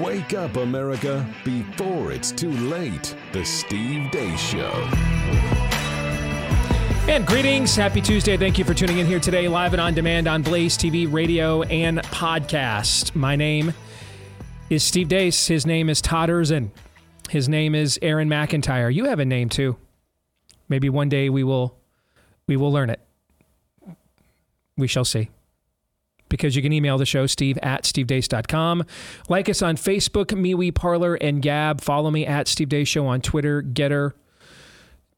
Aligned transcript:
Wake 0.00 0.34
up, 0.34 0.56
America, 0.56 1.26
before 1.44 2.12
it's 2.12 2.30
too 2.32 2.50
late. 2.50 3.16
The 3.32 3.44
Steve 3.44 4.10
Deace 4.10 4.38
Show. 4.38 4.70
And 7.08 7.26
greetings. 7.26 7.74
Happy 7.74 8.00
Tuesday. 8.00 8.36
Thank 8.36 8.58
you 8.58 8.64
for 8.64 8.74
tuning 8.74 8.98
in 8.98 9.06
here 9.06 9.18
today, 9.18 9.48
live 9.48 9.72
and 9.72 9.80
on 9.80 9.92
demand 9.92 10.28
on 10.28 10.42
Blaze 10.42 10.78
TV, 10.78 11.12
radio, 11.12 11.62
and 11.64 11.98
podcast. 11.98 13.14
My 13.16 13.34
name 13.36 13.74
is 14.70 14.84
Steve 14.84 15.08
Deace. 15.08 15.48
His 15.48 15.66
name 15.66 15.90
is 15.90 16.00
Todd 16.00 16.28
Erzen. 16.28 16.70
His 17.28 17.48
name 17.48 17.74
is 17.74 17.98
Aaron 18.02 18.28
McIntyre. 18.28 18.92
You 18.92 19.06
have 19.06 19.18
a 19.18 19.24
name 19.24 19.48
too. 19.48 19.76
Maybe 20.68 20.88
one 20.88 21.08
day 21.08 21.28
we 21.28 21.44
will 21.44 21.76
we 22.46 22.56
will 22.56 22.72
learn 22.72 22.88
it. 22.88 23.00
We 24.76 24.86
shall 24.86 25.04
see. 25.04 25.28
Because 26.32 26.56
you 26.56 26.62
can 26.62 26.72
email 26.72 26.96
the 26.96 27.04
show, 27.04 27.26
steve 27.26 27.58
at 27.62 27.84
stevedeace.com. 27.84 28.86
Like 29.28 29.50
us 29.50 29.60
on 29.60 29.76
Facebook, 29.76 30.28
MeWe, 30.28 30.74
Parler, 30.74 31.14
and 31.16 31.42
Gab. 31.42 31.82
Follow 31.82 32.10
me 32.10 32.24
at 32.24 32.48
Steve 32.48 32.70
Deace 32.70 32.88
Show 32.88 33.06
on 33.06 33.20
Twitter, 33.20 33.62
Gettr, 33.62 34.14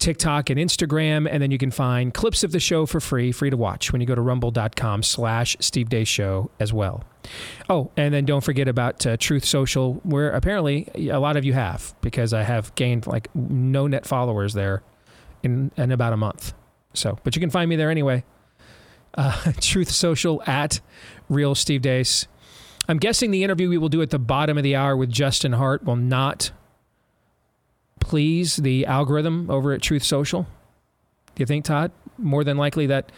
TikTok, 0.01 0.51
and 0.51 0.59
Instagram. 0.59 1.29
And 1.31 1.41
then 1.41 1.53
you 1.53 1.59
can 1.59 1.71
find 1.71 2.13
clips 2.13 2.43
of 2.43 2.51
the 2.51 2.59
show 2.59 2.85
for 2.85 2.99
free, 2.99 3.31
free 3.31 3.49
to 3.49 3.57
watch 3.57 3.93
when 3.93 4.01
you 4.01 4.09
go 4.09 4.17
to 4.17 4.21
rumble.com 4.21 5.05
slash 5.05 5.57
Steve 5.61 5.89
Deace 5.89 6.09
Show 6.09 6.51
as 6.59 6.73
well. 6.73 7.05
Oh, 7.71 7.93
and 7.97 8.13
then 8.13 8.25
don't 8.25 8.43
forget 8.43 8.67
about 8.67 9.07
uh, 9.07 9.17
Truth 9.17 9.45
Social, 9.45 9.95
where 10.03 10.33
apparently 10.33 10.89
a 10.97 11.21
lot 11.21 11.37
of 11.37 11.45
you 11.45 11.53
have, 11.53 11.95
because 12.01 12.35
I 12.35 12.43
have 12.43 12.75
gained 12.75 13.07
like 13.07 13.33
no 13.37 13.87
net 13.87 14.05
followers 14.05 14.53
there 14.53 14.83
in, 15.45 15.71
in 15.77 15.93
about 15.93 16.13
a 16.13 16.17
month. 16.17 16.55
So, 16.93 17.21
but 17.23 17.37
you 17.37 17.41
can 17.41 17.51
find 17.51 17.71
me 17.71 17.77
there 17.77 17.91
anyway. 17.91 18.25
Uh, 19.15 19.53
Truth 19.61 19.91
Social 19.91 20.43
at 20.47 20.81
Real 21.29 21.55
Steve 21.55 21.83
Deace. 21.83 22.27
I'm 22.89 22.99
guessing 22.99 23.31
the 23.31 23.43
interview 23.45 23.69
we 23.69 23.79
will 23.79 23.89
do 23.89 24.03
at 24.03 24.11
the 24.11 24.19
bottom 24.19 24.59
of 24.59 24.65
the 24.65 24.77
hour 24.77 24.97
with 24.97 25.11
Justin 25.11 25.53
Hart 25.53 25.85
will 25.85 25.97
not 25.97 26.51
please 28.01 28.57
the 28.57 28.85
algorithm 28.87 29.49
over 29.51 29.73
at 29.73 29.81
Truth 29.81 30.03
Social. 30.05 30.43
Do 31.35 31.41
you 31.41 31.47
think, 31.47 31.65
Todd? 31.65 31.93
More 32.19 32.45
than 32.45 32.57
likely 32.57 32.87
that 32.87 33.11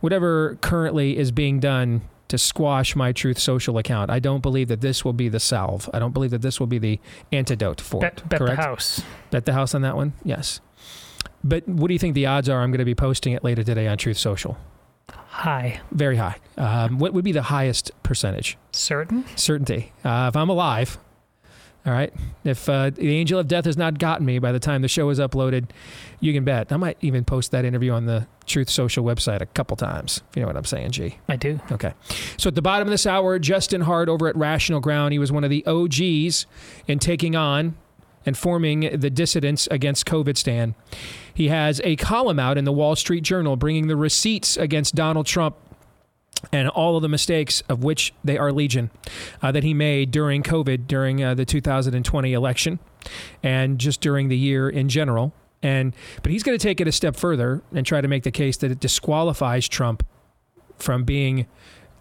whatever 0.00 0.56
currently 0.60 1.16
is 1.16 1.30
being 1.30 1.60
done 1.60 2.02
to 2.28 2.36
squash 2.36 2.96
my 2.96 3.12
Truth 3.12 3.38
Social 3.38 3.78
account, 3.78 4.10
I 4.10 4.18
don't 4.18 4.40
believe 4.40 4.68
that 4.68 4.80
this 4.80 5.04
will 5.04 5.12
be 5.12 5.28
the 5.28 5.40
salve. 5.40 5.88
I 5.94 5.98
don't 5.98 6.12
believe 6.12 6.30
that 6.32 6.42
this 6.42 6.58
will 6.58 6.66
be 6.66 6.78
the 6.78 6.98
antidote 7.30 7.80
for 7.80 8.00
Bet, 8.00 8.18
it. 8.18 8.28
bet 8.28 8.38
correct? 8.40 8.56
the 8.56 8.62
house. 8.62 9.02
Bet 9.30 9.46
the 9.46 9.52
house 9.52 9.74
on 9.74 9.82
that 9.82 9.96
one? 9.96 10.14
Yes. 10.24 10.60
But 11.44 11.66
what 11.68 11.88
do 11.88 11.94
you 11.94 11.98
think 11.98 12.14
the 12.14 12.26
odds 12.26 12.48
are 12.48 12.60
I'm 12.60 12.70
going 12.70 12.78
to 12.78 12.84
be 12.84 12.94
posting 12.94 13.32
it 13.32 13.44
later 13.44 13.62
today 13.62 13.86
on 13.86 13.96
Truth 13.98 14.18
Social? 14.18 14.56
Hi. 15.10 15.80
Very 15.90 16.16
high. 16.16 16.36
Um, 16.56 16.98
what 16.98 17.12
would 17.14 17.24
be 17.24 17.32
the 17.32 17.42
highest 17.42 17.90
percentage? 18.02 18.58
Certain? 18.72 19.24
Certainty. 19.36 19.92
Uh, 20.04 20.26
if 20.28 20.36
I'm 20.36 20.48
alive, 20.48 20.98
all 21.84 21.92
right. 21.92 22.12
If 22.44 22.68
uh, 22.68 22.90
the 22.90 23.16
angel 23.16 23.40
of 23.40 23.48
death 23.48 23.64
has 23.64 23.76
not 23.76 23.98
gotten 23.98 24.24
me 24.24 24.38
by 24.38 24.52
the 24.52 24.60
time 24.60 24.82
the 24.82 24.88
show 24.88 25.08
is 25.10 25.18
uploaded, 25.18 25.70
you 26.20 26.32
can 26.32 26.44
bet 26.44 26.70
I 26.70 26.76
might 26.76 26.96
even 27.00 27.24
post 27.24 27.50
that 27.50 27.64
interview 27.64 27.90
on 27.92 28.06
the 28.06 28.28
Truth 28.46 28.70
Social 28.70 29.04
website 29.04 29.40
a 29.40 29.46
couple 29.46 29.76
times. 29.76 30.22
If 30.30 30.36
you 30.36 30.42
know 30.42 30.46
what 30.46 30.56
I'm 30.56 30.64
saying, 30.64 30.92
G. 30.92 31.18
I 31.28 31.34
do. 31.34 31.58
Okay. 31.72 31.92
So 32.36 32.48
at 32.48 32.54
the 32.54 32.62
bottom 32.62 32.86
of 32.86 32.92
this 32.92 33.04
hour, 33.06 33.38
Justin 33.40 33.80
Hart 33.80 34.08
over 34.08 34.28
at 34.28 34.36
Rational 34.36 34.78
Ground, 34.78 35.12
he 35.12 35.18
was 35.18 35.32
one 35.32 35.42
of 35.42 35.50
the 35.50 35.66
OGs 35.66 36.46
in 36.86 37.00
taking 37.00 37.34
on 37.34 37.76
and 38.24 38.36
forming 38.36 38.98
the 38.98 39.10
dissidents 39.10 39.66
against 39.70 40.06
COVID 40.06 40.36
stand. 40.36 40.74
He 41.32 41.48
has 41.48 41.80
a 41.84 41.96
column 41.96 42.38
out 42.38 42.58
in 42.58 42.64
the 42.64 42.72
Wall 42.72 42.96
Street 42.96 43.22
Journal 43.22 43.56
bringing 43.56 43.88
the 43.88 43.96
receipts 43.96 44.56
against 44.56 44.94
Donald 44.94 45.26
Trump 45.26 45.56
and 46.50 46.68
all 46.68 46.96
of 46.96 47.02
the 47.02 47.08
mistakes 47.08 47.62
of 47.68 47.84
which 47.84 48.12
they 48.24 48.36
are 48.36 48.52
legion 48.52 48.90
uh, 49.42 49.52
that 49.52 49.62
he 49.62 49.74
made 49.74 50.10
during 50.10 50.42
COVID, 50.42 50.86
during 50.86 51.22
uh, 51.22 51.34
the 51.34 51.44
2020 51.44 52.32
election, 52.32 52.78
and 53.42 53.78
just 53.78 54.00
during 54.00 54.28
the 54.28 54.36
year 54.36 54.68
in 54.68 54.88
general. 54.88 55.32
And 55.62 55.94
but 56.22 56.32
he's 56.32 56.42
going 56.42 56.58
to 56.58 56.62
take 56.62 56.80
it 56.80 56.88
a 56.88 56.92
step 56.92 57.14
further 57.14 57.62
and 57.72 57.86
try 57.86 58.00
to 58.00 58.08
make 58.08 58.24
the 58.24 58.32
case 58.32 58.56
that 58.58 58.70
it 58.70 58.80
disqualifies 58.80 59.68
Trump 59.68 60.04
from 60.76 61.04
being 61.04 61.46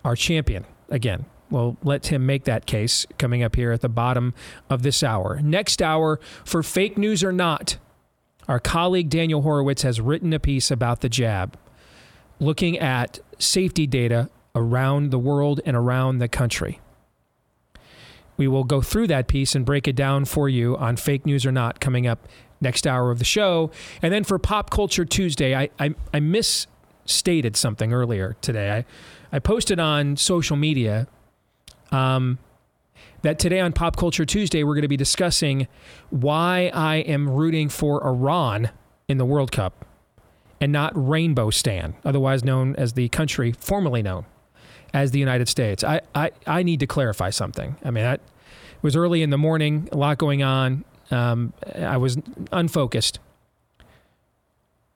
our 0.03 0.15
champion 0.15 0.65
again. 0.89 1.25
We'll 1.51 1.77
let 1.83 2.07
him 2.07 2.25
make 2.25 2.45
that 2.45 2.65
case 2.65 3.05
coming 3.17 3.43
up 3.43 3.55
here 3.55 3.71
at 3.73 3.81
the 3.81 3.89
bottom 3.89 4.33
of 4.69 4.81
this 4.81 5.03
hour. 5.03 5.39
Next 5.43 5.81
hour, 5.81 6.19
for 6.45 6.63
fake 6.63 6.97
news 6.97 7.23
or 7.23 7.33
not, 7.33 7.77
our 8.47 8.59
colleague 8.59 9.09
Daniel 9.09 9.41
Horowitz 9.41 9.83
has 9.83 10.01
written 10.01 10.33
a 10.33 10.39
piece 10.39 10.71
about 10.71 11.01
the 11.01 11.09
jab, 11.09 11.57
looking 12.39 12.79
at 12.79 13.19
safety 13.37 13.85
data 13.85 14.29
around 14.55 15.11
the 15.11 15.19
world 15.19 15.59
and 15.65 15.75
around 15.75 16.19
the 16.19 16.27
country. 16.27 16.79
We 18.37 18.47
will 18.47 18.63
go 18.63 18.81
through 18.81 19.07
that 19.07 19.27
piece 19.27 19.53
and 19.53 19.65
break 19.65 19.87
it 19.87 19.95
down 19.95 20.25
for 20.25 20.49
you 20.49 20.75
on 20.77 20.95
fake 20.95 21.25
news 21.25 21.45
or 21.45 21.51
not 21.51 21.79
coming 21.79 22.07
up 22.07 22.27
next 22.59 22.87
hour 22.87 23.11
of 23.11 23.19
the 23.19 23.25
show. 23.25 23.71
And 24.01 24.13
then 24.13 24.23
for 24.23 24.39
Pop 24.39 24.69
Culture 24.69 25.05
Tuesday, 25.05 25.55
I, 25.55 25.69
I, 25.79 25.93
I 26.13 26.19
misstated 26.19 27.55
something 27.55 27.93
earlier 27.93 28.37
today. 28.41 28.71
I, 28.71 28.85
I 29.35 29.39
posted 29.39 29.79
on 29.79 30.17
social 30.17 30.55
media 30.55 31.07
um, 31.91 32.39
that 33.21 33.39
today 33.39 33.59
on 33.59 33.73
Pop 33.73 33.95
Culture 33.95 34.25
Tuesday, 34.25 34.63
we're 34.63 34.73
going 34.73 34.81
to 34.83 34.87
be 34.87 34.97
discussing 34.97 35.67
why 36.09 36.71
I 36.73 36.97
am 36.97 37.29
rooting 37.29 37.69
for 37.69 38.05
Iran 38.05 38.69
in 39.07 39.17
the 39.17 39.25
World 39.25 39.51
Cup 39.51 39.85
and 40.59 40.71
not 40.71 40.91
Rainbow 40.95 41.49
Stan, 41.49 41.95
otherwise 42.05 42.43
known 42.43 42.75
as 42.75 42.93
the 42.93 43.09
country 43.09 43.51
formerly 43.51 44.01
known 44.01 44.25
as 44.93 45.11
the 45.11 45.19
United 45.19 45.47
States. 45.47 45.83
I, 45.83 46.01
I, 46.13 46.31
I 46.45 46.63
need 46.63 46.79
to 46.81 46.87
clarify 46.87 47.29
something. 47.29 47.75
I 47.83 47.91
mean, 47.91 48.05
it 48.05 48.21
was 48.81 48.95
early 48.95 49.21
in 49.21 49.29
the 49.29 49.37
morning, 49.37 49.89
a 49.91 49.97
lot 49.97 50.17
going 50.17 50.43
on. 50.43 50.85
Um, 51.09 51.53
I 51.75 51.97
was 51.97 52.17
unfocused. 52.51 53.19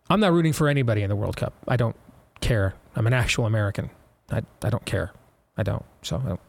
I'm 0.10 0.20
not 0.20 0.34
rooting 0.34 0.54
for 0.54 0.68
anybody 0.68 1.02
in 1.02 1.10
the 1.10 1.16
World 1.16 1.36
Cup. 1.36 1.54
I 1.68 1.78
don't 1.78 1.96
care. 2.42 2.76
I'm 2.96 3.08
an 3.08 3.14
actual 3.14 3.46
American. 3.46 3.90
I, 4.32 4.44
I 4.64 4.70
don't 4.70 4.86
care. 4.86 5.12
I 5.58 5.64
don't. 5.64 5.86
So 6.04 6.22
I 6.24 6.30
don't, 6.30 6.40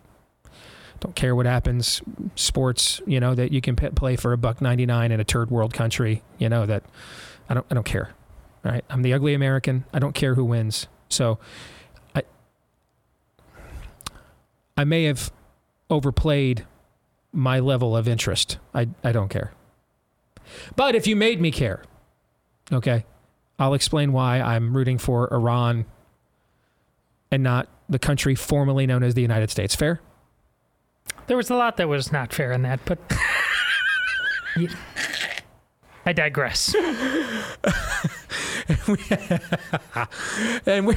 don't 1.01 1.15
care 1.15 1.35
what 1.35 1.47
happens. 1.47 2.03
Sports, 2.35 3.01
you 3.07 3.21
know, 3.21 3.35
that 3.35 3.53
you 3.53 3.61
can 3.61 3.77
p- 3.77 3.89
play 3.91 4.17
for 4.17 4.33
a 4.33 4.39
buck 4.39 4.61
99 4.61 5.13
in 5.13 5.21
a 5.21 5.25
third 5.25 5.51
world 5.51 5.75
country, 5.75 6.23
you 6.39 6.49
know, 6.49 6.67
that 6.67 6.83
I 7.49 7.55
don't, 7.55 7.67
I 7.71 7.75
don't 7.75 7.85
care. 7.85 8.11
Right. 8.65 8.85
I'm 8.91 9.03
the 9.03 9.13
ugly 9.13 9.35
American. 9.35 9.85
I 9.93 10.01
don't 10.01 10.15
care 10.15 10.35
who 10.35 10.45
wins. 10.45 10.89
So 11.09 11.39
I, 12.17 12.25
I 14.77 14.85
may 14.85 15.05
have 15.05 15.31
overplayed 15.89 16.67
my 17.33 17.61
level 17.61 17.97
of 17.97 18.09
interest. 18.09 18.59
I, 18.75 18.89
I 19.05 19.13
don't 19.13 19.29
care. 19.29 19.53
But 20.75 20.95
if 20.95 21.07
you 21.07 21.15
made 21.15 21.41
me 21.41 21.53
care, 21.53 21.83
okay, 22.73 23.05
I'll 23.59 23.75
explain 23.75 24.13
why 24.13 24.41
I'm 24.41 24.77
rooting 24.77 24.99
for 24.99 25.33
Iran 25.33 25.87
and 27.31 27.43
not 27.43 27.69
the 27.89 27.99
country 27.99 28.35
formerly 28.35 28.87
known 28.87 29.03
as 29.03 29.15
the 29.15 29.23
United 29.23 29.51
States. 29.51 29.75
Fair? 29.75 30.01
There 31.27 31.37
was 31.37 31.51
a 31.51 31.55
lot 31.55 31.77
that 31.79 31.89
was 31.89 32.13
not 32.13 32.33
fair 32.33 32.53
in 32.53 32.63
that, 32.63 32.81
but 32.85 32.99
Yeah. 34.57 34.69
I 36.05 36.13
digress. 36.13 36.75
and, 40.67 40.87
we, 40.87 40.95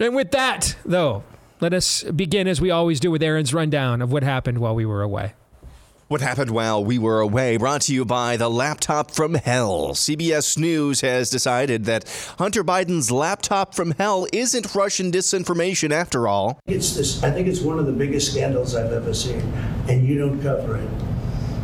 and 0.00 0.14
with 0.14 0.30
that, 0.30 0.76
though, 0.84 1.24
let 1.60 1.74
us 1.74 2.02
begin 2.04 2.48
as 2.48 2.60
we 2.60 2.70
always 2.70 3.00
do 3.00 3.10
with 3.10 3.22
Aaron's 3.22 3.52
rundown 3.52 4.00
of 4.00 4.12
what 4.12 4.22
happened 4.22 4.58
while 4.58 4.74
we 4.74 4.86
were 4.86 5.02
away. 5.02 5.34
What 6.08 6.22
happened 6.22 6.50
while 6.52 6.82
we 6.82 6.98
were 6.98 7.20
away? 7.20 7.58
Brought 7.58 7.82
to 7.82 7.92
you 7.94 8.06
by 8.06 8.38
the 8.38 8.48
laptop 8.48 9.10
from 9.10 9.34
hell. 9.34 9.90
CBS 9.90 10.56
News 10.56 11.02
has 11.02 11.28
decided 11.28 11.84
that 11.84 12.08
Hunter 12.38 12.64
Biden's 12.64 13.10
laptop 13.10 13.74
from 13.74 13.90
hell 13.90 14.26
isn't 14.32 14.74
Russian 14.74 15.12
disinformation 15.12 15.90
after 15.92 16.26
all. 16.26 16.60
It's 16.66 16.94
this. 16.96 17.22
I 17.22 17.30
think 17.30 17.46
it's 17.46 17.60
one 17.60 17.78
of 17.78 17.84
the 17.84 17.92
biggest 17.92 18.30
scandals 18.32 18.74
I've 18.74 18.90
ever 18.90 19.12
seen, 19.12 19.40
and 19.86 20.02
you 20.08 20.18
don't 20.18 20.40
cover 20.40 20.78
it. 20.78 20.88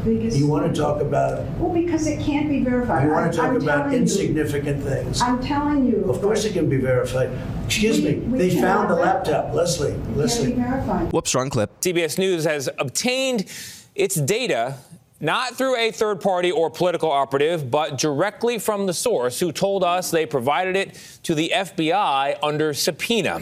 Because, 0.04 0.38
You 0.38 0.46
want 0.46 0.66
to 0.74 0.78
talk 0.78 1.00
about. 1.00 1.40
well, 1.58 1.72
because 1.72 2.06
it 2.06 2.20
can't 2.20 2.50
be 2.50 2.60
verified. 2.62 3.04
You 3.06 3.12
want 3.12 3.32
to 3.32 3.38
talk 3.38 3.46
I'm 3.48 3.56
about 3.56 3.76
telling 3.84 3.92
you. 3.92 3.98
insignificant 4.00 4.82
things. 4.82 5.22
I'm 5.22 5.42
telling 5.42 5.86
you. 5.86 6.04
Of 6.10 6.20
course, 6.20 6.44
it 6.44 6.52
can 6.52 6.68
be 6.68 6.76
verified. 6.76 7.30
Excuse 7.64 8.02
We- 8.02 8.10
me. 8.10 8.14
we 8.18 8.38
They 8.38 8.60
found 8.60 8.90
the 8.90 8.96
laptop, 8.96 9.54
Lesley. 9.54 9.92
It 9.92 9.94
can't 9.94 10.14
be 10.14 10.20
Lesley. 10.20 10.52
verified. 10.52 11.10
Whoops, 11.14 11.34
wrong 11.34 11.48
clip. 11.48 11.70
CBS 11.80 12.18
News 12.18 12.44
has 12.44 12.68
obtained 12.78 13.46
It's 13.94 14.16
data 14.16 14.76
not 15.20 15.54
through 15.54 15.76
a 15.76 15.90
third 15.90 16.20
party 16.20 16.50
or 16.50 16.68
political 16.68 17.10
operative, 17.10 17.70
but 17.70 17.96
directly 17.96 18.58
from 18.58 18.86
the 18.86 18.92
source 18.92 19.38
who 19.38 19.52
told 19.52 19.84
us 19.84 20.10
they 20.10 20.26
provided 20.26 20.76
it 20.76 20.98
to 21.22 21.34
the 21.34 21.52
FBI 21.54 22.38
under 22.42 22.74
subpoena. 22.74 23.40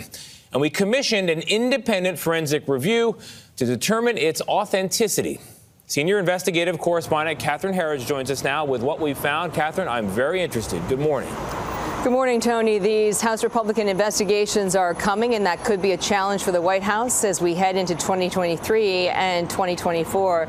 And 0.53 0.61
we 0.61 0.69
commissioned 0.69 1.31
an 1.31 1.41
independent 1.41 2.19
forensic 2.19 2.69
review 2.69 3.17
to 3.57 3.65
determine 3.65 4.19
its 4.19 4.43
authenticity. 4.43 5.41
Senior 5.87 6.19
investigative 6.19 6.79
correspondent 6.79 7.39
Catherine 7.39 7.75
Herridge 7.75 8.07
joins 8.07 8.31
us 8.31 8.45
now 8.45 8.65
with 8.65 8.83
what 8.83 9.01
we 9.01 9.15
found. 9.15 9.55
Catherine, 9.55 9.89
I'm 9.89 10.09
very 10.09 10.43
interested. 10.43 10.87
Good 10.89 11.01
morning. 11.01 11.35
Good 12.03 12.11
morning, 12.11 12.41
Tony. 12.41 12.81
These 12.81 13.21
House 13.21 13.45
Republican 13.45 13.87
investigations 13.87 14.75
are 14.75 14.93
coming, 14.93 15.37
and 15.37 15.47
that 15.47 15.63
could 15.63 15.81
be 15.81 15.93
a 15.93 15.97
challenge 15.97 16.43
for 16.43 16.51
the 16.51 16.61
White 16.61 16.83
House 16.83 17.23
as 17.23 17.41
we 17.41 17.55
head 17.55 17.77
into 17.77 17.95
2023 17.95 19.07
and 19.11 19.49
2024. 19.49 20.49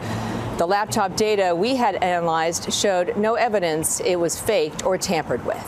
The 0.58 0.66
laptop 0.66 1.16
data 1.16 1.54
we 1.56 1.76
had 1.76 1.98
analyzed 1.98 2.74
showed 2.74 3.16
no 3.18 3.36
evidence 3.36 4.00
it 4.00 4.16
was 4.16 4.42
faked 4.42 4.84
or 4.84 4.98
tampered 4.98 5.46
with. 5.46 5.64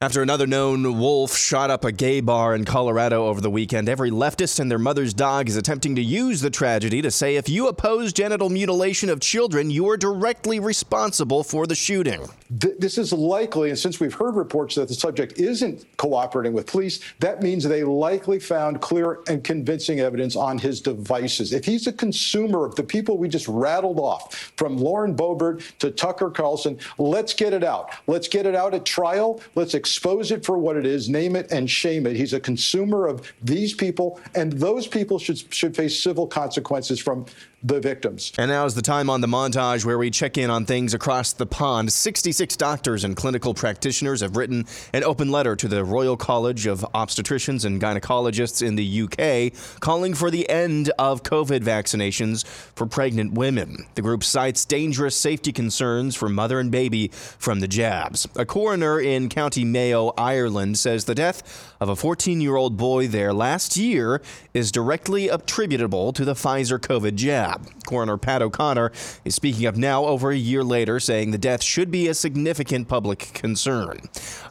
After 0.00 0.20
another 0.20 0.48
known 0.48 0.98
wolf 0.98 1.36
shot 1.36 1.70
up 1.70 1.84
a 1.84 1.92
gay 1.92 2.20
bar 2.20 2.56
in 2.56 2.64
Colorado 2.64 3.28
over 3.28 3.40
the 3.40 3.50
weekend, 3.50 3.88
every 3.88 4.10
leftist 4.10 4.58
and 4.58 4.68
their 4.68 4.80
mother's 4.80 5.14
dog 5.14 5.48
is 5.48 5.54
attempting 5.54 5.94
to 5.94 6.02
use 6.02 6.40
the 6.40 6.50
tragedy 6.50 7.02
to 7.02 7.10
say 7.12 7.36
if 7.36 7.48
you 7.48 7.68
oppose 7.68 8.12
genital 8.12 8.50
mutilation 8.50 9.08
of 9.08 9.20
children, 9.20 9.70
you 9.70 9.88
are 9.90 9.96
directly 9.96 10.58
responsible 10.58 11.44
for 11.44 11.68
the 11.68 11.76
shooting. 11.76 12.26
This 12.50 12.98
is 12.98 13.12
likely, 13.12 13.68
and 13.68 13.78
since 13.78 14.00
we've 14.00 14.12
heard 14.12 14.34
reports 14.34 14.74
that 14.74 14.88
the 14.88 14.94
subject 14.94 15.38
isn't 15.38 15.86
cooperating 15.98 16.52
with 16.52 16.66
police, 16.66 16.98
that 17.20 17.42
means 17.42 17.62
they 17.62 17.84
likely 17.84 18.40
found 18.40 18.80
clear 18.80 19.20
and 19.28 19.44
convincing 19.44 20.00
evidence 20.00 20.34
on 20.34 20.58
his 20.58 20.80
devices. 20.80 21.52
If 21.52 21.64
he's 21.64 21.86
a 21.86 21.92
consumer 21.92 22.64
of 22.64 22.74
the 22.74 22.82
people 22.82 23.18
we 23.18 23.28
just 23.28 23.46
rattled 23.46 24.00
off, 24.00 24.52
from 24.56 24.76
Lauren 24.76 25.14
Boebert 25.14 25.62
to 25.78 25.92
Tucker 25.92 26.28
Carlson, 26.28 26.76
let's 26.98 27.34
get 27.34 27.52
it 27.52 27.62
out. 27.62 27.92
Let's 28.08 28.26
get 28.26 28.46
it 28.46 28.56
out 28.56 28.74
at 28.74 28.84
trial. 28.84 29.40
Let's 29.54 29.74
expose 29.74 30.32
it 30.32 30.44
for 30.44 30.58
what 30.58 30.76
it 30.76 30.84
is, 30.84 31.08
name 31.08 31.36
it 31.36 31.52
and 31.52 31.70
shame 31.70 32.04
it. 32.04 32.16
He's 32.16 32.32
a 32.32 32.40
consumer 32.40 33.06
of 33.06 33.32
these 33.42 33.74
people, 33.74 34.20
and 34.34 34.52
those 34.54 34.88
people 34.88 35.20
should 35.20 35.38
should 35.54 35.76
face 35.76 36.00
civil 36.00 36.26
consequences 36.26 36.98
from 36.98 37.26
the 37.62 37.80
victims. 37.80 38.32
And 38.38 38.50
now 38.50 38.64
is 38.64 38.74
the 38.74 38.82
time 38.82 39.10
on 39.10 39.20
the 39.20 39.26
montage 39.26 39.84
where 39.84 39.98
we 39.98 40.10
check 40.10 40.38
in 40.38 40.48
on 40.48 40.64
things 40.64 40.94
across 40.94 41.32
the 41.32 41.46
pond. 41.46 41.92
66 41.92 42.56
doctors 42.56 43.04
and 43.04 43.14
clinical 43.14 43.52
practitioners 43.52 44.22
have 44.22 44.36
written 44.36 44.66
an 44.94 45.04
open 45.04 45.30
letter 45.30 45.54
to 45.56 45.68
the 45.68 45.84
Royal 45.84 46.16
College 46.16 46.66
of 46.66 46.80
Obstetricians 46.94 47.64
and 47.64 47.80
Gynecologists 47.80 48.66
in 48.66 48.76
the 48.76 49.02
UK 49.02 49.80
calling 49.80 50.14
for 50.14 50.30
the 50.30 50.48
end 50.48 50.90
of 50.98 51.22
COVID 51.22 51.60
vaccinations 51.60 52.46
for 52.46 52.86
pregnant 52.86 53.34
women. 53.34 53.86
The 53.94 54.02
group 54.02 54.24
cites 54.24 54.64
dangerous 54.64 55.16
safety 55.16 55.52
concerns 55.52 56.16
for 56.16 56.28
mother 56.28 56.60
and 56.60 56.70
baby 56.70 57.08
from 57.08 57.60
the 57.60 57.68
jabs. 57.68 58.26
A 58.36 58.46
coroner 58.46 58.98
in 58.98 59.28
County 59.28 59.64
Mayo, 59.64 60.12
Ireland 60.16 60.78
says 60.78 61.04
the 61.04 61.14
death 61.14 61.74
of 61.80 61.88
a 61.88 61.96
14 61.96 62.40
year 62.40 62.56
old 62.56 62.76
boy 62.76 63.06
there 63.06 63.32
last 63.32 63.76
year 63.76 64.22
is 64.54 64.72
directly 64.72 65.28
attributable 65.28 66.12
to 66.12 66.24
the 66.24 66.34
Pfizer 66.34 66.78
COVID 66.78 67.16
jab. 67.16 67.49
Coroner 67.86 68.16
Pat 68.16 68.40
O'Connor 68.42 68.92
is 69.24 69.34
speaking 69.34 69.66
up 69.66 69.76
now 69.76 70.04
over 70.04 70.30
a 70.30 70.36
year 70.36 70.62
later, 70.62 71.00
saying 71.00 71.30
the 71.30 71.38
death 71.38 71.62
should 71.62 71.90
be 71.90 72.06
a 72.06 72.14
significant 72.14 72.86
public 72.86 73.30
concern. 73.34 73.98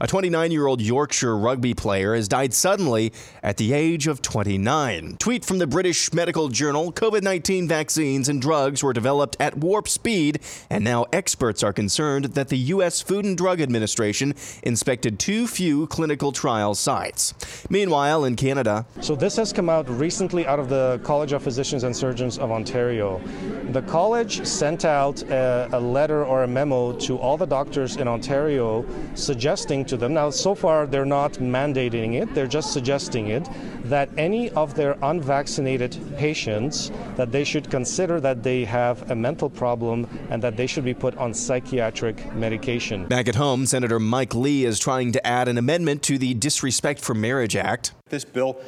A 0.01 0.07
29 0.07 0.51
year 0.51 0.68
old 0.68 0.81
Yorkshire 0.81 1.38
rugby 1.38 1.74
player 1.74 2.16
has 2.16 2.28
died 2.28 2.54
suddenly 2.54 3.13
at 3.42 3.57
the 3.57 3.72
age 3.74 4.07
of 4.07 4.22
29. 4.22 5.16
Tweet 5.19 5.46
from 5.46 5.60
the 5.60 5.68
British 5.68 6.12
Medical 6.13 6.50
Journal 6.50 6.92
COVID 6.92 7.24
19 7.24 7.68
vaccines 7.68 8.28
and 8.28 8.42
drugs 8.42 8.84
were 8.84 8.94
developed 8.94 9.38
at 9.40 9.57
warp 9.57 9.88
speed, 9.88 10.40
and 10.69 10.84
now 10.84 11.06
experts 11.13 11.63
are 11.63 11.74
concerned 11.74 12.25
that 12.25 12.50
the 12.50 12.57
U.S. 12.57 13.02
Food 13.02 13.24
and 13.24 13.38
Drug 13.38 13.62
Administration 13.62 14.34
inspected 14.63 15.19
too 15.19 15.48
few 15.48 15.88
clinical 15.88 16.31
trial 16.31 16.75
sites. 16.75 17.34
Meanwhile, 17.69 18.25
in 18.25 18.36
Canada, 18.36 18.86
so 19.00 19.16
this 19.16 19.36
has 19.38 19.54
come 19.54 19.69
out 19.69 19.88
recently 19.90 20.45
out 20.45 20.60
of 20.60 20.68
the 20.68 21.00
College 21.04 21.31
of 21.31 21.42
Physicians 21.42 21.84
and 21.84 21.95
Surgeons 21.95 22.38
of 22.38 22.52
Ontario. 22.52 22.88
The 22.97 23.83
college 23.88 24.45
sent 24.45 24.86
out 24.86 25.21
a, 25.24 25.69
a, 25.74 25.80
letter 25.80 26.25
or 26.25 26.44
a 26.44 26.47
memo 26.47 26.94
to 27.00 27.18
all 27.18 27.38
the 27.38 27.45
doctors 27.45 27.97
in 27.97 28.07
Ontario 28.07 28.86
suggesting 29.15 29.86
to 29.86 29.97
them, 29.97 30.13
now 30.13 30.30
so 30.30 30.56
far 30.56 30.88
they're 30.88 31.06
not 31.06 31.33
mandating 31.33 32.15
it, 32.21 32.33
they're 32.33 32.47
just 32.47 32.74
suggesting 32.74 33.27
it, 33.27 33.47
that 33.83 34.09
any 34.18 34.50
of 34.51 34.74
their 34.75 34.97
unvaccinated 35.03 35.97
patients, 36.18 36.91
that 37.15 37.31
they 37.31 37.44
should 37.44 37.69
consider 37.69 38.19
that 38.19 38.44
they 38.44 38.65
have 38.65 39.09
a 39.12 39.15
mental 39.15 39.50
problem 39.50 40.07
and 40.30 40.42
that 40.42 40.57
they 40.57 40.68
should 40.68 40.85
be 40.85 40.94
put 40.94 41.15
on 41.18 41.33
psychiatric 41.33 42.33
medication. 42.33 43.06
Back 43.07 43.27
at 43.27 43.35
home, 43.35 43.65
Senator 43.65 44.00
Mike 44.00 44.33
Lee 44.33 44.65
is 44.65 44.80
trying 44.80 45.12
to 45.12 45.27
add 45.27 45.47
an 45.47 45.57
amendment 45.57 46.01
to 46.03 46.18
the 46.18 46.33
Disrespect 46.33 47.00
for 47.00 47.13
Marriage 47.13 47.56
Act. 47.56 47.94
This 48.09 48.25
bill 48.25 48.59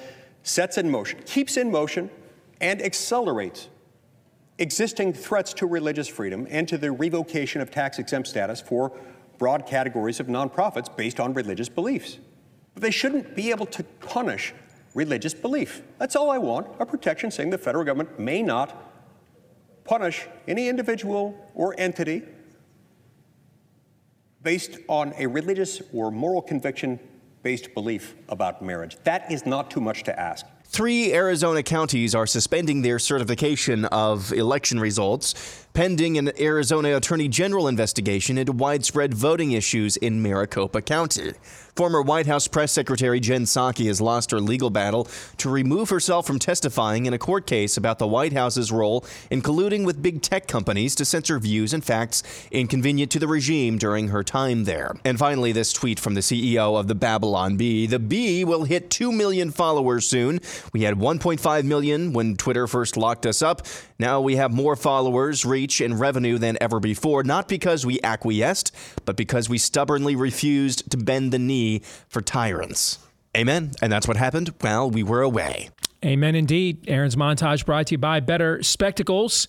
sets 0.44 0.77
in 0.77 0.89
motion, 0.89 1.19
keeps 1.25 1.57
in 1.57 1.71
motion, 1.71 2.09
and 2.59 2.81
accelerates 2.81 3.69
existing 4.62 5.12
threats 5.12 5.54
to 5.56 5.66
religious 5.66 6.08
freedom 6.08 6.48
and 6.50 6.68
to 6.68 6.78
the 6.78 6.92
revocation 6.92 7.62
of 7.62 7.72
tax 7.72 7.98
exempt 7.98 8.30
status 8.30 8.62
for 8.62 8.92
broad 9.40 9.66
categories 9.66 10.19
of 10.19 10.28
nonprofits 10.28 10.96
based 10.96 11.19
on 11.19 11.34
religious 11.34 11.68
beliefs. 11.68 12.19
But 12.75 12.84
they 12.84 12.92
shouldn't 12.92 13.36
be 13.36 13.50
able 13.50 13.66
to 13.66 13.84
punish 13.84 14.54
religious 14.94 15.34
belief. 15.34 15.81
That's 15.98 16.16
all 16.16 16.30
I 16.30 16.38
want 16.38 16.68
a 16.80 16.86
protection 16.86 17.31
saying 17.31 17.50
the 17.50 17.58
federal 17.58 17.84
government 17.84 18.19
may 18.19 18.44
not 18.44 18.88
punish 19.84 20.28
any 20.48 20.69
individual 20.69 21.36
or 21.56 21.74
entity 21.80 22.22
based 24.44 24.78
on 24.88 25.13
a 25.18 25.25
religious 25.25 25.81
or 25.92 26.12
moral 26.12 26.42
conviction 26.42 27.00
based 27.42 27.74
belief 27.74 28.13
about 28.30 28.62
marriage. 28.62 28.96
That 29.06 29.31
is 29.31 29.46
not 29.46 29.72
too 29.72 29.81
much 29.81 30.04
to 30.04 30.19
ask. 30.19 30.46
Three 30.71 31.13
Arizona 31.13 31.63
counties 31.63 32.15
are 32.15 32.25
suspending 32.25 32.81
their 32.81 32.97
certification 32.97 33.83
of 33.83 34.31
election 34.31 34.79
results 34.79 35.61
pending 35.73 36.18
an 36.18 36.31
Arizona 36.39 36.95
Attorney 36.97 37.27
General 37.27 37.68
investigation 37.68 38.38
into 38.38 38.51
widespread 38.51 39.13
voting 39.13 39.53
issues 39.53 39.95
in 39.97 40.21
Maricopa 40.21 40.81
County. 40.81 41.33
Former 41.75 42.01
White 42.01 42.27
House 42.27 42.47
Press 42.50 42.71
Secretary 42.71 43.21
Jen 43.21 43.44
Psaki 43.44 43.88
has 43.88 44.01
lost 44.01 44.31
her 44.31 44.41
legal 44.41 44.69
battle 44.69 45.07
to 45.38 45.50
remove 45.50 45.89
herself 45.89 46.27
from 46.27 46.38
testifying 46.38 47.06
in 47.06 47.13
a 47.13 47.18
court 47.18 47.47
case 47.47 47.77
about 47.77 47.97
the 47.97 48.07
White 48.07 48.33
House's 48.33 48.71
role 48.73 49.06
in 49.29 49.41
colluding 49.41 49.85
with 49.85 50.01
big 50.01 50.21
tech 50.21 50.47
companies 50.47 50.95
to 50.95 51.06
censor 51.06 51.39
views 51.39 51.74
and 51.74 51.83
facts 51.83 52.24
inconvenient 52.51 53.10
to 53.12 53.19
the 53.19 53.27
regime 53.27 53.77
during 53.77 54.10
her 54.10 54.24
time 54.24 54.65
there. 54.65 54.96
And 55.05 55.17
finally, 55.17 55.53
this 55.53 55.72
tweet 55.72 56.00
from 56.00 56.13
the 56.13 56.22
CEO 56.22 56.77
of 56.77 56.88
the 56.88 56.96
Babylon 56.96 57.55
Bee. 57.55 57.88
The 57.88 58.00
Bee 58.00 58.43
will 58.43 58.65
hit 58.65 58.89
2 58.89 59.12
million 59.12 59.50
followers 59.50 60.05
soon. 60.05 60.41
We 60.74 60.84
had 60.84 60.96
1.5 60.96 61.63
million 61.63 62.12
when 62.12 62.36
Twitter 62.36 62.67
first 62.67 62.98
locked 62.98 63.25
us 63.25 63.41
up. 63.41 63.65
Now 63.98 64.19
we 64.19 64.36
have 64.36 64.51
more 64.53 64.75
followers, 64.75 65.46
reach, 65.62 65.80
and 65.80 66.00
revenue 66.00 66.39
than 66.39 66.58
ever 66.60 66.80
before, 66.80 67.24
not 67.24 67.48
because 67.48 67.86
we 67.86 68.00
acquiesced, 68.03 68.72
but 69.06 69.15
because 69.15 69.48
we 69.48 69.60
stubbornly 69.60 70.15
refused 70.15 70.89
to 70.89 70.98
bend 70.98 71.32
the 71.32 71.38
knee 71.38 71.82
for 72.08 72.22
tyrants. 72.22 72.98
Amen. 73.38 73.72
And 73.82 73.91
that's 73.91 74.08
what 74.08 74.18
happened 74.18 74.53
while 74.60 74.89
we 74.89 75.03
were 75.03 75.22
away. 75.22 75.70
Amen 76.03 76.34
indeed. 76.34 76.84
Aaron's 76.88 77.15
montage 77.15 77.65
brought 77.65 77.88
to 77.88 77.93
you 77.93 77.98
by 78.00 78.20
Better 78.20 78.63
Spectacles. 78.63 79.48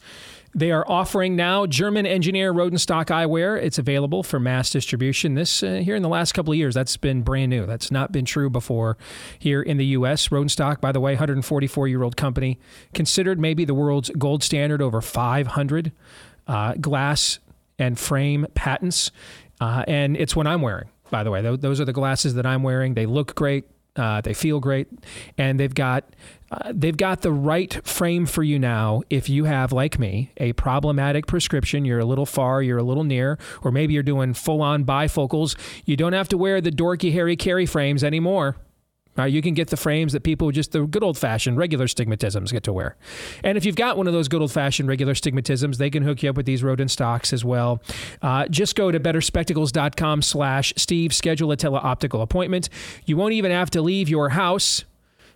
They 0.55 0.71
are 0.71 0.85
offering 0.87 1.35
now 1.35 1.65
German 1.65 2.05
engineer 2.05 2.53
Rodenstock 2.53 3.07
eyewear. 3.07 3.61
It's 3.61 3.79
available 3.79 4.23
for 4.23 4.39
mass 4.39 4.69
distribution. 4.69 5.35
This 5.35 5.63
uh, 5.63 5.81
here 5.83 5.97
in 5.97 6.03
the 6.03 6.11
last 6.11 6.33
couple 6.33 6.53
of 6.53 6.59
years, 6.59 6.75
that's 6.75 6.99
been 6.99 7.23
brand 7.23 7.49
new. 7.49 7.65
That's 7.65 7.91
not 7.91 8.13
been 8.13 8.27
true 8.27 8.51
before 8.51 8.99
here 9.39 9.63
in 9.63 9.79
the 9.79 9.87
U.S. 9.87 10.29
Rodenstock, 10.29 10.83
by 10.83 10.93
the 10.93 11.01
way, 11.01 11.13
144 11.13 11.89
year 11.89 12.03
old 12.03 12.19
company, 12.19 12.59
considered 12.93 13.41
maybe 13.41 13.65
the 13.65 13.75
world's 13.75 14.11
gold 14.11 14.43
standard, 14.43 14.83
over 14.83 15.01
500 15.01 15.93
uh, 16.47 16.75
glass 16.75 17.39
and 17.79 17.99
frame 17.99 18.47
patents, 18.55 19.11
uh, 19.63 19.85
and 19.89 20.19
it's 20.19 20.37
what 20.37 20.47
I'm 20.47 20.61
wearing. 20.61 20.91
By 21.11 21.25
the 21.25 21.31
way, 21.31 21.41
those 21.41 21.81
are 21.81 21.85
the 21.87 21.93
glasses 21.95 22.35
that 22.35 22.45
I'm 22.45 22.63
wearing. 22.63 22.93
They 22.93 23.07
look 23.07 23.35
great. 23.35 23.65
Uh, 23.95 24.23
they 24.23 24.33
feel 24.33 24.59
great, 24.59 24.89
and 25.37 25.61
they've 25.61 25.75
got 25.75 26.05
uh, 26.51 26.73
they've 26.75 26.97
got 26.97 27.21
the 27.21 27.31
right 27.31 27.87
frame 27.87 28.25
for 28.25 28.43
you 28.43 28.59
now. 28.59 29.03
If 29.11 29.29
you 29.29 29.45
have, 29.45 29.71
like 29.71 29.99
me, 29.99 30.31
a 30.39 30.55
problematic 30.55 31.27
prescription, 31.27 31.85
you're 31.85 31.99
a 31.99 32.05
little 32.05 32.25
far, 32.25 32.63
you're 32.63 32.79
a 32.79 32.83
little 32.83 33.05
near, 33.05 33.39
or 33.63 33.71
maybe 33.71 33.93
you're 33.93 34.03
doing 34.03 34.33
full-on 34.33 34.85
bifocals, 34.85 35.59
you 35.85 35.97
don't 35.97 36.15
have 36.15 36.29
to 36.29 36.39
wear 36.39 36.63
the 36.63 36.71
dorky 36.71 37.13
Harry 37.13 37.37
Caray 37.37 37.67
frames 37.67 38.03
anymore. 38.03 38.57
Uh, 39.19 39.25
you 39.25 39.43
can 39.43 39.55
get 39.55 39.69
the 39.69 39.77
frames 39.77 40.13
that 40.13 40.23
people 40.23 40.51
just 40.51 40.73
the 40.73 40.87
good 40.87 41.03
old 41.03 41.19
fashioned 41.19 41.57
regular 41.57 41.87
stigmatisms 41.87 42.51
get 42.51 42.63
to 42.65 42.73
wear. 42.73 42.97
And 43.45 43.59
if 43.59 43.65
you've 43.65 43.77
got 43.77 43.97
one 43.97 44.07
of 44.07 44.13
those 44.13 44.29
good 44.29 44.41
old 44.41 44.53
fashioned 44.53 44.89
regular 44.89 45.15
stigmatisms, 45.15 45.77
they 45.77 45.91
can 45.91 46.03
hook 46.03 46.23
you 46.23 46.31
up 46.31 46.37
with 46.37 46.47
these 46.47 46.63
rodent 46.63 46.91
stocks 46.91 47.33
as 47.33 47.45
well. 47.45 47.83
Uh, 48.23 48.47
just 48.49 48.75
go 48.77 48.91
to 48.91 48.99
betterspectacles.com 48.99 50.23
slash 50.23 50.73
Steve, 50.77 51.13
schedule 51.13 51.53
a 51.53 51.57
teleoptical 51.57 52.23
appointment. 52.23 52.69
You 53.05 53.17
won't 53.17 53.35
even 53.35 53.51
have 53.51 53.71
to 53.71 53.83
leave 53.83 54.09
your 54.09 54.31
house 54.31 54.85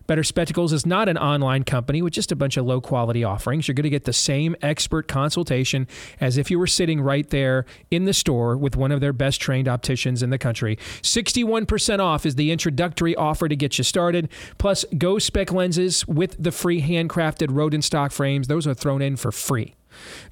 Better 0.06 0.22
Spectacles 0.22 0.72
is 0.72 0.86
not 0.86 1.08
an 1.08 1.18
online 1.18 1.64
company 1.64 2.02
with 2.02 2.12
just 2.12 2.30
a 2.30 2.36
bunch 2.36 2.56
of 2.56 2.64
low 2.64 2.80
quality 2.80 3.24
offerings. 3.24 3.66
You're 3.66 3.74
going 3.74 3.84
to 3.84 3.90
get 3.90 4.04
the 4.04 4.12
same 4.12 4.54
expert 4.62 5.08
consultation 5.08 5.88
as 6.20 6.36
if 6.36 6.50
you 6.50 6.58
were 6.58 6.66
sitting 6.66 7.00
right 7.00 7.28
there 7.30 7.64
in 7.90 8.04
the 8.04 8.14
store 8.14 8.56
with 8.56 8.76
one 8.76 8.92
of 8.92 9.00
their 9.00 9.12
best 9.12 9.40
trained 9.40 9.68
opticians 9.68 10.22
in 10.22 10.30
the 10.30 10.38
country. 10.38 10.76
61% 11.02 11.98
off 11.98 12.24
is 12.24 12.36
the 12.36 12.50
introductory 12.50 13.16
offer 13.16 13.48
to 13.48 13.56
get 13.56 13.78
you 13.78 13.84
started. 13.84 14.28
Plus, 14.58 14.84
Go 14.96 15.18
Spec 15.18 15.52
lenses 15.52 16.06
with 16.06 16.36
the 16.38 16.52
free 16.52 16.82
handcrafted 16.82 17.48
Rodenstock 17.48 18.12
frames, 18.12 18.48
those 18.48 18.66
are 18.66 18.74
thrown 18.74 19.02
in 19.02 19.16
for 19.16 19.32
free. 19.32 19.74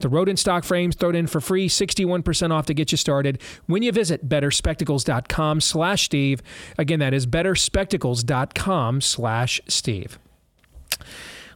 The 0.00 0.08
rodent 0.08 0.38
stock 0.38 0.64
frames 0.64 0.94
thrown 0.94 1.14
in 1.14 1.26
for 1.26 1.40
free, 1.40 1.68
61% 1.68 2.50
off 2.50 2.66
to 2.66 2.74
get 2.74 2.92
you 2.92 2.98
started 2.98 3.40
when 3.66 3.82
you 3.82 3.92
visit 3.92 4.28
betterspectacles.com 4.28 5.60
slash 5.60 6.04
Steve. 6.04 6.42
Again, 6.78 7.00
that 7.00 7.14
is 7.14 7.26
betterspectacles.com 7.26 9.00
slash 9.00 9.60
Steve. 9.68 10.18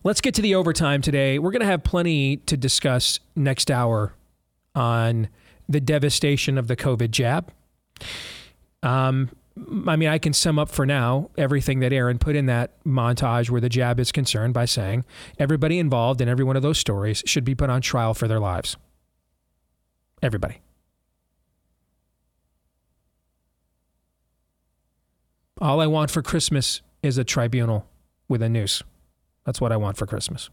Let's 0.04 0.20
get 0.20 0.34
to 0.34 0.42
the 0.42 0.54
overtime 0.54 1.02
today. 1.02 1.38
We're 1.38 1.50
going 1.50 1.60
to 1.60 1.66
have 1.66 1.82
plenty 1.82 2.38
to 2.38 2.56
discuss 2.56 3.20
next 3.34 3.70
hour 3.70 4.14
on 4.74 5.28
the 5.68 5.80
devastation 5.80 6.56
of 6.56 6.68
the 6.68 6.76
COVID 6.76 7.10
jab. 7.10 7.52
Um, 8.82 9.30
I 9.86 9.96
mean, 9.96 10.08
I 10.08 10.18
can 10.18 10.32
sum 10.32 10.58
up 10.58 10.68
for 10.68 10.86
now 10.86 11.30
everything 11.36 11.80
that 11.80 11.92
Aaron 11.92 12.18
put 12.18 12.36
in 12.36 12.46
that 12.46 12.82
montage 12.84 13.50
where 13.50 13.60
the 13.60 13.68
jab 13.68 13.98
is 13.98 14.12
concerned 14.12 14.54
by 14.54 14.64
saying 14.64 15.04
everybody 15.38 15.78
involved 15.78 16.20
in 16.20 16.28
every 16.28 16.44
one 16.44 16.56
of 16.56 16.62
those 16.62 16.78
stories 16.78 17.22
should 17.26 17.44
be 17.44 17.54
put 17.54 17.70
on 17.70 17.80
trial 17.80 18.14
for 18.14 18.28
their 18.28 18.40
lives. 18.40 18.76
Everybody. 20.22 20.60
All 25.60 25.80
I 25.80 25.86
want 25.86 26.10
for 26.10 26.22
Christmas 26.22 26.82
is 27.02 27.18
a 27.18 27.24
tribunal 27.24 27.86
with 28.28 28.42
a 28.42 28.48
noose. 28.48 28.82
That's 29.44 29.60
what 29.60 29.72
I 29.72 29.76
want 29.76 29.96
for 29.96 30.06
Christmas. 30.06 30.50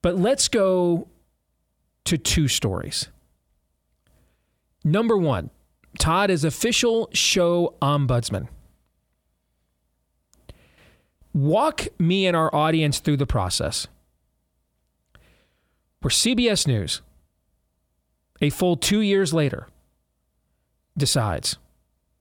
But 0.00 0.16
let's 0.16 0.48
go 0.48 1.08
to 2.04 2.16
two 2.16 2.48
stories. 2.48 3.08
Number 4.84 5.16
one, 5.16 5.50
Todd 5.98 6.30
is 6.30 6.44
official 6.44 7.08
show 7.12 7.74
ombudsman. 7.80 8.48
Walk 11.32 11.86
me 11.98 12.26
and 12.26 12.36
our 12.36 12.54
audience 12.54 12.98
through 12.98 13.18
the 13.18 13.26
process. 13.26 13.86
Where 16.00 16.10
CBS 16.10 16.66
News, 16.66 17.02
a 18.40 18.50
full 18.50 18.76
two 18.76 19.00
years 19.00 19.34
later, 19.34 19.68
decides 20.96 21.56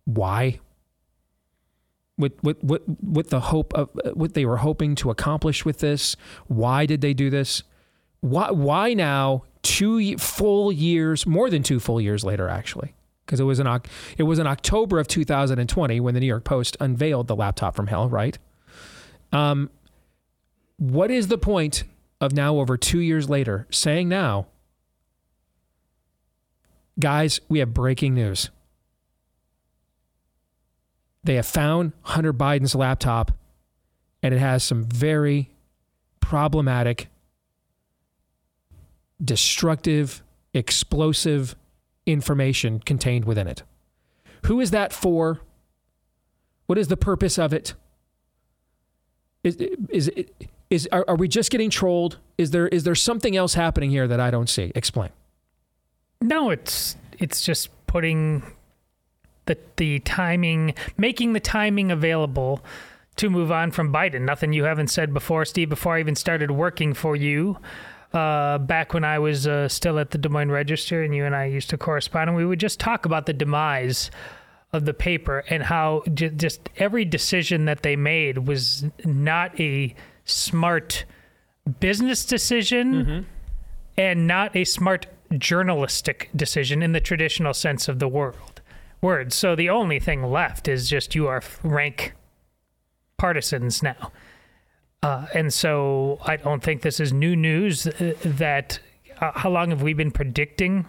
why 0.06 0.60
with, 2.18 2.42
with, 2.44 2.64
with, 2.64 2.82
with 3.02 3.30
the 3.30 3.40
hope 3.40 3.74
of 3.74 3.90
what 4.14 4.34
they 4.34 4.46
were 4.46 4.58
hoping 4.58 4.96
to 4.96 5.12
accomplish 5.12 5.66
with 5.66 5.80
this. 5.80 6.16
Why 6.48 6.86
did 6.86 7.02
they 7.02 7.14
do 7.14 7.30
this? 7.30 7.64
Why, 8.22 8.52
why 8.52 8.94
now, 8.94 9.44
two 9.62 10.18
full 10.18 10.72
years, 10.72 11.28
more 11.28 11.50
than 11.50 11.64
two 11.64 11.80
full 11.80 12.00
years 12.00 12.24
later, 12.24 12.48
actually? 12.48 12.96
Because 13.26 13.40
it 13.40 13.44
was 13.44 13.60
in 13.60 13.68
it 14.18 14.24
was 14.24 14.40
in 14.40 14.48
October 14.48 15.00
of 15.00 15.08
2020 15.08 16.00
when 16.00 16.14
the 16.14 16.20
New 16.20 16.28
York 16.28 16.44
Post 16.44 16.78
unveiled 16.80 17.28
the 17.28 17.36
laptop 17.36 17.76
from 17.76 17.88
hell, 17.88 18.08
right? 18.08 18.38
Um, 19.32 19.70
what 20.78 21.10
is 21.10 21.28
the 21.28 21.38
point 21.38 21.84
of 22.22 22.34
now 22.34 22.58
over 22.60 22.78
two 22.78 23.00
years 23.00 23.30
later 23.30 23.68
saying 23.72 24.10
now, 24.10 24.48
guys, 27.00 27.40
we 27.50 27.60
have 27.60 27.74
breaking 27.74 28.14
news. 28.14 28.50
They 31.24 31.36
have 31.36 31.48
found 31.48 31.94
Hunter 32.04 32.34
Biden's 32.34 32.76
laptop, 32.76 33.32
and 34.22 34.34
it 34.34 34.40
has 34.40 34.64
some 34.64 34.84
very 34.84 35.50
problematic, 36.20 37.08
destructive, 39.24 40.22
explosive 40.54 41.56
information 42.06 42.80
contained 42.80 43.26
within 43.26 43.48
it. 43.48 43.64
Who 44.46 44.60
is 44.60 44.72
that 44.72 44.94
for? 44.94 45.42
What 46.68 46.78
is 46.78 46.88
the 46.88 46.98
purpose 46.98 47.38
of 47.38 47.54
it? 47.54 47.74
Is 49.44 49.58
is 49.90 50.12
is 50.70 50.90
are, 50.92 51.06
are 51.08 51.16
we 51.16 51.28
just 51.28 51.52
getting 51.52 51.70
trolled? 51.70 52.18
Is 52.38 52.52
there 52.52 52.68
is 52.68 52.84
there 52.84 52.96
something 52.96 53.36
else 53.36 53.54
happening 53.54 53.92
here 53.92 54.08
that 54.08 54.20
I 54.20 54.32
don't 54.32 54.50
see? 54.50 54.72
Explain. 54.76 55.10
No, 56.22 56.50
it's 56.50 56.96
it's 57.20 57.44
just 57.44 57.70
putting 57.88 58.44
the 59.46 59.58
the 59.78 60.00
timing, 60.00 60.74
making 60.98 61.34
the 61.34 61.40
timing 61.40 61.92
available 61.92 62.64
to 63.18 63.30
move 63.30 63.52
on 63.52 63.72
from 63.72 63.94
Biden. 63.94 64.22
Nothing 64.22 64.54
you 64.54 64.64
haven't 64.64 64.88
said 64.88 65.14
before, 65.14 65.46
Steve. 65.46 65.70
Before 65.70 65.96
I 65.96 66.00
even 66.00 66.16
started 66.16 66.52
working 66.52 66.94
for 66.94 67.16
you, 67.16 67.58
uh, 68.16 68.58
back 68.60 68.94
when 68.94 69.04
I 69.04 69.20
was 69.20 69.48
uh, 69.48 69.68
still 69.68 70.00
at 70.00 70.12
the 70.12 70.18
Des 70.18 70.30
Moines 70.30 70.52
Register, 70.52 71.04
and 71.04 71.14
you 71.16 71.26
and 71.26 71.36
I 71.36 71.46
used 71.46 71.70
to 71.72 71.78
correspond, 71.78 72.30
and 72.30 72.38
we 72.38 72.46
would 72.46 72.60
just 72.60 72.80
talk 72.80 73.06
about 73.06 73.26
the 73.26 73.34
demise 73.34 74.10
of 74.74 74.86
the 74.86 74.94
paper 74.94 75.44
and 75.50 75.64
how 75.64 76.04
j- 76.14 76.30
just 76.30 76.70
every 76.78 77.06
decision 77.06 77.66
that 77.66 77.82
they 77.82 77.96
made 77.96 78.48
was 78.48 78.86
not 79.04 79.60
a 79.60 79.96
smart 80.26 81.06
business 81.80 82.26
decision 82.26 82.94
mm-hmm. 82.94 83.20
and 83.98 84.28
not 84.28 84.56
a 84.56 84.64
smart 84.64 85.08
journalistic 85.38 86.30
decision 86.36 86.84
in 86.84 86.92
the 86.92 87.00
traditional 87.00 87.54
sense 87.54 87.88
of 87.88 88.00
the 88.00 88.08
world 88.08 88.62
word. 89.02 89.34
So 89.34 89.56
the 89.56 89.70
only 89.70 90.00
thing 90.00 90.24
left 90.24 90.68
is 90.68 90.90
just 90.90 91.16
you 91.16 91.28
are 91.28 91.42
rank 91.64 92.14
partisans 93.18 93.82
now. 93.82 94.12
Uh, 95.06 95.28
and 95.36 95.54
so 95.54 96.18
I 96.26 96.38
don't 96.38 96.64
think 96.64 96.82
this 96.82 97.00
is 97.00 97.14
new 97.14 97.36
news 97.36 97.86
uh, 97.86 98.16
that 98.24 98.80
uh, 99.22 99.34
how 99.36 99.52
long 99.52 99.70
have 99.70 99.84
we 99.84 99.94
been 99.94 100.10
predicting? 100.10 100.88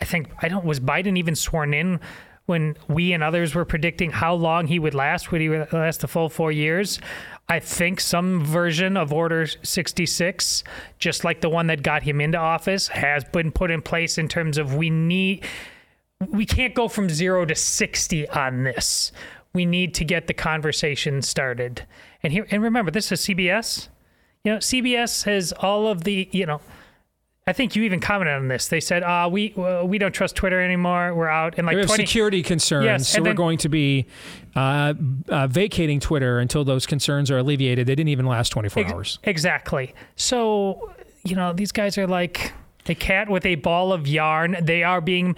I 0.00 0.04
think 0.04 0.32
I 0.42 0.48
don't 0.48 0.64
was 0.64 0.80
Biden 0.80 1.16
even 1.16 1.36
sworn 1.36 1.72
in 1.72 2.00
when 2.46 2.76
we 2.88 3.12
and 3.12 3.22
others 3.22 3.54
were 3.54 3.64
predicting 3.64 4.10
how 4.10 4.34
long 4.34 4.66
he 4.66 4.80
would 4.80 4.94
last. 4.94 5.30
Would 5.30 5.40
he 5.40 5.48
last 5.48 6.00
the 6.00 6.08
full 6.08 6.28
four 6.28 6.50
years? 6.50 6.98
I 7.48 7.60
think 7.60 8.00
some 8.00 8.44
version 8.44 8.96
of 8.96 9.12
Order 9.12 9.46
66, 9.46 10.64
just 10.98 11.22
like 11.22 11.40
the 11.40 11.48
one 11.48 11.68
that 11.68 11.84
got 11.84 12.02
him 12.02 12.20
into 12.20 12.38
office, 12.38 12.88
has 12.88 13.22
been 13.22 13.52
put 13.52 13.70
in 13.70 13.80
place 13.80 14.18
in 14.18 14.26
terms 14.26 14.58
of 14.58 14.74
we 14.74 14.90
need 14.90 15.44
we 16.30 16.46
can't 16.46 16.74
go 16.74 16.88
from 16.88 17.08
zero 17.08 17.44
to 17.44 17.54
60 17.54 18.28
on 18.30 18.64
this. 18.64 19.12
We 19.54 19.66
need 19.66 19.94
to 19.94 20.04
get 20.04 20.26
the 20.26 20.34
conversation 20.34 21.22
started. 21.22 21.86
And 22.22 22.32
here, 22.32 22.46
and 22.50 22.62
remember, 22.62 22.90
this 22.90 23.10
is 23.10 23.20
CBS. 23.20 23.88
You 24.44 24.52
know, 24.52 24.58
CBS 24.58 25.24
has 25.24 25.52
all 25.52 25.86
of 25.86 26.04
the, 26.04 26.28
you 26.32 26.46
know, 26.46 26.60
I 27.46 27.52
think 27.52 27.74
you 27.74 27.82
even 27.82 27.98
commented 27.98 28.36
on 28.36 28.46
this. 28.48 28.68
They 28.68 28.78
said, 28.78 29.02
uh, 29.02 29.28
"We 29.30 29.52
uh, 29.54 29.84
we 29.84 29.98
don't 29.98 30.12
trust 30.12 30.36
Twitter 30.36 30.60
anymore. 30.60 31.12
We're 31.12 31.28
out." 31.28 31.54
And 31.58 31.66
like 31.66 31.74
we 31.74 31.80
have 31.80 31.88
20, 31.88 32.06
security 32.06 32.42
concerns, 32.42 32.84
yes, 32.84 33.08
so 33.08 33.20
we're 33.20 33.34
going 33.34 33.58
to 33.58 33.68
be 33.68 34.06
uh, 34.54 34.94
uh, 35.28 35.48
vacating 35.48 35.98
Twitter 35.98 36.38
until 36.38 36.64
those 36.64 36.86
concerns 36.86 37.32
are 37.32 37.38
alleviated. 37.38 37.88
They 37.88 37.96
didn't 37.96 38.10
even 38.10 38.26
last 38.26 38.50
24 38.50 38.82
ex- 38.84 38.92
hours. 38.92 39.18
Exactly. 39.24 39.92
So 40.14 40.92
you 41.24 41.34
know, 41.34 41.52
these 41.52 41.72
guys 41.72 41.98
are 41.98 42.06
like 42.06 42.52
a 42.86 42.94
cat 42.94 43.28
with 43.28 43.44
a 43.44 43.56
ball 43.56 43.92
of 43.92 44.06
yarn. 44.06 44.56
They 44.60 44.84
are 44.84 45.00
being 45.00 45.34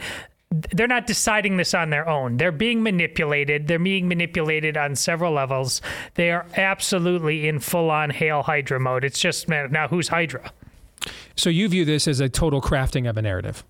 they're 0.72 0.86
not 0.86 1.06
deciding 1.06 1.56
this 1.56 1.74
on 1.74 1.90
their 1.90 2.08
own. 2.08 2.36
They're 2.36 2.52
being 2.52 2.82
manipulated. 2.82 3.66
They're 3.66 3.78
being 3.78 4.08
manipulated 4.08 4.76
on 4.76 4.94
several 4.94 5.32
levels. 5.32 5.82
They 6.14 6.30
are 6.30 6.46
absolutely 6.56 7.48
in 7.48 7.58
full 7.58 7.90
on 7.90 8.10
Hail 8.10 8.42
Hydra 8.42 8.78
mode. 8.78 9.04
It's 9.04 9.18
just 9.18 9.48
now 9.48 9.88
who's 9.88 10.08
Hydra? 10.08 10.52
So 11.36 11.50
you 11.50 11.68
view 11.68 11.84
this 11.84 12.06
as 12.06 12.20
a 12.20 12.28
total 12.28 12.60
crafting 12.60 13.08
of 13.08 13.16
a 13.16 13.22
narrative? 13.22 13.64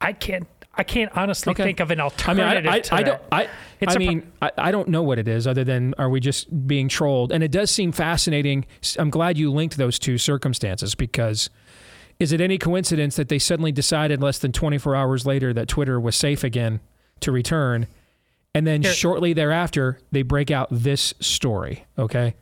I 0.00 0.12
can't. 0.12 0.46
I 0.74 0.84
can't 0.84 1.10
honestly 1.16 1.50
okay. 1.50 1.64
think 1.64 1.80
of 1.80 1.90
an 1.90 1.98
alternative. 1.98 2.70
I 2.70 2.76
mean, 2.76 2.84
I, 2.92 2.96
I, 2.96 2.98
I 2.98 3.02
don't. 3.02 3.22
I, 3.32 3.48
I 3.84 3.98
mean, 3.98 4.30
I, 4.40 4.52
I 4.56 4.70
don't 4.70 4.88
know 4.88 5.02
what 5.02 5.18
it 5.18 5.26
is 5.26 5.46
other 5.48 5.64
than 5.64 5.92
are 5.98 6.08
we 6.08 6.20
just 6.20 6.68
being 6.68 6.88
trolled? 6.88 7.32
And 7.32 7.42
it 7.42 7.50
does 7.50 7.72
seem 7.72 7.90
fascinating. 7.90 8.64
I'm 8.96 9.10
glad 9.10 9.36
you 9.38 9.50
linked 9.50 9.76
those 9.76 9.98
two 9.98 10.18
circumstances 10.18 10.94
because 10.94 11.50
is 12.20 12.32
it 12.32 12.40
any 12.40 12.58
coincidence 12.58 13.16
that 13.16 13.28
they 13.28 13.38
suddenly 13.38 13.72
decided 13.72 14.20
less 14.20 14.38
than 14.38 14.52
24 14.52 14.96
hours 14.96 15.24
later 15.24 15.52
that 15.52 15.68
Twitter 15.68 16.00
was 16.00 16.16
safe 16.16 16.42
again 16.42 16.80
to 17.20 17.30
return? 17.30 17.86
And 18.54 18.66
then 18.66 18.82
Here. 18.82 18.92
shortly 18.92 19.32
thereafter, 19.32 20.00
they 20.10 20.22
break 20.22 20.50
out 20.50 20.68
this 20.70 21.14
story. 21.20 21.84
Okay. 21.96 22.34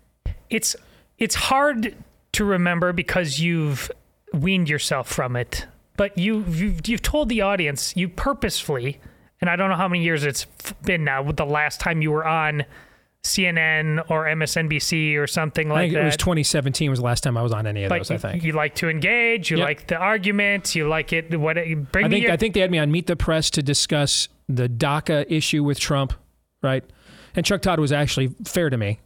It's 0.48 0.76
it's 1.18 1.34
hard 1.34 1.94
to 2.32 2.44
remember 2.44 2.92
because 2.92 3.40
you've 3.40 3.90
weaned 4.32 4.68
yourself 4.68 5.08
from 5.08 5.36
it, 5.36 5.66
but 5.96 6.16
you 6.16 6.44
you've, 6.48 6.86
you've 6.86 7.02
told 7.02 7.28
the 7.28 7.42
audience 7.42 7.94
you 7.96 8.08
purposefully, 8.08 9.00
and 9.40 9.50
I 9.50 9.56
don't 9.56 9.68
know 9.68 9.76
how 9.76 9.88
many 9.88 10.04
years 10.04 10.24
it's 10.24 10.46
been 10.84 11.04
now. 11.04 11.22
With 11.22 11.36
the 11.36 11.44
last 11.44 11.80
time 11.80 12.00
you 12.00 12.12
were 12.12 12.26
on 12.26 12.64
CNN 13.26 14.08
or 14.10 14.24
MSNBC 14.24 15.16
or 15.16 15.26
something 15.26 15.68
like 15.68 15.78
I 15.78 15.82
think 15.82 15.94
that. 15.94 16.02
It 16.02 16.04
was 16.04 16.16
2017 16.16 16.90
was 16.90 16.98
the 17.00 17.04
last 17.04 17.22
time 17.22 17.36
I 17.36 17.42
was 17.42 17.52
on 17.52 17.66
any 17.66 17.84
of 17.84 17.88
but 17.90 17.98
those. 17.98 18.10
I 18.10 18.18
think 18.18 18.42
you 18.42 18.52
like 18.52 18.74
to 18.76 18.88
engage. 18.88 19.50
You 19.50 19.58
yep. 19.58 19.66
like 19.66 19.86
the 19.88 19.96
argument. 19.96 20.74
You 20.74 20.88
like 20.88 21.12
it. 21.12 21.38
What 21.38 21.56
bring 21.56 22.06
I 22.06 22.08
think 22.08 22.24
your- 22.24 22.32
I 22.32 22.36
think 22.36 22.54
they 22.54 22.60
had 22.60 22.70
me 22.70 22.78
on 22.78 22.90
Meet 22.90 23.06
the 23.06 23.16
Press 23.16 23.50
to 23.50 23.62
discuss 23.62 24.28
the 24.48 24.68
DACA 24.68 25.26
issue 25.28 25.64
with 25.64 25.78
Trump, 25.78 26.12
right? 26.62 26.84
And 27.34 27.44
Chuck 27.44 27.62
Todd 27.62 27.80
was 27.80 27.92
actually 27.92 28.34
fair 28.44 28.70
to 28.70 28.76
me. 28.76 29.00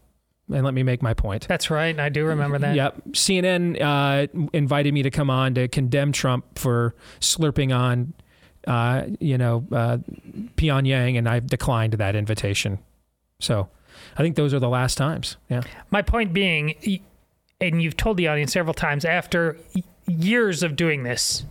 And 0.52 0.64
let 0.64 0.74
me 0.74 0.82
make 0.82 1.00
my 1.00 1.14
point. 1.14 1.46
That's 1.46 1.70
right. 1.70 1.98
I 1.98 2.08
do 2.08 2.24
remember 2.24 2.58
that. 2.58 2.74
Yep. 2.74 3.12
CNN 3.12 3.80
uh, 3.80 4.26
invited 4.52 4.92
me 4.92 5.04
to 5.04 5.10
come 5.10 5.30
on 5.30 5.54
to 5.54 5.68
condemn 5.68 6.10
Trump 6.10 6.58
for 6.58 6.96
slurping 7.20 7.76
on, 7.76 8.14
uh, 8.66 9.04
you 9.20 9.38
know, 9.38 9.64
uh, 9.70 9.98
Pyongyang, 10.56 11.16
and 11.16 11.28
I 11.28 11.38
declined 11.38 11.92
that 11.94 12.16
invitation. 12.16 12.80
So 13.38 13.68
I 14.16 14.22
think 14.22 14.36
those 14.36 14.54
are 14.54 14.58
the 14.58 14.68
last 14.68 14.96
times. 14.96 15.36
Yeah. 15.48 15.62
My 15.90 16.02
point 16.02 16.32
being, 16.32 17.00
and 17.60 17.82
you've 17.82 17.96
told 17.96 18.16
the 18.16 18.28
audience 18.28 18.52
several 18.52 18.74
times, 18.74 19.04
after 19.04 19.56
years 20.06 20.62
of 20.62 20.76
doing 20.76 21.02
this, 21.02 21.44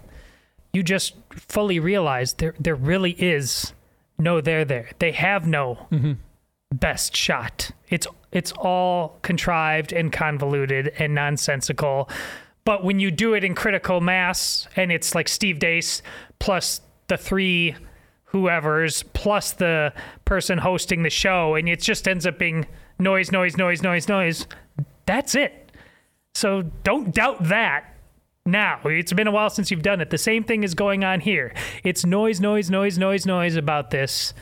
you 0.73 0.83
just 0.83 1.15
fully 1.31 1.79
realize 1.79 2.33
there 2.33 2.53
there 2.59 2.75
really 2.75 3.11
is 3.11 3.73
no 4.17 4.41
there 4.41 4.65
there. 4.65 4.89
They 4.99 5.11
have 5.13 5.47
no 5.47 5.87
mm-hmm. 5.91 6.13
best 6.73 7.15
shot. 7.15 7.71
It's 7.89 8.07
it's 8.31 8.51
all 8.53 9.17
contrived 9.21 9.91
and 9.91 10.11
convoluted 10.11 10.93
and 10.99 11.15
nonsensical. 11.15 12.09
But 12.65 12.83
when 12.83 12.99
you 12.99 13.09
do 13.09 13.33
it 13.33 13.43
in 13.43 13.55
critical 13.55 14.01
mass 14.01 14.67
and 14.75 14.91
it's 14.91 15.15
like 15.15 15.27
Steve 15.27 15.57
Deace 15.57 16.03
plus 16.37 16.81
the 17.07 17.17
three 17.17 17.75
whoever's 18.29 19.03
plus 19.03 19.51
the 19.53 19.93
person 20.25 20.59
hosting 20.59 21.03
the 21.03 21.09
show 21.09 21.55
and 21.55 21.67
it 21.67 21.81
just 21.81 22.07
ends 22.07 22.25
up 22.25 22.37
being 22.37 22.67
noise 22.99 23.31
noise 23.31 23.57
noise 23.57 23.81
noise 23.81 24.07
noise. 24.07 24.47
That's 25.05 25.35
it. 25.35 25.71
So 26.35 26.63
don't 26.83 27.13
doubt 27.13 27.43
that 27.45 27.95
now. 28.45 28.79
It's 28.85 29.13
been 29.13 29.27
a 29.27 29.31
while 29.31 29.49
since 29.49 29.71
you've 29.71 29.81
done 29.81 29.99
it. 29.99 30.11
The 30.11 30.17
same 30.17 30.43
thing 30.43 30.63
is 30.63 30.75
going 30.75 31.03
on 31.03 31.21
here. 31.21 31.53
It's 31.83 32.05
noise 32.05 32.39
noise 32.39 32.69
noise 32.69 32.97
noise 32.97 33.25
noise 33.25 33.55
about 33.55 33.89
this. 33.89 34.33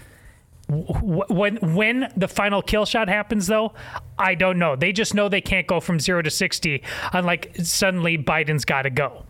When 0.69 1.55
when 1.75 2.11
the 2.17 2.27
final 2.27 2.61
kill 2.61 2.85
shot 2.85 3.07
happens 3.07 3.47
though 3.47 3.73
i 4.19 4.35
don't 4.35 4.59
know. 4.59 4.75
They 4.75 4.91
just 4.91 5.13
know 5.15 5.29
they 5.29 5.39
can't 5.39 5.65
go 5.65 5.79
from 5.79 5.97
0 5.97 6.23
to 6.23 6.29
60 6.29 6.83
unlike 7.13 7.55
suddenly 7.63 8.17
biden's 8.17 8.65
got 8.65 8.81
to 8.81 8.89
go 8.89 9.23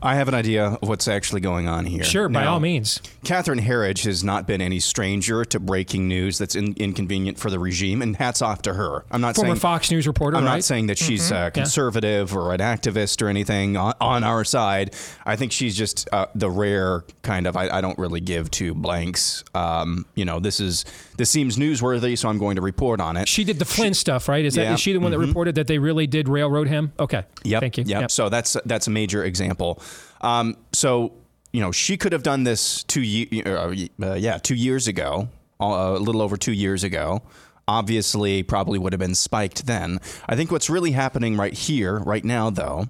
I 0.00 0.14
have 0.14 0.28
an 0.28 0.34
idea 0.34 0.64
of 0.80 0.88
what's 0.88 1.08
actually 1.08 1.40
going 1.40 1.66
on 1.66 1.84
here. 1.84 2.04
Sure, 2.04 2.28
by 2.28 2.42
Now, 2.44 2.52
all 2.54 2.60
means. 2.60 3.00
Catherine 3.24 3.58
Herridge 3.58 4.04
has 4.04 4.22
not 4.22 4.46
been 4.46 4.60
any 4.60 4.78
stranger 4.78 5.44
to 5.46 5.58
breaking 5.58 6.06
news 6.06 6.38
that's 6.38 6.54
in, 6.54 6.74
inconvenient 6.76 7.38
for 7.38 7.50
the 7.50 7.58
regime, 7.58 8.00
and 8.00 8.14
hats 8.16 8.40
off 8.40 8.62
to 8.62 8.74
her. 8.74 9.04
I'm 9.10 9.20
not 9.20 9.34
Former 9.34 9.50
saying 9.50 9.60
Fox 9.60 9.90
News 9.90 10.06
reporter, 10.06 10.36
I'm 10.36 10.44
right? 10.44 10.54
not 10.56 10.64
saying 10.64 10.86
that 10.86 10.98
she's 10.98 11.30
Mhm. 11.30 11.32
uh, 11.32 11.34
Yeah. 11.46 11.50
conservative 11.50 12.36
or 12.36 12.54
an 12.54 12.60
activist 12.60 13.20
or 13.22 13.28
anything 13.28 13.76
on, 13.76 13.94
on 14.00 14.22
our 14.22 14.44
side. 14.44 14.94
I 15.26 15.34
think 15.34 15.50
she's 15.50 15.76
just 15.76 16.08
uh, 16.12 16.26
the 16.34 16.48
rare 16.48 17.02
kind 17.22 17.48
of. 17.48 17.56
I, 17.56 17.68
I 17.68 17.80
don't 17.80 17.98
really 17.98 18.20
give 18.20 18.50
two 18.52 18.74
blanks. 18.74 19.42
Um, 19.54 20.06
you 20.14 20.24
know, 20.24 20.38
this 20.38 20.60
is 20.60 20.84
this 21.18 21.28
seems 21.30 21.58
newsworthy, 21.58 22.16
so 22.16 22.28
I'm 22.30 22.38
going 22.38 22.56
to 22.56 22.62
report 22.62 23.00
on 23.00 23.16
it. 23.18 23.28
She 23.28 23.44
did 23.44 23.58
the 23.58 23.64
Flynn 23.66 23.92
stuff, 23.92 24.28
right? 24.28 24.44
Is 24.44 24.54
that 24.54 24.62
Yeah. 24.62 24.74
is 24.74 24.80
she 24.80 24.94
the 24.94 25.00
one 25.00 25.10
that 25.10 25.18
Mhm. 25.18 25.26
reported 25.26 25.56
that 25.56 25.66
they 25.66 25.78
really 25.78 26.06
did 26.06 26.28
railroad 26.28 26.68
him? 26.68 26.92
Okay. 26.98 27.24
Yep. 27.44 27.60
Thank 27.60 27.76
you. 27.78 27.84
Yep. 27.86 28.10
So 28.10 28.28
that's 28.30 28.56
that's 28.64 28.86
a 28.86 28.90
major 28.90 29.22
example. 29.24 29.82
Um, 30.22 30.56
so 30.72 31.12
you 31.52 31.60
know, 31.60 31.72
she 31.72 31.96
could 31.96 32.12
have 32.12 32.22
done 32.22 32.44
this 32.44 32.82
two 32.84 33.00
ye- 33.02 33.42
uh, 33.44 33.74
uh, 34.02 34.14
yeah 34.14 34.38
two 34.38 34.54
years 34.54 34.86
ago, 34.86 35.28
uh, 35.60 35.64
a 35.96 35.98
little 35.98 36.22
over 36.22 36.36
two 36.36 36.52
years 36.52 36.84
ago. 36.84 37.22
Obviously, 37.66 38.42
probably 38.42 38.78
would 38.78 38.92
have 38.94 39.00
been 39.00 39.14
spiked 39.14 39.66
then. 39.66 39.98
I 40.28 40.36
think 40.36 40.50
what's 40.50 40.70
really 40.70 40.92
happening 40.92 41.36
right 41.36 41.52
here, 41.52 41.98
right 41.98 42.24
now, 42.24 42.48
though, 42.48 42.88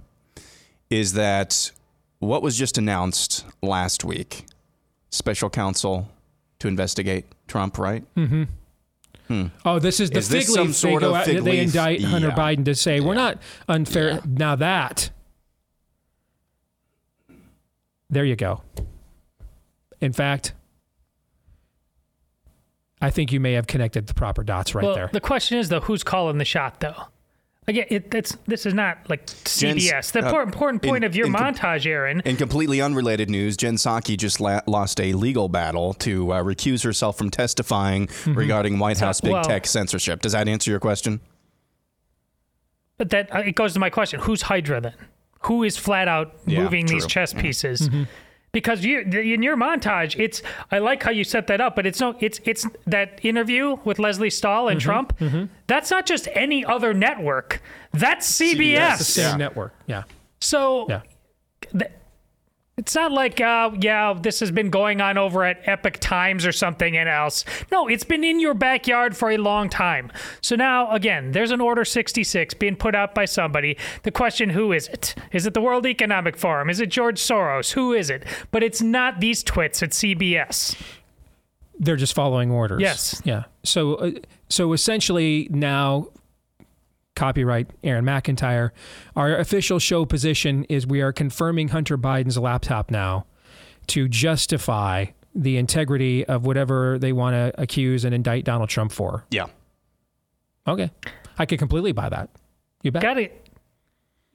is 0.90 1.14
that 1.14 1.70
what 2.20 2.42
was 2.42 2.56
just 2.56 2.78
announced 2.78 3.44
last 3.62 4.04
week, 4.04 4.44
special 5.10 5.50
counsel 5.50 6.08
to 6.60 6.68
investigate 6.68 7.26
Trump, 7.46 7.78
right? 7.78 8.04
Mm-hmm. 8.14 8.44
Hmm. 9.28 9.46
Oh, 9.64 9.78
this 9.78 10.00
is 10.00 10.10
the 10.10 10.18
Is 10.18 10.28
fig 10.30 10.40
this 10.40 10.54
some 10.54 10.68
leaf. 10.68 10.76
sort 10.76 11.00
they, 11.02 11.06
go 11.06 11.10
of 11.10 11.16
out- 11.20 11.26
fig 11.26 11.44
they 11.44 11.50
leaf? 11.52 11.62
indict 11.64 12.02
Hunter 12.02 12.28
Yeah. 12.28 12.34
Biden 12.34 12.64
to 12.64 12.74
say 12.74 13.00
we're 13.00 13.14
not 13.14 13.38
unfair. 13.68 14.20
Now 14.26 14.56
that, 14.56 15.10
there 18.10 18.24
you 18.24 18.36
go. 18.36 18.62
In 20.00 20.12
fact, 20.12 20.54
I 23.00 23.10
think 23.10 23.32
you 23.32 23.38
may 23.40 23.52
have 23.52 23.66
connected 23.66 24.06
the 24.06 24.14
proper 24.14 24.42
dots 24.42 24.74
right 24.74 24.84
well, 24.84 24.94
there. 24.94 25.10
The 25.12 25.20
question 25.20 25.58
is 25.58 25.68
though, 25.68 25.80
who's 25.80 26.02
calling 26.02 26.38
the 26.38 26.44
shot 26.44 26.80
though? 26.80 27.04
Again, 27.68 27.86
it, 27.90 28.14
it's 28.14 28.36
this 28.46 28.64
is 28.66 28.72
not 28.74 28.98
like 29.08 29.26
CBS. 29.26 30.10
the 30.12 30.24
uh, 30.26 30.42
important, 30.42 30.82
point 30.82 31.04
in- 31.04 31.04
of 31.04 31.14
your 31.14 31.26
in 31.26 31.34
montage, 31.34 31.84
Aaron. 31.86 32.20
In 32.24 32.36
completely 32.36 32.80
unrelated 32.80 33.28
news, 33.28 33.56
Jen 33.56 33.74
Psaki 33.76 34.16
just 34.16 34.40
la- 34.40 34.62
lost 34.66 34.98
a 35.00 35.12
legal 35.12 35.48
battle 35.50 35.92
to 35.94 36.32
uh, 36.32 36.42
recuse 36.42 36.82
herself 36.82 37.18
from 37.18 37.30
testifying 37.30 38.08
regarding 38.26 38.78
White 38.78 38.96
So- 38.96 39.06
House 39.06 39.20
big 39.20 39.32
well- 39.32 39.44
tech 39.44 39.66
censorship. 39.66 40.22
Does 40.22 40.32
that 40.32 40.48
answer 40.48 40.70
your 40.70 40.80
question? 40.80 41.20
But 42.96 43.10
that 43.10 43.34
uh, 43.34 43.40
it 43.40 43.54
goes 43.54 43.74
to 43.74 43.80
my 43.80 43.90
question: 43.90 44.20
Who's 44.20 44.42
Hydra 44.42 44.80
then? 44.80 44.94
Who 45.42 45.62
is 45.62 45.76
flat 45.76 46.08
out 46.08 46.34
Yeah, 46.46 46.62
moving 46.64 46.86
these 46.86 47.02
true. 47.04 47.08
chess 47.10 47.32
Yeah. 47.34 47.42
pieces? 47.42 47.88
Because 48.52 48.84
you 48.84 49.00
in 49.00 49.42
your 49.42 49.56
montage, 49.56 50.18
it's 50.18 50.42
I 50.72 50.78
like 50.78 51.02
how 51.02 51.10
you 51.10 51.22
set 51.22 51.46
that 51.48 51.60
up, 51.60 51.76
but 51.76 51.86
it's 51.86 52.00
no, 52.00 52.16
it's 52.20 52.40
it's 52.44 52.66
that 52.86 53.20
interview 53.22 53.76
with 53.84 53.98
Lesley 53.98 54.30
Stahl 54.30 54.68
and 54.68 54.80
mm-hmm, 54.80 54.88
Trump. 54.88 55.18
Mm-hmm. 55.18 55.44
That's 55.66 55.90
not 55.90 56.06
just 56.06 56.28
any 56.32 56.64
other 56.64 56.94
network. 56.94 57.60
That's 57.92 58.30
CBS. 58.40 58.98
the 58.98 59.04
same 59.04 59.38
network. 59.38 59.74
Yeah. 59.86 60.04
So 60.40 60.86
Yeah. 60.88 61.00
th- 61.78 61.90
it's 62.78 62.94
not 62.94 63.10
like, 63.10 63.40
uh, 63.40 63.72
yeah, 63.80 64.14
this 64.18 64.38
has 64.38 64.52
been 64.52 64.70
going 64.70 65.00
on 65.00 65.18
over 65.18 65.42
at 65.44 65.66
Epoch 65.66 65.98
Times 65.98 66.46
or 66.46 66.52
something 66.52 66.96
and 66.96 67.08
else. 67.08 67.44
No, 67.72 67.88
it's 67.88 68.04
been 68.04 68.22
in 68.22 68.38
your 68.38 68.54
backyard 68.54 69.16
for 69.16 69.30
a 69.30 69.36
long 69.36 69.68
time. 69.68 70.12
So 70.40 70.54
now, 70.54 70.90
again, 70.92 71.32
there's 71.32 71.50
an 71.50 71.60
Order 71.60 71.84
66 71.84 72.54
being 72.54 72.76
put 72.76 72.94
out 72.94 73.16
by 73.16 73.24
somebody. 73.24 73.76
The 74.04 74.12
question, 74.12 74.50
who 74.50 74.72
is 74.72 74.86
it? 74.86 75.16
Is 75.32 75.44
it 75.44 75.54
the 75.54 75.60
World 75.60 75.86
Economic 75.86 76.36
Forum? 76.36 76.70
Is 76.70 76.78
it 76.80 76.86
George 76.86 77.20
Soros? 77.20 77.72
Who 77.72 77.92
is 77.92 78.10
it? 78.10 78.24
But 78.52 78.62
it's 78.62 78.80
not 78.80 79.18
these 79.18 79.42
twits 79.42 79.82
at 79.82 79.90
CBS. 79.90 80.80
They're 81.80 81.96
just 81.96 82.14
following 82.14 82.52
orders. 82.52 82.80
Yes. 82.80 83.20
Yeah. 83.24 83.44
So 83.64 83.94
uh, 83.96 84.10
so 84.48 84.72
essentially 84.72 85.48
now 85.50 86.08
copyright 87.18 87.68
Aaron 87.82 88.04
McIntyre. 88.04 88.70
Our 89.16 89.36
official 89.36 89.78
show 89.78 90.06
position 90.06 90.64
is 90.64 90.86
we 90.86 91.02
are 91.02 91.12
confirming 91.12 91.68
Hunter 91.68 91.98
Biden's 91.98 92.38
laptop 92.38 92.90
now 92.90 93.26
to 93.88 94.08
justify 94.08 95.06
the 95.34 95.56
integrity 95.56 96.24
of 96.24 96.46
whatever 96.46 96.98
they 96.98 97.12
want 97.12 97.34
to 97.34 97.60
accuse 97.60 98.04
and 98.04 98.14
indict 98.14 98.44
Donald 98.44 98.68
Trump 98.68 98.92
for. 98.92 99.24
Yeah. 99.30 99.46
Okay. 100.66 100.90
I 101.38 101.46
could 101.46 101.58
completely 101.58 101.92
buy 101.92 102.08
that. 102.08 102.30
You 102.82 102.92
bet. 102.92 103.02
Got 103.02 103.18
it. 103.18 103.48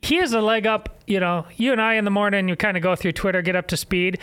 He 0.01 0.17
has 0.17 0.33
a 0.33 0.41
leg 0.41 0.67
up. 0.67 1.01
You 1.07 1.19
know, 1.19 1.45
you 1.55 1.71
and 1.71 1.81
I 1.81 1.95
in 1.95 2.03
the 2.03 2.11
morning, 2.11 2.49
you 2.49 2.55
kind 2.57 2.75
of 2.75 2.83
go 2.83 2.95
through 2.95 3.13
Twitter, 3.13 3.41
get 3.41 3.55
up 3.55 3.67
to 3.67 3.77
speed. 3.77 4.19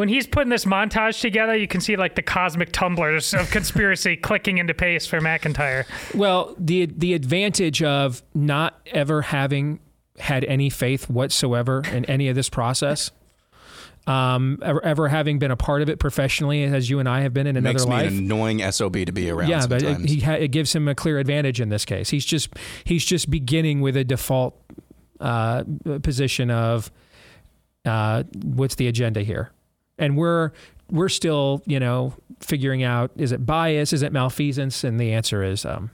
When 0.00 0.08
he's 0.08 0.26
putting 0.26 0.48
this 0.48 0.64
montage 0.64 1.20
together, 1.20 1.54
you 1.54 1.68
can 1.68 1.82
see 1.82 1.94
like 1.96 2.14
the 2.14 2.22
cosmic 2.22 2.72
tumblers 2.72 3.34
of 3.34 3.50
conspiracy 3.52 4.16
clicking 4.16 4.56
into 4.56 4.72
paste 4.72 5.10
for 5.10 5.20
McIntyre. 5.20 5.84
Well, 6.14 6.54
the 6.58 6.86
the 6.86 7.12
advantage 7.12 7.82
of 7.82 8.22
not 8.34 8.80
ever 8.86 9.20
having 9.20 9.78
had 10.18 10.42
any 10.44 10.70
faith 10.70 11.10
whatsoever 11.10 11.82
in 11.92 12.06
any 12.06 12.28
of 12.28 12.34
this 12.34 12.48
process, 12.48 13.10
um, 14.06 14.58
ever, 14.62 14.82
ever 14.82 15.08
having 15.08 15.38
been 15.38 15.50
a 15.50 15.56
part 15.56 15.82
of 15.82 15.90
it 15.90 15.98
professionally, 15.98 16.64
as 16.64 16.88
you 16.88 16.98
and 16.98 17.06
I 17.06 17.20
have 17.20 17.34
been 17.34 17.46
in 17.46 17.58
another 17.58 17.74
Makes 17.74 17.84
me 17.84 17.92
life. 17.92 18.10
an 18.10 18.18
annoying 18.20 18.72
SOB 18.72 19.04
to 19.04 19.12
be 19.12 19.28
around 19.28 19.50
yeah, 19.50 19.66
but 19.66 19.82
it, 19.82 19.98
he 20.08 20.20
ha- 20.20 20.32
it 20.32 20.48
gives 20.48 20.74
him 20.74 20.88
a 20.88 20.94
clear 20.94 21.18
advantage 21.18 21.60
in 21.60 21.68
this 21.68 21.84
case. 21.84 22.08
He's 22.08 22.24
just 22.24 22.48
he's 22.84 23.04
just 23.04 23.30
beginning 23.30 23.82
with 23.82 23.98
a 23.98 24.04
default 24.04 24.58
uh, 25.20 25.64
position 26.02 26.50
of 26.50 26.90
uh, 27.84 28.22
what's 28.42 28.76
the 28.76 28.88
agenda 28.88 29.20
here, 29.20 29.50
and 30.00 30.16
we're 30.16 30.50
we're 30.90 31.08
still 31.08 31.62
you 31.66 31.78
know 31.78 32.14
figuring 32.40 32.82
out 32.82 33.12
is 33.16 33.30
it 33.30 33.46
bias, 33.46 33.92
is 33.92 34.02
it 34.02 34.12
malfeasance, 34.12 34.82
and 34.82 34.98
the 34.98 35.12
answer 35.12 35.44
is 35.44 35.64
um, 35.64 35.90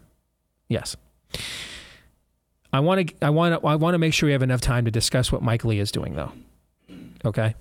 yes. 0.69 0.97
I 2.73 2.81
want 2.81 3.09
to 3.09 3.15
I 3.25 3.31
want 3.31 3.61
to 3.61 3.67
I 3.67 3.75
want 3.77 3.95
to 3.95 3.99
make 3.99 4.15
sure 4.15 4.27
we 4.27 4.33
have 4.33 4.43
enough 4.43 4.61
time 4.61 4.85
to 4.85 4.91
discuss 4.91 5.31
what 5.31 5.43
Mike 5.43 5.65
Lee 5.65 5.79
is 5.79 5.91
doing 5.91 6.15
though. 6.15 6.33
Okay? 7.25 7.55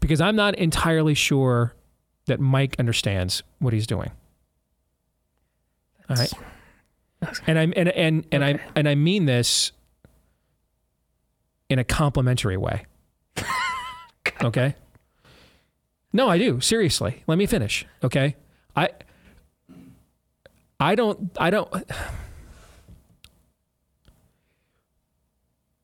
Because 0.00 0.20
I'm 0.20 0.36
not 0.36 0.54
entirely 0.56 1.14
sure 1.14 1.74
that 2.26 2.40
Mike 2.40 2.76
understands 2.78 3.42
what 3.58 3.72
he's 3.72 3.86
doing. 3.86 4.10
All 6.08 6.16
right? 6.16 6.32
And 7.46 7.58
I'm 7.58 7.72
and 7.76 7.88
and 7.88 8.26
and 8.30 8.44
I 8.44 8.60
and 8.74 8.88
I 8.88 8.94
mean 8.94 9.26
this 9.26 9.72
in 11.68 11.78
a 11.78 11.84
complimentary 11.84 12.56
way. 12.56 12.86
okay? 14.42 14.74
No, 16.12 16.28
I 16.28 16.38
do. 16.38 16.60
Seriously. 16.60 17.22
Let 17.26 17.38
me 17.38 17.46
finish, 17.46 17.86
okay? 18.02 18.36
I 18.74 18.90
I 20.80 20.94
don't 20.94 21.30
I 21.38 21.50
don't 21.50 21.68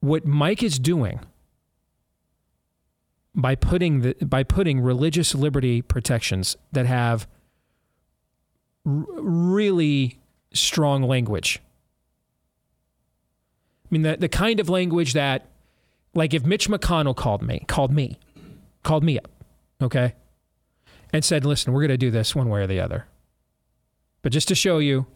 what 0.00 0.26
Mike 0.26 0.62
is 0.62 0.78
doing 0.78 1.20
by 3.34 3.54
putting 3.54 4.00
the 4.00 4.14
by 4.24 4.42
putting 4.44 4.80
religious 4.80 5.34
liberty 5.34 5.82
protections 5.82 6.56
that 6.72 6.86
have 6.86 7.26
r- 8.86 9.04
really 9.08 10.20
strong 10.52 11.02
language. 11.02 11.60
I 13.84 13.88
mean, 13.90 14.02
the, 14.02 14.16
the 14.16 14.28
kind 14.28 14.60
of 14.60 14.68
language 14.68 15.12
that, 15.12 15.46
like, 16.14 16.32
if 16.32 16.44
Mitch 16.44 16.68
McConnell 16.68 17.14
called 17.14 17.42
me, 17.42 17.64
called 17.68 17.92
me, 17.92 18.18
called 18.82 19.04
me 19.04 19.18
up, 19.18 19.30
okay, 19.84 20.14
and 21.12 21.24
said, 21.24 21.44
listen, 21.44 21.72
we're 21.72 21.80
going 21.80 21.88
to 21.90 21.96
do 21.96 22.10
this 22.10 22.34
one 22.34 22.48
way 22.48 22.62
or 22.62 22.66
the 22.66 22.80
other. 22.80 23.06
But 24.22 24.32
just 24.32 24.48
to 24.48 24.54
show 24.54 24.78
you, 24.78 25.06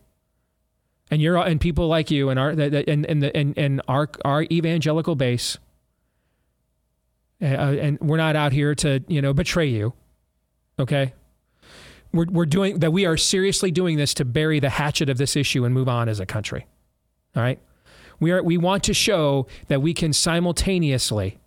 and 1.10 1.22
you're 1.22 1.36
and 1.38 1.60
people 1.60 1.88
like 1.88 2.10
you 2.10 2.28
and 2.28 2.38
our 2.38 2.50
and 2.50 3.06
and 3.06 3.22
the, 3.22 3.36
and, 3.36 3.56
and 3.56 3.82
our 3.88 4.08
our 4.24 4.42
evangelical 4.44 5.16
base, 5.16 5.58
uh, 7.40 7.46
and 7.46 7.98
we're 8.00 8.18
not 8.18 8.36
out 8.36 8.52
here 8.52 8.74
to 8.76 9.02
you 9.08 9.22
know 9.22 9.32
betray 9.32 9.66
you, 9.66 9.94
okay? 10.78 11.14
We're 12.12 12.26
we're 12.30 12.46
doing 12.46 12.80
that. 12.80 12.92
We 12.92 13.06
are 13.06 13.16
seriously 13.16 13.70
doing 13.70 13.96
this 13.96 14.14
to 14.14 14.24
bury 14.24 14.60
the 14.60 14.70
hatchet 14.70 15.08
of 15.08 15.18
this 15.18 15.36
issue 15.36 15.64
and 15.64 15.74
move 15.74 15.88
on 15.88 16.08
as 16.08 16.20
a 16.20 16.26
country. 16.26 16.66
All 17.34 17.42
right, 17.42 17.58
we 18.20 18.30
are 18.30 18.42
we 18.42 18.58
want 18.58 18.84
to 18.84 18.94
show 18.94 19.46
that 19.68 19.80
we 19.80 19.94
can 19.94 20.12
simultaneously 20.12 21.38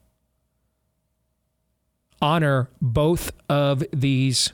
honor 2.21 2.69
both 2.81 3.31
of 3.49 3.83
these 3.91 4.53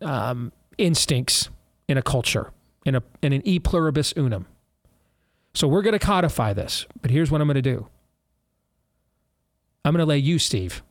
um, 0.00 0.52
instincts 0.78 1.48
in 1.88 1.96
a 1.96 2.02
culture, 2.02 2.50
in, 2.84 2.96
a, 2.96 3.02
in 3.22 3.32
an 3.32 3.46
e 3.46 3.58
pluribus 3.58 4.12
unum. 4.16 4.46
So 5.54 5.68
we're 5.68 5.82
going 5.82 5.92
to 5.92 5.98
codify 5.98 6.52
this, 6.52 6.86
but 7.00 7.10
here's 7.10 7.30
what 7.30 7.40
I'm 7.40 7.46
going 7.46 7.54
to 7.54 7.62
do 7.62 7.86
I'm 9.84 9.92
going 9.92 10.00
to 10.00 10.06
lay 10.06 10.18
you, 10.18 10.38
Steve, 10.38 10.82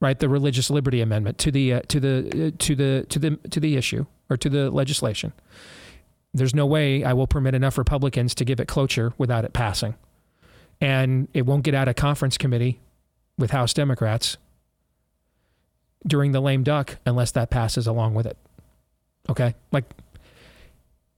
right, 0.00 0.18
the 0.18 0.28
religious 0.28 0.70
liberty 0.70 1.00
amendment 1.00 1.38
to 1.38 1.50
the, 1.50 1.74
uh, 1.74 1.80
to, 1.88 2.00
the, 2.00 2.46
uh, 2.46 2.50
to, 2.58 2.74
the, 2.74 3.06
to, 3.08 3.18
the, 3.18 3.36
to 3.50 3.60
the 3.60 3.76
issue 3.76 4.06
or 4.30 4.36
to 4.36 4.48
the 4.48 4.70
legislation. 4.70 5.32
There's 6.34 6.54
no 6.54 6.66
way 6.66 7.02
I 7.02 7.12
will 7.14 7.26
permit 7.26 7.54
enough 7.54 7.78
Republicans 7.78 8.34
to 8.36 8.44
give 8.44 8.60
it 8.60 8.68
cloture 8.68 9.12
without 9.16 9.44
it 9.44 9.52
passing. 9.52 9.94
And 10.80 11.28
it 11.32 11.46
won't 11.46 11.62
get 11.62 11.74
out 11.74 11.88
of 11.88 11.96
conference 11.96 12.36
committee 12.36 12.80
with 13.38 13.50
House 13.50 13.72
Democrats 13.74 14.36
during 16.06 16.32
the 16.32 16.40
lame 16.40 16.62
duck 16.62 16.98
unless 17.04 17.32
that 17.32 17.50
passes 17.50 17.86
along 17.86 18.14
with 18.14 18.26
it. 18.26 18.36
Okay? 19.28 19.54
Like 19.72 19.84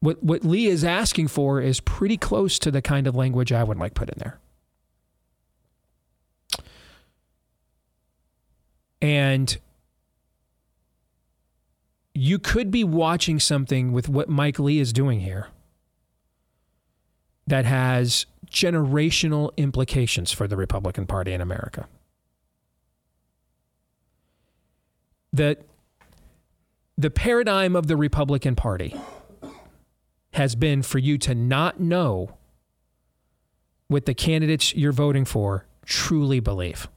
what 0.01 0.23
what 0.23 0.45
Lee 0.45 0.67
is 0.67 0.85
asking 0.85 1.29
for 1.29 1.61
is 1.61 1.81
pretty 1.81 2.17
close 2.17 2.59
to 2.61 2.71
the 2.71 2.83
kind 2.83 3.07
of 3.07 3.15
language 3.15 3.53
I 3.53 3.65
would 3.65 3.79
like 3.79 3.95
put 3.95 4.09
in 4.09 4.19
there. 4.19 4.39
And 9.01 9.59
you 12.15 12.39
could 12.39 12.71
be 12.71 12.83
watching 12.83 13.39
something 13.39 13.93
with 13.93 14.09
what 14.09 14.29
Mike 14.29 14.59
Lee 14.59 14.81
is 14.81 14.93
doing 14.93 15.21
here 15.21 15.49
that 17.47 17.65
has 17.65 18.27
generational 18.51 19.57
implications 19.57 20.33
for 20.33 20.49
the 20.49 20.57
Republican 20.57 21.07
Party 21.07 21.33
in 21.33 21.41
America. 21.41 21.87
That 25.33 25.63
the 26.97 27.11
paradigm 27.11 27.77
of 27.77 27.87
the 27.87 27.97
Republican 27.97 28.57
Party 28.57 28.97
has 30.33 30.55
been 30.55 30.83
for 30.83 30.99
you 30.99 31.19
to 31.19 31.35
not 31.35 31.81
know 31.81 32.37
what 33.89 34.07
the 34.07 34.15
candidates 34.15 34.75
you're 34.75 34.93
voting 34.93 35.25
for 35.25 35.67
truly 35.85 36.41
believe. 36.41 36.89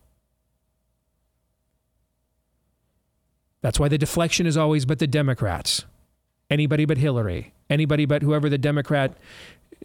That's 3.61 3.79
why 3.79 3.87
the 3.87 3.97
deflection 3.97 4.45
is 4.45 4.57
always 4.57 4.85
but 4.85 4.99
the 4.99 5.07
Democrats. 5.07 5.85
Anybody 6.49 6.85
but 6.85 6.97
Hillary. 6.97 7.53
Anybody 7.69 8.05
but 8.05 8.23
whoever 8.23 8.49
the 8.49 8.57
Democrat 8.57 9.15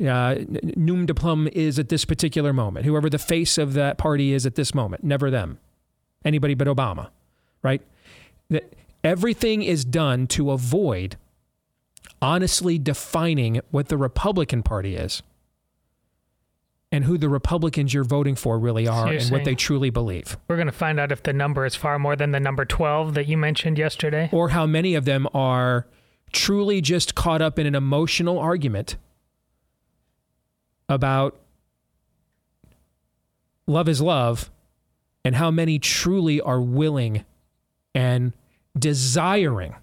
uh, 0.01 0.35
de 0.35 1.15
plume 1.15 1.49
is 1.53 1.79
at 1.79 1.89
this 1.89 2.05
particular 2.05 2.53
moment. 2.53 2.85
Whoever 2.85 3.09
the 3.09 3.19
face 3.19 3.59
of 3.59 3.75
that 3.75 3.99
party 3.99 4.33
is 4.33 4.47
at 4.47 4.57
this 4.57 4.75
moment. 4.75 5.05
Never 5.05 5.31
them. 5.31 5.59
Anybody 6.25 6.55
but 6.55 6.67
Obama, 6.67 7.11
right? 7.63 7.83
That 8.51 8.75
everything 9.03 9.63
is 9.63 9.85
done 9.85 10.27
to 10.29 10.51
avoid 10.51 11.17
honestly 12.23 12.79
defining 12.79 13.61
what 13.71 13.89
the 13.89 13.97
Republican 13.97 14.63
Party 14.63 14.97
is 14.97 15.23
and 16.93 17.05
who 17.05 17.19
the 17.19 17.29
Republicans 17.29 17.93
you're 17.93 18.05
voting 18.05 18.37
for 18.37 18.59
really 18.59 18.87
are 18.87 19.09
So 19.09 19.13
and 19.13 19.31
what 19.31 19.45
they 19.45 19.55
truly 19.55 19.91
believe. 19.91 20.37
We're 20.49 20.57
going 20.57 20.67
to 20.67 20.73
find 20.73 20.99
out 21.01 21.13
if 21.13 21.23
the 21.23 21.33
number 21.33 21.67
is 21.67 21.75
far 21.75 21.99
more 21.99 22.17
than 22.17 22.31
the 22.31 22.41
number 22.41 22.65
12 22.65 23.15
that 23.15 23.27
you 23.27 23.37
mentioned 23.37 23.77
yesterday. 23.79 24.29
or 24.33 24.51
how 24.51 24.67
many 24.67 24.95
of 24.95 25.05
them 25.05 25.27
are 25.35 25.87
truly 26.33 26.81
just 26.81 27.15
caught 27.15 27.43
up 27.43 27.59
in 27.59 27.67
an 27.67 27.75
emotional 27.75 28.39
argument 28.39 28.97
about 30.89 31.37
love 33.67 33.89
is 33.89 34.01
love, 34.01 34.51
and 35.25 35.35
how 35.35 35.51
many 35.51 35.79
truly 35.79 36.41
are 36.41 36.61
willing 36.61 37.25
and 37.97 38.35
desiring 38.79 39.75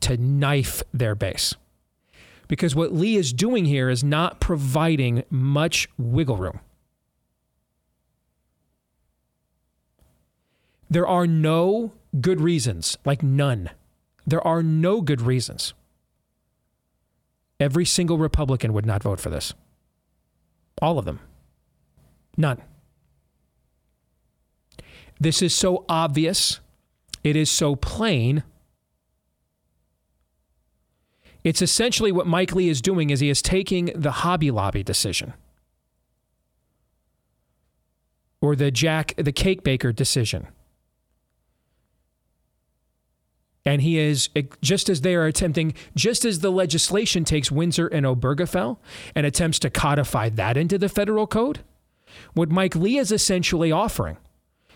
to 0.00 0.18
knife 0.18 0.82
their 0.92 1.14
base. 1.14 1.54
Because 2.48 2.76
what 2.76 2.92
Lee 2.92 3.16
is 3.16 3.32
doing 3.32 3.64
here 3.64 3.88
is 3.88 4.04
not 4.04 4.40
providing 4.40 5.24
much 5.30 5.88
wiggle 5.96 6.36
room. 6.36 6.60
There 10.90 11.08
are 11.08 11.26
no 11.26 11.94
good 12.20 12.42
reasons, 12.42 12.98
like 13.06 13.22
none. 13.22 13.70
There 14.26 14.46
are 14.46 14.62
no 14.62 15.00
good 15.00 15.22
reasons. 15.22 15.72
Every 17.58 17.86
single 17.86 18.18
Republican 18.18 18.74
would 18.74 18.84
not 18.84 19.02
vote 19.02 19.18
for 19.18 19.30
this. 19.30 19.54
All 20.82 20.98
of 20.98 21.06
them. 21.06 21.20
None. 22.36 22.60
This 25.18 25.40
is 25.40 25.54
so 25.54 25.86
obvious. 25.88 26.60
It 27.24 27.36
is 27.36 27.50
so 27.50 27.74
plain. 27.74 28.44
It's 31.42 31.62
essentially 31.62 32.12
what 32.12 32.26
Mike 32.26 32.54
Lee 32.54 32.68
is 32.68 32.80
doing 32.80 33.10
is 33.10 33.20
he 33.20 33.30
is 33.30 33.42
taking 33.42 33.86
the 33.94 34.12
Hobby 34.12 34.50
Lobby 34.50 34.82
decision 34.82 35.32
or 38.40 38.54
the 38.54 38.70
Jack 38.70 39.14
the 39.16 39.32
cake 39.32 39.62
baker 39.62 39.90
decision. 39.90 40.48
And 43.66 43.80
he 43.80 43.96
is 43.96 44.28
just 44.60 44.90
as 44.90 45.00
they 45.00 45.14
are 45.14 45.24
attempting, 45.24 45.72
just 45.96 46.26
as 46.26 46.40
the 46.40 46.52
legislation 46.52 47.24
takes 47.24 47.50
Windsor 47.50 47.86
and 47.86 48.04
Obergefell 48.04 48.76
and 49.14 49.24
attempts 49.24 49.58
to 49.60 49.70
codify 49.70 50.28
that 50.28 50.58
into 50.58 50.76
the 50.76 50.90
federal 50.90 51.26
code, 51.26 51.60
what 52.34 52.50
Mike 52.50 52.76
Lee 52.76 52.98
is 52.98 53.10
essentially 53.10 53.72
offering 53.72 54.18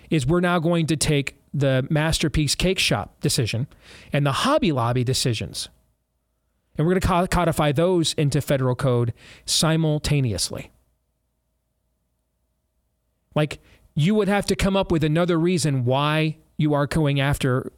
is 0.09 0.27
we're 0.27 0.41
now 0.41 0.59
going 0.59 0.87
to 0.87 0.97
take 0.97 1.37
the 1.53 1.87
Masterpiece 1.91 2.55
Cake 2.55 2.79
Shop 2.79 3.21
decision 3.21 3.67
and 4.13 4.27
the 4.27 4.33
Hobby 4.33 4.73
Lobby 4.73 5.05
decisions, 5.05 5.69
and 6.77 6.87
we're 6.87 6.99
going 6.99 7.27
to 7.27 7.29
codify 7.35 7.73
those 7.73 8.13
into 8.15 8.41
federal 8.41 8.75
code 8.75 9.13
simultaneously. 9.45 10.71
Like, 13.35 13.61
you 13.95 14.15
would 14.15 14.29
have 14.29 14.47
to 14.47 14.57
come 14.57 14.77
up 14.77 14.93
with 14.93 15.03
another 15.03 15.39
reason 15.39 15.85
why 15.85 16.39
you 16.57 16.75
are 16.75 16.87
going 16.87 17.21
after 17.21 17.73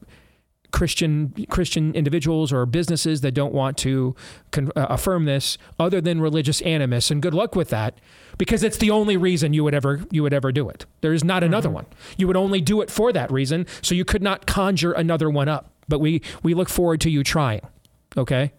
Christian 0.72 1.46
Christian 1.50 1.94
individuals 1.94 2.52
or 2.52 2.66
businesses 2.66 3.20
that 3.20 3.32
don't 3.32 3.52
want 3.52 3.76
to 3.78 4.14
con- 4.50 4.70
uh, 4.76 4.86
affirm 4.88 5.24
this, 5.24 5.58
other 5.78 6.00
than 6.00 6.20
religious 6.20 6.60
animus. 6.62 7.10
And 7.10 7.22
good 7.22 7.34
luck 7.34 7.56
with 7.56 7.70
that, 7.70 8.00
because 8.38 8.62
it's 8.62 8.78
the 8.78 8.90
only 8.90 9.16
reason 9.16 9.52
you 9.52 9.64
would 9.64 9.74
ever 9.74 10.04
you 10.10 10.22
would 10.22 10.32
ever 10.32 10.52
do 10.52 10.68
it. 10.68 10.86
There 11.00 11.12
is 11.12 11.24
not 11.24 11.42
another 11.42 11.70
one. 11.70 11.86
You 12.16 12.26
would 12.26 12.36
only 12.36 12.60
do 12.60 12.80
it 12.80 12.90
for 12.90 13.12
that 13.12 13.30
reason, 13.30 13.66
so 13.82 13.94
you 13.94 14.04
could 14.04 14.22
not 14.22 14.46
conjure 14.46 14.92
another 14.92 15.28
one 15.30 15.48
up. 15.48 15.72
But 15.88 15.98
we 16.00 16.22
we 16.42 16.54
look 16.54 16.68
forward 16.68 17.00
to 17.02 17.10
you 17.10 17.22
trying. 17.22 17.62
Okay, 18.16 18.52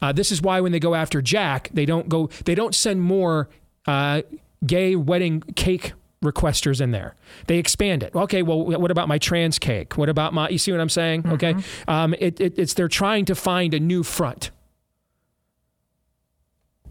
uh, 0.00 0.12
this 0.12 0.32
is 0.32 0.40
why 0.40 0.60
when 0.60 0.72
they 0.72 0.80
go 0.80 0.94
after 0.94 1.20
Jack, 1.20 1.70
they 1.72 1.84
don't 1.84 2.08
go 2.08 2.28
they 2.44 2.54
don't 2.54 2.74
send 2.74 3.02
more 3.02 3.48
uh, 3.86 4.22
gay 4.64 4.96
wedding 4.96 5.42
cake 5.54 5.92
requesters 6.24 6.80
in 6.80 6.90
there. 6.90 7.14
They 7.46 7.58
expand 7.58 8.02
it. 8.02 8.14
Okay, 8.14 8.42
well, 8.42 8.64
what 8.64 8.90
about 8.90 9.08
my 9.08 9.18
trans 9.18 9.58
cake? 9.58 9.96
What 9.96 10.08
about 10.08 10.32
my? 10.32 10.48
You 10.48 10.58
see 10.58 10.72
what 10.72 10.80
I'm 10.80 10.88
saying? 10.88 11.26
Okay, 11.26 11.54
um, 11.88 12.14
it, 12.18 12.40
it, 12.40 12.58
it's 12.58 12.74
they're 12.74 12.88
trying 12.88 13.24
to 13.26 13.34
find 13.34 13.74
a 13.74 13.80
new 13.80 14.02
front 14.02 14.50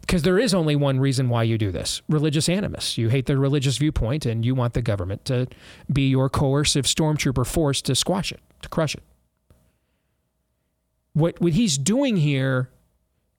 because 0.01 0.21
there 0.21 0.38
is 0.38 0.53
only 0.53 0.75
one 0.75 0.99
reason 0.99 1.29
why 1.29 1.43
you 1.43 1.57
do 1.57 1.71
this: 1.71 2.01
religious 2.07 2.47
animus. 2.47 2.97
You 2.97 3.09
hate 3.09 3.25
the 3.25 3.38
religious 3.38 3.77
viewpoint, 3.77 4.25
and 4.25 4.45
you 4.45 4.53
want 4.53 4.73
the 4.73 4.81
government 4.81 5.25
to 5.25 5.47
be 5.91 6.09
your 6.09 6.29
coercive 6.29 6.85
stormtrooper 6.85 7.45
force 7.45 7.81
to 7.83 7.95
squash 7.95 8.31
it, 8.31 8.41
to 8.61 8.69
crush 8.69 8.95
it. 8.95 9.03
What 11.13 11.41
what 11.41 11.53
he's 11.53 11.77
doing 11.77 12.17
here 12.17 12.69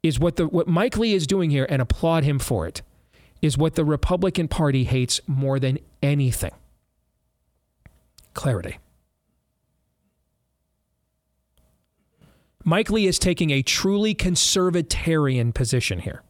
is 0.03 0.19
what 0.19 0.37
the 0.37 0.47
what 0.49 0.67
Mike 0.67 0.97
Lee 0.99 1.15
is 1.15 1.27
doing 1.27 1.51
here, 1.51 1.67
and 1.71 1.81
applaud 1.81 2.25
him 2.25 2.39
for 2.39 2.67
it 2.67 2.83
is 3.43 3.59
what 3.59 3.75
the 3.75 3.85
Republican 3.85 4.49
Party 4.49 4.85
hates 4.85 5.21
more 5.27 5.59
than 5.59 5.79
anything 6.03 6.53
clarity. 8.37 8.79
Mike 12.65 12.91
Lee 12.91 13.07
is 13.07 13.19
taking 13.19 13.51
a 13.51 13.63
truly 13.63 14.15
conservatarian 14.15 15.55
position 15.55 16.01
here. 16.01 16.23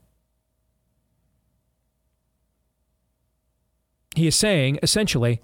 He 4.14 4.26
is 4.26 4.36
saying, 4.36 4.78
essentially, 4.82 5.42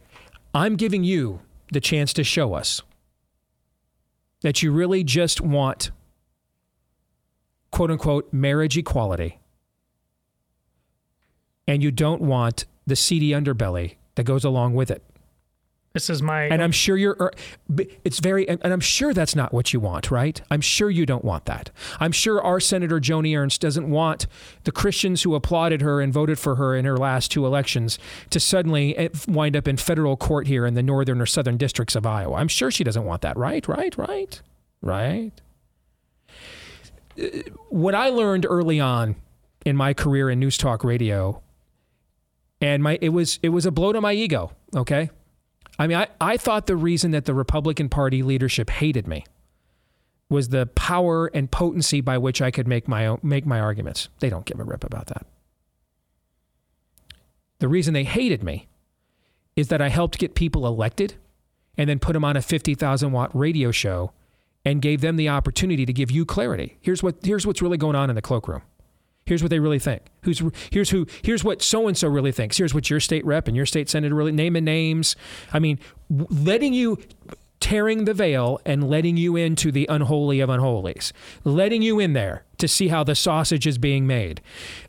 I'm 0.55 0.77
giving 0.77 1.05
you 1.05 1.41
the 1.73 1.81
chance 1.81 2.13
to 2.15 2.25
show 2.25 2.55
us 2.55 2.81
that 4.43 4.63
you 4.63 4.73
really 4.73 5.05
just 5.05 5.41
want, 5.41 5.91
quote 7.71 7.91
unquote, 7.91 8.33
marriage 8.33 8.79
equality. 8.79 9.39
And 11.67 11.83
you 11.83 11.91
don't 11.91 12.21
want 12.21 12.65
the 12.87 12.97
seedy 12.97 13.31
underbelly 13.31 13.97
that 14.17 14.25
goes 14.25 14.45
along 14.45 14.75
with 14.75 14.91
it. 14.91 15.03
This 15.93 16.09
is 16.09 16.23
my. 16.23 16.45
And 16.45 16.63
I'm 16.63 16.73
sure 16.73 16.97
you're. 16.97 17.17
er, 17.21 17.33
It's 18.03 18.19
very. 18.19 18.49
And 18.49 18.65
I'm 18.65 18.81
sure 18.81 19.13
that's 19.13 19.37
not 19.37 19.53
what 19.53 19.75
you 19.75 19.81
want, 19.81 20.11
right? 20.11 20.41
I'm 20.51 20.63
sure 20.63 20.89
you 20.91 21.05
don't 21.05 21.25
want 21.25 21.45
that. 21.45 21.71
I'm 22.01 22.13
sure 22.13 22.43
our 22.43 22.61
Senator 22.61 22.99
Joni 22.99 23.37
Ernst 23.39 23.61
doesn't 23.61 23.91
want 23.91 24.27
the 24.65 24.73
Christians 24.73 25.23
who 25.23 25.35
applauded 25.35 25.83
her 25.83 26.01
and 26.01 26.11
voted 26.11 26.39
for 26.39 26.55
her 26.55 26.75
in 26.75 26.87
her 26.87 26.97
last 26.97 27.31
two 27.31 27.45
elections 27.45 27.99
to 28.31 28.41
suddenly 28.41 28.97
eh, 28.97 29.09
wind 29.29 29.55
up 29.55 29.69
in 29.69 29.77
federal 29.77 30.17
court 30.17 30.47
here 30.47 30.65
in 30.65 30.73
the 30.73 30.83
northern 30.83 31.21
or 31.21 31.27
southern 31.27 31.59
districts 31.59 31.95
of 31.95 32.07
Iowa. 32.07 32.37
I'm 32.37 32.49
sure 32.49 32.71
she 32.71 32.85
doesn't 32.85 33.05
want 33.05 33.21
that, 33.23 33.37
right? 33.37 33.67
Right? 33.69 33.97
Right? 33.99 34.41
Right? 34.81 35.33
Uh, 37.21 37.27
What 37.69 37.95
I 37.95 38.09
learned 38.09 38.47
early 38.49 38.81
on 38.81 39.17
in 39.67 39.77
my 39.77 39.93
career 39.93 40.31
in 40.31 40.41
news 40.41 40.57
talk 40.57 40.85
radio, 40.85 41.42
and 42.63 42.83
my 42.83 42.97
it 43.03 43.11
was 43.11 43.39
it 43.43 43.51
was 43.51 43.67
a 43.67 43.71
blow 43.71 43.93
to 43.93 44.01
my 44.01 44.15
ego. 44.15 44.53
Okay. 44.75 45.11
I 45.79 45.87
mean, 45.87 45.99
I, 45.99 46.09
I 46.21 46.37
thought 46.37 46.67
the 46.67 46.77
reason 46.77 47.11
that 47.11 47.25
the 47.25 47.35
Republican 47.35 47.89
Party 47.89 48.23
leadership 48.23 48.71
hated 48.71 49.09
me 49.09 49.25
was 50.29 50.51
the 50.51 50.67
power 50.67 51.27
and 51.35 51.51
potency 51.51 52.01
by 52.01 52.19
which 52.19 52.41
I 52.41 52.51
could 52.51 52.69
make 52.69 52.87
my 52.87 53.07
own, 53.07 53.19
make 53.23 53.45
my 53.45 53.59
arguments. 53.59 54.09
They 54.21 54.31
don't 54.31 54.47
give 54.47 54.61
a 54.61 54.65
rip 54.65 54.85
about 54.85 55.07
that. 55.09 55.27
The 57.59 57.69
reason 57.69 57.95
they 57.95 58.05
hated 58.05 58.43
me 58.43 58.69
is 59.57 59.69
that 59.69 59.83
I 59.83 59.89
helped 59.89 60.19
get 60.19 60.35
people 60.35 60.67
elected 60.67 61.15
and 61.77 61.89
then 61.89 61.99
put 61.99 62.13
them 62.13 62.25
on 62.25 62.37
a 62.37 62.43
50,000 62.43 63.13
watt 63.13 63.31
radio 63.35 63.71
show 63.71 64.13
and 64.65 64.81
gave 64.81 65.01
them 65.01 65.17
the 65.17 65.29
opportunity 65.29 65.85
to 65.87 65.93
give 65.93 66.11
you 66.11 66.25
clarity. 66.25 66.77
Here's 66.81 67.03
what 67.03 67.17
here's 67.25 67.47
what's 67.47 67.63
really 67.63 67.79
going 67.79 67.97
on 67.97 68.09
in 68.11 68.17
the 68.17 68.23
cloakroom. 68.23 68.63
Here's 69.33 69.43
what 69.43 69.49
they 69.49 69.61
really 69.61 69.79
think. 69.79 70.03
Who's 70.25 70.43
here's 70.71 70.91
who 70.91 71.07
here's 71.23 71.43
what 71.43 71.63
so 71.63 71.89
and 71.89 71.97
so 71.97 72.07
really 72.07 72.33
thinks. 72.33 72.59
Here's 72.59 72.75
what 72.75 72.91
your 72.91 73.01
state 73.01 73.25
rep 73.25 73.49
and 73.49 73.57
your 73.57 73.65
state 73.65 73.89
senator 73.89 74.15
really 74.15 74.31
naming 74.31 74.65
names. 74.65 75.17
I 75.55 75.59
mean, 75.59 75.79
letting 76.11 76.75
you 76.75 76.99
tearing 77.61 78.05
the 78.05 78.13
veil 78.13 78.61
and 78.67 78.91
letting 78.91 79.17
you 79.17 79.35
into 79.35 79.73
the 79.73 79.87
unholy 79.89 80.41
of 80.41 80.51
unholies. 80.51 81.15
Letting 81.45 81.81
you 81.81 81.99
in 81.99 82.13
there 82.13 82.45
to 82.59 82.69
see 82.69 82.89
how 82.89 83.05
the 83.05 83.15
sausage 83.15 83.67
is 83.67 83.79
being 83.79 84.07
made. 84.07 84.43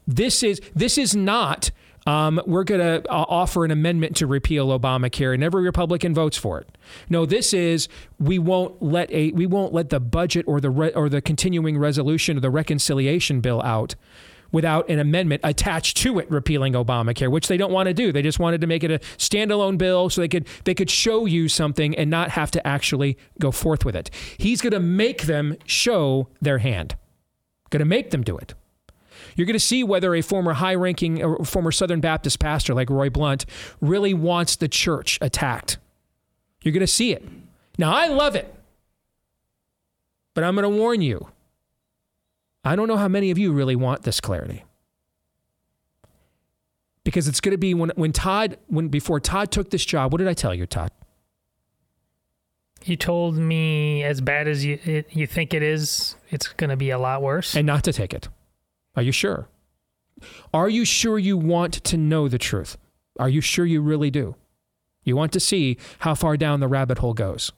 This 0.05 0.43
is 0.43 0.59
this 0.75 0.97
is 0.97 1.15
not 1.15 1.71
um, 2.05 2.41
we're 2.45 2.63
going 2.63 2.81
to 2.81 3.09
uh, 3.09 3.25
offer 3.27 3.63
an 3.63 3.71
amendment 3.71 4.17
to 4.17 4.27
repeal 4.27 4.77
Obamacare, 4.77 5.33
and 5.33 5.43
every 5.43 5.63
Republican 5.63 6.13
votes 6.13 6.37
for 6.37 6.59
it. 6.59 6.67
No, 7.09 7.25
this 7.25 7.53
is 7.53 7.87
we 8.19 8.39
won't 8.39 8.81
let 8.81 9.09
a 9.11 9.31
we 9.31 9.45
won't 9.45 9.73
let 9.73 9.89
the 9.89 9.99
budget 9.99 10.45
or 10.47 10.59
the 10.59 10.69
re, 10.69 10.91
or 10.93 11.09
the 11.09 11.21
continuing 11.21 11.77
resolution 11.77 12.37
or 12.37 12.41
the 12.41 12.49
reconciliation 12.49 13.41
bill 13.41 13.61
out 13.61 13.95
without 14.53 14.87
an 14.87 14.99
amendment 14.99 15.41
attached 15.43 15.97
to 15.97 16.19
it 16.19 16.31
repealing 16.31 16.73
Obamacare, 16.73 17.29
which 17.29 17.49
they 17.49 17.57
don't 17.57 17.73
want 17.73 17.87
to 17.87 17.93
do. 17.93 18.13
They 18.13 18.21
just 18.21 18.39
wanted 18.39 18.61
to 18.61 18.67
make 18.67 18.85
it 18.85 18.91
a 18.91 18.99
standalone 19.17 19.77
bill 19.77 20.09
so 20.09 20.21
they 20.21 20.29
could 20.29 20.47
they 20.63 20.73
could 20.73 20.89
show 20.89 21.25
you 21.25 21.49
something 21.49 21.93
and 21.97 22.09
not 22.09 22.29
have 22.29 22.51
to 22.51 22.65
actually 22.65 23.17
go 23.41 23.51
forth 23.51 23.83
with 23.83 23.97
it. 23.97 24.09
He's 24.37 24.61
going 24.61 24.71
to 24.71 24.79
make 24.79 25.23
them 25.23 25.57
show 25.65 26.29
their 26.41 26.59
hand. 26.59 26.95
Going 27.69 27.79
to 27.79 27.85
make 27.85 28.11
them 28.11 28.23
do 28.23 28.37
it. 28.37 28.53
You're 29.35 29.47
going 29.47 29.53
to 29.53 29.59
see 29.59 29.83
whether 29.83 30.13
a 30.13 30.21
former 30.21 30.53
high 30.53 30.75
ranking 30.75 31.23
or 31.23 31.41
uh, 31.41 31.43
former 31.43 31.71
Southern 31.71 31.99
Baptist 31.99 32.39
pastor 32.39 32.75
like 32.75 32.89
Roy 32.89 33.09
Blunt 33.09 33.45
really 33.81 34.13
wants 34.13 34.55
the 34.55 34.67
church 34.67 35.17
attacked. 35.21 35.77
You're 36.61 36.71
going 36.71 36.81
to 36.81 36.87
see 36.87 37.13
it. 37.13 37.27
Now, 37.79 37.91
I 37.91 38.07
love 38.07 38.35
it, 38.35 38.53
but 40.35 40.43
I'm 40.43 40.55
going 40.55 40.63
to 40.63 40.77
warn 40.77 41.01
you. 41.01 41.32
I 42.63 42.75
don't 42.75 42.87
know 42.87 42.97
how 42.97 43.07
many 43.07 43.31
of 43.31 43.37
you 43.37 43.51
really 43.51 43.75
want 43.75 44.03
this 44.03 44.21
clarity. 44.21 44.63
Because 47.03 47.27
it's 47.27 47.41
going 47.41 47.51
to 47.51 47.57
be 47.57 47.73
when, 47.73 47.91
when 47.95 48.13
Todd, 48.13 48.57
when 48.67 48.87
before 48.87 49.19
Todd 49.19 49.51
took 49.51 49.69
this 49.69 49.83
job, 49.85 50.13
what 50.13 50.19
did 50.19 50.27
I 50.27 50.33
tell 50.33 50.55
you, 50.55 50.65
Todd? 50.65 50.91
You 52.85 52.95
told 52.95 53.35
me 53.35 54.03
as 54.03 54.21
bad 54.21 54.47
as 54.47 54.65
you 54.65 54.77
it, 54.83 55.07
you 55.11 55.25
think 55.25 55.53
it 55.53 55.63
is, 55.63 56.15
it's 56.29 56.47
going 56.47 56.69
to 56.69 56.75
be 56.75 56.89
a 56.89 56.97
lot 56.97 57.21
worse. 57.21 57.55
And 57.55 57.65
not 57.65 57.83
to 57.85 57.93
take 57.93 58.13
it. 58.13 58.29
Are 58.95 59.01
you 59.03 59.11
sure? 59.11 59.47
Are 60.53 60.69
you 60.69 60.85
sure 60.85 61.17
you 61.17 61.37
want 61.37 61.73
to 61.85 61.97
know 61.97 62.27
the 62.27 62.37
truth? 62.37 62.77
Are 63.19 63.29
you 63.29 63.41
sure 63.41 63.65
you 63.65 63.81
really 63.81 64.11
do? 64.11 64.35
You 65.03 65.15
want 65.15 65.33
to 65.33 65.39
see 65.39 65.77
how 65.99 66.15
far 66.15 66.37
down 66.37 66.59
the 66.59 66.67
rabbit 66.67 66.99
hole 66.99 67.13
goes. 67.13 67.51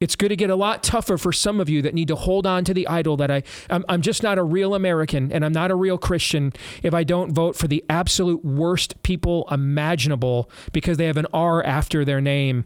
It's 0.00 0.16
going 0.16 0.30
to 0.30 0.36
get 0.36 0.48
a 0.48 0.56
lot 0.56 0.82
tougher 0.82 1.18
for 1.18 1.30
some 1.30 1.60
of 1.60 1.68
you 1.68 1.82
that 1.82 1.92
need 1.92 2.08
to 2.08 2.16
hold 2.16 2.46
on 2.46 2.64
to 2.64 2.72
the 2.72 2.88
idol 2.88 3.18
that 3.18 3.30
I, 3.30 3.42
I'm, 3.68 3.84
I'm 3.86 4.00
just 4.00 4.22
not 4.22 4.38
a 4.38 4.42
real 4.42 4.74
American 4.74 5.30
and 5.30 5.44
I'm 5.44 5.52
not 5.52 5.70
a 5.70 5.74
real 5.74 5.98
Christian 5.98 6.54
if 6.82 6.94
I 6.94 7.04
don't 7.04 7.32
vote 7.32 7.54
for 7.54 7.68
the 7.68 7.84
absolute 7.90 8.42
worst 8.42 9.02
people 9.02 9.46
imaginable 9.50 10.50
because 10.72 10.96
they 10.96 11.04
have 11.04 11.18
an 11.18 11.26
R 11.34 11.62
after 11.62 12.02
their 12.02 12.22
name. 12.22 12.64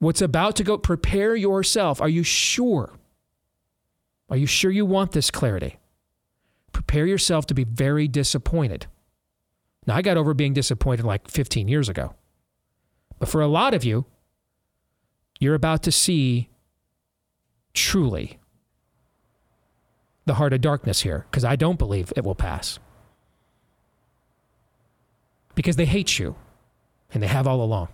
What's 0.00 0.20
about 0.20 0.56
to 0.56 0.64
go, 0.64 0.76
prepare 0.76 1.34
yourself. 1.34 2.02
Are 2.02 2.10
you 2.10 2.24
sure? 2.24 2.92
Are 4.28 4.36
you 4.36 4.46
sure 4.46 4.70
you 4.70 4.84
want 4.84 5.12
this 5.12 5.30
clarity? 5.30 5.78
Prepare 6.72 7.06
yourself 7.06 7.46
to 7.46 7.54
be 7.54 7.64
very 7.64 8.06
disappointed. 8.06 8.86
Now, 9.86 9.96
I 9.96 10.02
got 10.02 10.16
over 10.16 10.34
being 10.34 10.52
disappointed 10.52 11.06
like 11.06 11.30
15 11.30 11.68
years 11.68 11.88
ago. 11.88 12.14
But 13.22 13.28
for 13.28 13.40
a 13.40 13.46
lot 13.46 13.72
of 13.72 13.84
you, 13.84 14.04
you're 15.38 15.54
about 15.54 15.84
to 15.84 15.92
see 15.92 16.48
truly 17.72 18.40
the 20.24 20.34
heart 20.34 20.52
of 20.52 20.60
darkness 20.60 21.02
here 21.02 21.26
because 21.30 21.44
I 21.44 21.54
don't 21.54 21.78
believe 21.78 22.12
it 22.16 22.24
will 22.24 22.34
pass. 22.34 22.80
Because 25.54 25.76
they 25.76 25.84
hate 25.84 26.18
you 26.18 26.34
and 27.14 27.22
they 27.22 27.28
have 27.28 27.46
all 27.46 27.62
along. 27.62 27.86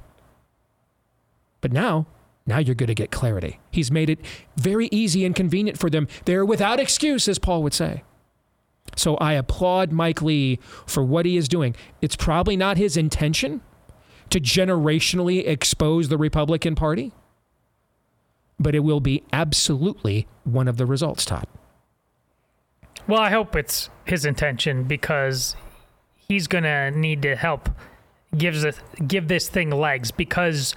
But 1.61 1.73
now, 1.73 2.07
now 2.47 2.57
you're 2.57 2.75
going 2.75 2.87
to 2.87 2.95
get 2.95 3.11
clarity. 3.11 3.61
He's 3.71 3.91
made 3.91 4.09
it 4.09 4.21
very 4.57 4.89
easy 4.91 5.27
and 5.27 5.37
convenient 5.37 5.79
for 5.79 5.91
them. 5.91 6.09
They're 6.25 6.47
without 6.47 6.81
excuse, 6.81 7.29
as 7.29 7.39
Paul 7.39 7.63
would 7.65 7.75
say. 7.75 8.03
So 8.97 9.19
I 9.19 9.35
applaud 9.35 9.93
Mike 9.93 10.23
Lee 10.23 10.59
for 10.87 11.05
what 11.05 11.27
he 11.27 11.37
is 11.37 11.49
doing. 11.49 11.77
It's 12.01 12.17
probably 12.17 12.57
not 12.57 12.79
his 12.79 12.97
intention 12.97 13.61
to 14.31 14.41
generationally 14.41 15.47
expose 15.47 16.09
the 16.09 16.19
Republican 16.19 16.75
Party, 16.75 17.13
but 18.59 18.75
it 18.75 18.81
will 18.81 19.01
be 19.01 19.23
absolutely 19.33 20.27
one 20.45 20.69
of 20.69 20.77
the 20.77 20.87
results, 20.87 21.25
Todd. 21.25 21.47
Well, 23.07 23.21
I 23.21 23.31
hope 23.31 23.57
it's 23.57 23.89
his 24.05 24.25
intention 24.25 24.85
because 24.85 25.57
he's 26.15 26.47
going 26.47 26.65
to 26.65 26.91
need 26.91 27.23
to 27.23 27.37
help 27.37 27.71
gives 28.37 28.65
it, 28.65 28.79
give 29.07 29.29
this 29.29 29.49
thing 29.49 29.71
legs 29.71 30.11
because 30.11 30.75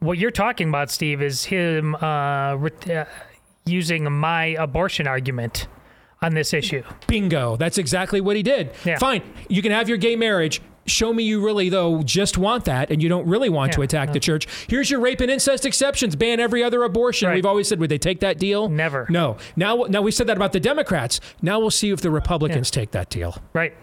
what 0.00 0.18
you're 0.18 0.30
talking 0.30 0.68
about, 0.68 0.90
Steve, 0.90 1.22
is 1.22 1.44
him 1.44 1.94
uh, 1.96 2.56
re- 2.56 2.94
uh, 2.94 3.04
using 3.64 4.10
my 4.12 4.46
abortion 4.58 5.06
argument 5.06 5.66
on 6.22 6.34
this 6.34 6.52
issue. 6.52 6.82
Bingo. 7.06 7.56
That's 7.56 7.78
exactly 7.78 8.20
what 8.20 8.36
he 8.36 8.42
did. 8.42 8.72
Yeah. 8.84 8.98
Fine. 8.98 9.22
You 9.48 9.62
can 9.62 9.72
have 9.72 9.88
your 9.88 9.98
gay 9.98 10.16
marriage. 10.16 10.60
Show 10.90 11.12
me 11.12 11.24
you 11.24 11.44
really, 11.44 11.68
though, 11.68 12.02
just 12.02 12.36
want 12.36 12.64
that 12.66 12.90
and 12.90 13.02
you 13.02 13.08
don't 13.08 13.26
really 13.26 13.48
want 13.48 13.72
to 13.74 13.82
attack 13.82 14.08
yeah. 14.08 14.12
the 14.14 14.20
church. 14.20 14.46
Here's 14.68 14.90
your 14.90 15.00
rape 15.00 15.20
and 15.20 15.30
incest 15.30 15.64
exceptions. 15.64 16.16
Ban 16.16 16.40
every 16.40 16.62
other 16.62 16.82
abortion. 16.82 17.28
Right. 17.28 17.36
We've 17.36 17.46
always 17.46 17.68
said, 17.68 17.80
would 17.80 17.90
they 17.90 17.98
take 17.98 18.20
that 18.20 18.38
deal? 18.38 18.68
Never. 18.68 19.06
No. 19.08 19.36
Now, 19.56 19.84
now 19.88 20.02
we 20.02 20.10
said 20.10 20.26
that 20.26 20.36
about 20.36 20.52
the 20.52 20.60
Democrats. 20.60 21.20
Now 21.42 21.60
we'll 21.60 21.70
see 21.70 21.90
if 21.90 22.00
the 22.00 22.10
Republicans 22.10 22.70
take 22.70 22.90
that 22.92 23.10
deal. 23.10 23.36
Right. 23.52 23.74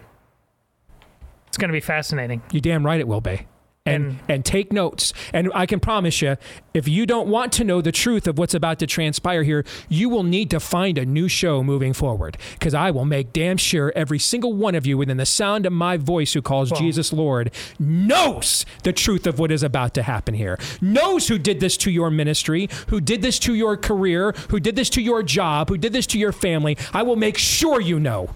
It's 1.46 1.56
going 1.56 1.68
to 1.68 1.72
be 1.72 1.80
fascinating. 1.80 2.42
You 2.52 2.60
damn 2.60 2.84
right 2.84 3.00
it 3.00 3.08
will 3.08 3.20
be. 3.20 3.46
And, 3.88 4.12
mm. 4.12 4.18
and 4.28 4.44
take 4.44 4.72
notes. 4.72 5.12
And 5.32 5.50
I 5.54 5.66
can 5.66 5.80
promise 5.80 6.22
you, 6.22 6.36
if 6.74 6.86
you 6.86 7.06
don't 7.06 7.28
want 7.28 7.52
to 7.54 7.64
know 7.64 7.80
the 7.80 7.92
truth 7.92 8.26
of 8.26 8.38
what's 8.38 8.54
about 8.54 8.78
to 8.80 8.86
transpire 8.86 9.42
here, 9.42 9.64
you 9.88 10.08
will 10.08 10.22
need 10.22 10.50
to 10.50 10.60
find 10.60 10.98
a 10.98 11.04
new 11.04 11.28
show 11.28 11.62
moving 11.62 11.92
forward. 11.92 12.38
Because 12.52 12.74
I 12.74 12.90
will 12.90 13.04
make 13.04 13.32
damn 13.32 13.56
sure 13.56 13.92
every 13.96 14.18
single 14.18 14.52
one 14.52 14.74
of 14.74 14.86
you 14.86 14.96
within 14.98 15.16
the 15.16 15.26
sound 15.26 15.66
of 15.66 15.72
my 15.72 15.96
voice 15.96 16.32
who 16.32 16.42
calls 16.42 16.70
Jesus 16.72 17.12
Lord 17.12 17.50
knows 17.78 18.64
the 18.82 18.92
truth 18.92 19.26
of 19.26 19.38
what 19.38 19.50
is 19.50 19.62
about 19.62 19.94
to 19.94 20.02
happen 20.02 20.34
here, 20.34 20.58
knows 20.80 21.28
who 21.28 21.38
did 21.38 21.60
this 21.60 21.76
to 21.78 21.90
your 21.90 22.10
ministry, 22.10 22.68
who 22.88 23.00
did 23.00 23.22
this 23.22 23.38
to 23.40 23.54
your 23.54 23.76
career, 23.76 24.32
who 24.50 24.60
did 24.60 24.76
this 24.76 24.90
to 24.90 25.02
your 25.02 25.22
job, 25.22 25.68
who 25.68 25.78
did 25.78 25.92
this 25.92 26.06
to 26.08 26.18
your 26.18 26.32
family. 26.32 26.76
I 26.92 27.02
will 27.02 27.16
make 27.16 27.38
sure 27.38 27.80
you 27.80 27.98
know. 28.00 28.30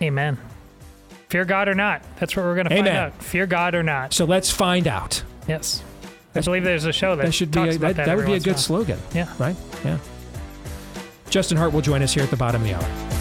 Amen. 0.00 0.38
Fear 1.28 1.44
God 1.44 1.68
or 1.68 1.74
not. 1.74 2.02
That's 2.18 2.34
what 2.34 2.44
we're 2.44 2.54
going 2.54 2.68
to 2.68 2.74
find 2.74 2.88
Amen. 2.88 2.96
out. 2.96 3.22
Fear 3.22 3.46
God 3.46 3.74
or 3.74 3.82
not. 3.82 4.14
So 4.14 4.24
let's 4.24 4.50
find 4.50 4.88
out. 4.88 5.22
Yes. 5.46 5.82
I 6.34 6.40
believe 6.40 6.64
there's 6.64 6.84
a 6.84 6.92
show 6.92 7.16
that, 7.16 7.26
that 7.26 7.32
should 7.32 7.50
be 7.50 7.56
talks 7.56 7.74
a, 7.74 7.76
about 7.76 7.88
that, 7.88 7.96
that. 7.96 8.06
that 8.06 8.16
would 8.16 8.26
be 8.26 8.34
a 8.34 8.40
good 8.40 8.58
slogan. 8.58 8.98
Yeah. 9.14 9.32
Right? 9.38 9.56
Yeah. 9.84 9.98
Justin 11.28 11.58
Hart 11.58 11.72
will 11.72 11.82
join 11.82 12.02
us 12.02 12.14
here 12.14 12.22
at 12.22 12.30
the 12.30 12.36
bottom 12.36 12.62
of 12.62 12.68
the 12.68 12.74
hour. 12.74 13.17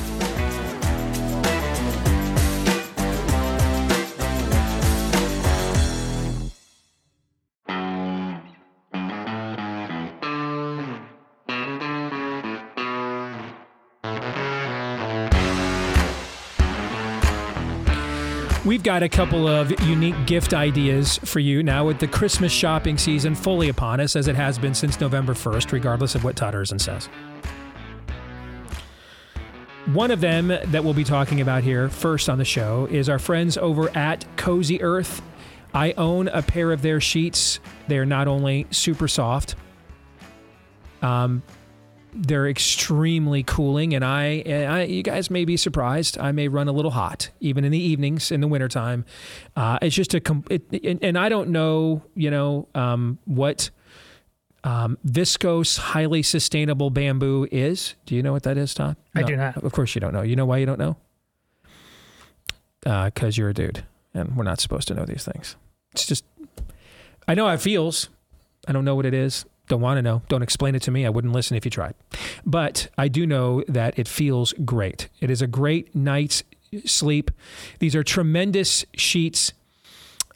Got 18.87 19.03
a 19.03 19.09
couple 19.09 19.49
of 19.49 19.77
unique 19.81 20.15
gift 20.25 20.53
ideas 20.53 21.17
for 21.17 21.41
you 21.41 21.61
now 21.61 21.85
with 21.85 21.99
the 21.99 22.07
Christmas 22.07 22.53
shopping 22.53 22.97
season 22.97 23.35
fully 23.35 23.67
upon 23.67 23.99
us, 23.99 24.15
as 24.15 24.29
it 24.29 24.35
has 24.37 24.57
been 24.57 24.73
since 24.73 25.01
November 25.01 25.33
1st, 25.33 25.73
regardless 25.73 26.15
of 26.15 26.23
what 26.23 26.37
Todd 26.37 26.53
Erzen 26.53 26.79
says. 26.79 27.07
One 29.87 30.09
of 30.09 30.21
them 30.21 30.47
that 30.47 30.85
we'll 30.85 30.93
be 30.93 31.03
talking 31.03 31.41
about 31.41 31.63
here 31.63 31.89
first 31.89 32.29
on 32.29 32.37
the 32.37 32.45
show 32.45 32.87
is 32.89 33.09
our 33.09 33.19
friends 33.19 33.57
over 33.57 33.89
at 33.89 34.25
Cozy 34.37 34.81
Earth. 34.81 35.21
I 35.73 35.91
own 35.97 36.29
a 36.29 36.41
pair 36.41 36.71
of 36.71 36.81
their 36.81 37.01
sheets. 37.01 37.59
They're 37.89 38.05
not 38.05 38.29
only 38.29 38.67
super 38.71 39.09
soft, 39.09 39.55
um, 41.01 41.43
they're 42.19 42.47
extremely 42.47 43.43
cooling, 43.43 43.93
and 43.93 44.03
I, 44.03 44.43
I, 44.45 44.83
you 44.83 45.03
guys 45.03 45.29
may 45.29 45.45
be 45.45 45.55
surprised. 45.57 46.17
I 46.17 46.31
may 46.31 46.47
run 46.47 46.67
a 46.67 46.71
little 46.71 46.91
hot, 46.91 47.29
even 47.39 47.63
in 47.63 47.71
the 47.71 47.79
evenings 47.79 48.31
in 48.31 48.41
the 48.41 48.47
wintertime. 48.47 49.05
Uh, 49.55 49.77
it's 49.81 49.95
just 49.95 50.13
a, 50.13 50.21
it, 50.49 50.63
it, 50.71 50.99
and 51.01 51.17
I 51.17 51.29
don't 51.29 51.49
know, 51.49 52.03
you 52.15 52.31
know, 52.31 52.67
um, 52.75 53.19
what 53.25 53.69
um, 54.63 54.97
viscose, 55.07 55.77
highly 55.77 56.23
sustainable 56.23 56.89
bamboo 56.89 57.47
is. 57.51 57.95
Do 58.05 58.15
you 58.15 58.23
know 58.23 58.33
what 58.33 58.43
that 58.43 58.57
is, 58.57 58.73
Todd? 58.73 58.97
I 59.15 59.23
do 59.23 59.35
not. 59.35 59.63
Of 59.63 59.71
course 59.71 59.95
you 59.95 60.01
don't 60.01 60.13
know. 60.13 60.23
You 60.23 60.35
know 60.35 60.45
why 60.45 60.57
you 60.57 60.65
don't 60.65 60.79
know? 60.79 60.97
Because 62.81 63.37
uh, 63.37 63.41
you're 63.41 63.49
a 63.49 63.53
dude, 63.53 63.85
and 64.13 64.35
we're 64.35 64.43
not 64.43 64.59
supposed 64.59 64.87
to 64.89 64.93
know 64.93 65.05
these 65.05 65.23
things. 65.23 65.55
It's 65.93 66.05
just, 66.05 66.25
I 67.27 67.33
know 67.33 67.47
how 67.47 67.53
it 67.53 67.61
feels. 67.61 68.09
I 68.67 68.71
don't 68.71 68.85
know 68.85 68.95
what 68.95 69.05
it 69.05 69.13
is. 69.13 69.45
Don't 69.67 69.81
want 69.81 69.97
to 69.97 70.01
know. 70.01 70.21
Don't 70.29 70.41
explain 70.41 70.75
it 70.75 70.81
to 70.83 70.91
me. 70.91 71.05
I 71.05 71.09
wouldn't 71.09 71.33
listen 71.33 71.57
if 71.57 71.65
you 71.65 71.71
tried. 71.71 71.93
But 72.45 72.89
I 72.97 73.07
do 73.07 73.25
know 73.27 73.63
that 73.67 73.99
it 73.99 74.07
feels 74.07 74.53
great. 74.65 75.09
It 75.19 75.29
is 75.29 75.41
a 75.41 75.47
great 75.47 75.93
night's 75.93 76.43
sleep. 76.85 77.31
These 77.79 77.95
are 77.95 78.03
tremendous 78.03 78.85
sheets. 78.95 79.53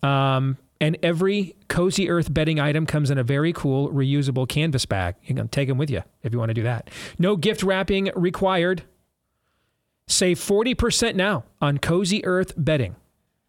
Um, 0.03 0.57
and 0.81 0.97
every 1.03 1.55
Cozy 1.67 2.09
Earth 2.09 2.33
bedding 2.33 2.59
item 2.59 2.85
comes 2.85 3.11
in 3.11 3.17
a 3.17 3.23
very 3.23 3.53
cool 3.53 3.89
reusable 3.89 4.49
canvas 4.49 4.85
bag. 4.85 5.15
You 5.23 5.35
can 5.35 5.47
take 5.47 5.67
them 5.67 5.77
with 5.77 5.91
you 5.91 6.03
if 6.23 6.33
you 6.33 6.39
want 6.39 6.49
to 6.49 6.55
do 6.55 6.63
that. 6.63 6.89
No 7.19 7.35
gift 7.35 7.63
wrapping 7.63 8.11
required. 8.15 8.83
Save 10.07 10.39
40% 10.39 11.15
now 11.15 11.45
on 11.61 11.77
Cozy 11.77 12.25
Earth 12.25 12.53
bedding 12.57 12.95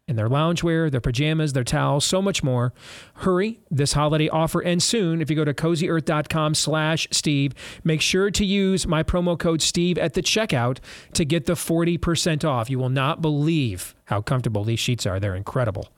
and 0.07 0.17
their 0.17 0.27
loungewear, 0.27 0.91
their 0.91 0.99
pajamas, 0.99 1.53
their 1.53 1.63
towels, 1.63 2.03
so 2.03 2.21
much 2.21 2.43
more. 2.43 2.73
Hurry, 3.15 3.61
this 3.71 3.93
holiday 3.93 4.27
offer 4.27 4.61
ends 4.61 4.83
soon. 4.83 5.21
If 5.21 5.29
you 5.29 5.35
go 5.35 5.45
to 5.45 5.53
cozyearth.com 5.53 6.55
slash 6.55 7.07
Steve, 7.11 7.53
make 7.83 8.01
sure 8.01 8.29
to 8.29 8.45
use 8.45 8.85
my 8.85 9.01
promo 9.01 9.39
code 9.39 9.61
Steve 9.61 9.97
at 9.97 10.13
the 10.13 10.21
checkout 10.21 10.79
to 11.13 11.23
get 11.23 11.45
the 11.45 11.53
40% 11.53 12.43
off. 12.43 12.69
You 12.69 12.79
will 12.79 12.89
not 12.89 13.21
believe 13.21 13.95
how 14.05 14.21
comfortable 14.21 14.65
these 14.65 14.79
sheets 14.79 15.05
are. 15.05 15.21
They're 15.21 15.35
incredible. 15.35 15.89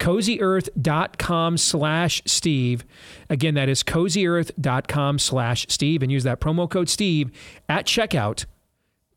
cozyearth.com 0.00 1.56
slash 1.56 2.22
Steve. 2.26 2.84
Again, 3.30 3.54
that 3.54 3.68
is 3.68 3.84
cozyearth.com 3.84 5.20
slash 5.20 5.66
Steve 5.68 6.02
and 6.02 6.10
use 6.10 6.24
that 6.24 6.40
promo 6.40 6.68
code 6.68 6.88
Steve 6.88 7.30
at 7.68 7.86
checkout 7.86 8.46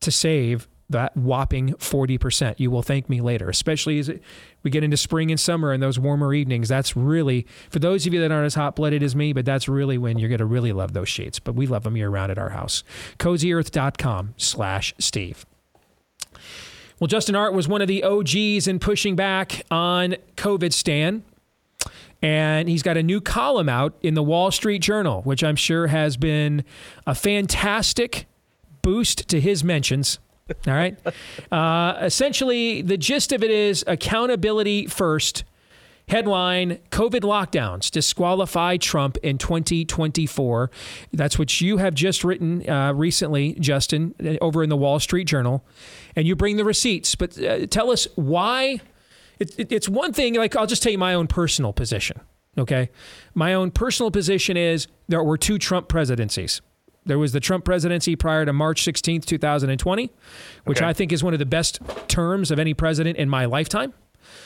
to 0.02 0.12
save 0.12 0.68
that 0.90 1.16
whopping 1.18 1.70
40%. 1.74 2.56
You 2.60 2.70
will 2.70 2.84
thank 2.84 3.10
me 3.10 3.22
later, 3.22 3.50
especially 3.50 4.00
as 4.00 4.12
we 4.64 4.72
get 4.72 4.84
into 4.84 4.98
spring 4.98 5.32
and 5.32 5.40
summer 5.40 5.72
and 5.72 5.82
those 5.82 5.98
warmer 5.98 6.34
evenings. 6.34 6.70
That's 6.70 6.96
really, 6.96 7.48
for 7.70 7.80
those 7.80 8.06
of 8.06 8.14
you 8.14 8.22
that 8.22 8.32
aren't 8.32 8.46
as 8.46 8.56
hot 8.56 8.76
blooded 8.76 9.02
as 9.02 9.16
me, 9.16 9.34
but 9.34 9.46
that's 9.46 9.68
really 9.68 9.98
when 9.98 10.20
you're 10.20 10.30
going 10.30 10.40
to 10.40 10.46
really 10.46 10.74
love 10.74 10.94
those 10.94 11.10
sheets. 11.10 11.40
But 11.40 11.56
we 11.56 11.66
love 11.68 11.84
them 11.84 11.98
year 11.98 12.10
round 12.10 12.32
at 12.32 12.38
our 12.38 12.50
house. 12.50 12.84
CozyEarth.com 13.18 14.36
slash 14.38 14.94
Steve. 15.00 15.46
Well, 17.00 17.08
Justin 17.08 17.36
Hart 17.36 17.54
was 17.54 17.68
one 17.68 17.82
of 17.82 17.88
the 17.88 18.04
OGs 18.04 18.68
in 18.68 18.80
pushing 18.80 19.16
back 19.16 19.64
on 19.70 20.16
COVID 20.38 20.72
Stan. 20.72 21.24
And 22.22 22.70
he's 22.70 22.82
got 22.82 22.98
a 22.98 23.04
new 23.04 23.22
column 23.22 23.70
out 23.70 23.94
in 24.02 24.14
the 24.14 24.24
Wall 24.24 24.50
Street 24.50 24.82
Journal, 24.82 25.22
which 25.24 25.44
I'm 25.44 25.56
sure 25.56 25.88
has 25.88 26.18
been 26.18 26.64
a 27.06 27.14
fantastic 27.14 28.26
boost 28.82 29.28
to 29.30 29.42
his 29.42 29.64
mentions. 29.64 30.20
All 30.68 30.74
right. 30.74 30.96
Uh, 31.52 31.98
essentially, 32.02 32.82
the 32.82 32.98
gist 32.98 33.32
of 33.32 33.44
it 33.44 33.50
is 33.50 33.84
accountability 33.88 34.86
first. 34.86 35.44
Headline 36.08 36.78
COVID 36.92 37.22
lockdowns 37.22 37.90
disqualify 37.90 38.78
Trump 38.78 39.18
in 39.24 39.40
2024. 39.40 40.70
That's 41.12 41.40
what 41.40 41.62
you 41.62 41.78
have 41.78 41.96
just 41.96 42.24
written 42.24 42.70
uh, 42.70 42.94
recently, 42.94 43.54
Justin, 43.54 44.14
over 44.40 44.62
in 44.62 44.70
the 44.70 44.78
Wall 44.78 45.00
Street 45.00 45.24
Journal. 45.26 45.66
And 46.16 46.28
you 46.28 46.36
bring 46.36 46.58
the 46.58 46.66
receipts. 46.66 47.16
But 47.16 47.42
uh, 47.42 47.66
tell 47.66 47.90
us 47.90 48.08
why. 48.14 48.82
It, 49.40 49.60
it, 49.60 49.72
it's 49.72 49.90
one 49.90 50.14
thing, 50.14 50.36
like, 50.36 50.56
I'll 50.56 50.68
just 50.68 50.84
tell 50.84 50.92
you 50.92 51.00
my 51.00 51.16
own 51.16 51.26
personal 51.26 51.74
position. 51.74 52.22
Okay. 52.56 52.92
My 53.34 53.56
own 53.56 53.72
personal 53.72 54.12
position 54.12 54.58
is 54.58 54.88
there 55.08 55.24
were 55.24 55.40
two 55.40 55.58
Trump 55.58 55.88
presidencies. 55.88 56.62
There 57.06 57.20
was 57.20 57.32
the 57.34 57.40
Trump 57.40 57.66
presidency 57.66 58.16
prior 58.16 58.46
to 58.46 58.54
March 58.54 58.84
16th, 58.84 59.26
2020, 59.26 60.10
which 60.66 60.80
Okay. 60.80 60.86
I 60.88 60.94
think 60.94 61.12
is 61.12 61.24
one 61.24 61.34
of 61.34 61.40
the 61.40 61.46
best 61.46 61.80
terms 62.08 62.52
of 62.52 62.60
any 62.60 62.74
president 62.74 63.18
in 63.18 63.30
my 63.30 63.46
lifetime. 63.46 63.94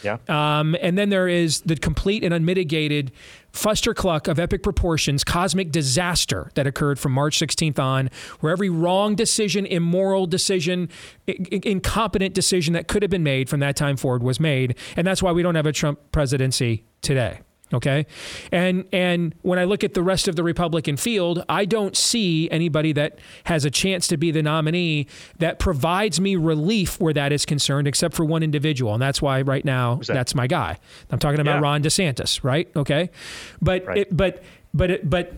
Yeah. 0.04 0.17
Um, 0.28 0.76
and 0.82 0.98
then 0.98 1.10
there 1.10 1.28
is 1.30 1.62
the 1.62 1.76
complete 1.78 2.24
and 2.24 2.34
unmitigated 2.34 3.12
fustercluck 3.54 4.28
of 4.28 4.38
epic 4.38 4.62
proportions, 4.62 5.24
cosmic 5.24 5.72
disaster 5.72 6.52
that 6.56 6.67
occurred 6.67 7.00
from 7.00 7.13
March 7.13 7.39
16th 7.39 7.80
on, 7.80 8.10
where 8.41 8.52
every 8.52 8.69
wrong 8.69 9.15
decision, 9.15 9.65
immoral 9.65 10.28
decision, 10.28 10.89
i- 11.30 11.36
i- 11.54 11.60
incompetent 11.63 12.34
decision 12.36 12.74
that 12.74 12.88
could 12.89 13.02
have 13.02 13.10
been 13.10 13.24
made 13.24 13.50
from 13.50 13.62
that 13.62 13.76
time 13.78 13.95
forward 13.95 14.22
was 14.22 14.39
made. 14.39 14.76
And 14.98 15.08
that's 15.08 15.24
why 15.24 15.32
we 15.32 15.41
don't 15.41 15.56
have 15.56 15.65
a 15.65 15.72
Trump 15.74 16.00
presidency 16.12 16.84
today. 17.02 17.39
Okay. 17.73 18.05
And 18.51 18.86
and 18.91 19.36
when 19.43 19.60
I 19.60 19.63
look 19.65 19.84
at 19.84 19.93
the 19.93 20.01
rest 20.01 20.27
of 20.27 20.36
the 20.36 20.43
Republican 20.43 20.97
field, 20.97 21.43
I 21.47 21.65
don't 21.65 21.95
see 21.95 22.49
anybody 22.49 22.93
that 22.93 23.19
has 23.43 23.63
a 23.65 23.69
chance 23.71 24.08
to 24.08 24.17
be 24.17 24.32
the 24.32 24.41
nominee 24.41 25.08
that 25.38 25.60
provides 25.60 26.19
me 26.19 26.36
relief 26.36 26.99
where 26.99 27.13
that 27.13 27.32
is 27.32 27.45
concerned, 27.45 27.88
except 27.88 28.15
for 28.15 28.25
one 28.25 28.41
individual. 28.41 28.93
And 28.93 29.01
that's 29.01 29.21
why 29.21 29.41
right 29.41 29.63
now 29.63 29.95
that? 29.95 30.08
that's 30.08 30.34
my 30.34 30.47
guy. 30.47 30.77
I'm 31.12 31.19
talking 31.19 31.39
about 31.39 31.55
Yeah. 31.58 31.62
Ron 31.62 31.84
DeSantis, 31.84 32.43
right? 32.43 32.67
Okay. 32.75 33.10
But 33.62 33.86
it, 33.97 34.15
but 34.17 34.43
but 34.73 34.91
it, 34.91 35.10
but 35.10 35.34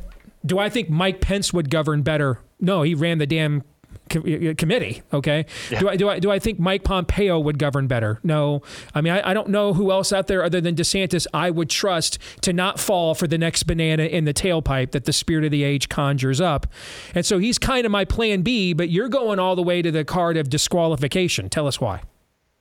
do 0.45 0.57
I 0.57 0.69
think 0.69 0.89
Mike 0.89 1.21
Pence 1.21 1.51
would 1.53 1.69
govern 1.69 2.01
better? 2.01 2.39
No, 2.59 2.81
he 2.83 2.95
ran 2.95 3.17
the 3.17 3.27
damn 3.27 3.63
co- 4.11 4.53
committee. 4.55 5.01
Okay. 5.11 5.45
Do 5.79 5.89
I 5.89 5.95
do 5.95 6.09
I 6.09 6.19
do 6.19 6.29
I 6.29 6.39
think 6.39 6.59
Mike 6.59 6.83
Pompeo 6.83 7.39
would 7.39 7.57
govern 7.57 7.87
better? 7.87 8.19
No. 8.23 8.61
I 8.93 9.01
mean, 9.01 9.13
I, 9.13 9.31
I 9.31 9.33
don't 9.33 9.49
know 9.49 9.73
who 9.73 9.91
else 9.91 10.13
out 10.13 10.27
there 10.27 10.43
other 10.43 10.61
than 10.61 10.75
DeSantis 10.75 11.25
I 11.33 11.49
would 11.49 11.69
trust 11.69 12.19
to 12.41 12.53
not 12.53 12.79
fall 12.79 13.15
for 13.15 13.27
the 13.27 13.37
next 13.37 13.63
banana 13.63 14.03
in 14.03 14.25
the 14.25 14.33
tailpipe 14.33 14.91
that 14.91 15.05
the 15.05 15.13
spirit 15.13 15.45
of 15.45 15.51
the 15.51 15.63
age 15.63 15.89
conjures 15.89 16.39
up. 16.39 16.67
And 17.15 17.25
so 17.25 17.39
he's 17.39 17.57
kind 17.57 17.85
of 17.85 17.91
my 17.91 18.05
plan 18.05 18.41
B. 18.41 18.73
But 18.73 18.89
you're 18.89 19.09
going 19.09 19.39
all 19.39 19.55
the 19.55 19.63
way 19.63 19.81
to 19.81 19.91
the 19.91 20.05
card 20.05 20.37
of 20.37 20.49
disqualification. 20.49 21.49
Tell 21.49 21.67
us 21.67 21.81
why. 21.81 22.01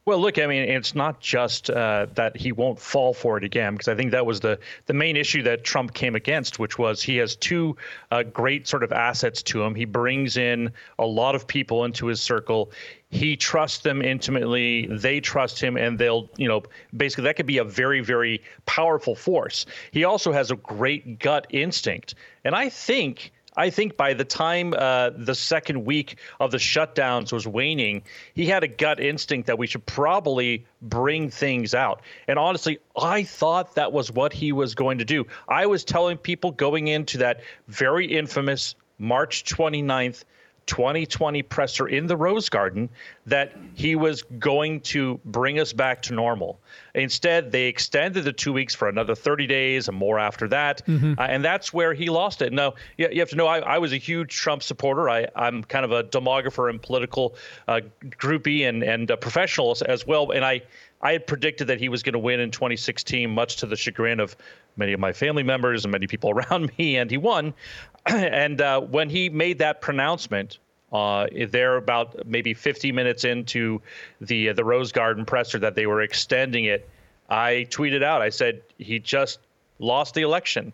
Well, 0.07 0.19
look, 0.19 0.39
I 0.39 0.47
mean, 0.47 0.63
it's 0.63 0.95
not 0.95 1.21
just 1.21 1.69
uh, 1.69 2.07
that 2.15 2.35
he 2.35 2.53
won't 2.53 2.81
fall 2.81 3.13
for 3.13 3.37
it 3.37 3.45
again, 3.45 3.75
because 3.75 3.87
I 3.87 3.95
think 3.95 4.13
that 4.13 4.25
was 4.25 4.41
the 4.41 4.59
the 4.87 4.95
main 4.95 5.15
issue 5.17 5.43
that 5.43 5.63
Trump 5.63 5.93
came 5.93 6.15
against, 6.17 6.59
which 6.59 6.79
was 6.79 7.03
he 7.03 7.19
has 7.19 7.37
two 7.37 7.77
uh, 8.11 8.23
great 8.23 8.67
sort 8.67 8.83
of 8.83 8.93
assets 8.93 9.43
to 9.45 9.63
him. 9.63 9.75
He 9.75 9.85
brings 9.85 10.39
in 10.39 10.73
a 10.99 11.05
lot 11.05 11.35
of 11.35 11.47
people 11.47 11.85
into 11.85 12.07
his 12.07 12.21
circle. 12.21 12.73
He 13.11 13.37
trusts 13.37 13.83
them 13.83 14.01
intimately. 14.01 14.87
They 14.87 15.21
trust 15.21 15.61
him, 15.61 15.77
and 15.77 15.99
they'll, 15.99 16.31
you 16.39 16.49
know, 16.49 16.63
basically 16.97 17.25
that 17.25 17.37
could 17.37 17.47
be 17.47 17.59
a 17.59 17.65
very, 17.65 18.01
very 18.01 18.43
powerful 18.65 19.15
force. 19.15 19.67
He 19.91 20.05
also 20.05 20.33
has 20.33 20.51
a 20.51 20.57
great 20.57 21.19
gut 21.19 21.47
instinct, 21.51 22.15
and 22.45 22.55
I 22.55 22.71
think. 22.71 23.33
I 23.61 23.69
think 23.69 23.99
by 23.99 24.15
the 24.15 24.25
time 24.25 24.73
uh, 24.73 25.11
the 25.15 25.35
second 25.35 25.85
week 25.85 26.17
of 26.41 26.51
the 26.51 26.57
shutdowns 26.57 27.31
was 27.31 27.47
waning, 27.47 28.05
he 28.33 28.47
had 28.47 28.65
a 28.65 28.69
gut 28.69 29.01
instinct 29.01 29.49
that 29.49 29.59
we 29.59 29.67
should 29.67 29.85
probably 29.85 30.65
bring 30.81 31.29
things 31.29 31.75
out. 31.75 32.01
And 32.27 32.39
honestly, 32.39 32.79
I 32.97 33.25
thought 33.25 33.75
that 33.75 33.93
was 33.93 34.11
what 34.11 34.33
he 34.33 34.53
was 34.53 34.75
going 34.75 34.97
to 34.99 35.05
do. 35.05 35.27
I 35.47 35.67
was 35.67 35.85
telling 35.85 36.17
people 36.17 36.53
going 36.53 36.89
into 36.89 37.19
that 37.19 37.43
very 37.69 38.07
infamous 38.07 38.77
March 38.99 39.45
29th 39.45 40.25
2020 40.67 41.43
presser 41.43 41.89
in 41.89 42.07
the 42.07 42.17
Rose 42.17 42.49
Garden 42.49 42.89
that 43.27 43.53
he 43.75 43.97
was 43.97 44.23
going 44.23 44.81
to 44.81 45.21
bring 45.25 45.59
us 45.59 45.73
back 45.73 46.03
to 46.03 46.15
normal. 46.15 46.61
Instead, 46.95 47.53
they 47.53 47.67
extended 47.67 48.25
the 48.25 48.33
two 48.33 48.53
weeks 48.53 48.75
for 48.75 48.89
another 48.89 49.15
30 49.15 49.47
days 49.47 49.89
and 49.89 49.97
more 49.97 50.19
after 50.19 50.49
that. 50.49 50.85
Mm-hmm. 50.87 51.15
Uh, 51.19 51.23
and 51.23 51.45
that's 51.45 51.73
where 51.73 51.95
he 51.95 52.09
lost 52.09 52.43
it. 52.43 52.53
Now, 52.53 52.75
you, 52.97 53.09
you 53.11 53.21
have 53.21 53.31
to 53.31 53.37
know, 53.37 53.47
I, 53.47 53.59
I, 53.61 53.79
was 53.79 53.93
a 53.93 53.97
huge 53.97 54.35
Trump 54.35 54.63
supporter. 54.63 55.09
I, 55.09 55.27
am 55.37 55.65
kind 55.65 55.85
of 55.85 55.93
a 55.93 56.05
demographer 56.05 56.71
and 56.71 56.81
political 56.81 57.37
uh, 57.69 57.81
groupie 58.05 58.69
and, 58.69 58.83
and 58.83 59.11
uh, 59.11 59.17
professional 59.17 59.77
as 59.87 60.07
well. 60.07 60.31
And 60.31 60.45
I, 60.45 60.63
I 61.03 61.13
had 61.13 61.27
predicted 61.27 61.69
that 61.69 61.81
he 61.81 61.89
was 61.89 62.03
going 62.03 62.13
to 62.13 62.19
win 62.19 62.41
in 62.41 62.51
2016, 62.51 63.31
much 63.31 63.57
to 63.57 63.67
the 63.67 63.77
chagrin 63.77 64.21
of 64.21 64.37
many 64.77 64.93
of 64.93 65.01
my 65.01 65.13
family 65.13 65.43
members 65.43 65.85
and 65.85 65.93
many 65.93 66.07
people 66.07 66.31
around 66.37 66.71
me, 66.79 66.97
and 66.97 67.11
he 67.11 67.17
won. 67.17 67.55
and 68.07 68.61
uh, 68.61 68.81
when 68.81 69.11
he 69.11 69.29
made 69.29 69.59
that 69.59 69.81
pronouncement, 69.81 70.59
uh, 70.93 71.27
they're 71.49 71.77
about 71.77 72.27
maybe 72.27 72.55
50 72.55 72.93
minutes 72.93 73.25
into 73.25 73.81
the 74.21 74.51
uh, 74.51 74.53
the 74.53 74.65
Rose 74.65 74.93
Garden 74.93 75.25
presser 75.25 75.59
that 75.61 75.75
they 75.75 75.87
were 75.87 76.03
extending 76.03 76.65
it. 76.65 76.89
I 77.29 77.69
tweeted 77.71 78.03
out, 78.03 78.23
I 78.23 78.31
said 78.31 78.63
he 78.79 78.99
just 78.99 79.39
lost 79.79 80.15
the 80.15 80.23
election. 80.23 80.73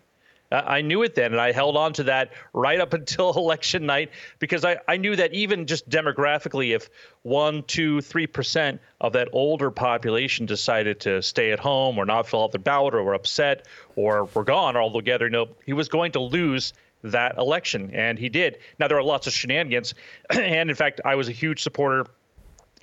I 0.49 0.79
knew 0.79 1.03
it 1.03 1.13
then, 1.13 1.33
and 1.33 1.41
I 1.41 1.51
held 1.51 1.75
on 1.75 1.91
to 1.93 2.03
that 2.03 2.31
right 2.53 2.79
up 2.79 2.93
until 2.95 3.33
election 3.33 3.85
night 3.85 4.11
because 4.39 4.63
I, 4.63 4.77
I 4.87 4.95
knew 4.95 5.15
that 5.17 5.33
even 5.33 5.65
just 5.67 5.89
demographically, 5.89 6.73
if 6.73 6.89
one, 7.23 7.63
two, 7.63 8.01
three 8.01 8.27
percent 8.27 8.79
of 9.01 9.13
that 9.13 9.27
older 9.33 9.69
population 9.69 10.45
decided 10.45 11.01
to 11.01 11.21
stay 11.21 11.51
at 11.51 11.59
home 11.59 11.97
or 11.97 12.05
not 12.05 12.27
fill 12.27 12.43
out 12.43 12.53
their 12.53 12.59
ballot 12.59 12.95
or 12.95 13.03
were 13.03 13.13
upset 13.13 13.67
or 13.95 14.25
were 14.33 14.45
gone 14.45 14.77
altogether, 14.77 15.25
you 15.25 15.31
know, 15.31 15.49
he 15.65 15.73
was 15.73 15.89
going 15.89 16.13
to 16.13 16.19
lose 16.19 16.73
that 17.03 17.37
election, 17.37 17.91
and 17.93 18.17
he 18.17 18.29
did. 18.29 18.59
Now 18.79 18.87
there 18.87 18.97
are 18.97 19.03
lots 19.03 19.27
of 19.27 19.33
shenanigans, 19.33 19.93
and 20.29 20.69
in 20.69 20.75
fact, 20.75 21.01
I 21.05 21.15
was 21.15 21.29
a 21.29 21.33
huge 21.33 21.61
supporter 21.63 22.05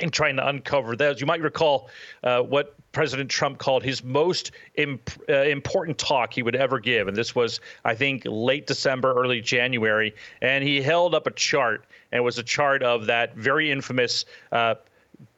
in 0.00 0.10
trying 0.10 0.36
to 0.36 0.48
uncover 0.48 0.96
those. 0.96 1.20
You 1.20 1.26
might 1.26 1.40
recall 1.40 1.88
uh, 2.22 2.40
what 2.40 2.74
President 2.92 3.30
Trump 3.30 3.58
called 3.58 3.82
his 3.82 4.02
most 4.02 4.52
imp- 4.74 5.10
uh, 5.28 5.42
important 5.42 5.98
talk 5.98 6.32
he 6.32 6.42
would 6.42 6.56
ever 6.56 6.80
give. 6.80 7.08
And 7.08 7.16
this 7.16 7.34
was, 7.34 7.60
I 7.84 7.94
think, 7.94 8.22
late 8.24 8.66
December, 8.66 9.12
early 9.12 9.40
January. 9.40 10.14
And 10.42 10.64
he 10.64 10.80
held 10.80 11.14
up 11.14 11.26
a 11.26 11.30
chart, 11.30 11.86
and 12.12 12.18
it 12.18 12.22
was 12.22 12.38
a 12.38 12.42
chart 12.42 12.82
of 12.82 13.06
that 13.06 13.36
very 13.36 13.70
infamous. 13.70 14.24
Uh, 14.50 14.74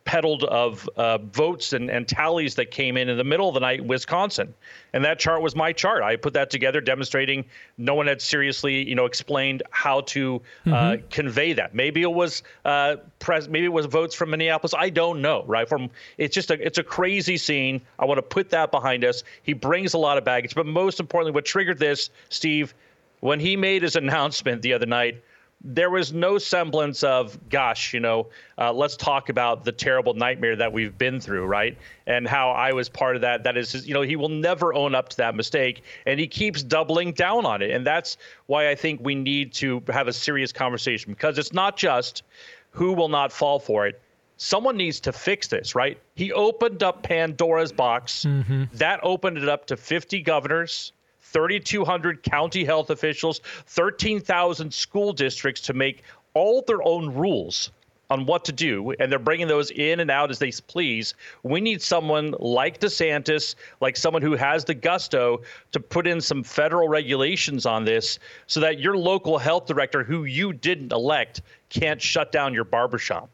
peddled 0.06 0.44
of 0.44 0.88
uh, 0.96 1.18
votes 1.18 1.74
and, 1.74 1.90
and 1.90 2.08
tallies 2.08 2.54
that 2.54 2.70
came 2.70 2.96
in 2.96 3.08
in 3.08 3.18
the 3.18 3.24
middle 3.24 3.48
of 3.48 3.54
the 3.54 3.60
night 3.60 3.80
in 3.80 3.88
Wisconsin. 3.88 4.54
And 4.92 5.04
that 5.04 5.18
chart 5.18 5.42
was 5.42 5.54
my 5.54 5.72
chart. 5.72 6.02
I 6.02 6.16
put 6.16 6.32
that 6.34 6.48
together 6.48 6.80
demonstrating 6.80 7.44
no 7.76 7.94
one 7.94 8.06
had 8.06 8.22
seriously, 8.22 8.88
you 8.88 8.94
know, 8.94 9.04
explained 9.04 9.64
how 9.70 10.02
to 10.02 10.40
uh, 10.66 10.70
mm-hmm. 10.70 11.08
convey 11.08 11.52
that. 11.52 11.74
Maybe 11.74 12.02
it 12.02 12.12
was 12.12 12.44
uh, 12.64 12.96
pres- 13.18 13.48
maybe 13.48 13.66
it 13.66 13.72
was 13.72 13.86
votes 13.86 14.14
from 14.14 14.30
Minneapolis. 14.30 14.72
I 14.78 14.88
don't 14.88 15.20
know, 15.20 15.44
right? 15.46 15.68
From 15.68 15.90
it's 16.16 16.34
just 16.34 16.50
a 16.50 16.64
it's 16.64 16.78
a 16.78 16.84
crazy 16.84 17.36
scene. 17.36 17.82
I 17.98 18.04
want 18.06 18.18
to 18.18 18.22
put 18.22 18.48
that 18.50 18.70
behind 18.70 19.04
us. 19.04 19.24
He 19.42 19.52
brings 19.52 19.92
a 19.92 19.98
lot 19.98 20.16
of 20.16 20.24
baggage, 20.24 20.54
but 20.54 20.66
most 20.66 21.00
importantly, 21.00 21.32
what 21.32 21.44
triggered 21.44 21.78
this, 21.78 22.10
Steve, 22.30 22.74
when 23.20 23.40
he 23.40 23.56
made 23.56 23.82
his 23.82 23.96
announcement 24.02 24.62
the 24.62 24.72
other 24.72 24.86
night 24.86 25.22
there 25.68 25.90
was 25.90 26.12
no 26.12 26.38
semblance 26.38 27.02
of, 27.02 27.36
gosh, 27.48 27.92
you 27.92 27.98
know, 27.98 28.28
uh, 28.56 28.72
let's 28.72 28.96
talk 28.96 29.28
about 29.28 29.64
the 29.64 29.72
terrible 29.72 30.14
nightmare 30.14 30.54
that 30.54 30.72
we've 30.72 30.96
been 30.96 31.20
through, 31.20 31.44
right? 31.44 31.76
And 32.06 32.26
how 32.28 32.52
I 32.52 32.72
was 32.72 32.88
part 32.88 33.16
of 33.16 33.22
that. 33.22 33.42
That 33.42 33.56
is, 33.56 33.86
you 33.86 33.92
know, 33.92 34.02
he 34.02 34.14
will 34.14 34.28
never 34.28 34.72
own 34.72 34.94
up 34.94 35.08
to 35.10 35.16
that 35.16 35.34
mistake, 35.34 35.82
and 36.06 36.20
he 36.20 36.28
keeps 36.28 36.62
doubling 36.62 37.12
down 37.12 37.44
on 37.44 37.62
it. 37.62 37.70
And 37.70 37.84
that's 37.84 38.16
why 38.46 38.70
I 38.70 38.76
think 38.76 39.00
we 39.02 39.16
need 39.16 39.52
to 39.54 39.82
have 39.88 40.06
a 40.06 40.12
serious 40.12 40.52
conversation 40.52 41.12
because 41.12 41.36
it's 41.36 41.52
not 41.52 41.76
just 41.76 42.22
who 42.70 42.92
will 42.92 43.08
not 43.08 43.32
fall 43.32 43.58
for 43.58 43.88
it. 43.88 44.00
Someone 44.36 44.76
needs 44.76 45.00
to 45.00 45.12
fix 45.12 45.48
this, 45.48 45.74
right? 45.74 45.98
He 46.14 46.32
opened 46.32 46.82
up 46.84 47.02
Pandora's 47.02 47.72
box. 47.72 48.24
Mm-hmm. 48.24 48.64
That 48.74 49.00
opened 49.02 49.38
it 49.38 49.48
up 49.48 49.66
to 49.66 49.76
50 49.76 50.20
governors 50.22 50.92
3,200 51.32 52.22
county 52.22 52.64
health 52.64 52.90
officials, 52.90 53.40
13,000 53.66 54.72
school 54.72 55.12
districts 55.12 55.60
to 55.62 55.72
make 55.72 56.02
all 56.34 56.62
their 56.62 56.82
own 56.82 57.14
rules 57.14 57.70
on 58.08 58.24
what 58.24 58.44
to 58.44 58.52
do, 58.52 58.92
and 59.00 59.10
they're 59.10 59.18
bringing 59.18 59.48
those 59.48 59.70
in 59.72 60.00
and 60.00 60.10
out 60.10 60.30
as 60.30 60.38
they 60.38 60.52
please. 60.68 61.14
We 61.42 61.60
need 61.60 61.82
someone 61.82 62.34
like 62.38 62.78
DeSantis, 62.78 63.56
like 63.80 63.96
someone 63.96 64.22
who 64.22 64.36
has 64.36 64.64
the 64.64 64.74
gusto 64.74 65.42
to 65.72 65.80
put 65.80 66.06
in 66.06 66.20
some 66.20 66.44
federal 66.44 66.88
regulations 66.88 67.66
on 67.66 67.84
this 67.84 68.18
so 68.46 68.60
that 68.60 68.78
your 68.78 68.96
local 68.96 69.38
health 69.38 69.66
director, 69.66 70.04
who 70.04 70.24
you 70.24 70.52
didn't 70.52 70.92
elect, 70.92 71.42
can't 71.68 72.00
shut 72.00 72.30
down 72.30 72.54
your 72.54 72.64
barbershop. 72.64 73.28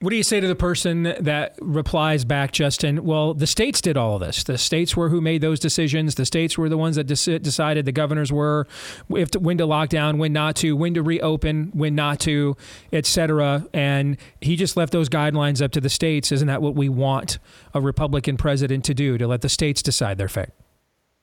What 0.00 0.10
do 0.10 0.16
you 0.16 0.22
say 0.22 0.38
to 0.38 0.46
the 0.46 0.54
person 0.54 1.02
that 1.02 1.56
replies 1.60 2.24
back, 2.24 2.52
Justin? 2.52 3.04
Well, 3.04 3.34
the 3.34 3.48
states 3.48 3.80
did 3.80 3.96
all 3.96 4.14
of 4.14 4.20
this. 4.20 4.44
The 4.44 4.56
states 4.56 4.96
were 4.96 5.08
who 5.08 5.20
made 5.20 5.40
those 5.40 5.58
decisions. 5.58 6.14
The 6.14 6.24
states 6.24 6.56
were 6.56 6.68
the 6.68 6.78
ones 6.78 6.94
that 6.94 7.04
de- 7.08 7.38
decided. 7.40 7.84
The 7.84 7.90
governors 7.90 8.30
were 8.30 8.68
if 9.10 9.32
to, 9.32 9.40
when 9.40 9.58
to 9.58 9.66
lock 9.66 9.88
down, 9.88 10.18
when 10.18 10.32
not 10.32 10.54
to, 10.56 10.76
when 10.76 10.94
to 10.94 11.02
reopen, 11.02 11.72
when 11.74 11.96
not 11.96 12.20
to, 12.20 12.56
etc. 12.92 13.66
And 13.74 14.18
he 14.40 14.54
just 14.54 14.76
left 14.76 14.92
those 14.92 15.08
guidelines 15.08 15.60
up 15.60 15.72
to 15.72 15.80
the 15.80 15.90
states. 15.90 16.30
Isn't 16.30 16.46
that 16.46 16.62
what 16.62 16.76
we 16.76 16.88
want 16.88 17.40
a 17.74 17.80
Republican 17.80 18.36
president 18.36 18.84
to 18.84 18.94
do? 18.94 19.18
To 19.18 19.26
let 19.26 19.40
the 19.40 19.48
states 19.48 19.82
decide 19.82 20.16
their 20.16 20.28
fate? 20.28 20.50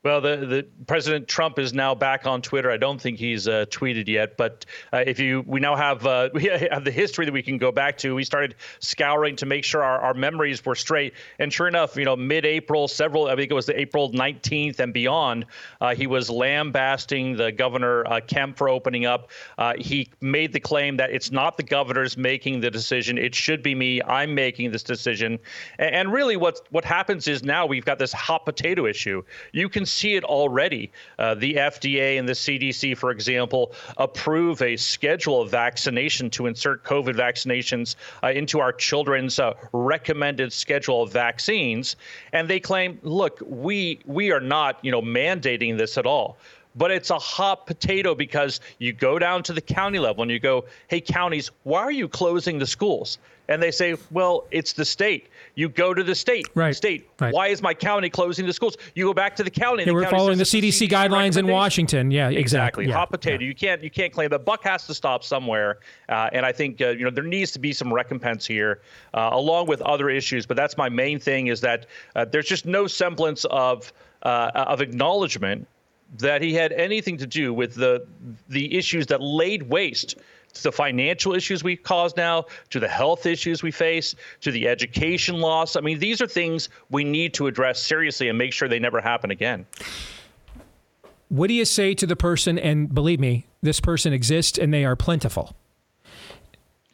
Well, 0.06 0.22
the, 0.22 0.38
the 0.38 0.68
President 0.86 1.28
Trump 1.28 1.58
is 1.58 1.74
now 1.74 1.96
back 1.96 2.28
on 2.28 2.44
Twitter. 2.44 2.70
I 2.70 2.78
don't 2.78 3.02
think 3.02 3.18
he's 3.18 3.48
uh, 3.48 3.66
tweeted 3.72 4.08
yet, 4.08 4.38
but 4.38 4.64
uh, 4.94 5.04
if 5.04 5.20
you, 5.20 5.44
we 5.48 5.60
now 5.60 5.76
have 5.76 6.06
uh, 6.06 6.30
we 6.34 6.44
have 6.44 6.86
the 6.86 6.92
history 6.92 7.26
that 7.26 7.32
we 7.32 7.42
can 7.42 7.58
go 7.58 7.72
back 7.72 7.98
to. 7.98 8.14
We 8.14 8.24
started 8.24 8.54
scouring 8.80 9.36
to 9.38 9.48
make 9.48 9.64
sure 9.64 9.82
our, 9.82 10.00
our 10.00 10.14
memories 10.14 10.64
were 10.64 10.76
straight, 10.76 11.16
and 11.40 11.52
sure 11.52 11.68
enough, 11.68 11.98
you 11.98 12.06
know, 12.06 12.16
mid-April, 12.16 12.88
several, 12.88 13.30
I 13.30 13.36
think 13.36 13.50
it 13.50 13.56
was 13.56 13.66
the 13.66 13.80
April 13.80 14.12
19th 14.12 14.80
and 14.80 14.94
beyond, 14.94 15.48
uh, 15.82 15.96
he 15.96 16.06
was 16.06 16.30
lambasting 16.30 17.36
the 17.36 17.52
governor 17.52 18.06
uh, 18.06 18.20
Kemp 18.28 18.58
for 18.58 18.70
opening 18.70 19.08
up. 19.08 19.32
Uh, 19.58 19.74
he 19.80 20.12
made 20.22 20.54
the 20.54 20.60
claim 20.60 20.98
that 20.98 21.10
it's 21.10 21.32
not 21.32 21.58
the 21.58 21.64
governors 21.64 22.16
making 22.16 22.60
the 22.60 22.70
decision; 22.70 23.18
it 23.18 23.34
should 23.34 23.64
be 23.64 23.74
me. 23.74 24.04
I'm 24.04 24.36
making 24.36 24.70
this 24.70 24.84
decision, 24.84 25.40
and, 25.80 25.96
and 25.96 26.14
really, 26.14 26.38
what 26.38 26.62
what 26.70 26.86
happens 26.86 27.28
is 27.28 27.44
now 27.44 27.66
we've 27.66 27.86
got 27.86 27.98
this 27.98 28.14
hot 28.14 28.46
potato 28.46 28.86
issue. 28.86 29.24
You 29.52 29.68
can 29.68 29.88
see 29.96 30.16
it 30.16 30.24
already. 30.24 30.92
Uh, 31.18 31.36
the 31.36 31.56
FDA 31.56 32.20
and 32.20 32.28
the 32.28 32.34
CDC, 32.34 32.98
for 32.98 33.12
example, 33.12 33.72
approve 33.98 34.62
a 34.62 34.76
schedule 34.76 35.42
of 35.42 35.50
vaccination 35.50 36.30
to 36.32 36.48
insert 36.48 36.84
COVID 36.84 37.16
vaccinations 37.16 37.96
uh, 38.24 38.28
into 38.28 38.60
our 38.60 38.74
children's 38.74 39.40
uh, 39.40 39.54
recommended 39.74 40.52
schedule 40.52 41.04
of 41.04 41.12
vaccines, 41.12 41.96
and 42.34 42.48
they 42.48 42.60
claim, 42.60 43.00
look, 43.04 43.40
we 43.46 44.00
we 44.06 44.32
are 44.32 44.40
not, 44.42 44.84
you 44.84 44.92
know, 44.92 45.02
mandating 45.02 45.78
this 45.78 45.98
at 45.98 46.06
all 46.06 46.38
but 46.76 46.92
it's 46.92 47.10
a 47.10 47.18
hot 47.18 47.66
potato 47.66 48.14
because 48.14 48.60
you 48.80 48.92
go 48.92 49.18
down 49.18 49.44
to 49.44 49.54
the 49.54 49.62
county 49.62 50.00
level 50.00 50.22
and 50.22 50.32
you 50.32 50.40
go, 50.40 50.66
hey, 50.88 51.00
counties, 51.00 51.50
why 51.64 51.80
are 51.80 51.92
you 51.92 52.08
closing 52.08 52.60
the 52.60 52.68
schools? 52.68 53.18
And 53.48 53.62
they 53.62 53.72
say, 53.72 53.96
well, 54.12 54.46
it's 54.52 54.74
the 54.74 54.86
state. 54.86 55.28
You 55.56 55.70
go 55.70 55.94
to 55.94 56.04
the 56.04 56.14
state. 56.14 56.48
Right. 56.54 56.76
State. 56.76 57.10
Right. 57.20 57.34
Why 57.34 57.48
is 57.48 57.62
my 57.62 57.74
county 57.74 58.10
closing 58.10 58.46
the 58.46 58.54
schools? 58.54 58.78
You 58.94 59.06
go 59.06 59.14
back 59.14 59.36
to 59.38 59.44
the 59.44 59.50
county. 59.50 59.84
Yeah, 59.84 59.88
the 59.88 59.94
we're 59.94 60.04
county 60.04 60.18
following 60.18 60.38
the 60.38 60.44
CDC, 60.44 60.90
guidelines 60.90 61.38
in 61.38 61.48
Washington. 61.48 62.12
Yeah, 62.12 62.30
exactly. 62.30 62.56
Exactly. 62.56 62.86
Yeah. 62.88 62.94
Hot 62.96 63.10
potato. 63.10 63.42
Yeah. 63.42 63.48
You 63.48 63.56
can't 63.56 63.84
you 63.84 63.90
can't 63.90 64.14
claim 64.14 64.30
that. 64.30 64.46
Buck 64.46 64.64
has 64.64 64.86
to 64.88 64.94
stop 64.94 65.24
somewhere. 65.24 65.80
Uh, 66.10 66.30
and 66.34 66.46
I 66.46 66.52
think 66.52 66.82
uh, 66.82 66.90
you 66.90 67.06
know 67.06 67.10
there 67.10 67.24
needs 67.24 67.52
to 67.52 67.60
be 67.60 67.74
some 67.74 67.94
recompense 67.94 68.46
here, 68.46 68.82
uh, 69.14 69.30
along 69.32 69.68
with 69.68 69.82
other 69.82 70.10
issues. 70.10 70.46
But 70.46 70.58
that's 70.58 70.78
my 70.78 70.90
main 70.90 71.20
thing 71.20 71.48
is 71.48 71.62
that 71.62 71.88
uh, 72.16 72.26
there's 72.26 72.48
just 72.48 72.66
no 72.66 72.88
semblance 72.88 73.46
of 73.46 73.92
uh, 74.24 74.52
of 74.54 74.82
acknowledgement 74.82 75.68
that 76.18 76.42
he 76.42 76.54
had 76.54 76.72
anything 76.74 77.18
to 77.18 77.28
do 77.28 77.54
with 77.54 77.76
the 77.76 78.06
the 78.50 78.76
issues 78.76 79.08
that 79.08 79.22
laid 79.22 79.64
waste 79.64 80.16
to 80.56 80.64
the 80.64 80.72
financial 80.72 81.36
issues 81.36 81.64
we 81.64 81.76
cause 81.76 82.16
now, 82.18 82.46
to 82.72 82.80
the 82.80 82.88
health 82.88 83.26
issues 83.26 83.62
we 83.62 83.72
face, 83.72 84.16
to 84.42 84.52
the 84.52 84.68
education 84.68 85.40
loss. 85.40 85.76
I 85.76 85.82
mean, 85.82 86.00
these 86.00 86.22
are 86.22 86.28
things 86.28 86.70
we 86.90 87.04
need 87.04 87.34
to 87.36 87.48
address 87.48 87.82
seriously 87.82 88.30
and 88.30 88.38
make 88.38 88.54
sure 88.54 88.68
they 88.68 88.80
never 88.80 89.02
happen 89.02 89.32
again. 89.32 89.66
What 91.30 91.48
do 91.48 91.54
you 91.54 91.66
say 91.66 91.94
to 91.96 92.08
the 92.08 92.16
person? 92.16 92.58
And 92.58 92.94
believe 92.94 93.20
me, 93.20 93.48
this 93.62 93.80
person 93.80 94.14
exists 94.14 94.58
and 94.58 94.74
they 94.74 94.86
are 94.86 94.96
plentiful. 94.96 95.56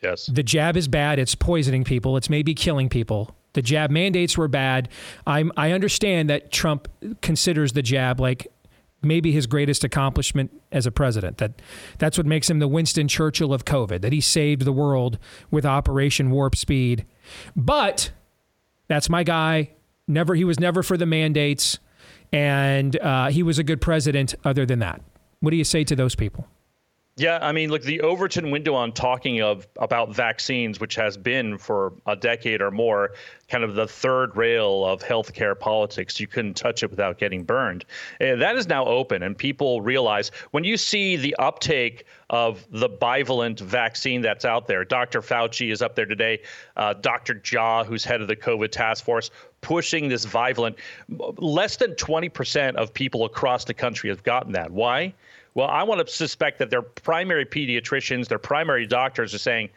Yes. 0.01 0.26
The 0.26 0.43
jab 0.43 0.76
is 0.78 0.88
bad. 0.88 1.20
It's 1.20 1.36
poisoning 1.36 1.84
people. 1.84 2.18
It's 2.18 2.30
maybe 2.30 2.55
killing 2.55 2.89
people. 2.89 3.36
The 3.53 3.62
jab 3.62 3.91
mandates 3.91 4.38
were 4.38 4.47
bad. 4.47 4.89
I'm, 5.28 5.51
I 5.57 5.72
understand 5.72 6.30
that 6.30 6.51
Trump 6.51 6.88
considers 7.22 7.74
the 7.74 7.82
jab 7.82 8.20
like 8.20 8.47
maybe 9.02 9.32
his 9.32 9.47
greatest 9.47 9.84
accomplishment 9.84 10.52
as 10.72 10.86
a 10.86 10.91
president. 10.91 11.38
That 11.38 11.62
that's 11.97 12.18
what 12.18 12.28
makes 12.28 12.49
him 12.49 12.60
the 12.60 12.68
Winston 12.68 13.08
Churchill 13.08 13.54
of 13.54 13.66
COVID. 13.66 14.02
That 14.02 14.14
he 14.14 14.22
saved 14.22 14.64
the 14.64 14.72
world 14.72 15.18
with 15.49 15.66
Operation 15.66 16.32
Warp 16.32 16.56
Speed. 16.56 17.06
But 17.56 18.12
that's 18.88 19.10
my 19.10 19.24
guy. 19.24 19.72
Never 20.08 20.36
he 20.36 20.43
was 20.43 20.60
never 20.60 20.84
for 20.84 20.97
the 20.97 21.06
mandates, 21.06 21.80
and 22.32 22.99
uh, 22.99 23.30
he 23.30 23.43
was 23.43 23.60
a 23.60 23.64
good 23.64 23.82
president. 23.82 24.36
Other 24.43 24.66
than 24.66 24.80
that, 24.80 25.02
what 25.39 25.52
do 25.52 25.58
you 25.58 25.64
say 25.64 25.84
to 25.86 25.95
those 25.95 26.16
people? 26.16 26.47
Yeah, 27.18 27.39
I 27.41 27.51
mean, 27.51 27.70
look, 27.70 27.82
the 27.82 28.01
Overton 28.01 28.51
window 28.51 28.74
on 28.74 28.93
talking 28.93 29.41
of 29.41 29.68
about 29.78 30.16
vaccines, 30.16 30.80
which 30.80 30.95
has 30.95 31.18
been 31.18 31.57
for 31.57 31.93
a 32.07 32.16
decade 32.16 32.62
or 32.62 32.72
more, 32.72 33.12
kind 33.49 33.66
of 33.66 33.76
the 33.76 33.86
third 33.86 34.36
rail 34.38 34.86
of 34.86 35.03
healthcare 35.03 35.59
politics. 35.59 36.22
You 36.22 36.28
couldn't 36.28 36.53
touch 36.53 36.84
it 36.84 36.89
without 36.89 37.18
getting 37.18 37.43
burned. 37.43 37.84
Uh, 38.22 38.38
that 38.38 38.55
is 38.55 38.68
now 38.68 38.86
open, 38.86 39.24
and 39.24 39.38
people 39.38 39.82
realize 39.82 40.32
when 40.51 40.64
you 40.64 40.78
see 40.78 41.18
the 41.18 41.36
uptake 41.36 42.05
of 42.30 42.66
the 42.72 42.88
bivalent 42.88 43.59
vaccine 43.59 44.22
that's 44.22 44.45
out 44.45 44.66
there. 44.68 44.86
Dr. 44.86 45.22
Fauci 45.22 45.70
is 45.70 45.82
up 45.82 45.95
there 45.95 46.05
today. 46.05 46.41
Uh, 46.78 46.93
Dr. 46.93 47.36
Jha, 47.36 47.86
who's 47.86 48.05
head 48.05 48.22
of 48.22 48.30
the 48.30 48.38
COVID 48.38 48.72
task 48.72 49.03
force, 49.03 49.32
pushing 49.59 50.07
this 50.07 50.26
bivalent. 50.26 50.78
Less 51.09 51.76
than 51.76 51.91
20% 51.95 52.76
of 52.76 52.93
people 52.93 53.26
across 53.26 53.66
the 53.66 53.74
country 53.74 54.09
have 54.09 54.24
gotten 54.24 54.53
that. 54.53 54.72
Why? 54.72 55.14
Well, 55.54 55.68
I 55.68 55.84
want 55.84 56.06
to 56.06 56.14
suspect 56.14 56.60
that 56.60 56.70
their 56.70 56.82
primary 56.82 57.45
pediatricians, 57.45 58.28
their 58.28 58.39
primary 58.39 58.88
doctors 58.88 59.34
are 59.34 59.39
saying, 59.39 59.70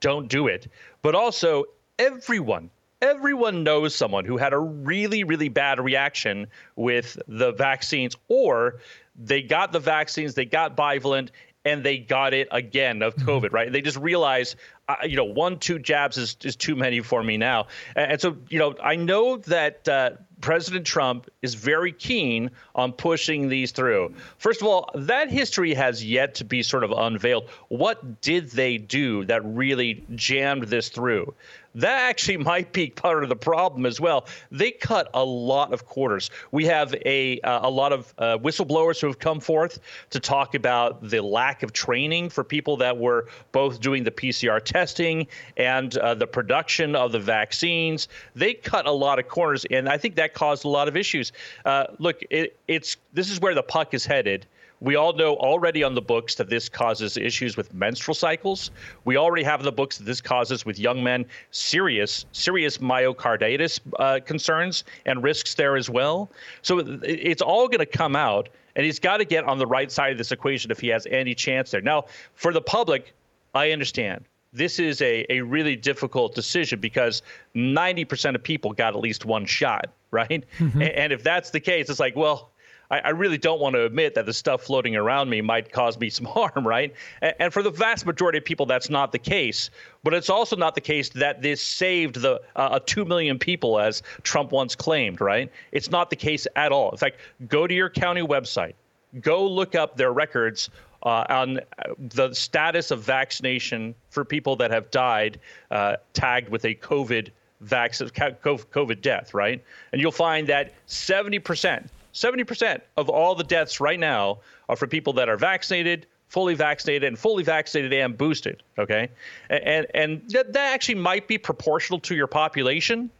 don't 0.00 0.28
do 0.28 0.46
it. 0.46 0.68
But 1.02 1.14
also, 1.14 1.64
everyone, 1.98 2.70
everyone 3.02 3.64
knows 3.64 3.94
someone 3.94 4.24
who 4.24 4.36
had 4.36 4.52
a 4.52 4.58
really, 4.58 5.24
really 5.24 5.48
bad 5.48 5.80
reaction 5.80 6.46
with 6.76 7.18
the 7.26 7.52
vaccines, 7.52 8.16
or 8.28 8.80
they 9.16 9.42
got 9.42 9.72
the 9.72 9.80
vaccines, 9.80 10.34
they 10.34 10.44
got 10.44 10.76
bivalent, 10.76 11.30
and 11.64 11.82
they 11.82 11.98
got 11.98 12.32
it 12.32 12.46
again 12.52 13.02
of 13.02 13.16
mm-hmm. 13.16 13.28
COVID, 13.28 13.52
right? 13.52 13.72
They 13.72 13.80
just 13.80 13.98
realize, 13.98 14.54
uh, 14.88 14.96
you 15.04 15.16
know, 15.16 15.24
one, 15.24 15.58
two 15.58 15.78
jabs 15.78 16.16
is, 16.16 16.36
is 16.44 16.54
too 16.56 16.76
many 16.76 17.00
for 17.00 17.22
me 17.22 17.36
now. 17.36 17.66
And, 17.96 18.12
and 18.12 18.20
so, 18.20 18.36
you 18.48 18.58
know, 18.58 18.74
I 18.82 18.96
know 18.96 19.38
that 19.38 19.88
uh, 19.88 20.10
President 20.40 20.86
Trump 20.86 21.28
is 21.42 21.54
very 21.54 21.92
keen 21.92 22.50
on 22.74 22.92
pushing 22.92 23.48
these 23.48 23.72
through. 23.72 24.14
First 24.38 24.60
of 24.60 24.68
all, 24.68 24.90
that 24.94 25.30
history 25.30 25.74
has 25.74 26.04
yet 26.04 26.36
to 26.36 26.44
be 26.44 26.62
sort 26.62 26.84
of 26.84 26.92
unveiled. 26.92 27.48
What 27.68 28.20
did 28.20 28.50
they 28.50 28.78
do 28.78 29.24
that 29.24 29.44
really 29.44 30.04
jammed 30.14 30.64
this 30.64 30.88
through? 30.88 31.34
That 31.76 32.08
actually 32.08 32.36
might 32.52 32.72
be 32.72 32.90
part 32.90 33.22
of 33.22 33.28
the 33.28 33.36
problem 33.36 33.86
as 33.86 34.00
well. 34.00 34.26
They 34.50 34.72
cut 34.72 35.08
a 35.14 35.24
lot 35.24 35.72
of 35.72 35.86
quarters. 35.86 36.30
We 36.50 36.64
have 36.66 36.94
a 37.04 37.40
uh, 37.40 37.68
a 37.68 37.70
lot 37.70 37.92
of 37.92 38.12
uh, 38.18 38.38
whistleblowers 38.38 39.00
who 39.00 39.06
have 39.06 39.18
come 39.18 39.40
forth 39.40 39.78
to 40.10 40.20
talk 40.20 40.54
about 40.54 41.08
the 41.08 41.22
lack 41.22 41.62
of 41.62 41.72
training 41.72 42.30
for 42.30 42.42
people 42.42 42.76
that 42.78 42.96
were 42.96 43.28
both 43.52 43.80
doing 43.80 44.04
the 44.04 44.10
PCR 44.10 44.62
testing 44.62 45.26
and 45.56 45.96
uh, 45.98 46.14
the 46.14 46.26
production 46.26 46.96
of 46.96 47.12
the 47.12 47.20
vaccines. 47.20 48.08
They 48.34 48.54
cut 48.54 48.86
a 48.86 48.92
lot 48.92 49.18
of 49.18 49.28
corners, 49.28 49.64
and 49.70 49.88
I 49.88 49.98
think 49.98 50.16
that 50.16 50.34
caused 50.34 50.64
a 50.64 50.68
lot 50.68 50.88
of 50.88 50.96
issues. 50.96 51.32
Uh, 51.64 51.86
look, 51.98 52.22
it, 52.30 52.56
it's 52.68 52.96
this 53.12 53.30
is 53.30 53.40
where 53.40 53.54
the 53.54 53.62
puck 53.62 53.94
is 53.94 54.04
headed. 54.04 54.46
We 54.86 54.94
all 54.94 55.12
know 55.14 55.34
already 55.34 55.82
on 55.82 55.96
the 55.96 56.00
books 56.00 56.36
that 56.36 56.48
this 56.48 56.68
causes 56.68 57.16
issues 57.16 57.56
with 57.56 57.74
menstrual 57.74 58.14
cycles. 58.14 58.70
We 59.04 59.16
already 59.16 59.42
have 59.42 59.64
the 59.64 59.72
books 59.72 59.98
that 59.98 60.04
this 60.04 60.20
causes 60.20 60.64
with 60.64 60.78
young 60.78 61.02
men 61.02 61.26
serious, 61.50 62.24
serious 62.30 62.78
myocarditis 62.78 63.80
uh, 63.98 64.20
concerns 64.24 64.84
and 65.04 65.24
risks 65.24 65.54
there 65.54 65.76
as 65.76 65.90
well. 65.90 66.30
So 66.62 66.78
it's 67.02 67.42
all 67.42 67.66
going 67.66 67.80
to 67.80 67.86
come 67.86 68.14
out, 68.14 68.48
and 68.76 68.86
he's 68.86 69.00
got 69.00 69.16
to 69.16 69.24
get 69.24 69.42
on 69.42 69.58
the 69.58 69.66
right 69.66 69.90
side 69.90 70.12
of 70.12 70.18
this 70.18 70.30
equation 70.30 70.70
if 70.70 70.78
he 70.78 70.86
has 70.88 71.04
any 71.10 71.34
chance 71.34 71.72
there. 71.72 71.80
Now, 71.80 72.04
for 72.34 72.52
the 72.52 72.62
public, 72.62 73.12
I 73.56 73.72
understand 73.72 74.24
this 74.52 74.78
is 74.78 75.02
a, 75.02 75.26
a 75.32 75.40
really 75.40 75.74
difficult 75.74 76.36
decision 76.36 76.78
because 76.78 77.22
90% 77.56 78.36
of 78.36 78.42
people 78.44 78.72
got 78.72 78.94
at 78.94 79.00
least 79.00 79.24
one 79.24 79.46
shot, 79.46 79.92
right? 80.12 80.44
Mm-hmm. 80.60 80.80
And, 80.80 80.90
and, 80.92 81.12
if 81.12 81.24
that's 81.24 81.50
the 81.50 81.60
case, 81.60 81.90
it's 81.90 81.98
like, 81.98 82.14
well, 82.14 82.52
I, 82.90 82.98
I, 83.00 83.08
really 83.10 83.38
don't 83.38 83.60
want 83.60 83.74
to 83.74 83.84
admit 83.84 84.14
that 84.14 84.26
the 84.26 84.32
stuff 84.32 84.62
floating 84.62 84.96
around 84.96 85.28
me 85.28 85.40
might 85.40 85.72
cause 85.72 85.98
me 85.98 86.10
some 86.10 86.26
harm, 86.26 86.66
right? 86.66 86.94
And, 87.22 87.34
and, 87.38 87.52
for 87.52 87.62
the 87.62 87.70
vast 87.70 88.06
majority 88.06 88.38
of 88.38 88.44
people, 88.44 88.66
that's 88.66 88.90
not 88.90 89.12
the 89.12 89.18
case. 89.18 89.70
But 90.04 90.14
it's 90.14 90.30
also 90.30 90.56
not 90.56 90.74
the 90.74 90.80
case 90.80 91.08
that 91.10 91.42
this 91.42 91.60
saved 91.60 92.16
the 92.16 92.40
uh, 92.54 92.78
two 92.84 93.04
million 93.04 93.38
people, 93.38 93.78
as 93.78 94.02
Trump 94.22 94.52
once 94.52 94.74
claimed, 94.74 95.20
right? 95.20 95.50
It's 95.72 95.90
not 95.90 96.10
the 96.10 96.16
case 96.16 96.46
at 96.56 96.72
all. 96.72 96.90
In 96.90 96.98
fact, 96.98 97.18
go 97.48 97.66
to 97.66 97.74
your 97.74 97.90
county 97.90 98.22
website, 98.22 98.74
go 99.20 99.46
look 99.46 99.74
up 99.74 99.96
their 99.96 100.12
records 100.12 100.70
uh, 101.02 101.24
on 101.28 101.60
the 101.98 102.34
status 102.34 102.90
of 102.90 103.00
vaccination 103.00 103.94
for 104.10 104.24
people 104.24 104.56
that 104.56 104.70
have 104.70 104.90
died 104.90 105.38
uh, 105.70 105.96
tagged 106.12 106.48
with 106.48 106.64
a 106.64 106.74
COVID 106.74 107.30
vaccine, 107.60 108.08
COVID 108.08 109.00
death, 109.00 109.34
right? 109.34 109.62
And 109.92 110.00
you'll 110.00 110.12
find 110.12 110.46
that 110.48 110.72
70%, 110.88 111.88
70% 112.16 112.80
of 112.96 113.10
all 113.10 113.34
the 113.34 113.44
deaths 113.44 113.78
right 113.78 114.00
now 114.00 114.38
are 114.70 114.76
for 114.76 114.86
people 114.86 115.12
that 115.12 115.28
are 115.28 115.36
vaccinated, 115.36 116.06
fully 116.28 116.54
vaccinated, 116.54 117.04
and 117.04 117.18
fully 117.18 117.44
vaccinated 117.44 117.92
and 117.92 118.16
boosted. 118.16 118.62
Okay, 118.78 119.10
and 119.50 119.86
and 119.94 120.22
that, 120.30 120.54
that 120.54 120.72
actually 120.72 120.94
might 120.94 121.28
be 121.28 121.36
proportional 121.36 122.00
to 122.00 122.14
your 122.14 122.26
population. 122.26 123.10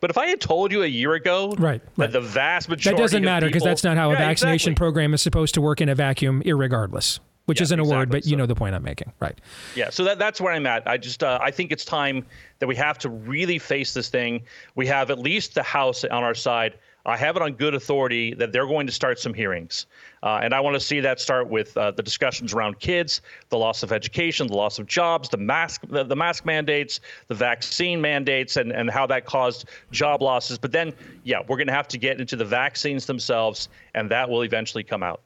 But 0.00 0.10
if 0.10 0.18
I 0.18 0.26
had 0.26 0.40
told 0.40 0.70
you 0.70 0.82
a 0.82 0.86
year 0.86 1.14
ago 1.14 1.54
right, 1.58 1.80
that 1.80 1.96
right. 1.96 2.12
the 2.12 2.20
vast 2.20 2.68
majority 2.68 2.96
that 2.96 3.02
doesn't 3.02 3.24
matter 3.24 3.46
because 3.46 3.62
that's 3.62 3.84
not 3.84 3.96
how 3.96 4.10
yeah, 4.10 4.16
a 4.16 4.18
vaccination 4.18 4.72
exactly. 4.72 4.74
program 4.74 5.14
is 5.14 5.22
supposed 5.22 5.54
to 5.54 5.60
work 5.62 5.80
in 5.80 5.88
a 5.88 5.94
vacuum, 5.94 6.42
irregardless. 6.42 7.20
Which 7.46 7.58
yeah, 7.58 7.64
isn't 7.64 7.80
a 7.80 7.82
exactly. 7.82 7.98
word, 7.98 8.10
but 8.10 8.24
you 8.24 8.32
so, 8.32 8.36
know 8.36 8.46
the 8.46 8.54
point 8.54 8.74
I'm 8.76 8.84
making, 8.84 9.12
right? 9.18 9.36
Yeah, 9.74 9.90
so 9.90 10.04
that, 10.04 10.20
that's 10.20 10.40
where 10.40 10.52
I'm 10.52 10.64
at. 10.66 10.86
I 10.86 10.96
just 10.96 11.24
uh, 11.24 11.40
I 11.42 11.50
think 11.50 11.72
it's 11.72 11.84
time 11.84 12.24
that 12.60 12.68
we 12.68 12.76
have 12.76 12.98
to 12.98 13.08
really 13.08 13.58
face 13.58 13.94
this 13.94 14.08
thing. 14.08 14.42
We 14.76 14.86
have 14.86 15.10
at 15.10 15.18
least 15.18 15.54
the 15.54 15.62
House 15.64 16.04
on 16.04 16.22
our 16.22 16.34
side. 16.34 16.74
I 17.04 17.16
have 17.16 17.36
it 17.36 17.42
on 17.42 17.54
good 17.54 17.74
authority 17.74 18.32
that 18.34 18.52
they're 18.52 18.66
going 18.66 18.86
to 18.86 18.92
start 18.92 19.18
some 19.18 19.34
hearings. 19.34 19.86
Uh, 20.22 20.40
and 20.42 20.54
I 20.54 20.60
want 20.60 20.74
to 20.74 20.80
see 20.80 21.00
that 21.00 21.20
start 21.20 21.48
with 21.48 21.76
uh, 21.76 21.90
the 21.90 22.02
discussions 22.02 22.54
around 22.54 22.78
kids, 22.78 23.22
the 23.48 23.58
loss 23.58 23.82
of 23.82 23.90
education, 23.90 24.46
the 24.46 24.54
loss 24.54 24.78
of 24.78 24.86
jobs, 24.86 25.28
the 25.28 25.36
mask, 25.36 25.82
the, 25.88 26.04
the, 26.04 26.14
mask 26.14 26.44
mandates, 26.44 27.00
the 27.26 27.34
vaccine 27.34 28.00
mandates, 28.00 28.56
and, 28.56 28.70
and 28.70 28.88
how 28.88 29.06
that 29.06 29.24
caused 29.24 29.68
job 29.90 30.22
losses. 30.22 30.58
But 30.58 30.70
then, 30.70 30.92
yeah, 31.24 31.40
we're 31.48 31.56
going 31.56 31.66
to 31.66 31.72
have 31.72 31.88
to 31.88 31.98
get 31.98 32.20
into 32.20 32.36
the 32.36 32.44
vaccines 32.44 33.06
themselves, 33.06 33.68
and 33.94 34.08
that 34.10 34.28
will 34.28 34.42
eventually 34.42 34.84
come 34.84 35.02
out. 35.02 35.22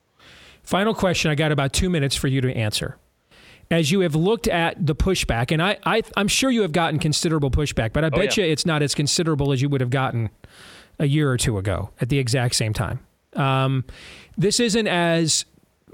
Final 0.62 0.94
question. 0.94 1.30
I 1.30 1.34
got 1.34 1.52
about 1.52 1.72
two 1.74 1.90
minutes 1.90 2.16
for 2.16 2.26
you 2.26 2.40
to 2.40 2.52
answer. 2.54 2.96
As 3.70 3.90
you 3.90 4.00
have 4.00 4.14
looked 4.14 4.48
at 4.48 4.84
the 4.84 4.94
pushback, 4.94 5.50
and 5.50 5.60
I, 5.60 5.76
I, 5.84 6.02
am 6.16 6.28
sure 6.28 6.50
you 6.50 6.62
have 6.62 6.72
gotten 6.72 7.00
considerable 7.00 7.50
pushback, 7.50 7.92
but 7.92 8.04
I 8.04 8.08
oh, 8.08 8.10
bet 8.10 8.36
yeah. 8.36 8.44
you 8.44 8.52
it's 8.52 8.64
not 8.64 8.80
as 8.80 8.94
considerable 8.94 9.52
as 9.52 9.60
you 9.60 9.68
would 9.68 9.80
have 9.80 9.90
gotten 9.90 10.30
a 10.98 11.06
year 11.06 11.30
or 11.30 11.36
two 11.36 11.58
ago 11.58 11.90
at 12.00 12.08
the 12.08 12.18
exact 12.18 12.54
same 12.54 12.72
time. 12.72 13.00
Um, 13.34 13.84
this 14.36 14.60
isn't 14.60 14.86
as 14.86 15.44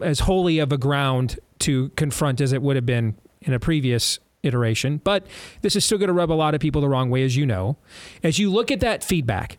as 0.01 0.21
holy 0.21 0.59
of 0.59 0.73
a 0.73 0.79
ground 0.79 1.39
to 1.61 1.91
confront 1.91 2.41
as 2.41 2.53
it 2.53 2.63
would 2.63 2.77
have 2.77 2.87
been 2.87 3.15
in 3.43 3.53
a 3.53 3.61
previous 3.61 4.19
iteration, 4.43 5.01
but 5.05 5.27
this 5.61 5.77
is 5.77 5.85
still 5.85 5.99
going 5.99 6.09
to 6.09 6.15
rub 6.15 6.31
a 6.31 6.35
lot 6.35 6.55
of 6.55 6.61
people 6.61 6.81
the 6.81 6.89
wrong 6.89 7.11
way, 7.11 7.23
as 7.23 7.37
you 7.37 7.47
know. 7.47 7.77
As 8.23 8.39
you 8.39 8.51
look 8.51 8.71
at 8.71 8.81
that 8.81 9.05
feedback, 9.05 9.59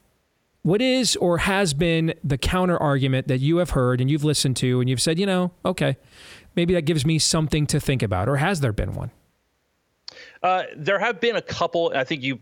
what 0.63 0.81
is 0.81 1.15
or 1.17 1.39
has 1.39 1.73
been 1.73 2.13
the 2.23 2.37
counter 2.37 2.77
argument 2.77 3.27
that 3.27 3.39
you 3.39 3.57
have 3.57 3.71
heard 3.71 4.01
and 4.01 4.09
you've 4.09 4.23
listened 4.23 4.57
to 4.57 4.79
and 4.79 4.89
you've 4.89 5.01
said, 5.01 5.19
you 5.19 5.25
know, 5.25 5.51
okay, 5.65 5.97
maybe 6.55 6.73
that 6.73 6.83
gives 6.83 7.05
me 7.05 7.19
something 7.19 7.67
to 7.67 7.79
think 7.79 8.01
about, 8.01 8.27
or 8.27 8.37
has 8.37 8.61
there 8.61 8.73
been 8.73 8.93
one? 8.93 9.11
Uh, 10.41 10.63
there 10.75 10.99
have 10.99 11.19
been 11.19 11.35
a 11.35 11.41
couple. 11.41 11.91
I 11.95 12.03
think 12.03 12.23
you 12.23 12.39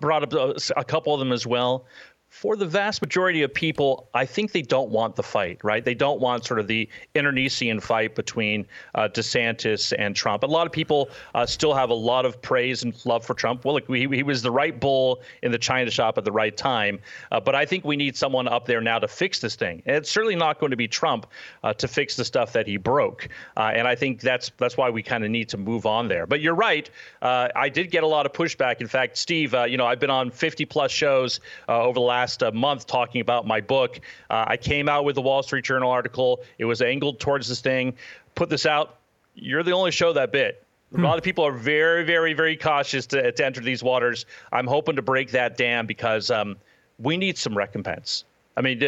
brought 0.00 0.22
up 0.22 0.56
a 0.76 0.84
couple 0.84 1.12
of 1.12 1.18
them 1.18 1.32
as 1.32 1.46
well 1.46 1.84
for 2.30 2.54
the 2.54 2.64
vast 2.64 3.02
majority 3.02 3.42
of 3.42 3.52
people, 3.52 4.08
I 4.14 4.24
think 4.24 4.52
they 4.52 4.62
don't 4.62 4.90
want 4.90 5.16
the 5.16 5.22
fight, 5.22 5.58
right? 5.64 5.84
They 5.84 5.94
don't 5.94 6.20
want 6.20 6.46
sort 6.46 6.60
of 6.60 6.68
the 6.68 6.88
internecine 7.14 7.80
fight 7.80 8.14
between 8.14 8.66
uh, 8.94 9.08
DeSantis 9.08 9.92
and 9.98 10.14
Trump. 10.14 10.44
A 10.44 10.46
lot 10.46 10.64
of 10.64 10.72
people 10.72 11.10
uh, 11.34 11.44
still 11.44 11.74
have 11.74 11.90
a 11.90 11.94
lot 11.94 12.24
of 12.24 12.40
praise 12.40 12.84
and 12.84 12.94
love 13.04 13.26
for 13.26 13.34
Trump. 13.34 13.64
Well, 13.64 13.74
look, 13.74 13.88
he, 13.88 14.06
he 14.06 14.22
was 14.22 14.42
the 14.42 14.50
right 14.50 14.78
bull 14.78 15.20
in 15.42 15.50
the 15.50 15.58
China 15.58 15.90
shop 15.90 16.18
at 16.18 16.24
the 16.24 16.30
right 16.30 16.56
time. 16.56 17.00
Uh, 17.32 17.40
but 17.40 17.56
I 17.56 17.66
think 17.66 17.84
we 17.84 17.96
need 17.96 18.16
someone 18.16 18.46
up 18.46 18.64
there 18.64 18.80
now 18.80 19.00
to 19.00 19.08
fix 19.08 19.40
this 19.40 19.56
thing. 19.56 19.82
And 19.84 19.96
it's 19.96 20.10
certainly 20.10 20.36
not 20.36 20.60
going 20.60 20.70
to 20.70 20.76
be 20.76 20.86
Trump 20.86 21.26
uh, 21.64 21.74
to 21.74 21.88
fix 21.88 22.14
the 22.14 22.24
stuff 22.24 22.52
that 22.52 22.66
he 22.66 22.76
broke. 22.76 23.28
Uh, 23.56 23.72
and 23.74 23.88
I 23.88 23.96
think 23.96 24.20
that's 24.20 24.52
that's 24.56 24.76
why 24.76 24.88
we 24.88 25.02
kind 25.02 25.24
of 25.24 25.30
need 25.30 25.48
to 25.48 25.58
move 25.58 25.84
on 25.84 26.06
there. 26.06 26.26
But 26.26 26.40
you're 26.40 26.54
right. 26.54 26.88
Uh, 27.20 27.48
I 27.56 27.68
did 27.68 27.90
get 27.90 28.04
a 28.04 28.06
lot 28.06 28.24
of 28.24 28.32
pushback. 28.32 28.80
In 28.80 28.86
fact, 28.86 29.18
Steve, 29.18 29.52
you 29.66 29.76
know, 29.76 29.86
I've 29.86 30.00
been 30.00 30.10
on 30.10 30.30
50 30.30 30.64
plus 30.66 30.92
shows 30.92 31.40
over 31.68 31.94
the 31.94 32.00
last 32.00 32.19
last 32.20 32.42
uh, 32.42 32.50
month 32.52 32.86
talking 32.86 33.22
about 33.22 33.46
my 33.46 33.60
book. 33.62 33.98
Uh, 34.28 34.44
I 34.46 34.56
came 34.58 34.90
out 34.90 35.04
with 35.06 35.14
the 35.14 35.22
Wall 35.22 35.42
Street 35.42 35.64
Journal 35.64 35.90
article. 35.90 36.40
It 36.58 36.66
was 36.66 36.82
angled 36.82 37.18
towards 37.18 37.48
this 37.48 37.60
thing. 37.62 37.94
Put 38.34 38.50
this 38.50 38.66
out. 38.66 38.96
You're 39.34 39.62
the 39.62 39.72
only 39.72 39.90
show 39.90 40.12
that 40.12 40.30
bit. 40.30 40.62
A 40.92 41.00
lot 41.00 41.16
of 41.16 41.24
people 41.24 41.46
are 41.46 41.52
very, 41.52 42.04
very, 42.04 42.34
very 42.34 42.56
cautious 42.56 43.06
to, 43.06 43.30
to 43.32 43.46
enter 43.46 43.60
these 43.60 43.82
waters. 43.82 44.26
I'm 44.52 44.66
hoping 44.66 44.96
to 44.96 45.02
break 45.02 45.30
that 45.30 45.56
dam 45.56 45.86
because 45.86 46.30
um, 46.30 46.56
we 46.98 47.16
need 47.16 47.38
some 47.38 47.56
recompense. 47.56 48.24
I 48.56 48.60
mean, 48.60 48.82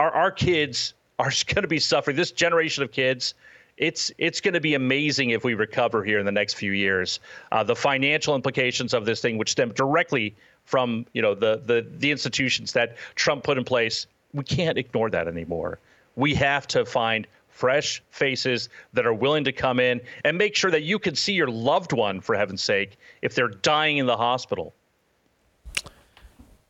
our, 0.00 0.10
our 0.10 0.30
kids 0.30 0.94
are 1.18 1.30
going 1.46 1.62
to 1.62 1.68
be 1.68 1.78
suffering. 1.78 2.16
This 2.16 2.32
generation 2.32 2.82
of 2.82 2.90
kids, 2.90 3.34
it's 3.82 4.12
it's 4.16 4.40
going 4.40 4.54
to 4.54 4.60
be 4.60 4.74
amazing 4.74 5.30
if 5.30 5.42
we 5.42 5.54
recover 5.54 6.04
here 6.04 6.20
in 6.20 6.24
the 6.24 6.32
next 6.32 6.54
few 6.54 6.70
years. 6.70 7.18
Uh, 7.50 7.64
the 7.64 7.74
financial 7.74 8.36
implications 8.36 8.94
of 8.94 9.04
this 9.04 9.20
thing, 9.20 9.38
which 9.38 9.50
stem 9.50 9.72
directly 9.72 10.36
from 10.64 11.04
you 11.12 11.20
know 11.20 11.34
the 11.34 11.60
the 11.66 11.84
the 11.98 12.12
institutions 12.12 12.72
that 12.72 12.96
Trump 13.16 13.42
put 13.42 13.58
in 13.58 13.64
place. 13.64 14.06
We 14.32 14.44
can't 14.44 14.78
ignore 14.78 15.10
that 15.10 15.26
anymore. 15.26 15.80
We 16.14 16.32
have 16.36 16.68
to 16.68 16.84
find 16.84 17.26
fresh 17.48 18.00
faces 18.10 18.68
that 18.92 19.04
are 19.04 19.12
willing 19.12 19.44
to 19.44 19.52
come 19.52 19.80
in 19.80 20.00
and 20.24 20.38
make 20.38 20.54
sure 20.54 20.70
that 20.70 20.84
you 20.84 21.00
can 21.00 21.16
see 21.16 21.32
your 21.32 21.48
loved 21.48 21.92
one, 21.92 22.20
for 22.20 22.36
heaven's 22.36 22.62
sake, 22.62 22.96
if 23.20 23.34
they're 23.34 23.48
dying 23.48 23.98
in 23.98 24.06
the 24.06 24.16
hospital. 24.16 24.72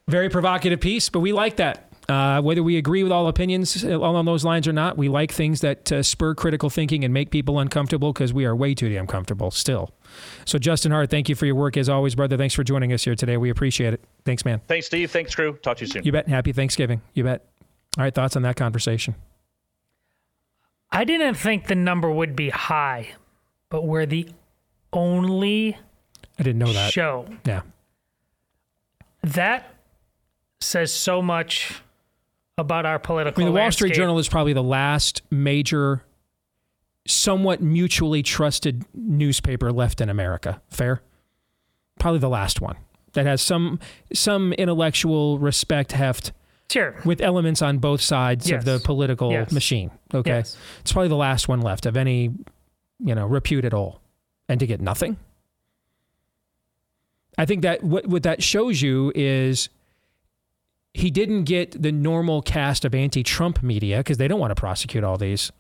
Very 0.09 0.31
provocative 0.31 0.81
piece, 0.81 1.11
but 1.11 1.21
we 1.21 1.33
like 1.33 1.57
that. 1.57 1.92
Uh, 2.09 2.43
whether 2.43 2.63
we 2.65 2.77
agree 2.77 3.03
with 3.05 3.13
all 3.13 3.29
opinions 3.29 3.85
along 3.85 4.25
those 4.25 4.45
lines 4.45 4.67
or 4.67 4.73
not, 4.73 4.99
we 4.99 5.09
like 5.09 5.31
things 5.33 5.61
that 5.61 5.93
uh, 5.93 6.03
spur 6.03 6.35
critical 6.35 6.69
thinking 6.69 7.05
and 7.05 7.15
make 7.15 7.31
people 7.31 7.61
uncomfortable 7.61 8.13
because 8.13 8.33
we 8.33 8.45
are 8.45 8.57
way 8.57 8.75
too 8.75 8.89
damn 8.93 9.07
comfortable 9.07 9.51
still. 9.53 9.93
So, 10.45 10.59
Justin 10.59 10.91
Hart, 10.91 11.11
thank 11.11 11.29
you 11.29 11.37
for 11.37 11.47
your 11.47 11.55
work 11.55 11.77
as 11.77 11.89
always, 11.89 12.17
brother. 12.17 12.37
Thanks 12.37 12.55
for 12.55 12.65
joining 12.65 12.93
us 12.93 13.05
here 13.05 13.15
today. 13.15 13.37
We 13.37 13.51
appreciate 13.51 13.95
it. 13.95 14.05
Thanks, 14.25 14.45
man. 14.45 14.61
Thanks, 14.67 14.87
Steve. 14.87 15.11
Thanks, 15.13 15.33
crew. 15.35 15.53
Talk 15.63 15.77
to 15.77 15.85
you 15.85 15.91
soon. 15.91 16.03
You 16.05 16.11
bet. 16.13 16.27
Happy 16.29 16.53
Thanksgiving. 16.53 17.03
You 17.15 17.23
bet. 17.25 17.45
All 17.97 18.03
right, 18.05 18.15
thoughts 18.15 18.35
on 18.37 18.43
that 18.43 18.57
conversation? 18.57 19.15
I 20.91 21.05
didn't 21.05 21.35
think 21.37 21.69
the 21.69 21.75
number 21.77 22.11
would 22.11 22.35
be 22.35 22.51
high, 22.51 23.11
but 23.71 23.87
we're 23.87 24.07
the 24.07 24.29
only 24.93 25.79
I 26.39 26.43
didn't 26.43 26.59
know 26.59 26.73
that. 26.73 26.93
show 26.93 27.27
Yeah. 27.47 27.63
that 29.23 29.75
says 30.61 30.93
so 30.93 31.23
much 31.23 31.81
about 32.59 32.87
our 32.87 32.99
political. 32.99 33.43
I 33.43 33.47
mean, 33.47 33.55
the 33.55 33.59
Wall 33.61 33.71
Street 33.73 33.89
landscape. 33.89 34.03
Journal 34.03 34.19
is 34.19 34.29
probably 34.29 34.53
the 34.53 34.63
last 34.63 35.23
major, 35.31 36.05
somewhat 37.07 37.61
mutually 37.63 38.23
trusted 38.23 38.85
newspaper 38.95 39.73
left 39.73 40.01
in 40.01 40.09
America. 40.09 40.61
Fair? 40.69 41.03
Probably 41.99 42.21
the 42.21 42.29
last 42.29 42.61
one 42.61 42.77
that 43.13 43.27
has 43.27 43.43
some 43.43 43.79
some 44.13 44.53
intellectual 44.55 45.39
respect 45.39 45.93
heft. 45.93 46.33
Sure. 46.71 46.95
With 47.05 47.21
elements 47.21 47.61
on 47.61 47.79
both 47.79 48.01
sides 48.01 48.49
Yes. 48.49 48.61
of 48.61 48.65
the 48.65 48.79
political 48.85 49.31
Yes. 49.31 49.53
machine. 49.53 49.91
Okay. 50.15 50.31
Yes. 50.31 50.57
It's 50.81 50.93
probably 50.93 51.09
the 51.11 51.17
last 51.17 51.47
one 51.47 51.61
left 51.61 51.85
of 51.85 51.99
any, 51.99 52.31
you 52.99 53.15
know, 53.15 53.27
repute 53.27 53.67
at 53.67 53.75
all. 53.75 54.01
And 54.49 54.59
to 54.59 54.67
get 54.67 54.81
nothing. 54.81 55.17
I 57.39 57.45
think 57.47 57.63
that 57.63 57.83
what, 57.83 58.07
what 58.07 58.23
that 58.25 58.43
shows 58.43 58.81
you 58.83 59.13
is 59.15 59.69
he 60.95 61.11
didn't 61.11 61.45
get 61.45 61.81
the 61.81 61.93
normal 61.93 62.43
cast 62.43 62.85
of 62.85 62.95
anti-Trump 62.95 63.63
media 63.63 63.99
because 63.99 64.19
they 64.19 64.29
don't 64.29 64.41
want 64.41 64.51
to 64.51 64.61
prosecute 64.61 65.03
all 65.03 65.17
these 65.17 65.51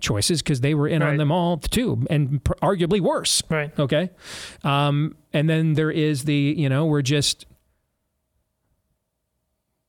choices 0.00 0.42
because 0.42 0.60
they 0.60 0.74
were 0.74 0.88
in 0.88 1.00
on 1.00 1.16
them 1.16 1.30
all 1.30 1.56
too, 1.58 2.04
and 2.10 2.42
pr- 2.42 2.54
arguably 2.54 3.00
worse. 3.00 3.42
Right. 3.48 3.76
Okay. 3.78 4.10
Um, 4.64 5.16
and 5.32 5.48
then 5.48 5.74
there 5.74 5.90
is 5.90 6.24
the 6.24 6.34
you 6.34 6.68
know 6.68 6.86
we're 6.86 7.02
just 7.02 7.46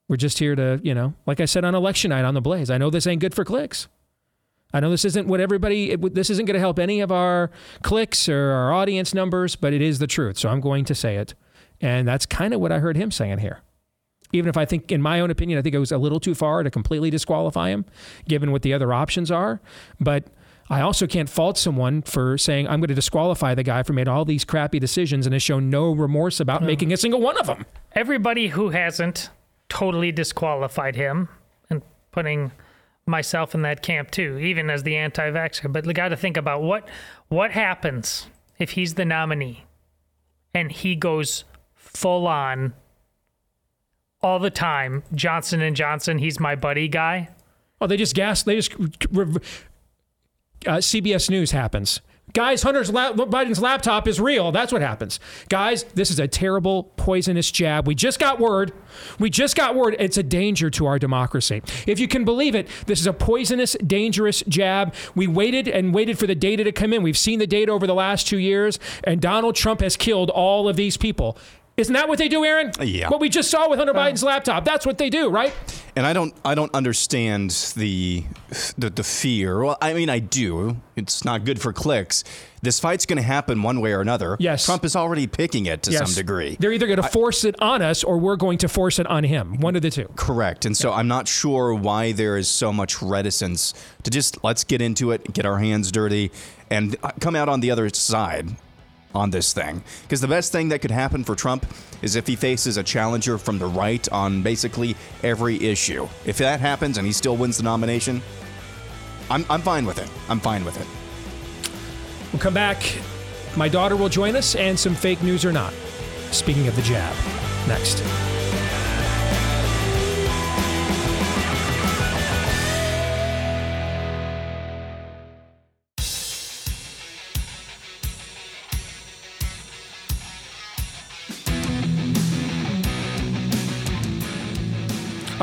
we're 0.07 0.17
just 0.17 0.37
here 0.37 0.55
to 0.55 0.79
you 0.83 0.93
know 0.93 1.15
like 1.25 1.39
I 1.39 1.45
said 1.45 1.65
on 1.65 1.73
election 1.73 2.09
night 2.09 2.23
on 2.23 2.35
the 2.35 2.41
Blaze. 2.41 2.69
I 2.69 2.77
know 2.77 2.89
this 2.89 3.07
ain't 3.07 3.19
good 3.19 3.33
for 3.33 3.43
clicks. 3.43 3.87
I 4.75 4.79
know 4.79 4.89
this 4.89 5.05
isn't 5.05 5.27
what 5.27 5.39
everybody. 5.39 5.91
It, 5.91 6.15
this 6.15 6.29
isn't 6.29 6.45
going 6.45 6.55
to 6.55 6.59
help 6.59 6.79
any 6.79 7.01
of 7.01 7.11
our 7.11 7.51
clicks 7.83 8.27
or 8.29 8.51
our 8.51 8.73
audience 8.73 9.13
numbers, 9.13 9.55
but 9.55 9.73
it 9.73 9.81
is 9.81 9.99
the 9.99 10.07
truth. 10.07 10.37
So 10.37 10.49
I'm 10.49 10.61
going 10.61 10.85
to 10.85 10.95
say 10.95 11.17
it, 11.17 11.35
and 11.81 12.07
that's 12.07 12.25
kind 12.25 12.53
of 12.53 12.59
what 12.59 12.71
I 12.71 12.79
heard 12.79 12.97
him 12.97 13.11
saying 13.11 13.39
here 13.39 13.61
even 14.33 14.49
if 14.49 14.57
I 14.57 14.65
think, 14.65 14.91
in 14.91 15.01
my 15.01 15.21
own 15.21 15.31
opinion, 15.31 15.57
I 15.57 15.61
think 15.61 15.73
it 15.73 15.79
was 15.79 15.91
a 15.91 15.97
little 15.97 16.19
too 16.19 16.35
far 16.35 16.63
to 16.63 16.69
completely 16.69 17.09
disqualify 17.09 17.69
him, 17.69 17.85
given 18.27 18.51
what 18.51 18.63
the 18.63 18.73
other 18.73 18.91
options 18.91 19.31
are. 19.31 19.61
But 19.99 20.25
I 20.69 20.81
also 20.81 21.07
can't 21.07 21.29
fault 21.29 21.57
someone 21.57 22.01
for 22.01 22.37
saying, 22.37 22.67
I'm 22.67 22.79
going 22.79 22.87
to 22.89 22.95
disqualify 22.95 23.53
the 23.53 23.63
guy 23.63 23.83
for 23.83 23.93
made 23.93 24.07
all 24.07 24.25
these 24.25 24.43
crappy 24.43 24.79
decisions 24.79 25.25
and 25.25 25.33
has 25.33 25.43
shown 25.43 25.69
no 25.69 25.91
remorse 25.91 26.39
about 26.39 26.63
making 26.63 26.91
a 26.91 26.97
single 26.97 27.21
one 27.21 27.37
of 27.37 27.47
them. 27.47 27.65
Everybody 27.93 28.47
who 28.47 28.69
hasn't 28.69 29.29
totally 29.69 30.11
disqualified 30.11 30.95
him, 30.95 31.29
and 31.69 31.81
putting 32.11 32.51
myself 33.05 33.53
in 33.53 33.61
that 33.63 33.81
camp 33.81 34.11
too, 34.11 34.37
even 34.37 34.69
as 34.69 34.83
the 34.83 34.95
anti-vaxxer. 34.95 35.71
But 35.71 35.85
we 35.85 35.93
got 35.93 36.09
to 36.09 36.15
think 36.15 36.37
about 36.37 36.61
what 36.61 36.87
what 37.27 37.51
happens 37.51 38.27
if 38.59 38.71
he's 38.71 38.93
the 38.93 39.03
nominee, 39.03 39.65
and 40.53 40.71
he 40.71 40.95
goes 40.95 41.43
full 41.75 42.27
on 42.27 42.73
all 44.23 44.39
the 44.39 44.49
time. 44.49 45.03
Johnson 45.13 45.61
and 45.61 45.75
Johnson, 45.75 46.17
he's 46.17 46.39
my 46.39 46.55
buddy 46.55 46.87
guy. 46.87 47.29
Oh, 47.79 47.87
they 47.87 47.97
just 47.97 48.15
gas. 48.15 48.43
They 48.43 48.55
just. 48.55 48.73
Uh, 50.65 50.77
CBS 50.77 51.29
News 51.29 51.51
happens. 51.51 51.99
Guys, 52.31 52.63
Hunter's 52.63 52.89
la- 52.89 53.11
Biden's 53.13 53.59
laptop 53.59 54.07
is 54.07 54.19
real. 54.19 54.51
That's 54.51 54.71
what 54.71 54.81
happens. 54.81 55.19
Guys, 55.49 55.83
this 55.93 56.09
is 56.09 56.19
a 56.19 56.27
terrible, 56.27 56.85
poisonous 56.95 57.51
jab. 57.51 57.85
We 57.85 57.93
just 57.93 58.17
got 58.17 58.39
word. 58.39 58.71
We 59.19 59.29
just 59.29 59.55
got 59.55 59.75
word. 59.75 59.97
It's 59.99 60.17
a 60.17 60.23
danger 60.23 60.71
to 60.71 60.87
our 60.87 60.97
democracy. 60.97 61.61
If 61.85 61.99
you 61.99 62.07
can 62.07 62.25
believe 62.25 62.55
it, 62.55 62.69
this 62.87 62.99
is 62.99 63.05
a 63.05 63.13
poisonous, 63.13 63.75
dangerous 63.85 64.41
jab. 64.47 64.95
We 65.13 65.27
waited 65.27 65.67
and 65.67 65.93
waited 65.93 66.17
for 66.17 66.25
the 66.25 66.33
data 66.33 66.63
to 66.63 66.71
come 66.71 66.91
in. 66.93 67.03
We've 67.03 67.17
seen 67.17 67.37
the 67.37 67.45
data 67.45 67.71
over 67.71 67.85
the 67.85 67.93
last 67.93 68.25
two 68.25 68.39
years, 68.39 68.79
and 69.03 69.21
Donald 69.21 69.55
Trump 69.55 69.81
has 69.81 69.95
killed 69.95 70.31
all 70.31 70.67
of 70.67 70.75
these 70.75 70.97
people. 70.97 71.37
Isn't 71.75 71.93
that 71.93 72.07
what 72.07 72.19
they 72.19 72.27
do, 72.27 72.45
Aaron? 72.45 72.71
Yeah. 72.79 73.09
What 73.09 73.19
we 73.19 73.29
just 73.29 73.49
saw 73.49 73.67
with 73.67 73.79
Hunter 73.79 73.95
Biden's 73.95 74.21
laptop. 74.21 74.63
That's 74.63 74.85
what 74.85 74.99
they 74.99 75.09
do, 75.09 75.29
right? 75.29 75.51
And 75.95 76.05
I 76.05 76.13
don't, 76.13 76.31
I 76.45 76.53
don't 76.53 76.73
understand 76.75 77.49
the, 77.75 78.23
the, 78.77 78.91
the 78.91 79.03
fear. 79.03 79.63
Well, 79.63 79.77
I 79.81 79.93
mean, 79.93 80.07
I 80.07 80.19
do. 80.19 80.77
It's 80.95 81.25
not 81.25 81.45
good 81.45 81.59
for 81.59 81.73
clicks. 81.73 82.23
This 82.61 82.79
fight's 82.79 83.07
going 83.07 83.17
to 83.17 83.23
happen 83.23 83.63
one 83.63 83.81
way 83.81 83.91
or 83.93 84.01
another. 84.01 84.37
Yes. 84.39 84.65
Trump 84.67 84.85
is 84.85 84.95
already 84.95 85.25
picking 85.25 85.65
it 85.65 85.81
to 85.83 85.91
Yes. 85.91 86.05
some 86.07 86.15
degree. 86.15 86.57
They're 86.59 86.73
either 86.73 86.85
going 86.85 87.01
to 87.01 87.09
force 87.09 87.43
it 87.43 87.59
on 87.59 87.81
us 87.81 88.03
or 88.03 88.19
we're 88.19 88.35
going 88.35 88.59
to 88.59 88.69
force 88.69 88.99
it 88.99 89.07
on 89.07 89.23
him. 89.23 89.59
One 89.59 89.75
of 89.75 89.81
the 89.81 89.89
two. 89.89 90.07
Correct. 90.15 90.65
And 90.65 90.77
so 90.77 90.93
I'm 90.93 91.07
not 91.07 91.27
sure 91.27 91.73
why 91.73 92.11
there 92.11 92.37
is 92.37 92.47
so 92.47 92.71
much 92.71 93.01
reticence 93.01 93.73
to 94.03 94.11
just 94.11 94.43
let's 94.43 94.63
get 94.63 94.79
into 94.79 95.09
it, 95.09 95.33
get 95.33 95.45
our 95.47 95.57
hands 95.57 95.91
dirty, 95.91 96.31
and 96.69 96.95
uh, 97.01 97.09
come 97.19 97.35
out 97.35 97.49
on 97.49 97.61
the 97.61 97.71
other 97.71 97.89
side 97.89 98.55
on 99.13 99.29
this 99.29 99.53
thing. 99.53 99.83
Because 100.03 100.21
the 100.21 100.27
best 100.27 100.51
thing 100.51 100.69
that 100.69 100.79
could 100.79 100.91
happen 100.91 101.23
for 101.23 101.35
Trump 101.35 101.65
is 102.01 102.15
if 102.15 102.27
he 102.27 102.35
faces 102.35 102.77
a 102.77 102.83
challenger 102.83 103.37
from 103.37 103.59
the 103.59 103.65
right 103.65 104.07
on 104.11 104.41
basically 104.41 104.95
every 105.23 105.63
issue. 105.63 106.07
If 106.25 106.37
that 106.39 106.59
happens 106.59 106.97
and 106.97 107.07
he 107.07 107.13
still 107.13 107.37
wins 107.37 107.57
the 107.57 107.63
nomination, 107.63 108.21
I'm, 109.29 109.45
I'm 109.49 109.61
fine 109.61 109.85
with 109.85 109.99
it. 109.99 110.09
I'm 110.29 110.39
fine 110.39 110.65
with 110.65 110.79
it. 110.79 110.87
We'll 112.31 112.41
come 112.41 112.53
back. 112.53 112.83
My 113.55 113.69
daughter 113.69 113.95
will 113.95 114.09
join 114.09 114.35
us 114.35 114.55
and 114.55 114.77
some 114.77 114.95
fake 114.95 115.21
news 115.21 115.45
or 115.45 115.51
not. 115.51 115.73
Speaking 116.31 116.67
of 116.67 116.75
the 116.75 116.81
jab, 116.81 117.15
next. 117.67 118.32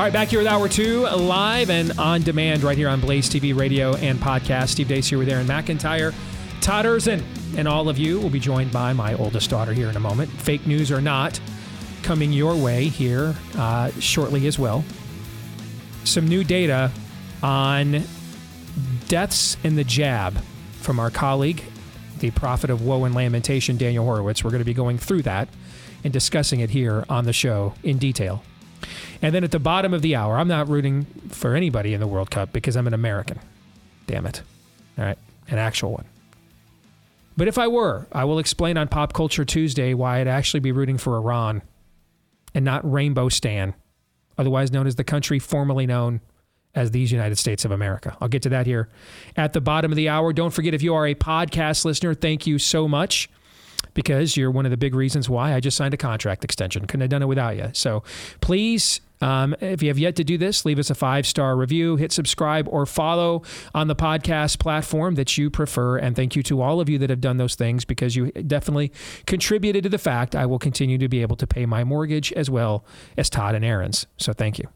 All 0.01 0.07
right, 0.07 0.13
back 0.13 0.29
here 0.29 0.39
with 0.39 0.47
Hour 0.47 0.67
2, 0.67 1.09
live 1.09 1.69
and 1.69 1.91
on 1.99 2.23
demand 2.23 2.63
right 2.63 2.75
here 2.75 2.89
on 2.89 2.99
Blaze 2.99 3.29
TV 3.29 3.55
radio 3.55 3.95
and 3.97 4.17
podcast. 4.17 4.69
Steve 4.69 4.87
Deace 4.87 5.07
here 5.07 5.19
with 5.19 5.29
Aaron 5.29 5.45
McIntyre, 5.45 6.11
Todd 6.59 6.85
Erzen, 6.85 7.21
and 7.55 7.67
all 7.67 7.87
of 7.87 7.99
you 7.99 8.19
will 8.19 8.31
be 8.31 8.39
joined 8.39 8.71
by 8.71 8.93
my 8.93 9.13
oldest 9.13 9.51
daughter 9.51 9.73
here 9.73 9.89
in 9.89 9.95
a 9.95 9.99
moment. 9.99 10.31
Fake 10.31 10.65
news 10.65 10.91
or 10.91 11.01
not, 11.01 11.39
coming 12.01 12.33
your 12.33 12.55
way 12.55 12.85
here 12.85 13.35
uh, 13.57 13.91
shortly 13.99 14.47
as 14.47 14.57
well. 14.57 14.83
Some 16.03 16.27
new 16.27 16.43
data 16.43 16.89
on 17.43 18.01
deaths 19.07 19.55
in 19.63 19.75
the 19.75 19.83
jab 19.83 20.35
from 20.79 20.99
our 20.99 21.11
colleague, 21.11 21.61
the 22.17 22.31
prophet 22.31 22.71
of 22.71 22.81
woe 22.81 23.05
and 23.05 23.13
lamentation, 23.13 23.77
Daniel 23.77 24.03
Horowitz. 24.03 24.43
We're 24.43 24.49
going 24.49 24.61
to 24.61 24.65
be 24.65 24.73
going 24.73 24.97
through 24.97 25.21
that 25.21 25.47
and 26.03 26.11
discussing 26.11 26.59
it 26.59 26.71
here 26.71 27.05
on 27.07 27.25
the 27.25 27.33
show 27.33 27.75
in 27.83 27.99
detail. 27.99 28.41
And 29.21 29.33
then 29.35 29.43
at 29.43 29.51
the 29.51 29.59
bottom 29.59 29.93
of 29.93 30.01
the 30.01 30.15
hour, 30.15 30.37
I'm 30.37 30.47
not 30.47 30.67
rooting 30.67 31.05
for 31.29 31.55
anybody 31.55 31.93
in 31.93 31.99
the 31.99 32.07
World 32.07 32.31
Cup 32.31 32.51
because 32.53 32.75
I'm 32.75 32.87
an 32.87 32.93
American. 32.93 33.39
Damn 34.07 34.25
it. 34.25 34.41
All 34.97 35.05
right, 35.05 35.17
an 35.49 35.57
actual 35.57 35.91
one. 35.91 36.05
But 37.37 37.47
if 37.47 37.57
I 37.57 37.67
were, 37.67 38.07
I 38.11 38.25
will 38.25 38.39
explain 38.39 38.77
on 38.77 38.87
Pop 38.87 39.13
Culture 39.13 39.45
Tuesday 39.45 39.93
why 39.93 40.19
I'd 40.19 40.27
actually 40.27 40.59
be 40.59 40.71
rooting 40.71 40.97
for 40.97 41.15
Iran 41.15 41.61
and 42.53 42.65
not 42.65 42.89
Rainbow 42.89 43.29
Stan, 43.29 43.73
otherwise 44.37 44.71
known 44.71 44.85
as 44.85 44.95
the 44.95 45.03
country 45.03 45.39
formerly 45.39 45.87
known 45.87 46.21
as 46.75 46.91
these 46.91 47.11
United 47.11 47.37
States 47.37 47.65
of 47.65 47.71
America. 47.71 48.15
I'll 48.21 48.27
get 48.27 48.41
to 48.43 48.49
that 48.49 48.65
here 48.65 48.89
at 49.35 49.53
the 49.53 49.61
bottom 49.61 49.91
of 49.91 49.95
the 49.95 50.09
hour. 50.09 50.33
Don't 50.33 50.51
forget, 50.51 50.73
if 50.73 50.81
you 50.81 50.93
are 50.93 51.07
a 51.07 51.15
podcast 51.15 51.85
listener, 51.85 52.13
thank 52.13 52.47
you 52.47 52.59
so 52.59 52.87
much 52.87 53.29
because 53.93 54.37
you're 54.37 54.51
one 54.51 54.65
of 54.65 54.71
the 54.71 54.77
big 54.77 54.95
reasons 54.95 55.29
why 55.29 55.53
I 55.53 55.59
just 55.59 55.77
signed 55.77 55.93
a 55.93 55.97
contract 55.97 56.43
extension. 56.43 56.85
Couldn't 56.85 57.01
have 57.01 57.09
done 57.09 57.21
it 57.21 57.27
without 57.27 57.57
you. 57.57 57.69
So 57.73 58.03
please, 58.39 59.01
um, 59.21 59.55
if 59.61 59.83
you 59.83 59.89
have 59.89 59.99
yet 59.99 60.15
to 60.15 60.23
do 60.23 60.37
this, 60.37 60.65
leave 60.65 60.79
us 60.79 60.89
a 60.89 60.95
five 60.95 61.27
star 61.27 61.55
review, 61.55 61.95
hit 61.95 62.11
subscribe 62.11 62.67
or 62.69 62.85
follow 62.85 63.43
on 63.75 63.87
the 63.87 63.95
podcast 63.95 64.59
platform 64.59 65.15
that 65.15 65.37
you 65.37 65.49
prefer. 65.49 65.97
And 65.97 66.15
thank 66.15 66.35
you 66.35 66.41
to 66.43 66.61
all 66.61 66.79
of 66.81 66.89
you 66.89 66.97
that 66.97 67.09
have 67.09 67.21
done 67.21 67.37
those 67.37 67.55
things 67.55 67.85
because 67.85 68.15
you 68.15 68.31
definitely 68.31 68.91
contributed 69.27 69.83
to 69.83 69.89
the 69.89 69.99
fact 69.99 70.35
I 70.35 70.45
will 70.47 70.59
continue 70.59 70.97
to 70.97 71.07
be 71.07 71.21
able 71.21 71.35
to 71.35 71.45
pay 71.45 71.65
my 71.65 71.83
mortgage 71.83 72.33
as 72.33 72.49
well 72.49 72.83
as 73.17 73.29
Todd 73.29 73.53
and 73.53 73.63
Aaron's. 73.63 74.07
So 74.17 74.33
thank 74.33 74.57
you. 74.57 74.67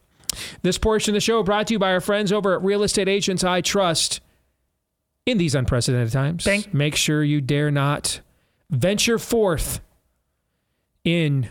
This 0.62 0.78
portion 0.78 1.12
of 1.12 1.14
the 1.14 1.20
show 1.20 1.42
brought 1.42 1.66
to 1.68 1.74
you 1.74 1.78
by 1.78 1.92
our 1.92 2.00
friends 2.00 2.30
over 2.32 2.54
at 2.54 2.62
Real 2.62 2.82
Estate 2.82 3.08
Agents 3.08 3.42
I 3.42 3.62
Trust. 3.62 4.20
in 5.24 5.38
these 5.38 5.54
unprecedented 5.56 6.12
times, 6.12 6.46
make 6.72 6.94
sure 6.94 7.24
you 7.24 7.40
dare 7.40 7.70
not 7.70 8.20
venture 8.70 9.18
forth 9.18 9.80
in 11.04 11.48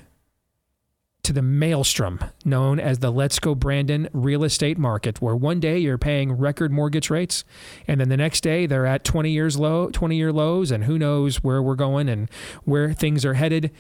to 1.24 1.34
the 1.34 1.42
maelstrom 1.42 2.20
known 2.44 2.80
as 2.80 3.00
the 3.00 3.12
Let's 3.12 3.40
Go 3.40 3.56
Brandon 3.56 4.08
real 4.14 4.44
estate 4.44 4.78
market, 4.78 5.22
where 5.22 5.36
one 5.36 5.60
day 5.60 5.80
you're 5.80 5.98
paying 5.98 6.34
record 6.34 6.72
mortgage 6.72 7.10
rates, 7.10 7.44
and 7.88 8.00
then 8.00 8.10
the 8.10 8.18
next 8.18 8.42
day 8.42 8.68
they're 8.68 8.86
at 8.86 9.04
20 9.04 9.32
years 9.32 9.58
low, 9.58 9.90
20 9.90 10.16
year 10.16 10.32
lows, 10.32 10.70
and 10.70 10.84
who 10.84 11.00
knows 11.00 11.38
where 11.44 11.64
we're 11.64 11.76
going 11.76 12.10
and 12.10 12.30
where 12.64 12.94
things 12.94 13.26
are 13.26 13.34
headed. 13.34 13.72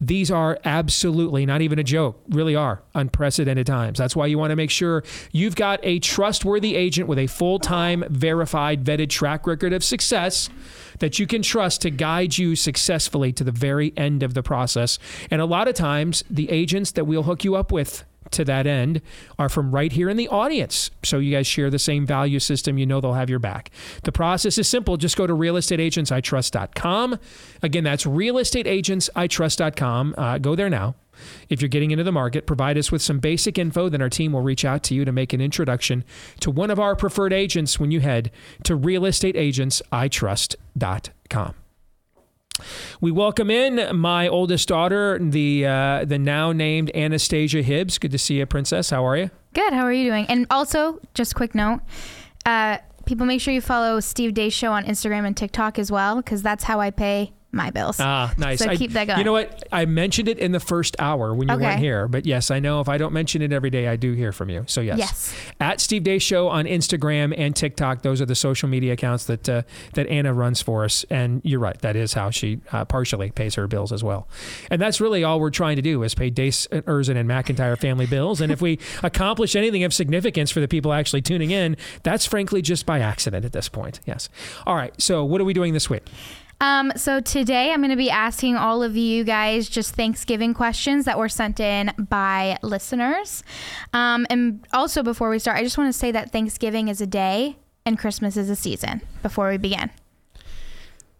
These 0.00 0.30
are 0.30 0.58
absolutely 0.64 1.46
not 1.46 1.60
even 1.60 1.78
a 1.78 1.84
joke, 1.84 2.20
really 2.30 2.56
are 2.56 2.82
unprecedented 2.94 3.66
times. 3.66 3.98
That's 3.98 4.16
why 4.16 4.26
you 4.26 4.38
want 4.38 4.50
to 4.50 4.56
make 4.56 4.70
sure 4.70 5.04
you've 5.30 5.56
got 5.56 5.78
a 5.82 5.98
trustworthy 6.00 6.74
agent 6.74 7.06
with 7.06 7.18
a 7.18 7.26
full 7.28 7.58
time, 7.58 8.02
verified, 8.08 8.82
vetted 8.82 9.10
track 9.10 9.46
record 9.46 9.72
of 9.74 9.84
success 9.84 10.48
that 11.00 11.18
you 11.18 11.26
can 11.26 11.42
trust 11.42 11.82
to 11.82 11.90
guide 11.90 12.38
you 12.38 12.56
successfully 12.56 13.32
to 13.32 13.44
the 13.44 13.52
very 13.52 13.92
end 13.96 14.22
of 14.22 14.34
the 14.34 14.42
process. 14.42 14.98
And 15.30 15.42
a 15.42 15.46
lot 15.46 15.68
of 15.68 15.74
times, 15.74 16.24
the 16.30 16.50
agents 16.50 16.92
that 16.92 17.04
we'll 17.04 17.24
hook 17.24 17.44
you 17.44 17.56
up 17.56 17.72
with 17.72 18.04
to 18.30 18.44
that 18.44 18.66
end 18.66 19.00
are 19.38 19.48
from 19.48 19.72
right 19.72 19.92
here 19.92 20.08
in 20.08 20.16
the 20.16 20.28
audience. 20.28 20.90
So 21.02 21.18
you 21.18 21.34
guys 21.34 21.46
share 21.46 21.68
the 21.70 21.78
same 21.78 22.06
value 22.06 22.38
system, 22.38 22.78
you 22.78 22.86
know 22.86 23.00
they'll 23.00 23.12
have 23.14 23.30
your 23.30 23.38
back. 23.38 23.70
The 24.04 24.12
process 24.12 24.58
is 24.58 24.68
simple. 24.68 24.96
Just 24.96 25.16
go 25.16 25.26
to 25.26 25.34
realestateagentsitrust.com. 25.34 27.18
Again, 27.62 27.84
that's 27.84 28.04
realestateagentsitrust.com. 28.04 30.14
Uh, 30.16 30.38
go 30.38 30.54
there 30.54 30.70
now. 30.70 30.94
If 31.48 31.60
you're 31.60 31.68
getting 31.68 31.90
into 31.90 32.04
the 32.04 32.12
market, 32.12 32.46
provide 32.46 32.78
us 32.78 32.92
with 32.92 33.02
some 33.02 33.18
basic 33.18 33.58
info, 33.58 33.88
then 33.88 34.00
our 34.02 34.08
team 34.08 34.32
will 34.32 34.42
reach 34.42 34.64
out 34.64 34.82
to 34.84 34.94
you 34.94 35.04
to 35.04 35.10
make 35.12 35.32
an 35.32 35.40
introduction 35.40 36.04
to 36.40 36.50
one 36.50 36.70
of 36.70 36.78
our 36.78 36.94
preferred 36.96 37.32
agents 37.32 37.80
when 37.80 37.90
you 37.90 38.00
head 38.00 38.30
to 38.64 38.76
realestateagentsitrust.com. 38.76 41.54
We 43.00 43.10
welcome 43.10 43.50
in 43.50 43.96
my 43.96 44.28
oldest 44.28 44.68
daughter, 44.68 45.18
the 45.18 45.66
uh, 45.66 46.04
the 46.04 46.18
now 46.18 46.52
named 46.52 46.90
Anastasia 46.94 47.62
Hibbs. 47.62 47.98
Good 47.98 48.10
to 48.10 48.18
see 48.18 48.38
you, 48.38 48.46
Princess. 48.46 48.90
How 48.90 49.06
are 49.06 49.16
you? 49.16 49.30
Good. 49.54 49.72
How 49.72 49.84
are 49.84 49.92
you 49.92 50.04
doing? 50.04 50.26
And 50.26 50.46
also, 50.50 51.00
just 51.14 51.34
quick 51.34 51.54
note, 51.54 51.80
uh, 52.44 52.78
people 53.06 53.26
make 53.26 53.40
sure 53.40 53.54
you 53.54 53.60
follow 53.60 54.00
Steve 54.00 54.34
Deace 54.34 54.52
show 54.52 54.72
on 54.72 54.84
Instagram 54.84 55.26
and 55.26 55.36
TikTok 55.36 55.78
as 55.78 55.90
well, 55.90 56.16
because 56.16 56.42
that's 56.42 56.64
how 56.64 56.80
I 56.80 56.90
pay 56.90 57.32
my 57.52 57.70
bills. 57.70 57.98
Ah, 57.98 58.32
nice. 58.38 58.60
So 58.60 58.70
I- 58.70 58.76
keep 58.76 58.92
that 58.92 59.06
going. 59.06 59.18
You 59.18 59.24
know 59.24 59.32
what? 59.32 59.64
I 59.72 59.84
mentioned 59.84 60.28
it 60.28 60.38
in 60.38 60.52
the 60.52 60.60
first 60.60 60.94
hour 61.00 61.34
when 61.34 61.48
you 61.48 61.54
Okay. 61.54 61.64
weren't 61.64 61.80
here, 61.80 62.06
but 62.06 62.24
yes, 62.24 62.50
I 62.50 62.60
know 62.60 62.80
if 62.80 62.88
I 62.88 62.96
don't 62.96 63.12
mention 63.12 63.42
it 63.42 63.52
every 63.52 63.70
day, 63.70 63.88
I 63.88 63.96
do 63.96 64.12
hear 64.12 64.30
from 64.32 64.50
you. 64.50 64.64
So 64.68 64.80
yes, 64.80 64.98
Yes. 64.98 65.34
at 65.60 65.80
Steve 65.80 66.02
Deace 66.04 66.22
Show 66.22 66.48
on 66.48 66.64
Instagram 66.66 67.34
and 67.36 67.56
TikTok. 67.56 68.02
Those 68.02 68.20
are 68.20 68.26
the 68.26 68.34
social 68.36 68.68
media 68.68 68.92
accounts 68.92 69.24
that 69.24 69.48
uh, 69.48 69.62
that 69.94 70.06
Anna 70.06 70.32
runs 70.32 70.62
for 70.62 70.84
us. 70.84 71.04
And 71.10 71.40
you're 71.44 71.58
right, 71.60 71.78
that 71.80 71.96
is 71.96 72.12
how 72.14 72.30
she 72.30 72.60
uh, 72.72 72.84
partially 72.84 73.30
pays 73.30 73.56
her 73.56 73.66
bills 73.66 73.90
as 73.92 74.04
well. 74.04 74.28
And 74.70 74.80
that's 74.80 75.00
really 75.00 75.24
all 75.24 75.40
we're 75.40 75.50
trying 75.50 75.76
to 75.76 75.82
do 75.82 76.02
is 76.04 76.14
pay 76.14 76.30
Deace, 76.30 76.68
Erzen, 76.68 77.16
and 77.16 77.28
McIntyre 77.28 77.76
family 77.78 78.06
bills. 78.06 78.40
And 78.40 78.52
if 78.52 78.62
we 78.62 78.78
accomplish 79.02 79.56
anything 79.56 79.82
of 79.82 79.92
significance 79.92 80.50
for 80.52 80.60
the 80.60 80.68
people 80.68 80.92
actually 80.92 81.22
tuning 81.22 81.50
in, 81.50 81.76
that's 82.04 82.26
frankly 82.26 82.62
just 82.62 82.86
by 82.86 83.00
accident 83.00 83.44
at 83.44 83.52
this 83.52 83.68
point. 83.68 83.98
Yes. 84.06 84.28
All 84.66 84.76
right. 84.76 84.94
So 85.02 85.24
what 85.24 85.40
are 85.40 85.44
we 85.44 85.52
doing 85.52 85.72
this 85.74 85.90
week? 85.90 86.04
Um, 86.60 86.92
so 86.94 87.20
today 87.20 87.72
I'm 87.72 87.80
going 87.80 87.90
to 87.90 87.96
be 87.96 88.10
asking 88.10 88.56
all 88.56 88.82
of 88.82 88.96
you 88.96 89.24
guys 89.24 89.68
just 89.68 89.94
Thanksgiving 89.94 90.52
questions 90.52 91.06
that 91.06 91.18
were 91.18 91.28
sent 91.28 91.58
in 91.58 91.90
by 91.98 92.58
listeners. 92.62 93.42
Um, 93.94 94.26
and 94.28 94.66
also 94.72 95.02
before 95.02 95.30
we 95.30 95.38
start, 95.38 95.56
I 95.56 95.62
just 95.62 95.78
want 95.78 95.92
to 95.92 95.98
say 95.98 96.12
that 96.12 96.32
Thanksgiving 96.32 96.88
is 96.88 97.00
a 97.00 97.06
day 97.06 97.56
and 97.86 97.98
Christmas 97.98 98.36
is 98.36 98.50
a 98.50 98.56
season. 98.56 99.00
Before 99.22 99.48
we 99.48 99.56
begin. 99.56 99.90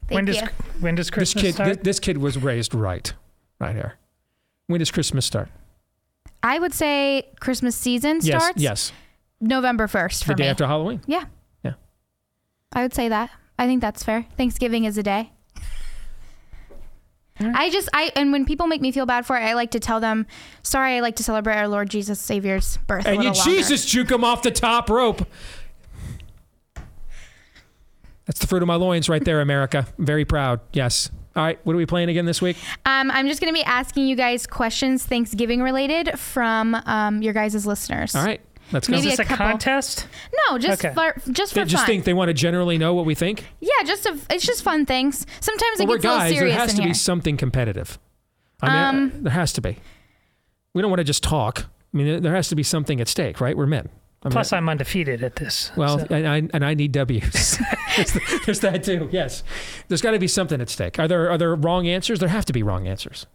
Thank 0.09 0.11
when 0.11 0.25
does 0.27 0.41
you. 0.41 0.49
when 0.81 0.95
does 0.97 1.11
Christmas 1.11 1.43
this 1.43 1.51
kid, 1.51 1.55
start? 1.55 1.69
This, 1.69 1.79
this 1.85 2.01
kid 2.01 2.19
was 2.19 2.37
raised 2.37 2.75
right, 2.75 3.13
right 3.59 3.75
here. 3.75 3.95
When 4.67 4.81
does 4.81 4.91
Christmas 4.91 5.25
start? 5.25 5.49
I 6.43 6.59
would 6.59 6.75
say 6.75 7.29
Christmas 7.41 7.77
season 7.77 8.19
Yes, 8.23 8.43
starts 8.43 8.61
yes. 8.61 8.93
November 9.41 9.87
1st 9.87 10.25
for 10.25 10.29
the 10.33 10.35
day 10.37 10.45
me. 10.45 10.49
after 10.49 10.67
Halloween. 10.67 11.01
Yeah. 11.07 11.25
Yeah. 11.63 11.75
I 12.73 12.83
would 12.83 12.95
say 12.95 13.09
that. 13.09 13.31
I 13.61 13.67
think 13.67 13.83
that's 13.83 14.03
fair. 14.03 14.25
Thanksgiving 14.39 14.85
is 14.85 14.97
a 14.97 15.03
day. 15.03 15.33
I 17.39 17.69
just 17.71 17.91
I 17.93 18.11
and 18.17 18.33
when 18.33 18.47
people 18.47 18.67
make 18.67 18.81
me 18.81 18.91
feel 18.91 19.05
bad 19.07 19.27
for 19.27 19.37
it, 19.37 19.41
I 19.41 19.53
like 19.53 19.71
to 19.73 19.81
tell 19.81 20.01
them, 20.01 20.27
"Sorry, 20.63 20.97
I 20.97 21.01
like 21.01 21.17
to 21.17 21.23
celebrate 21.23 21.57
our 21.57 21.69
Lord 21.69 21.91
Jesus 21.91 22.19
Savior's 22.21 22.79
birth." 22.87 23.05
a 23.05 23.11
And 23.11 23.23
you 23.23 23.31
little 23.31 23.45
longer." 23.45 23.59
Jesus 23.59 23.85
juke 23.85 24.11
him 24.11 24.25
off 24.25 24.43
the 24.43 24.51
top 24.51 24.89
rope. 24.89 25.27
That's 28.27 28.41
the 28.41 28.47
fruit 28.47 28.63
of 28.63 28.67
my 28.69 28.77
loins 28.77 29.09
right 29.09 29.25
there, 29.25 29.43
America. 29.43 29.87
I'm 29.99 30.07
very 30.07 30.25
proud. 30.25 30.61
Yes. 30.73 31.11
All 31.37 31.43
right. 31.45 31.59
What 31.65 31.75
are 31.75 31.77
we 31.77 31.87
playing 31.87 32.09
again 32.09 32.25
this 32.27 32.41
week? 32.41 32.57
Um, 32.87 33.11
I'm 33.11 33.27
just 33.29 33.41
going 33.41 33.53
to 33.53 33.59
be 33.59 33.65
asking 33.65 34.07
you 34.07 34.17
guys 34.17 34.47
questions 34.47 35.05
Thanksgiving 35.05 35.63
related 35.63 36.19
from 36.19 36.75
um, 36.87 37.23
your 37.23 37.33
guys' 37.33 37.67
listeners. 37.67 38.15
All 38.15 38.25
right. 38.25 38.41
Let's 38.73 38.87
go. 38.89 38.93
Maybe 38.93 39.09
Is 39.09 39.17
this 39.17 39.21
a 39.21 39.29
couple- 39.29 39.47
contest? 39.47 40.07
No, 40.49 40.59
just 40.59 40.85
Okay. 40.85 40.95
for 40.95 41.15
just 41.33 41.55
They 41.55 41.65
just 41.65 41.83
fun. 41.83 41.87
think 41.87 42.05
they 42.05 42.15
want 42.15 42.29
to 42.29 42.35
generally 42.35 42.79
know 42.79 42.95
what 42.95 43.05
we 43.07 43.15
think. 43.15 43.45
yeah, 43.61 43.71
just 43.85 44.07
a, 44.07 44.17
it's 44.31 44.45
just 44.47 44.63
fun 44.63 44.87
things. 44.87 45.27
Sometimes 45.41 45.79
Well, 45.79 45.87
it 45.87 45.89
we're 45.91 45.97
gets 45.97 46.05
a 46.05 46.09
little 46.09 46.19
guys. 46.21 46.31
There 46.31 46.39
serious 46.41 46.57
has 46.57 46.71
in 46.71 46.77
to 46.77 46.83
here. 46.83 46.91
be 46.91 46.95
something 46.95 47.37
competitive. 47.37 47.99
I 48.63 48.69
mean, 48.69 48.77
Um, 49.03 49.13
uh, 49.17 49.19
there 49.23 49.33
has 49.33 49.53
to 49.55 49.61
be. 49.61 49.79
We 50.75 50.83
don't 50.83 50.91
want 50.91 51.01
to 51.01 51.05
just 51.05 51.23
talk. 51.25 51.67
I 51.93 51.97
mean, 51.97 52.23
there 52.23 52.35
has 52.35 52.49
to 52.49 52.55
be 52.55 52.63
something 52.63 53.01
at 53.01 53.09
stake, 53.09 53.41
right? 53.41 53.57
We're 53.57 53.67
men. 53.67 53.89
I 54.23 54.29
mean, 54.29 54.33
Plus, 54.33 54.53
I'm 54.53 54.69
undefeated 54.69 55.25
at 55.25 55.37
this. 55.37 55.73
Well, 55.77 55.99
so- 56.01 56.07
and, 56.11 56.29
I, 56.29 56.37
and 56.53 56.65
I 56.65 56.75
need 56.75 56.93
W's. 56.93 57.59
there's, 57.97 58.17
there's 58.45 58.61
that 58.61 58.85
too. 58.85 59.09
Yes, 59.11 59.43
there's 59.89 60.03
got 60.03 60.11
to 60.11 60.19
be 60.19 60.29
something 60.29 60.61
at 60.61 60.69
stake. 60.69 60.99
Are 60.99 61.09
there 61.09 61.31
are 61.31 61.39
there 61.39 61.55
wrong 61.55 61.89
answers? 61.89 62.21
There 62.21 62.29
have 62.29 62.45
to 62.45 62.53
be 62.53 62.63
wrong 62.63 62.87
answers. 62.87 63.27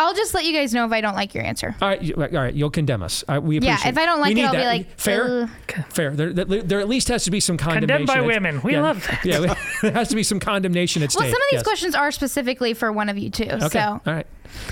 I'll 0.00 0.14
just 0.14 0.32
let 0.32 0.44
you 0.44 0.52
guys 0.52 0.72
know 0.72 0.86
if 0.86 0.92
I 0.92 1.00
don't 1.00 1.16
like 1.16 1.34
your 1.34 1.42
answer. 1.44 1.74
All 1.82 1.88
right, 1.88 2.00
you- 2.00 2.14
all 2.14 2.28
right. 2.28 2.54
You'll 2.54 2.70
condemn 2.70 3.02
us. 3.02 3.24
Uh, 3.26 3.40
we 3.42 3.58
Yeah, 3.58 3.72
appreciate 3.72 3.90
if 3.90 3.98
I 3.98 4.06
don't 4.06 4.18
we 4.18 4.22
like 4.22 4.30
it, 4.30 4.34
need 4.36 4.44
I'll 4.44 4.52
be 4.52 4.58
that. 4.58 4.64
like, 4.66 4.98
fair, 5.00 5.24
"Ugh." 5.42 5.50
fair. 5.90 6.10
There, 6.14 6.32
there, 6.32 6.62
there 6.62 6.80
at 6.80 6.88
least 6.88 7.08
has 7.08 7.24
to 7.24 7.32
be 7.32 7.40
some 7.40 7.56
condemnation. 7.56 7.88
Condemned 7.88 8.06
by 8.06 8.18
at- 8.18 8.24
women. 8.24 8.60
We 8.62 8.72
yeah, 8.74 8.82
love 8.82 9.04
that. 9.08 9.24
Yeah, 9.24 9.54
there 9.82 9.92
has 9.92 10.08
to 10.10 10.14
be 10.14 10.22
some 10.22 10.38
condemnation 10.38 11.02
at 11.02 11.12
Well, 11.14 11.24
some 11.28 11.32
of 11.40 11.46
these 11.50 11.58
yes. 11.58 11.62
questions 11.64 11.94
are 11.96 12.12
specifically 12.12 12.74
for 12.74 12.92
one 12.92 13.08
of 13.08 13.18
you 13.18 13.28
too. 13.28 13.48
Okay. 13.50 13.68
So 13.70 13.80
All 13.80 14.00
right. 14.06 14.26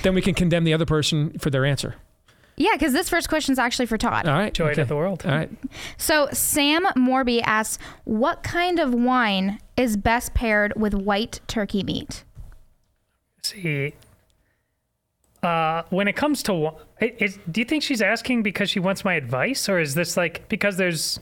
Then 0.04 0.14
we 0.14 0.22
can 0.22 0.34
condemn 0.34 0.62
the 0.64 0.72
other 0.74 0.86
person 0.86 1.36
for 1.40 1.50
their 1.50 1.64
answer. 1.64 1.96
yeah, 2.56 2.70
because 2.74 2.92
this 2.92 3.08
first 3.08 3.28
question 3.28 3.52
is 3.52 3.58
actually 3.58 3.86
for 3.86 3.98
Todd. 3.98 4.26
All 4.28 4.32
right. 4.38 4.54
Joy 4.54 4.70
okay. 4.70 4.82
of 4.82 4.88
the 4.88 4.96
world. 4.96 5.22
All 5.26 5.32
right. 5.32 5.50
So 5.98 6.28
Sam 6.32 6.84
Morby 6.96 7.42
asks, 7.44 7.82
"What 8.04 8.44
kind 8.44 8.78
of 8.78 8.94
wine 8.94 9.58
is 9.76 9.96
best 9.96 10.34
paired 10.34 10.72
with 10.76 10.94
white 10.94 11.40
turkey 11.48 11.82
meat?" 11.82 12.22
See, 13.42 13.94
uh, 15.46 15.84
when 15.90 16.08
it 16.08 16.16
comes 16.16 16.42
to, 16.44 16.72
it, 17.00 17.16
it, 17.18 17.52
do 17.52 17.60
you 17.60 17.64
think 17.64 17.82
she's 17.82 18.02
asking 18.02 18.42
because 18.42 18.68
she 18.68 18.80
wants 18.80 19.04
my 19.04 19.14
advice, 19.14 19.68
or 19.68 19.78
is 19.78 19.94
this 19.94 20.16
like 20.16 20.48
because 20.48 20.76
there's 20.76 21.20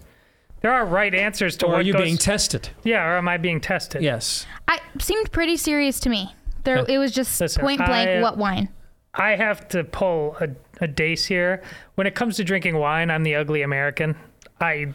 there 0.63 0.73
are 0.73 0.87
right 0.87 1.15
answers 1.15 1.57
to 1.59 1.67
Or 1.67 1.73
what 1.73 1.79
are 1.81 1.83
you 1.83 1.93
goes, 1.93 2.03
being 2.03 2.17
tested? 2.17 2.71
Yeah, 2.85 3.05
or 3.05 3.17
am 3.19 3.29
I 3.29 3.37
being 3.37 3.61
tested? 3.61 4.03
Yes. 4.03 4.47
I 4.67 4.81
seemed 4.99 5.31
pretty 5.31 5.59
serious 5.59 6.01
to 6.01 6.09
me. 6.09 6.35
There, 6.65 6.79
Yeah. 6.79 6.85
it 6.95 6.99
was 6.99 7.13
just 7.13 7.39
Listen, 7.39 7.61
point 7.61 7.85
blank. 7.85 8.09
I, 8.09 8.23
what 8.23 8.39
wine? 8.39 8.71
I 9.13 9.37
have 9.37 9.69
to 9.69 9.85
pull 9.85 10.37
a, 10.41 10.49
a 10.81 10.89
Deace 10.89 11.27
here. 11.27 11.63
When 11.97 12.07
it 12.07 12.15
comes 12.15 12.37
to 12.37 12.45
drinking 12.45 12.79
wine, 12.79 13.11
I'm 13.11 13.23
the 13.23 13.35
ugly 13.35 13.61
American. 13.61 14.17
I 14.61 14.95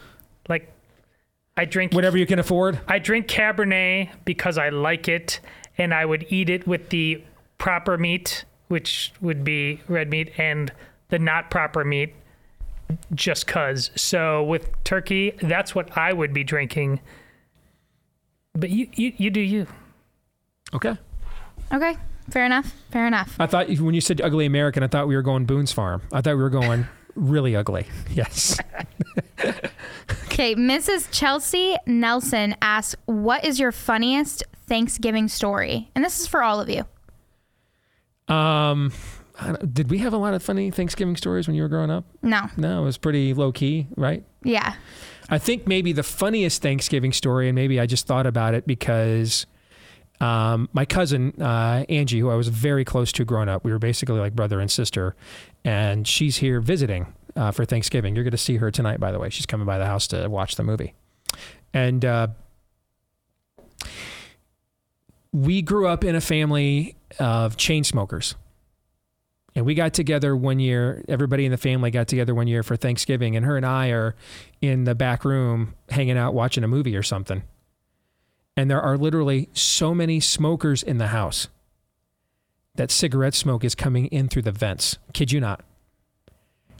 like, 0.49 0.71
I 1.55 1.65
drink 1.65 1.93
Whatever 1.93 2.17
you 2.17 2.25
can 2.25 2.39
afford. 2.39 2.79
I 2.87 2.97
drink 2.97 3.27
Cabernet 3.27 4.09
because 4.25 4.57
I 4.57 4.69
like 4.69 5.07
it, 5.07 5.39
and 5.77 5.93
I 5.93 6.03
would 6.05 6.25
eat 6.29 6.49
it 6.49 6.65
with 6.65 6.89
the 6.89 7.23
proper 7.59 7.97
meat, 7.97 8.45
which 8.69 9.11
would 9.19 9.43
be 9.43 9.81
red 9.87 10.09
meat, 10.09 10.31
and 10.37 10.71
the 11.09 11.19
not 11.19 11.51
proper 11.51 11.83
meat, 11.83 12.15
just 13.13 13.45
cause. 13.45 13.91
So 13.95 14.43
with 14.43 14.71
turkey, 14.83 15.31
that's 15.41 15.75
what 15.75 15.95
I 15.97 16.13
would 16.13 16.33
be 16.33 16.43
drinking. 16.43 17.01
But 18.53 18.69
you, 18.69 18.87
you, 18.93 19.13
you 19.17 19.29
do 19.29 19.41
you. 19.41 19.67
Okay. 20.73 20.97
Okay, 21.71 21.97
fair 22.29 22.45
enough. 22.45 22.73
Fair 22.91 23.05
enough. 23.05 23.35
I 23.39 23.45
thought 23.45 23.69
when 23.69 23.93
you 23.93 24.01
said 24.01 24.21
ugly 24.21 24.45
American, 24.45 24.81
I 24.81 24.87
thought 24.87 25.07
we 25.07 25.15
were 25.15 25.21
going 25.21 25.45
Boone's 25.45 25.71
Farm. 25.71 26.01
I 26.11 26.21
thought 26.21 26.35
we 26.35 26.41
were 26.41 26.49
going 26.49 26.87
really 27.15 27.55
ugly. 27.55 27.85
Yes. 28.11 28.57
Okay, 30.39 30.55
Mrs. 30.55 31.09
Chelsea 31.11 31.75
Nelson 31.85 32.55
asks, 32.61 32.95
"What 33.07 33.43
is 33.43 33.59
your 33.59 33.73
funniest 33.73 34.41
Thanksgiving 34.67 35.27
story?" 35.27 35.91
And 35.93 36.05
this 36.05 36.17
is 36.21 36.27
for 36.27 36.41
all 36.41 36.61
of 36.61 36.69
you. 36.69 36.85
Um, 38.29 38.93
did 39.73 39.89
we 39.89 39.99
have 39.99 40.13
a 40.13 40.17
lot 40.17 40.33
of 40.33 40.43
funny 40.43 40.71
Thanksgiving 40.71 41.15
stories 41.15 41.47
when 41.47 41.55
you 41.55 41.61
were 41.61 41.69
growing 41.69 41.89
up? 41.89 42.05
No. 42.21 42.49
No, 42.57 42.81
it 42.81 42.85
was 42.85 42.97
pretty 42.97 43.33
low 43.33 43.51
key, 43.51 43.87
right? 43.95 44.23
Yeah. 44.43 44.73
I 45.29 45.37
think 45.37 45.67
maybe 45.67 45.93
the 45.93 46.03
funniest 46.03 46.61
Thanksgiving 46.61 47.13
story, 47.13 47.47
and 47.47 47.55
maybe 47.55 47.79
I 47.79 47.85
just 47.85 48.07
thought 48.07 48.25
about 48.25 48.53
it 48.53 48.65
because 48.65 49.45
um, 50.19 50.69
my 50.73 50.85
cousin 50.85 51.33
uh, 51.41 51.85
Angie, 51.87 52.19
who 52.19 52.29
I 52.29 52.35
was 52.35 52.47
very 52.47 52.83
close 52.83 53.11
to 53.13 53.25
growing 53.25 53.47
up, 53.47 53.63
we 53.63 53.71
were 53.71 53.79
basically 53.79 54.19
like 54.19 54.35
brother 54.35 54.59
and 54.59 54.69
sister, 54.69 55.15
and 55.63 56.07
she's 56.07 56.37
here 56.37 56.59
visiting 56.59 57.13
uh, 57.35 57.51
for 57.51 57.63
Thanksgiving. 57.63 58.15
You're 58.15 58.23
going 58.23 58.31
to 58.31 58.37
see 58.37 58.57
her 58.57 58.71
tonight, 58.71 58.99
by 58.99 59.11
the 59.11 59.19
way. 59.19 59.29
She's 59.29 59.45
coming 59.45 59.65
by 59.67 59.77
the 59.77 59.85
house 59.85 60.07
to 60.07 60.27
watch 60.27 60.55
the 60.55 60.63
movie, 60.63 60.93
and 61.73 62.03
uh, 62.03 62.27
we 65.31 65.61
grew 65.61 65.87
up 65.87 66.03
in 66.03 66.15
a 66.15 66.21
family 66.21 66.95
of 67.19 67.57
chain 67.57 67.83
smokers. 67.83 68.35
And 69.55 69.65
we 69.65 69.73
got 69.73 69.93
together 69.93 70.35
one 70.35 70.59
year, 70.59 71.03
everybody 71.09 71.45
in 71.45 71.51
the 71.51 71.57
family 71.57 71.91
got 71.91 72.07
together 72.07 72.35
one 72.35 72.47
year 72.47 72.63
for 72.63 72.75
Thanksgiving, 72.75 73.35
and 73.35 73.45
her 73.45 73.57
and 73.57 73.65
I 73.65 73.89
are 73.89 74.15
in 74.61 74.83
the 74.83 74.95
back 74.95 75.25
room 75.25 75.73
hanging 75.89 76.17
out 76.17 76.33
watching 76.33 76.63
a 76.63 76.67
movie 76.67 76.95
or 76.95 77.03
something. 77.03 77.43
And 78.55 78.69
there 78.69 78.81
are 78.81 78.97
literally 78.97 79.49
so 79.53 79.95
many 79.95 80.19
smokers 80.19 80.83
in 80.83 80.97
the 80.97 81.07
house 81.07 81.47
that 82.75 82.91
cigarette 82.91 83.33
smoke 83.33 83.63
is 83.63 83.75
coming 83.75 84.05
in 84.07 84.29
through 84.29 84.43
the 84.43 84.51
vents. 84.51 84.97
Kid 85.13 85.31
you 85.31 85.39
not. 85.39 85.63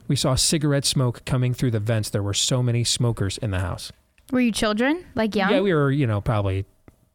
We 0.08 0.16
saw 0.16 0.36
cigarette 0.36 0.86
smoke 0.86 1.24
coming 1.26 1.54
through 1.54 1.72
the 1.72 1.80
vents. 1.80 2.10
There 2.10 2.24
were 2.24 2.34
so 2.34 2.64
many 2.64 2.84
smokers 2.84 3.38
in 3.38 3.52
the 3.52 3.60
house. 3.60 3.92
Were 4.32 4.40
you 4.40 4.52
children? 4.52 5.06
Like 5.16 5.36
young? 5.36 5.52
Yeah, 5.52 5.62
we 5.62 5.74
were, 5.74 5.92
you 5.92 6.08
know, 6.08 6.22
probably 6.22 6.66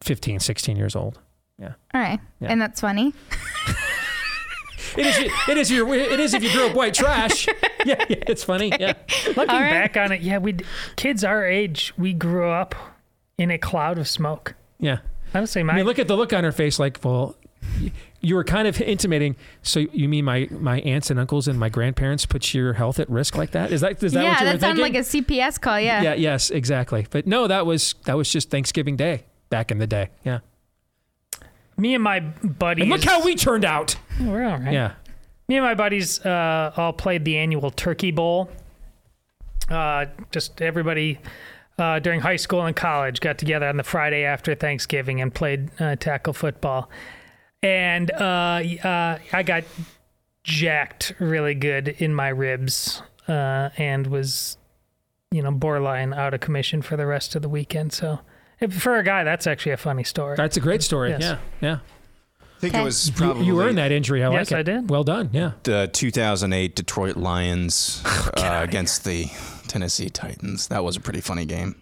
15, 0.03 0.41
16 0.41 0.76
years 0.76 0.97
old. 0.97 1.20
Yeah. 1.59 1.75
All 1.93 2.01
right. 2.01 2.21
Yeah. 2.41 2.49
And 2.49 2.61
that's 2.61 2.81
funny. 2.81 3.13
It 4.97 5.07
is. 5.07 5.33
It 5.49 5.59
is 5.59 5.71
your. 5.71 5.93
It 5.95 6.21
is 6.21 6.35
if 6.35 6.43
you 6.43 6.53
grew 6.53 6.67
up 6.67 6.75
white 6.75 6.95
trash. 6.95 7.49
Yeah, 7.85 8.03
yeah 8.09 8.17
it's 8.29 8.43
funny. 8.43 8.73
Yeah. 8.81 8.95
Looking 9.27 9.47
back 9.47 9.99
on 9.99 10.11
it, 10.11 10.23
yeah, 10.23 10.39
we 10.39 10.57
kids 10.97 11.23
our 11.23 11.45
age, 11.45 11.93
we 11.99 12.15
grew 12.15 12.49
up 12.49 12.75
in 13.37 13.51
a 13.51 13.59
cloud 13.59 13.99
of 13.99 14.09
smoke. 14.09 14.55
Yeah. 14.79 15.01
I 15.35 15.41
would 15.41 15.51
say 15.51 15.63
my. 15.63 15.73
I 15.73 15.75
my 15.75 15.77
mean, 15.81 15.87
look 15.87 15.99
at 15.99 16.09
the 16.09 16.17
look 16.17 16.33
on 16.33 16.45
her 16.45 16.53
face. 16.53 16.79
Like, 16.79 16.99
well, 17.05 17.37
you 18.23 18.37
were 18.37 18.45
kind 18.45 18.67
of 18.67 18.81
intimating. 18.81 19.37
So 19.61 19.81
you 19.81 20.09
mean 20.09 20.25
my 20.25 20.49
my 20.51 20.81
aunts 20.81 21.11
and 21.11 21.21
uncles 21.21 21.47
and 21.47 21.61
my 21.61 21.69
grandparents 21.69 22.25
put 22.25 22.55
your 22.55 22.73
health 22.73 22.99
at 22.99 23.11
risk 23.11 23.37
like 23.37 23.51
that? 23.51 23.71
Is 23.71 23.83
that 23.83 24.03
is 24.03 24.15
that 24.15 24.23
yeah, 24.23 24.31
what 24.31 24.41
you 24.41 24.47
were 24.47 24.53
that 24.53 24.61
sounded 24.63 24.83
thinking? 24.83 25.27
like 25.27 25.39
a 25.39 25.51
CPS 25.51 25.61
call. 25.61 25.79
Yeah. 25.79 26.01
yeah. 26.01 26.15
Yes. 26.15 26.49
Exactly. 26.49 27.07
But 27.11 27.27
no, 27.27 27.47
that 27.47 27.67
was 27.67 27.97
that 28.05 28.17
was 28.17 28.31
just 28.31 28.49
Thanksgiving 28.51 28.97
Day 28.97 29.25
back 29.51 29.71
in 29.71 29.77
the 29.77 29.87
day. 29.87 30.09
Yeah. 30.25 30.39
Me 31.77 31.95
and 31.95 32.03
my 32.03 32.20
buddies. 32.20 32.83
And 32.83 32.91
look 32.91 33.05
how 33.05 33.25
we 33.25 33.35
turned 33.35 33.64
out. 33.64 33.97
We're 34.20 34.45
all 34.45 34.59
right. 34.59 34.72
Yeah. 34.72 34.93
Me 35.49 35.57
and 35.57 35.64
my 35.64 35.75
buddies 35.75 36.25
uh, 36.25 36.72
all 36.77 36.93
played 36.93 37.25
the 37.25 37.37
annual 37.37 37.70
Turkey 37.70 38.11
Bowl. 38.11 38.51
Uh, 39.70 40.07
just 40.31 40.61
everybody 40.62 41.18
uh, 41.79 41.99
during 41.99 42.20
high 42.20 42.37
school 42.37 42.64
and 42.66 42.77
college 42.77 43.20
got 43.20 43.39
together 43.39 43.68
on 43.68 43.77
the 43.77 43.83
Friday 43.83 44.25
after 44.25 44.55
Thanksgiving 44.55 45.20
and 45.20 45.35
played 45.35 45.70
uh, 45.81 45.97
tackle 45.97 46.33
football. 46.33 46.91
And 47.62 48.11
uh, 48.11 48.62
uh, 48.85 49.18
I 49.33 49.43
got 49.43 49.64
jacked 50.45 51.14
really 51.18 51.55
good 51.55 51.89
in 51.89 52.14
my 52.14 52.29
ribs 52.29 53.03
uh, 53.27 53.70
and 53.77 54.07
was, 54.07 54.59
you 55.31 55.43
know, 55.43 55.51
borderline 55.51 56.12
out 56.12 56.35
of 56.35 56.41
commission 56.41 56.83
for 56.83 56.97
the 56.97 57.07
rest 57.07 57.35
of 57.35 57.43
the 57.43 57.49
weekend. 57.49 57.93
So 57.93 58.12
if, 58.12 58.20
for 58.71 58.97
a 58.99 59.03
guy, 59.05 59.25
that's 59.25 59.47
actually 59.47 59.73
a 59.73 59.77
funny 59.77 60.05
story. 60.05 60.37
That's 60.37 60.57
a 60.57 60.61
great 60.61 60.83
story. 60.83 61.11
Yes. 61.11 61.21
Yeah. 61.23 61.39
Yeah. 61.61 61.79
I 62.41 62.61
think 62.61 62.75
it 62.75 62.83
was 62.85 63.11
probably 63.11 63.45
you, 63.45 63.61
earned 63.61 63.77
that 63.79 63.93
injury. 63.93 64.25
I 64.25 64.31
Yes, 64.33 64.51
like 64.51 64.61
it. 64.67 64.71
I 64.71 64.75
did. 64.77 64.89
Well 64.91 65.05
done. 65.05 65.29
Yeah. 65.33 65.53
the 65.65 65.91
2008 65.93 66.75
Detroit 66.75 67.17
Lions 67.17 68.03
Oh, 68.07 68.31
uh, 68.39 68.61
against 68.63 69.05
the 69.05 69.27
Tennessee 69.69 70.09
Titans. 70.09 70.69
That 70.69 70.83
was 70.83 70.97
a 70.97 71.01
pretty 71.01 71.21
funny 71.21 71.45
game. 71.45 71.75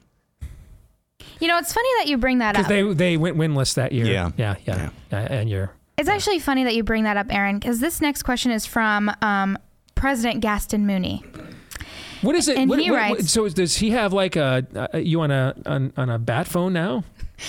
You 1.38 1.48
know, 1.48 1.58
it's 1.58 1.72
funny 1.72 1.88
that 1.98 2.08
you 2.08 2.18
bring 2.18 2.38
that 2.38 2.52
Because 2.52 2.66
up. 2.66 2.68
they 2.70 2.82
they 2.94 3.16
went 3.16 3.36
winless 3.36 3.74
that 3.74 3.92
year. 3.92 4.06
Yeah. 4.06 4.30
Yeah. 4.36 4.56
Yeah. 4.66 4.90
Uh, 5.12 5.16
and 5.16 5.48
you're 5.50 5.70
It's 5.98 6.08
actually 6.08 6.38
funny 6.40 6.64
that 6.64 6.74
you 6.74 6.82
bring 6.82 7.04
that 7.04 7.16
up, 7.16 7.26
Aaron, 7.30 7.58
because 7.58 7.78
this 7.78 8.00
next 8.00 8.22
question 8.24 8.50
is 8.50 8.66
from 8.66 9.10
um, 9.22 9.56
President 9.94 10.40
Gaston 10.40 10.86
Mooney. 10.86 11.24
What 12.22 12.34
is 12.36 12.48
it? 12.48 12.56
And 12.56 12.70
what, 12.70 12.78
he 12.78 12.90
what- 12.90 12.96
writes- 12.96 13.16
what- 13.22 13.24
so 13.26 13.48
does 13.48 13.76
he 13.76 13.90
have 13.90 14.12
like 14.12 14.36
a, 14.36 14.66
you 14.94 15.20
on 15.20 15.30
a 15.30 15.54
on, 15.66 15.92
on 15.96 16.08
a 16.10 16.18
bat 16.18 16.46
phone 16.48 16.72
now? 16.72 17.04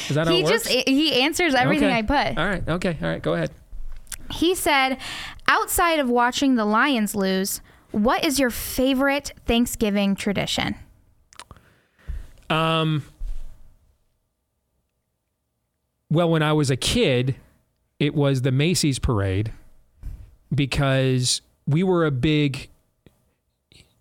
Is 0.10 0.16
that 0.16 0.28
how 0.28 0.34
He 0.34 0.44
just 0.44 0.68
he 0.68 1.22
answers 1.22 1.54
everything 1.54 1.88
Okay. 1.90 1.98
I 1.98 2.02
put. 2.02 2.38
All 2.38 2.46
right. 2.48 2.68
Okay. 2.68 2.98
All 3.02 3.08
right. 3.08 3.22
Go 3.22 3.34
ahead. 3.34 3.52
He 4.32 4.56
said, 4.56 4.98
outside 5.48 6.00
of 6.00 6.10
watching 6.10 6.56
the 6.56 6.66
Lions 6.66 7.14
lose, 7.14 7.62
what 7.92 8.26
is 8.26 8.40
your 8.40 8.50
favorite 8.50 9.34
Thanksgiving 9.46 10.16
tradition? 10.16 10.76
Um. 12.50 13.04
Well, 16.10 16.30
when 16.30 16.44
I 16.44 16.54
was 16.54 16.70
a 16.70 16.76
kid, 16.78 17.36
it 18.00 18.14
was 18.14 18.42
the 18.44 18.52
Macy's 18.52 19.00
parade 19.00 19.52
because 20.54 21.42
we 21.68 21.84
were 21.84 22.06
a 22.06 22.12
big. 22.12 22.70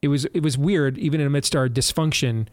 It 0.03 0.09
was 0.09 0.25
it 0.27 0.43
was 0.43 0.59
weird, 0.59 0.99
even 0.99 1.21
in 1.21 1.27
amidst 1.27 1.57
our 1.57 1.69
dysfunction. 1.69 2.49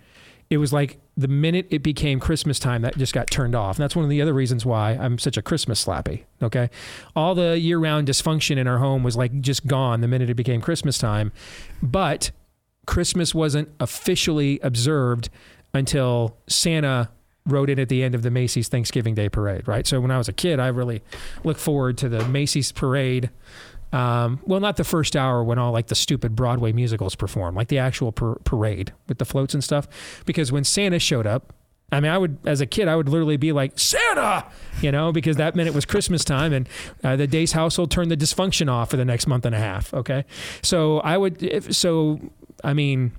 It 0.49 0.57
was 0.57 0.73
like 0.73 0.99
the 1.15 1.27
minute 1.27 1.67
it 1.69 1.83
became 1.83 2.19
Christmas 2.19 2.57
time, 2.57 2.81
that 2.81 2.97
just 2.97 3.13
got 3.13 3.29
turned 3.29 3.53
off. 3.53 3.77
And 3.77 3.83
that's 3.83 3.95
one 3.95 4.03
of 4.03 4.09
the 4.09 4.21
other 4.21 4.33
reasons 4.33 4.65
why 4.65 4.91
I'm 4.91 5.19
such 5.19 5.37
a 5.37 5.41
Christmas 5.41 5.83
slappy. 5.83 6.23
Okay, 6.41 6.69
all 7.15 7.35
the 7.35 7.59
year-round 7.59 8.07
dysfunction 8.07 8.57
in 8.57 8.67
our 8.67 8.77
home 8.79 9.03
was 9.03 9.15
like 9.15 9.41
just 9.41 9.67
gone 9.67 10.01
the 10.01 10.07
minute 10.07 10.29
it 10.29 10.35
became 10.35 10.61
Christmas 10.61 10.97
time. 10.97 11.31
But 11.83 12.31
Christmas 12.87 13.35
wasn't 13.35 13.69
officially 13.79 14.59
observed 14.63 15.29
until 15.73 16.37
Santa 16.47 17.09
rode 17.45 17.69
in 17.69 17.79
at 17.79 17.89
the 17.89 18.03
end 18.03 18.15
of 18.15 18.23
the 18.23 18.31
Macy's 18.31 18.67
Thanksgiving 18.67 19.15
Day 19.15 19.29
parade, 19.29 19.67
right? 19.67 19.85
So 19.85 19.99
when 20.01 20.11
I 20.11 20.17
was 20.17 20.27
a 20.27 20.33
kid, 20.33 20.59
I 20.59 20.67
really 20.67 21.01
looked 21.43 21.59
forward 21.59 21.97
to 21.99 22.09
the 22.09 22.27
Macy's 22.27 22.71
parade. 22.71 23.29
Um, 23.91 24.39
well, 24.45 24.59
not 24.59 24.77
the 24.77 24.83
first 24.83 25.15
hour 25.15 25.43
when 25.43 25.57
all 25.57 25.71
like 25.71 25.87
the 25.87 25.95
stupid 25.95 26.35
Broadway 26.35 26.71
musicals 26.71 27.15
perform, 27.15 27.55
like 27.55 27.69
the 27.69 27.79
actual 27.79 28.11
par- 28.11 28.37
parade 28.43 28.93
with 29.07 29.17
the 29.17 29.25
floats 29.25 29.53
and 29.53 29.63
stuff. 29.63 29.87
Because 30.25 30.51
when 30.51 30.63
Santa 30.63 30.99
showed 30.99 31.25
up, 31.25 31.53
I 31.91 31.99
mean, 31.99 32.11
I 32.11 32.17
would, 32.17 32.37
as 32.45 32.61
a 32.61 32.67
kid, 32.67 32.87
I 32.87 32.95
would 32.95 33.09
literally 33.09 33.37
be 33.37 33.51
like, 33.51 33.79
Santa, 33.79 34.45
you 34.79 34.91
know, 34.91 35.11
because 35.11 35.37
that 35.37 35.55
meant 35.55 35.67
it 35.67 35.73
was 35.73 35.85
Christmas 35.85 36.23
time 36.23 36.53
and 36.53 36.69
uh, 37.03 37.15
the 37.15 37.27
Deace 37.27 37.53
household 37.53 37.89
turned 37.89 38.11
the 38.11 38.17
dysfunction 38.17 38.71
off 38.71 38.91
for 38.91 38.97
the 38.97 39.05
next 39.05 39.25
month 39.25 39.45
and 39.45 39.55
a 39.55 39.59
half. 39.59 39.91
Okay. 39.93 40.25
So 40.61 40.99
I 40.99 41.17
would, 41.17 41.41
if, 41.41 41.73
so, 41.73 42.19
I 42.63 42.73
mean, 42.73 43.13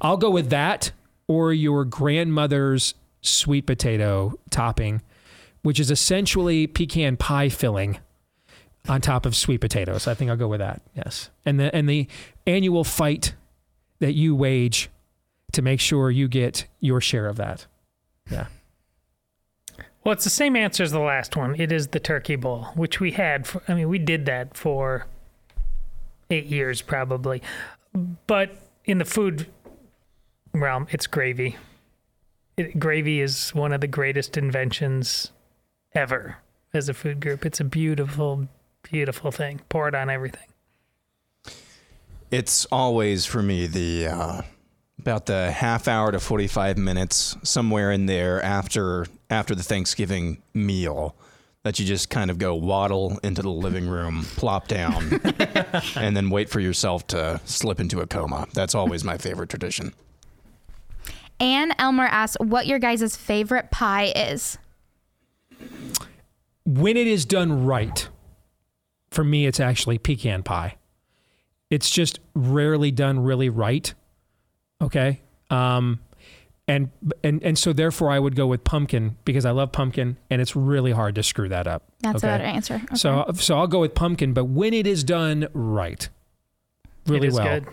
I'll 0.00 0.16
go 0.16 0.30
with 0.30 0.48
that 0.48 0.92
or 1.28 1.52
your 1.52 1.84
grandmother's 1.84 2.94
sweet 3.20 3.66
potato 3.66 4.38
topping, 4.48 5.02
which 5.62 5.78
is 5.78 5.90
essentially 5.90 6.66
pecan 6.66 7.18
pie 7.18 7.50
filling 7.50 7.98
on 8.88 9.00
top 9.00 9.26
of 9.26 9.34
sweet 9.34 9.60
potatoes. 9.60 10.06
I 10.06 10.14
think 10.14 10.30
I'll 10.30 10.36
go 10.36 10.48
with 10.48 10.60
that. 10.60 10.82
Yes. 10.94 11.30
And 11.44 11.58
the 11.58 11.74
and 11.74 11.88
the 11.88 12.08
annual 12.46 12.84
fight 12.84 13.34
that 13.98 14.12
you 14.12 14.34
wage 14.34 14.90
to 15.52 15.62
make 15.62 15.80
sure 15.80 16.10
you 16.10 16.28
get 16.28 16.66
your 16.80 17.00
share 17.00 17.26
of 17.26 17.36
that. 17.36 17.66
Yeah. 18.30 18.46
Well, 20.04 20.12
it's 20.12 20.24
the 20.24 20.30
same 20.30 20.54
answer 20.54 20.82
as 20.82 20.92
the 20.92 21.00
last 21.00 21.34
one. 21.34 21.60
It 21.60 21.72
is 21.72 21.88
the 21.88 21.98
Turkey 21.98 22.36
Bowl, 22.36 22.68
which 22.74 23.00
we 23.00 23.12
had. 23.12 23.46
For, 23.46 23.62
I 23.66 23.74
mean, 23.74 23.88
we 23.88 23.98
did 23.98 24.26
that 24.26 24.56
for 24.56 25.06
eight 26.30 26.46
years 26.46 26.82
probably. 26.82 27.42
But 28.26 28.56
in 28.84 28.98
the 28.98 29.04
food 29.04 29.46
realm, 30.52 30.86
it's 30.90 31.06
gravy. 31.06 31.56
It, 32.56 32.78
gravy 32.78 33.20
is 33.20 33.54
one 33.54 33.72
of 33.72 33.80
the 33.80 33.86
greatest 33.86 34.36
inventions 34.36 35.32
ever 35.92 36.36
as 36.72 36.88
a 36.88 36.94
food 36.94 37.20
group. 37.20 37.44
It's 37.44 37.60
a 37.60 37.64
beautiful, 37.64 38.48
beautiful 38.90 39.30
thing. 39.30 39.60
Pour 39.68 39.88
it 39.88 39.94
on 39.94 40.10
everything. 40.10 40.46
It's 42.30 42.66
always 42.66 43.24
for 43.24 43.42
me 43.42 43.66
the 43.66 44.08
uh, 44.08 44.42
about 44.98 45.26
the 45.26 45.50
half 45.52 45.86
hour 45.86 46.10
to 46.10 46.18
45 46.18 46.76
minutes 46.76 47.36
somewhere 47.42 47.92
in 47.92 48.06
there 48.06 48.42
after 48.42 49.06
after 49.30 49.54
the 49.54 49.62
Thanksgiving 49.62 50.42
meal 50.54 51.14
that 51.62 51.80
you 51.80 51.84
just 51.84 52.10
kind 52.10 52.30
of 52.30 52.38
go 52.38 52.54
waddle 52.54 53.18
into 53.24 53.42
the 53.42 53.50
living 53.50 53.88
room, 53.88 54.24
plop 54.36 54.68
down, 54.68 55.20
and 55.96 56.16
then 56.16 56.30
wait 56.30 56.48
for 56.48 56.60
yourself 56.60 57.04
to 57.08 57.40
slip 57.44 57.80
into 57.80 58.00
a 58.00 58.06
coma. 58.06 58.46
That's 58.54 58.72
always 58.74 59.02
my 59.02 59.18
favorite 59.18 59.48
tradition. 59.48 59.92
Anne 61.40 61.72
Elmer 61.78 62.04
asks 62.04 62.36
what 62.38 62.68
your 62.68 62.78
guys' 62.78 63.16
favorite 63.16 63.72
pie 63.72 64.12
is. 64.14 64.58
When 66.64 66.96
it 66.96 67.08
is 67.08 67.24
done 67.24 67.64
right, 67.64 68.08
for 69.16 69.24
me, 69.24 69.46
it's 69.46 69.58
actually 69.58 69.98
pecan 69.98 70.44
pie. 70.44 70.76
It's 71.70 71.90
just 71.90 72.20
rarely 72.34 72.92
done 72.92 73.18
really 73.18 73.48
right. 73.48 73.92
Okay. 74.80 75.20
Um, 75.50 75.98
and 76.68 76.90
and 77.24 77.42
and 77.42 77.56
so 77.58 77.72
therefore 77.72 78.10
I 78.10 78.18
would 78.18 78.34
go 78.36 78.46
with 78.46 78.62
pumpkin 78.64 79.16
because 79.24 79.44
I 79.46 79.50
love 79.52 79.72
pumpkin 79.72 80.16
and 80.30 80.40
it's 80.40 80.54
really 80.56 80.92
hard 80.92 81.14
to 81.16 81.22
screw 81.22 81.48
that 81.48 81.66
up. 81.66 81.82
That's 82.00 82.22
a 82.22 82.26
better 82.26 82.44
answer. 82.44 82.80
So 82.94 83.20
Okay. 83.22 83.38
so 83.38 83.56
I'll 83.58 83.66
go 83.68 83.80
with 83.80 83.94
pumpkin, 83.94 84.32
but 84.32 84.44
when 84.46 84.74
it 84.74 84.86
is 84.86 85.02
done 85.04 85.48
right, 85.54 86.08
really 87.06 87.30
well, 87.30 87.44
good. 87.60 87.66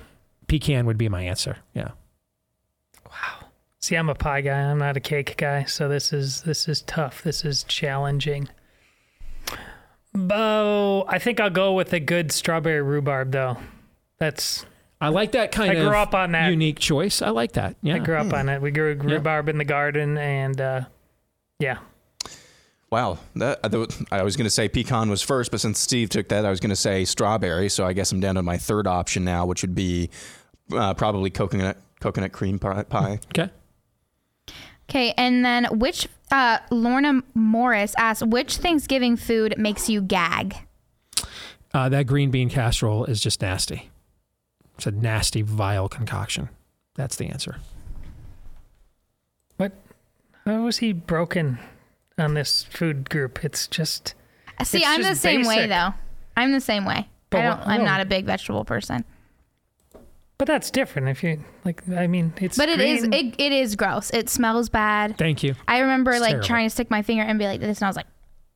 pecan 0.48 0.86
would 0.86 0.98
be 0.98 1.10
my 1.10 1.24
answer. 1.24 1.58
Yeah. 1.74 1.91
Wow. 3.06 3.48
See, 3.80 3.96
I'm 3.96 4.10
a 4.10 4.16
pie 4.16 4.41
guy. 4.41 4.60
I'm 4.62 4.78
not 4.78 4.96
a 4.96 5.00
cake 5.02 5.36
guy, 5.38 5.64
so 5.66 5.89
this 5.89 6.14
is 6.14 6.44
this 6.44 6.68
is 6.68 6.82
tough. 6.84 7.24
This 7.24 7.44
is 7.44 7.64
challenging. 7.64 8.48
Oh, 10.16 11.05
I 11.07 11.20
think 11.20 11.39
I'll 11.39 11.49
go 11.49 11.74
with 11.74 11.93
a 11.93 11.99
good 11.99 12.32
strawberry 12.32 12.82
rhubarb 12.82 13.32
though. 13.32 13.57
That's 14.20 14.66
I 15.01 15.09
like 15.09 15.34
that 15.34 15.51
kind 15.51 15.72
I 15.72 15.76
of 15.76 15.88
grew 15.88 15.97
up 15.97 16.14
on 16.14 16.32
that. 16.32 16.49
unique 16.49 16.80
choice. 16.80 17.22
I 17.22 17.30
like 17.30 17.53
that. 17.53 17.76
Yeah. 17.82 17.95
I 17.95 17.99
grew 17.99 18.16
up 18.16 18.32
on 18.32 18.47
it. 18.47 18.61
We 18.61 18.72
grew 18.72 18.93
rhubarb 18.95 19.49
in 19.49 19.57
the 19.57 19.66
garden, 19.66 20.18
and 20.18 20.61
uh, 20.61 20.82
yeah, 21.59 21.80
Wow, 22.93 23.18
that, 23.38 23.59
I 24.11 24.22
was 24.22 24.36
going 24.36 24.43
to 24.43 24.51
say 24.51 24.70
pecan 24.70 25.09
was 25.09 25.24
first, 25.24 25.49
but 25.49 25.59
since 25.59 25.80
Steve 25.80 26.09
took 26.09 26.28
that, 26.28 26.45
I 26.45 26.51
was 26.51 26.59
going 26.59 26.70
to 26.70 26.76
say 26.76 27.05
strawberry. 27.05 27.68
So 27.68 27.88
I 27.88 27.93
guess 27.93 28.11
I'm 28.11 28.20
down 28.20 28.36
to 28.36 28.43
my 28.43 28.57
third 28.57 28.86
option 28.86 29.26
now, 29.26 29.47
which 29.47 29.64
would 29.64 29.74
be 29.74 30.11
uh, 30.72 30.93
probably 30.93 31.32
coconut 31.32 31.78
coconut 31.99 32.34
cream 32.34 32.59
pie. 32.59 33.20
Okay. 33.36 33.49
Okay, 34.88 35.11
and 35.18 35.43
then 35.43 35.66
which 35.80 36.07
uh, 36.34 36.57
Lorna 36.71 37.21
Morris 37.34 37.93
asks, 37.97 38.23
which 38.25 38.57
Thanksgiving 38.57 39.15
food 39.15 39.55
makes 39.57 39.88
you 39.88 40.01
gag? 40.01 40.55
Uh, 41.73 41.88
that 41.89 42.07
green 42.07 42.31
bean 42.31 42.49
casserole 42.49 43.05
is 43.05 43.21
just 43.21 43.41
nasty. 43.41 43.89
It's 44.75 44.88
a 44.88 44.91
nasty, 44.91 45.43
vile 45.43 45.88
concoction. 45.88 46.49
That's 46.95 47.15
the 47.15 47.27
answer. 47.27 47.57
What? 49.57 49.71
How 50.45 50.63
was 50.63 50.79
he 50.79 50.91
broken 50.93 51.59
on 52.17 52.34
this 52.34 52.63
food 52.63 53.09
group? 53.09 53.45
It's 53.45 53.67
just. 53.67 54.15
See, 54.63 54.79
it's 54.79 54.88
I'm 54.88 55.01
the 55.01 55.09
just 55.09 55.21
same 55.21 55.45
way 55.45 55.67
though. 55.67 55.93
I'm 56.36 56.51
the 56.51 56.61
same 56.61 56.86
way. 56.86 57.07
But 57.29 57.41
I 57.41 57.43
don't. 57.43 57.59
what- 57.59 57.67
I'm 57.67 57.79
no. 57.79 57.86
not 57.86 58.01
a 58.01 58.05
big 58.05 58.25
vegetable 58.25 58.65
person. 58.65 59.05
But 60.38 60.47
that's 60.47 60.71
different. 60.71 61.07
If 61.09 61.23
you 61.23 61.43
like, 61.63 61.88
I 61.89 62.07
mean, 62.07 62.34
it's. 62.41 62.57
But 62.57 62.67
it 62.69 62.79
is. 62.81 63.01
green. 63.01 63.13
It, 63.13 63.36
it 63.39 63.51
is 63.51 63.75
gross. 63.75 64.09
It 64.11 64.29
smells 64.29 64.67
bad. 64.69 65.17
Thank 65.17 65.43
you. 65.43 65.55
I 65.67 65.79
remember 65.79 66.11
It's 66.11 66.21
like 66.21 66.29
terrible. 66.31 66.47
trying 66.47 66.65
to 66.65 66.69
stick 66.69 66.89
my 66.89 67.01
finger 67.01 67.23
and 67.23 67.38
be 67.39 67.45
like 67.45 67.59
this, 67.61 67.77
and 67.79 67.86
I 67.86 67.89
was 67.89 67.95
like, 67.95 68.07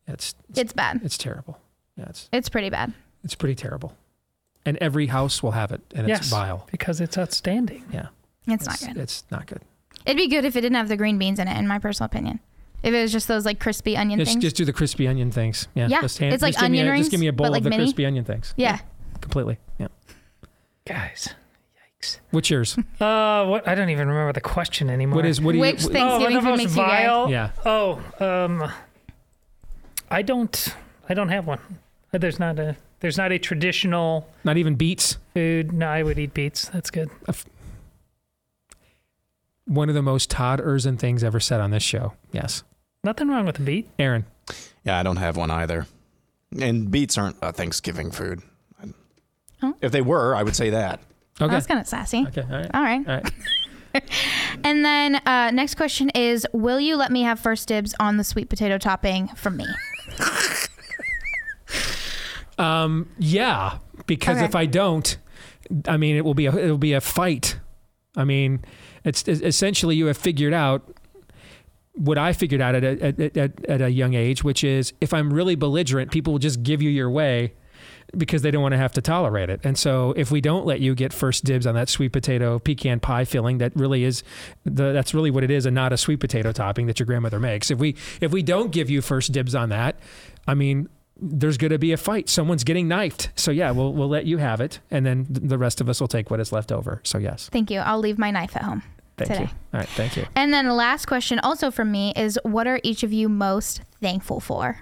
It's 0.07 0.35
it's 0.55 0.73
bad. 0.73 1.01
it's 1.03 1.17
terrible. 1.17 1.59
Yeah, 1.95 2.05
it's 2.09 2.29
It's 2.33 2.49
pretty 2.49 2.69
bad. 2.69 2.93
it's 3.23 3.35
pretty 3.35 3.55
terrible. 3.55 3.95
And 4.65 4.77
every 4.77 5.07
house 5.07 5.41
will 5.41 5.51
have 5.51 5.71
it, 5.71 5.81
and 5.95 6.07
yes, 6.09 6.19
it's 6.19 6.29
vile. 6.29 6.67
because 6.71 6.99
it's 6.99 7.17
outstanding. 7.17 7.85
Yeah, 7.93 8.07
It's 8.47 8.65
not 8.65 8.79
good. 8.81 8.97
It's 9.01 9.23
not 9.31 9.45
good. 9.47 9.61
It'd 10.05 10.17
be 10.17 10.27
good 10.27 10.43
if 10.45 10.55
it 10.57 10.61
didn't 10.61 10.75
have 10.75 10.89
the 10.89 10.97
green 10.97 11.17
beans 11.17 11.39
in 11.39 11.47
it, 11.47 11.57
in 11.57 11.67
my 11.67 11.79
personal 11.79 12.07
opinion. 12.07 12.39
If 12.83 12.93
it 12.93 13.01
was 13.01 13.11
just 13.11 13.27
those 13.27 13.45
like 13.45 13.59
crispy 13.59 13.95
onion 13.95 14.19
Just, 14.19 14.31
things. 14.33 14.41
just 14.43 14.55
do 14.55 14.65
the 14.65 14.73
crispy 14.73 15.07
onion 15.07 15.31
things. 15.31 15.67
Yeah, 15.73 15.87
Yeah, 15.87 16.01
just 16.01 16.17
hand- 16.19 16.33
it's 16.33 16.43
like 16.43 16.53
just 16.53 16.61
give 16.63 16.71
me 16.71 16.79
onion 16.81 16.95
a, 16.95 16.97
Just 16.97 17.11
give 17.11 17.19
me 17.19 17.27
a 17.27 17.31
rings, 17.31 17.37
bowl 17.37 17.45
but, 17.45 17.51
like, 17.53 17.59
of 17.61 17.63
the 17.65 17.69
mini. 17.71 17.83
crispy 17.85 18.05
onion 18.05 18.25
things. 18.25 18.53
yeah. 18.57 18.79
completely. 19.21 19.57
Yeah. 19.79 19.87
Guys. 20.85 21.33
What's 22.31 22.49
yours? 22.49 22.77
Uh, 22.99 23.45
what? 23.47 23.67
I 23.67 23.73
don't 23.75 23.89
even 23.89 24.07
remember 24.07 24.31
the 24.33 24.41
question 24.41 24.89
anymore. 24.89 25.15
What 25.17 25.25
is- 25.25 25.41
what 25.41 25.51
do 25.53 25.57
you- 25.57 25.61
Which 25.61 25.83
what- 25.83 25.93
Thanksgiving 25.93 26.37
oh, 26.37 26.41
food 26.41 26.57
makes 26.57 26.73
the 26.73 26.81
you 26.81 26.85
most 26.87 26.89
gag? 26.89 27.05
vile? 27.07 27.29
Yeah. 27.29 27.49
Oh, 27.65 28.01
um, 28.19 28.71
I 30.11 30.21
don't. 30.21 30.75
I 31.09 31.13
don't 31.13 31.29
have 31.29 31.47
one. 31.47 31.59
Uh, 32.13 32.17
There's 32.19 32.39
not 32.39 32.59
a. 32.59 32.75
There's 32.99 33.17
not 33.17 33.31
a 33.31 33.37
traditional 33.39 34.27
Not 34.43 34.57
even 34.57 34.75
beets. 34.75 35.17
food. 35.33 35.71
No, 35.71 35.87
I 35.87 36.01
would 36.03 36.17
eat 36.17 36.33
beets. 36.33 36.67
That's 36.69 36.89
good. 36.89 37.09
One 39.65 39.89
of 39.89 39.95
the 39.95 40.01
most 40.01 40.29
Todd 40.31 40.59
Erzen 40.61 40.97
things 40.97 41.23
ever 41.23 41.39
said 41.39 41.59
on 41.61 41.71
this 41.71 41.83
show. 41.83 42.13
Yes, 42.31 42.63
Nothing 43.03 43.27
wrong 43.27 43.45
with 43.45 43.59
a 43.59 43.61
beet. 43.61 43.89
Aaron. 43.99 44.25
Yeah, 44.83 44.99
I 44.99 45.03
don't 45.03 45.17
have 45.17 45.37
one 45.37 45.51
either. 45.51 45.85
And 46.59 46.89
beets 46.89 47.17
aren't 47.17 47.35
a 47.41 47.51
Thanksgiving 47.53 48.09
food. 48.11 48.41
Oh. 49.61 49.75
If 49.81 49.91
they 49.91 50.01
were, 50.01 50.35
I 50.35 50.43
would 50.43 50.55
say 50.55 50.69
that. 50.71 50.99
Okay. 51.39 51.51
That's 51.53 51.67
kind 51.67 51.79
of 51.79 51.87
sassy. 51.87 52.25
Okay. 52.27 52.41
All 52.41 52.47
right. 52.49 52.71
All 52.73 52.81
right. 52.81 53.07
All 53.07 53.13
right. 53.15 53.31
And 54.63 54.85
then 54.85 55.15
uh, 55.25 55.49
next 55.51 55.73
question 55.75 56.09
is, 56.11 56.45
will 56.53 56.79
you 56.79 56.95
let 56.97 57.11
me 57.11 57.23
have 57.23 57.39
first 57.39 57.67
dibs 57.67 57.95
on 57.99 58.17
the 58.17 58.23
sweet 58.23 58.47
potato 58.47 58.77
topping 58.77 59.27
from 59.29 59.57
me? 59.57 59.65
Um, 62.59 63.09
yeah, 63.19 63.77
because 64.07 64.37
Okay. 64.37 64.45
if 64.45 64.55
I 64.55 64.65
don't, 64.65 65.17
I 65.87 65.97
mean, 65.97 66.15
it 66.15 66.25
will 66.25 66.33
be 66.33 66.47
a 66.47 66.55
it 66.55 66.69
will 66.71 66.77
be 66.79 66.93
a 66.93 67.01
fight. 67.01 67.59
I 68.15 68.23
mean, 68.23 68.65
it's, 69.03 69.27
it's 69.27 69.41
essentially 69.41 69.95
you 69.95 70.07
have 70.07 70.17
figured 70.17 70.53
out 70.53 70.91
what 71.93 72.17
I 72.17 72.33
figured 72.33 72.61
out 72.61 72.73
at 72.73 72.83
a, 72.83 73.03
at, 73.03 73.37
at, 73.37 73.65
at 73.65 73.81
a 73.81 73.89
young 73.91 74.15
age, 74.15 74.43
which 74.43 74.63
is 74.63 74.91
if 75.01 75.13
I'm 75.13 75.31
really 75.31 75.53
belligerent, 75.53 76.11
people 76.11 76.33
will 76.33 76.39
just 76.39 76.63
give 76.63 76.81
you 76.81 76.89
your 76.89 77.11
way 77.11 77.53
because 78.15 78.41
they 78.41 78.51
don't 78.51 78.61
want 78.61 78.73
to 78.73 78.77
have 78.77 78.93
to 78.93 79.01
tolerate 79.01 79.49
it. 79.49 79.59
And 79.63 79.77
so 79.77 80.13
if 80.15 80.31
we 80.31 80.41
don't 80.41 80.65
let 80.65 80.79
you 80.79 80.95
get 80.95 81.13
first 81.13 81.43
dibs 81.43 81.67
on 81.67 81.75
that 81.75 81.89
sweet 81.89 82.13
potato 82.13 82.59
pecan 82.59 82.99
pie 82.99 83.25
filling, 83.25 83.57
that 83.57 83.75
really 83.75 84.03
is 84.03 84.23
the 84.63 84.93
that's 84.93 85.13
really 85.13 85.31
what 85.31 85.43
it 85.43 85.51
is, 85.51 85.65
and 85.65 85.75
not 85.75 85.93
a 85.93 85.97
sweet 85.97 86.19
potato 86.19 86.51
topping 86.51 86.87
that 86.87 86.99
your 86.99 87.05
grandmother 87.05 87.39
makes. 87.39 87.71
If 87.71 87.79
we 87.79 87.95
if 88.21 88.31
we 88.31 88.43
don't 88.43 88.71
give 88.71 88.89
you 88.89 89.01
first 89.01 89.31
dibs 89.31 89.55
on 89.55 89.69
that, 89.69 89.97
I 90.47 90.53
mean, 90.53 90.89
there's 91.19 91.57
going 91.57 91.71
to 91.71 91.79
be 91.79 91.91
a 91.91 91.97
fight. 91.97 92.29
Someone's 92.29 92.63
getting 92.63 92.87
knifed. 92.87 93.29
So 93.35 93.51
yeah, 93.51 93.71
we'll 93.71 93.93
we'll 93.93 94.09
let 94.09 94.25
you 94.25 94.37
have 94.37 94.61
it, 94.61 94.79
and 94.91 95.05
then 95.05 95.25
the 95.29 95.57
rest 95.57 95.81
of 95.81 95.89
us 95.89 95.99
will 95.99 96.07
take 96.07 96.29
what 96.29 96.39
is 96.39 96.51
left 96.51 96.71
over. 96.71 97.01
So 97.03 97.17
yes, 97.17 97.49
Thank 97.51 97.71
you. 97.71 97.79
I'll 97.79 97.99
leave 97.99 98.17
my 98.17 98.31
knife 98.31 98.55
at 98.55 98.63
home 98.63 98.83
thank 99.17 99.31
today. 99.31 99.41
you. 99.43 99.49
All 99.73 99.79
right, 99.79 99.89
thank 99.89 100.15
you. 100.15 100.25
And 100.35 100.53
then 100.53 100.65
the 100.65 100.73
last 100.73 101.07
question, 101.07 101.39
also 101.39 101.71
from 101.71 101.91
me, 101.91 102.13
is 102.15 102.39
what 102.43 102.67
are 102.67 102.79
each 102.83 103.03
of 103.03 103.11
you 103.11 103.29
most 103.29 103.81
thankful 103.99 104.39
for? 104.39 104.79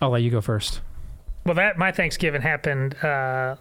I'll 0.00 0.10
let 0.10 0.22
you 0.22 0.30
go 0.30 0.40
first. 0.40 0.80
Well, 1.44 1.54
that 1.54 1.78
my 1.78 1.90
Thanksgiving 1.90 2.42
happened 2.42 2.96
uh, 3.02 3.56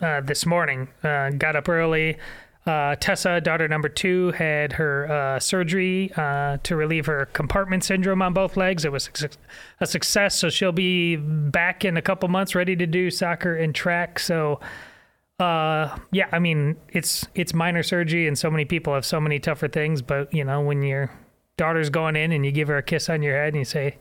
uh, 0.00 0.20
this 0.20 0.46
morning. 0.46 0.88
Uh, 1.02 1.30
got 1.30 1.56
up 1.56 1.68
early. 1.68 2.18
Uh, 2.66 2.94
Tessa, 2.96 3.40
daughter 3.40 3.66
number 3.68 3.88
two, 3.88 4.32
had 4.32 4.72
her 4.74 5.10
uh, 5.10 5.40
surgery 5.40 6.12
uh, 6.16 6.58
to 6.62 6.76
relieve 6.76 7.06
her 7.06 7.26
compartment 7.26 7.82
syndrome 7.84 8.20
on 8.20 8.34
both 8.34 8.56
legs. 8.56 8.84
It 8.84 8.92
was 8.92 9.08
a 9.80 9.86
success, 9.86 10.34
so 10.34 10.50
she'll 10.50 10.70
be 10.70 11.16
back 11.16 11.84
in 11.84 11.96
a 11.96 12.02
couple 12.02 12.28
months, 12.28 12.54
ready 12.54 12.76
to 12.76 12.86
do 12.86 13.10
soccer 13.10 13.56
and 13.56 13.74
track. 13.74 14.18
So, 14.18 14.60
yeah, 15.38 16.28
I 16.32 16.38
mean, 16.38 16.76
it's 16.90 17.26
it's 17.34 17.54
minor 17.54 17.82
surgery, 17.82 18.28
and 18.28 18.38
so 18.38 18.50
many 18.50 18.66
people 18.66 18.92
have 18.92 19.06
so 19.06 19.20
many 19.20 19.38
tougher 19.38 19.68
things. 19.68 20.02
But 20.02 20.32
you 20.34 20.44
know, 20.44 20.60
when 20.60 20.82
your 20.82 21.10
daughter's 21.56 21.90
going 21.90 22.16
in 22.16 22.32
and 22.32 22.44
you 22.44 22.52
give 22.52 22.68
her 22.68 22.76
a 22.76 22.82
kiss 22.82 23.08
on 23.08 23.22
your 23.22 23.36
head 23.36 23.48
and 23.48 23.56
you 23.56 23.64
say, 23.64 23.96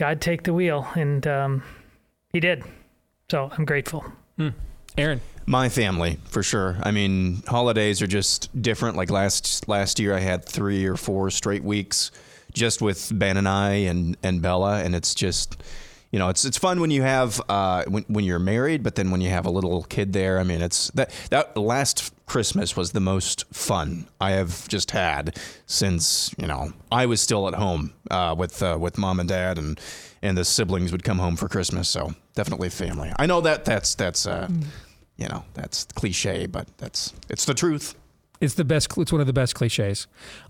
"God, 0.00 0.22
take 0.22 0.44
the 0.44 0.54
wheel," 0.54 0.88
and 0.94 1.26
um, 1.26 1.62
he 2.32 2.40
did. 2.40 2.64
So 3.30 3.50
I'm 3.52 3.66
grateful. 3.66 4.02
Aaron. 4.96 5.20
My 5.44 5.68
family, 5.68 6.18
for 6.24 6.42
sure. 6.42 6.78
I 6.82 6.90
mean, 6.90 7.42
holidays 7.46 8.00
are 8.00 8.06
just 8.06 8.48
different. 8.62 8.96
Like 8.96 9.10
last 9.10 9.68
last 9.68 10.00
year, 10.00 10.14
I 10.14 10.20
had 10.20 10.46
three 10.46 10.86
or 10.86 10.96
four 10.96 11.30
straight 11.30 11.62
weeks 11.62 12.10
just 12.54 12.80
with 12.80 13.10
Ben 13.12 13.36
and 13.36 13.46
I 13.46 13.72
and 13.90 14.16
and 14.22 14.40
Bella, 14.40 14.82
and 14.82 14.94
it's 14.94 15.14
just, 15.14 15.62
you 16.10 16.18
know, 16.18 16.30
it's 16.30 16.46
it's 16.46 16.56
fun 16.56 16.80
when 16.80 16.90
you 16.90 17.02
have 17.02 17.42
uh, 17.50 17.84
when 17.88 18.04
when 18.08 18.24
you're 18.24 18.38
married, 18.38 18.82
but 18.82 18.94
then 18.94 19.10
when 19.10 19.20
you 19.20 19.28
have 19.28 19.44
a 19.44 19.50
little 19.50 19.82
kid 19.82 20.14
there, 20.14 20.38
I 20.38 20.44
mean, 20.44 20.62
it's 20.62 20.90
that 20.92 21.10
that 21.28 21.54
last 21.56 22.14
Christmas 22.30 22.76
was 22.76 22.92
the 22.92 23.00
most 23.00 23.44
fun 23.52 24.06
I 24.20 24.30
have 24.30 24.68
just 24.68 24.92
had 24.92 25.36
since 25.66 26.32
you 26.38 26.46
know 26.46 26.72
I 26.92 27.06
was 27.06 27.20
still 27.20 27.48
at 27.48 27.54
home 27.54 27.92
uh, 28.08 28.36
with 28.38 28.62
uh, 28.62 28.78
with 28.80 28.98
mom 28.98 29.18
and 29.18 29.28
dad 29.28 29.58
and 29.58 29.80
and 30.22 30.38
the 30.38 30.44
siblings 30.44 30.92
would 30.92 31.02
come 31.02 31.18
home 31.18 31.34
for 31.34 31.48
Christmas. 31.48 31.88
So 31.88 32.14
definitely 32.36 32.68
family. 32.70 33.12
I 33.18 33.26
know 33.26 33.40
that 33.40 33.64
that's 33.64 33.96
that's. 33.96 34.26
Uh, 34.26 34.48
you 35.16 35.28
know 35.28 35.44
that's 35.52 35.84
cliche 35.84 36.46
but 36.46 36.66
that's 36.78 37.12
it's 37.28 37.44
the 37.44 37.52
truth 37.52 37.94
It's 38.40 38.54
the 38.54 38.64
best. 38.64 38.96
It's 38.96 39.12
one 39.12 39.20
of 39.20 39.26
the 39.26 39.34
best 39.34 39.54
cliches. 39.54 40.06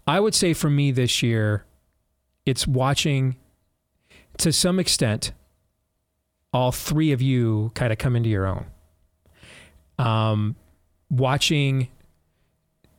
I 0.07 0.21
would 0.21 0.35
say 0.35 0.53
for 0.53 0.71
me 0.71 0.93
this 0.93 1.23
year, 1.25 1.65
it's 2.47 2.67
watching, 2.67 3.35
to 4.39 4.53
some 4.53 4.79
extent, 4.79 5.33
all 6.53 6.71
three 6.71 7.11
of 7.11 7.21
you 7.21 7.73
kind 7.75 7.93
of 7.93 7.99
come 7.99 8.15
into 8.15 8.29
your 8.29 8.47
own. 8.47 8.67
Um, 9.99 10.57
watching 11.11 11.89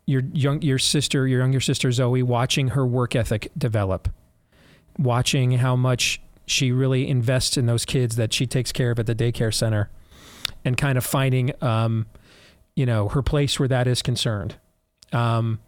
your 0.06 0.22
young 0.34 0.62
your 0.62 0.78
sister, 0.80 1.28
your 1.28 1.40
younger 1.42 1.60
sister 1.62 1.92
Zoe, 1.92 2.22
watching 2.24 2.70
her 2.70 2.86
work 2.86 3.16
ethic 3.16 3.50
develop, 3.58 4.10
watching 4.98 5.52
how 5.54 5.76
much 5.76 6.22
she 6.46 6.72
really 6.72 7.08
invests 7.08 7.56
in 7.58 7.66
those 7.66 7.86
kids 7.86 8.16
that 8.18 8.34
she 8.34 8.46
takes 8.46 8.72
care 8.72 8.92
of 8.92 9.00
at 9.00 9.06
the 9.06 9.16
daycare 9.16 9.54
center, 9.54 9.90
and 10.66 10.76
kind 10.76 10.98
of 10.98 11.06
finding, 11.06 11.52
um, 11.64 12.08
you 12.76 12.86
know, 12.86 13.08
her 13.10 13.22
place 13.22 13.58
where 13.60 13.68
that 13.70 13.88
is 13.88 14.02
concerned 14.02 14.56
um, 15.14 15.60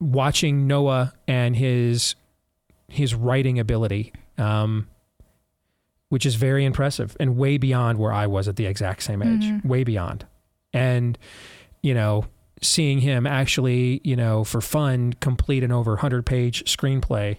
watching 0.00 0.66
Noah 0.66 1.12
and 1.28 1.56
his 1.56 2.14
his 2.88 3.14
writing 3.14 3.58
ability, 3.58 4.12
um, 4.36 4.86
which 6.10 6.26
is 6.26 6.34
very 6.34 6.64
impressive 6.64 7.16
and 7.18 7.36
way 7.38 7.56
beyond 7.56 7.98
where 7.98 8.12
I 8.12 8.26
was 8.26 8.46
at 8.48 8.56
the 8.56 8.66
exact 8.66 9.02
same 9.02 9.22
age, 9.22 9.44
Mhm. 9.44 9.64
way 9.64 9.82
beyond. 9.82 10.26
And 10.72 11.18
you 11.82 11.94
know, 11.94 12.26
seeing 12.60 13.00
him 13.00 13.26
actually, 13.26 14.00
you 14.04 14.14
know, 14.16 14.44
for 14.44 14.60
fun, 14.60 15.14
complete 15.14 15.64
an 15.64 15.72
over 15.72 15.96
hundred 15.96 16.24
page 16.26 16.64
screenplay, 16.64 17.38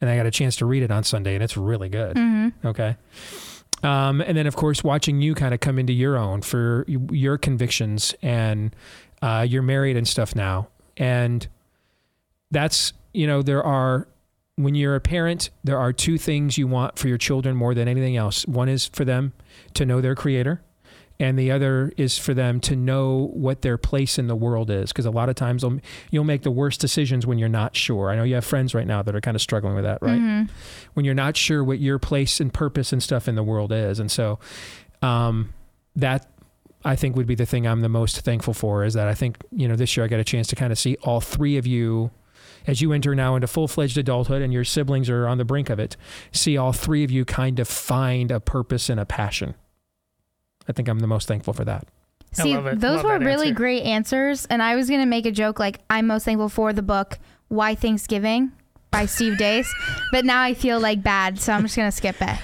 and 0.00 0.08
I 0.08 0.16
got 0.16 0.26
a 0.26 0.30
chance 0.30 0.56
to 0.56 0.66
read 0.66 0.82
it 0.82 0.90
on 0.90 1.02
Sunday, 1.04 1.34
and 1.34 1.42
it's 1.42 1.56
really 1.56 1.88
good. 1.88 2.16
Mhm. 2.16 2.52
Okay. 2.64 2.96
Um, 3.82 4.20
and 4.22 4.36
then, 4.36 4.46
of 4.46 4.56
course, 4.56 4.82
watching 4.82 5.20
you 5.20 5.34
kind 5.34 5.52
of 5.52 5.60
come 5.60 5.78
into 5.78 5.92
your 5.92 6.16
own 6.16 6.40
for 6.40 6.84
your 6.88 7.36
convictions, 7.36 8.14
and 8.22 8.74
uh, 9.20 9.44
you're 9.46 9.62
married 9.62 9.96
and 9.96 10.06
stuff 10.08 10.34
now. 10.34 10.68
And 10.96 11.46
that's, 12.50 12.92
you 13.12 13.26
know, 13.26 13.42
there 13.42 13.62
are, 13.62 14.06
when 14.56 14.74
you're 14.74 14.94
a 14.94 15.00
parent, 15.00 15.50
there 15.64 15.78
are 15.78 15.92
two 15.92 16.16
things 16.16 16.56
you 16.56 16.66
want 16.66 16.98
for 16.98 17.08
your 17.08 17.18
children 17.18 17.56
more 17.56 17.74
than 17.74 17.88
anything 17.88 18.16
else. 18.16 18.46
One 18.46 18.68
is 18.68 18.86
for 18.86 19.04
them 19.04 19.32
to 19.74 19.84
know 19.84 20.00
their 20.00 20.14
creator, 20.14 20.62
and 21.20 21.38
the 21.38 21.50
other 21.50 21.92
is 21.96 22.18
for 22.18 22.34
them 22.34 22.58
to 22.60 22.74
know 22.74 23.30
what 23.34 23.62
their 23.62 23.78
place 23.78 24.18
in 24.18 24.26
the 24.26 24.34
world 24.34 24.68
is 24.70 24.90
because 24.92 25.06
a 25.06 25.10
lot 25.12 25.28
of 25.28 25.36
times 25.36 25.62
you'll, 25.62 25.78
you'll 26.10 26.24
make 26.24 26.42
the 26.42 26.50
worst 26.50 26.80
decisions 26.80 27.24
when 27.24 27.38
you're 27.38 27.48
not 27.48 27.76
sure. 27.76 28.10
I 28.10 28.16
know 28.16 28.24
you 28.24 28.34
have 28.34 28.44
friends 28.44 28.74
right 28.74 28.86
now 28.86 29.00
that 29.02 29.14
are 29.14 29.20
kind 29.20 29.36
of 29.36 29.40
struggling 29.40 29.74
with 29.76 29.84
that 29.84 30.02
right? 30.02 30.20
Mhm. 30.20 30.48
when 30.94 31.04
you're 31.04 31.14
not 31.14 31.36
sure 31.36 31.62
what 31.62 31.78
your 31.78 31.98
place 32.00 32.40
and 32.40 32.52
purpose 32.52 32.92
and 32.92 33.00
stuff 33.02 33.28
in 33.28 33.36
the 33.36 33.44
world 33.44 33.70
is 33.72 34.00
and 34.00 34.10
so 34.10 34.38
um, 35.02 35.52
that 35.96 36.26
i 36.84 36.96
think 36.96 37.14
would 37.16 37.26
be 37.26 37.34
the 37.34 37.46
thing 37.46 37.66
i'm 37.66 37.80
the 37.80 37.88
most 37.88 38.20
thankful 38.20 38.52
for 38.52 38.84
is 38.84 38.94
that 38.94 39.06
i 39.08 39.14
think 39.14 39.36
you 39.52 39.68
know 39.68 39.76
this 39.76 39.96
year 39.96 40.04
i 40.04 40.08
got 40.08 40.20
a 40.20 40.24
chance 40.24 40.48
to 40.48 40.56
kind 40.56 40.72
of 40.72 40.78
see 40.78 40.96
all 41.02 41.20
three 41.20 41.56
of 41.56 41.66
you 41.66 42.10
as 42.66 42.80
you 42.82 42.92
enter 42.92 43.14
now 43.14 43.34
into 43.36 43.46
full-fledged 43.46 43.96
adulthood 43.96 44.42
and 44.42 44.52
your 44.52 44.64
siblings 44.64 45.08
are 45.08 45.26
on 45.28 45.38
the 45.38 45.44
brink 45.44 45.70
of 45.70 45.78
it 45.78 45.96
see 46.32 46.56
all 46.56 46.72
three 46.72 47.04
of 47.04 47.10
you 47.10 47.24
kind 47.24 47.58
of 47.60 47.68
find 47.68 48.30
a 48.30 48.40
purpose 48.40 48.90
and 48.90 48.98
a 48.98 49.04
passion 49.06 49.54
i 50.68 50.72
think 50.72 50.88
i'm 50.88 51.00
the 51.00 51.06
most 51.06 51.28
thankful 51.28 51.52
for 51.52 51.64
that 51.64 51.86
See, 52.34 52.56
those 52.56 53.04
were 53.04 53.18
really 53.18 53.52
great 53.52 53.82
answers. 53.84 54.46
And 54.46 54.62
I 54.62 54.74
was 54.74 54.88
going 54.88 55.00
to 55.00 55.06
make 55.06 55.26
a 55.26 55.30
joke 55.30 55.58
like, 55.60 55.80
I'm 55.88 56.06
most 56.06 56.24
thankful 56.24 56.48
for 56.48 56.72
the 56.72 56.82
book, 56.82 57.18
Why 57.48 57.74
Thanksgiving 57.74 58.52
by 58.90 59.06
Steve 59.06 59.38
Deace. 59.38 59.68
but 60.12 60.24
now 60.24 60.42
I 60.42 60.54
feel 60.54 60.80
like 60.80 61.02
bad. 61.02 61.38
So 61.40 61.52
I'm 61.52 61.62
just 61.62 61.76
going 61.76 61.88
to 61.88 61.96
skip 61.96 62.16
it. 62.20 62.38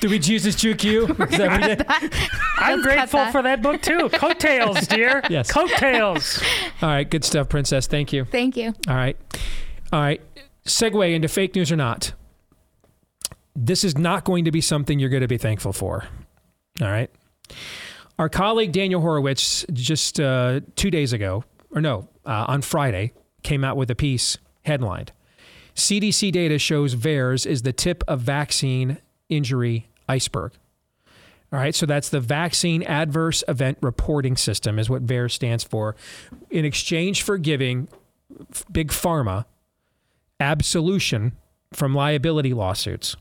do 0.00 0.08
we 0.08 0.18
jesus 0.18 0.54
juke 0.54 0.84
you 0.84 1.06
Is 1.08 1.38
that 1.38 1.50
what 1.50 1.60
we 1.60 1.66
did? 1.66 1.84
I'm 2.58 2.82
grateful 2.82 3.18
that. 3.18 3.32
for 3.32 3.42
that 3.42 3.62
book 3.62 3.82
too. 3.82 4.08
Coattails, 4.10 4.86
dear. 4.86 5.22
Yes. 5.30 5.50
Coattails. 5.50 6.40
all 6.82 6.88
right 6.88 7.08
good 7.08 7.24
stuff 7.24 7.48
princess 7.48 7.86
thank 7.88 8.12
you 8.12 8.26
Thank 8.26 8.56
you. 8.56 8.74
All 8.86 8.94
right. 8.94 9.16
All 9.92 10.00
right. 10.00 10.20
Segue 10.66 11.14
into 11.14 11.26
fake 11.26 11.56
news 11.56 11.72
or 11.72 11.76
not. 11.76 12.12
This 13.56 13.82
is 13.82 13.98
not 13.98 14.24
going 14.24 14.44
to 14.44 14.52
be 14.52 14.60
something 14.60 15.00
you're 15.00 15.08
going 15.10 15.22
to 15.22 15.28
be 15.28 15.38
thankful 15.38 15.72
for. 15.72 16.04
All 16.80 16.90
right. 16.90 17.10
Our 18.18 18.28
colleague 18.28 18.72
Daniel 18.72 19.00
Horowitz 19.00 19.64
just 19.72 20.20
uh, 20.20 20.60
two 20.76 20.90
days 20.90 21.12
ago, 21.12 21.44
or 21.70 21.80
no, 21.80 22.08
uh, 22.26 22.46
on 22.48 22.62
Friday, 22.62 23.12
came 23.42 23.64
out 23.64 23.76
with 23.76 23.90
a 23.90 23.94
piece 23.94 24.36
headlined 24.62 25.12
CDC 25.74 26.30
data 26.32 26.58
shows 26.58 26.94
VAERS 26.94 27.46
is 27.46 27.62
the 27.62 27.72
tip 27.72 28.04
of 28.06 28.20
vaccine 28.20 28.98
injury 29.28 29.88
iceberg. 30.08 30.52
All 31.52 31.58
right, 31.58 31.74
so 31.74 31.84
that's 31.84 32.08
the 32.08 32.20
Vaccine 32.20 32.82
Adverse 32.84 33.42
Event 33.48 33.78
Reporting 33.80 34.36
System, 34.36 34.78
is 34.78 34.88
what 34.88 35.04
VAERS 35.04 35.32
stands 35.32 35.64
for. 35.64 35.96
In 36.50 36.64
exchange 36.64 37.22
for 37.22 37.38
giving 37.38 37.88
big 38.70 38.88
pharma 38.88 39.46
absolution 40.38 41.32
from 41.72 41.94
liability 41.94 42.54
lawsuits. 42.54 43.16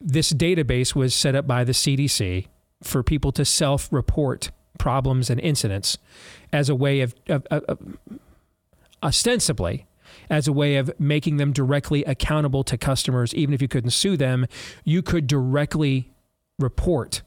This 0.00 0.32
database 0.32 0.94
was 0.94 1.14
set 1.14 1.34
up 1.34 1.46
by 1.46 1.64
the 1.64 1.72
CDC 1.72 2.46
for 2.82 3.02
people 3.02 3.32
to 3.32 3.44
self 3.44 3.92
report 3.92 4.50
problems 4.78 5.28
and 5.28 5.40
incidents 5.40 5.98
as 6.52 6.68
a 6.68 6.74
way 6.74 7.00
of, 7.00 7.14
of, 7.28 7.44
of- 7.50 7.64
of- 7.64 7.98
ostensibly 9.02 9.86
as 10.30 10.48
a 10.48 10.52
way 10.52 10.76
of 10.76 10.90
making 10.98 11.36
them 11.36 11.52
directly 11.52 12.04
accountable 12.04 12.64
to 12.64 12.76
customers. 12.78 13.34
Even 13.34 13.54
if 13.54 13.60
you 13.62 13.68
couldn't 13.68 13.90
sue 13.90 14.16
them 14.16 14.46
you 14.84 15.02
could 15.02 15.26
directly 15.26 16.10
report 16.58 17.22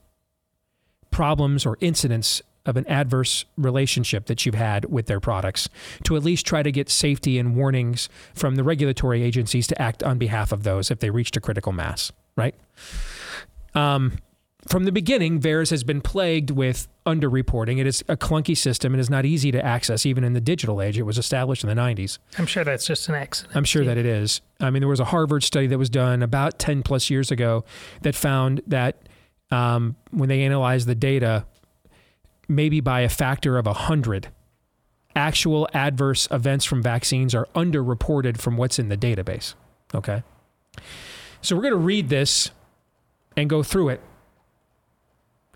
problems 1.12 1.66
or 1.66 1.78
incidents 1.82 2.42
of 2.66 2.78
an 2.78 2.88
adverse 2.88 3.46
relationship 3.58 4.28
that 4.28 4.46
you've 4.46 4.56
had 4.56 4.86
with 4.86 5.08
their 5.08 5.20
products 5.20 5.68
to 6.04 6.16
at 6.16 6.24
least 6.24 6.46
try 6.46 6.62
to 6.62 6.72
get 6.72 6.90
safety 6.90 7.40
and 7.40 7.56
warnings 7.56 8.08
from 8.36 8.56
the 8.56 8.64
regulatory 8.64 9.24
agencies 9.24 9.68
to 9.68 9.82
act 9.82 10.04
on 10.04 10.18
behalf 10.18 10.52
of 10.52 10.64
those 10.64 10.92
if 10.92 11.00
they 11.00 11.10
reached 11.10 11.36
a 11.36 11.42
critical 11.42 11.72
mass, 11.72 12.12
right? 12.36 12.56
Um, 13.74 14.18
from 14.68 14.84
the 14.84 14.92
beginning, 14.92 15.40
VAERS 15.40 15.72
has 15.72 15.84
been 15.84 16.02
plagued 16.02 16.52
with 16.52 16.88
underreporting. 17.06 17.80
It 17.80 17.88
is 17.88 18.04
a 18.08 18.16
clunky 18.16 18.56
system 18.56 18.94
and 18.94 19.02
is 19.02 19.10
not 19.10 19.26
easy 19.26 19.52
to 19.52 19.64
access 19.66 20.06
even 20.06 20.24
in 20.24 20.34
the 20.34 20.42
digital 20.42 20.82
age. 20.82 21.00
It 21.00 21.04
was 21.04 21.18
established 21.18 21.64
in 21.64 21.70
the 21.70 21.76
90s. 21.76 22.20
I'm 22.38 22.46
sure 22.46 22.64
that's 22.64 22.86
just 22.86 23.10
an 23.10 23.16
accident. 23.16 23.56
I'm 23.56 23.64
sure 23.64 23.84
that 23.84 23.98
it 23.98 24.06
is. 24.06 24.42
I 24.60 24.70
mean, 24.70 24.82
there 24.82 24.90
was 24.90 25.00
a 25.00 25.06
Harvard 25.06 25.44
study 25.44 25.68
that 25.68 25.78
was 25.78 25.90
done 25.90 26.22
about 26.22 26.60
10 26.60 26.84
plus 26.84 27.10
years 27.10 27.32
ago 27.32 27.66
that 28.04 28.16
found 28.16 28.62
that 28.68 29.10
um, 29.50 29.96
when 30.12 30.30
they 30.30 30.44
analyzed 30.44 30.88
the 30.88 30.96
data, 30.96 31.46
maybe 32.48 32.82
by 32.82 33.02
a 33.02 33.10
factor 33.10 33.58
of 33.58 33.66
100, 33.66 34.30
actual 35.16 35.68
adverse 35.74 36.28
events 36.30 36.66
from 36.66 36.84
vaccines 36.84 37.34
are 37.34 37.48
underreported 37.56 38.38
from 38.38 38.58
what's 38.58 38.78
in 38.78 38.90
the 38.90 38.98
database. 38.98 39.56
Okay. 39.94 40.24
So 41.42 41.56
we're 41.56 41.64
going 41.64 41.74
to 41.74 41.78
read 41.78 42.10
this 42.10 42.52
and 43.36 43.50
go 43.50 43.64
through 43.64 43.90
it 43.90 44.02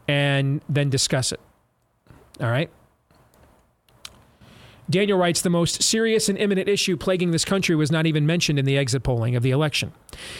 and 0.07 0.61
then 0.67 0.89
discuss 0.89 1.31
it. 1.31 1.39
All 2.39 2.49
right. 2.49 2.69
Daniel 4.89 5.17
writes 5.17 5.41
the 5.41 5.49
most 5.49 5.81
serious 5.81 6.29
and 6.29 6.37
imminent 6.37 6.69
issue 6.69 6.95
plaguing 6.95 7.31
this 7.31 7.45
country 7.45 7.75
was 7.75 7.91
not 7.91 8.05
even 8.05 8.25
mentioned 8.25 8.59
in 8.59 8.65
the 8.65 8.77
exit 8.77 9.01
polling 9.03 9.35
of 9.35 9.41
the 9.41 9.51
election. 9.51 9.91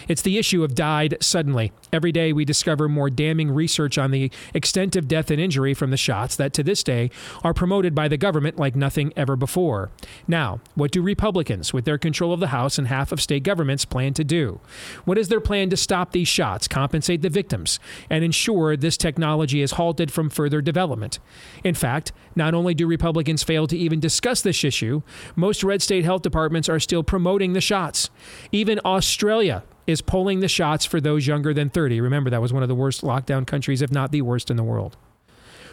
It's 0.08 0.22
the 0.22 0.38
issue 0.38 0.64
of 0.64 0.76
died 0.76 1.18
suddenly. 1.20 1.72
Every 1.92 2.12
day 2.12 2.32
we 2.32 2.46
discover 2.46 2.88
more 2.88 3.10
damning 3.10 3.52
research 3.52 3.98
on 3.98 4.12
the 4.12 4.32
extent 4.54 4.96
of 4.96 5.08
death 5.08 5.32
and 5.32 5.42
injury 5.42 5.74
from 5.74 5.90
the 5.90 5.98
shots 5.98 6.36
that 6.36 6.54
to 6.54 6.64
this 6.64 6.84
day 6.84 7.10
are 7.44 7.54
promoted 7.54 7.96
by 7.96 8.08
the 8.08 8.18
government 8.18 8.58
like 8.58 8.76
nothing 8.76 9.12
ever 9.16 9.36
before. 9.36 9.90
Now, 10.28 10.60
what 10.76 10.92
do 10.92 11.02
Republicans, 11.02 11.74
with 11.74 11.86
their 11.86 11.98
control 11.98 12.32
of 12.32 12.40
the 12.40 12.48
House 12.48 12.78
and 12.78 12.88
half 12.88 13.12
of 13.12 13.22
state 13.22 13.44
governments, 13.44 13.84
plan 13.84 14.14
to 14.14 14.24
do? 14.24 14.60
What 15.06 15.18
is 15.18 15.28
their 15.28 15.42
plan 15.42 15.70
to 15.72 15.78
stop 15.78 16.12
these 16.12 16.28
shots, 16.28 16.68
compensate 16.68 17.22
the 17.22 17.30
victims, 17.30 17.80
and 18.10 18.24
ensure 18.24 18.78
this 18.78 18.98
technology 18.98 19.62
is 19.62 19.72
halted 19.72 20.12
from 20.12 20.30
further 20.30 20.62
development? 20.62 21.20
In 21.64 21.74
fact, 21.74 22.12
not 22.36 22.54
only 22.54 22.74
do 22.74 22.86
Republicans 22.86 23.44
fail 23.44 23.66
to 23.68 23.78
even 23.78 24.00
discuss 24.00 24.35
this 24.42 24.64
issue, 24.64 25.02
most 25.36 25.64
red 25.64 25.82
state 25.82 26.06
health 26.06 26.22
departments 26.22 26.70
are 26.70 26.80
still 26.80 27.04
promoting 27.04 27.54
the 27.54 27.62
shots. 27.62 28.10
Even 28.52 28.80
Australia 28.86 29.64
is 29.88 30.02
polling 30.02 30.40
the 30.40 30.48
shots 30.48 30.86
for 30.86 31.00
those 31.00 31.28
younger 31.28 31.54
than 31.54 31.70
30. 31.70 32.02
Remember, 32.02 32.30
that 32.30 32.42
was 32.42 32.54
one 32.54 32.64
of 32.64 32.70
the 32.70 32.76
worst 32.76 33.02
lockdown 33.02 33.46
countries, 33.46 33.82
if 33.82 33.92
not 33.92 34.12
the 34.12 34.22
worst 34.22 34.50
in 34.50 34.58
the 34.58 34.64
world. 34.64 34.98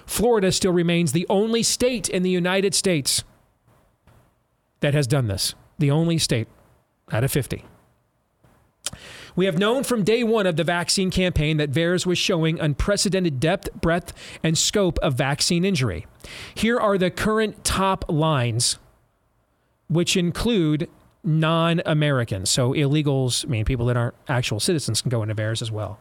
Florida 0.06 0.52
still 0.52 0.72
remains 0.72 1.12
the 1.12 1.26
only 1.30 1.62
state 1.62 2.08
in 2.08 2.22
the 2.22 2.30
United 2.30 2.74
States 2.74 3.24
that 4.80 4.94
has 4.94 5.06
done 5.06 5.28
this. 5.28 5.54
The 5.78 5.90
only 5.90 6.18
state 6.18 6.48
out 7.10 7.24
of 7.24 7.32
50. 7.32 7.64
We 9.34 9.46
have 9.46 9.58
known 9.58 9.84
from 9.84 10.04
day 10.04 10.22
one 10.22 10.46
of 10.46 10.56
the 10.56 10.64
vaccine 10.64 11.10
campaign 11.10 11.56
that 11.56 11.70
VAERS 11.70 12.04
was 12.04 12.18
showing 12.18 12.60
unprecedented 12.60 13.40
depth, 13.40 13.72
breadth, 13.74 14.12
and 14.42 14.58
scope 14.58 14.98
of 14.98 15.14
vaccine 15.14 15.64
injury. 15.64 16.06
Here 16.54 16.78
are 16.78 16.98
the 16.98 17.10
current 17.10 17.64
top 17.64 18.04
lines, 18.08 18.78
which 19.88 20.16
include 20.16 20.88
non 21.24 21.82
Americans. 21.86 22.50
So 22.50 22.72
illegals, 22.72 23.46
I 23.46 23.48
mean, 23.48 23.64
people 23.64 23.86
that 23.86 23.96
aren't 23.96 24.14
actual 24.28 24.60
citizens 24.60 25.02
can 25.02 25.10
go 25.10 25.22
into 25.22 25.34
VAERS 25.34 25.62
as 25.62 25.70
well. 25.70 25.98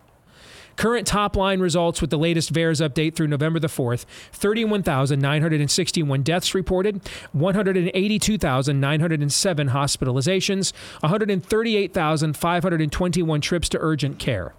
Current 0.78 1.06
top 1.06 1.36
line 1.36 1.60
results 1.60 2.00
with 2.02 2.10
the 2.10 2.18
latest 2.18 2.54
VAERS 2.54 2.88
update 2.88 3.16
through 3.16 3.28
November 3.28 3.60
the 3.60 3.68
4th 3.68 4.06
31,961 4.32 6.24
deaths 6.24 6.56
reported, 6.56 7.02
182,907 7.34 9.70
hospitalizations, 9.70 10.72
138,521 11.02 13.42
trips 13.42 13.68
to 13.70 13.78
urgent 13.82 14.18
care. 14.18 14.54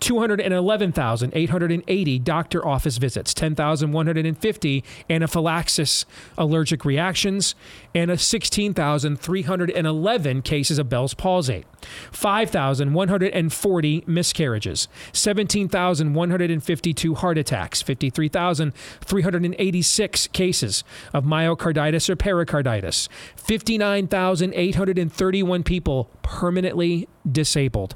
211,880 0.00 2.18
doctor 2.20 2.66
office 2.66 2.96
visits, 2.98 3.34
10,150 3.34 4.84
anaphylaxis 5.10 6.06
allergic 6.38 6.84
reactions, 6.84 7.56
and 7.94 8.10
a 8.10 8.18
16,311 8.18 10.42
cases 10.42 10.78
of 10.78 10.88
Bell's 10.88 11.14
palsy, 11.14 11.64
5,140 12.12 14.04
miscarriages, 14.06 14.88
17,152 15.12 17.14
heart 17.14 17.38
attacks, 17.38 17.80
53,386 17.82 20.26
cases 20.28 20.84
of 21.12 21.24
myocarditis 21.24 22.08
or 22.08 22.14
pericarditis, 22.16 23.08
59,831 23.36 25.62
people 25.62 26.10
permanently 26.22 27.06
disabled. 27.30 27.94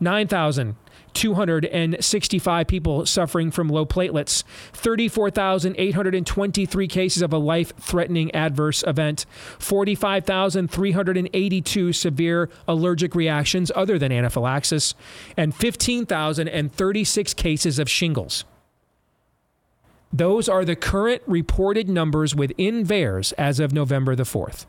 9,265 0.00 2.66
people 2.66 3.06
suffering 3.06 3.50
from 3.50 3.68
low 3.68 3.86
platelets, 3.86 4.44
34,823 4.72 6.88
cases 6.88 7.22
of 7.22 7.32
a 7.32 7.38
life 7.38 7.72
threatening 7.80 8.34
adverse 8.34 8.84
event, 8.86 9.24
45,382 9.58 11.92
severe 11.92 12.50
allergic 12.66 13.14
reactions 13.14 13.70
other 13.74 13.98
than 13.98 14.12
anaphylaxis, 14.12 14.94
and 15.36 15.54
15,036 15.54 17.34
cases 17.34 17.78
of 17.78 17.90
shingles. 17.90 18.44
Those 20.12 20.48
are 20.48 20.64
the 20.64 20.76
current 20.76 21.22
reported 21.26 21.88
numbers 21.88 22.34
within 22.34 22.84
VAERS 22.84 23.32
as 23.36 23.60
of 23.60 23.72
November 23.72 24.16
the 24.16 24.22
4th. 24.22 24.64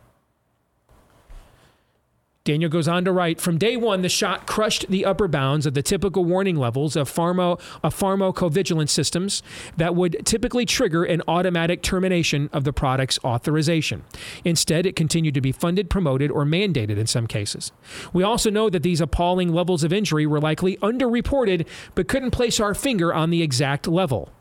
Daniel 2.45 2.69
goes 2.69 2.87
on 2.87 3.03
to 3.05 3.11
write 3.11 3.41
From 3.41 3.57
day 3.57 3.75
one, 3.75 4.01
the 4.01 4.09
shot 4.09 4.47
crushed 4.47 4.87
the 4.89 5.05
upper 5.05 5.27
bounds 5.27 5.65
of 5.65 5.73
the 5.73 5.83
typical 5.83 6.23
warning 6.23 6.55
levels 6.55 6.95
of, 6.95 7.11
pharma, 7.11 7.59
of 7.83 7.95
pharmacovigilance 7.95 8.89
systems 8.89 9.43
that 9.75 9.93
would 9.93 10.25
typically 10.25 10.65
trigger 10.65 11.03
an 11.03 11.21
automatic 11.27 11.81
termination 11.81 12.49
of 12.53 12.63
the 12.63 12.73
product's 12.73 13.19
authorization. 13.25 14.03
Instead, 14.45 14.85
it 14.85 14.95
continued 14.95 15.33
to 15.33 15.41
be 15.41 15.51
funded, 15.51 15.89
promoted, 15.89 16.31
or 16.31 16.45
mandated 16.45 16.97
in 16.97 17.07
some 17.07 17.27
cases. 17.27 17.73
We 18.13 18.23
also 18.23 18.49
know 18.49 18.69
that 18.69 18.83
these 18.83 19.01
appalling 19.01 19.53
levels 19.53 19.83
of 19.83 19.91
injury 19.91 20.25
were 20.25 20.39
likely 20.39 20.77
underreported, 20.77 21.67
but 21.93 22.07
couldn't 22.07 22.31
place 22.31 22.59
our 22.59 22.73
finger 22.73 23.13
on 23.13 23.31
the 23.31 23.43
exact 23.43 23.87
level. 23.87 24.31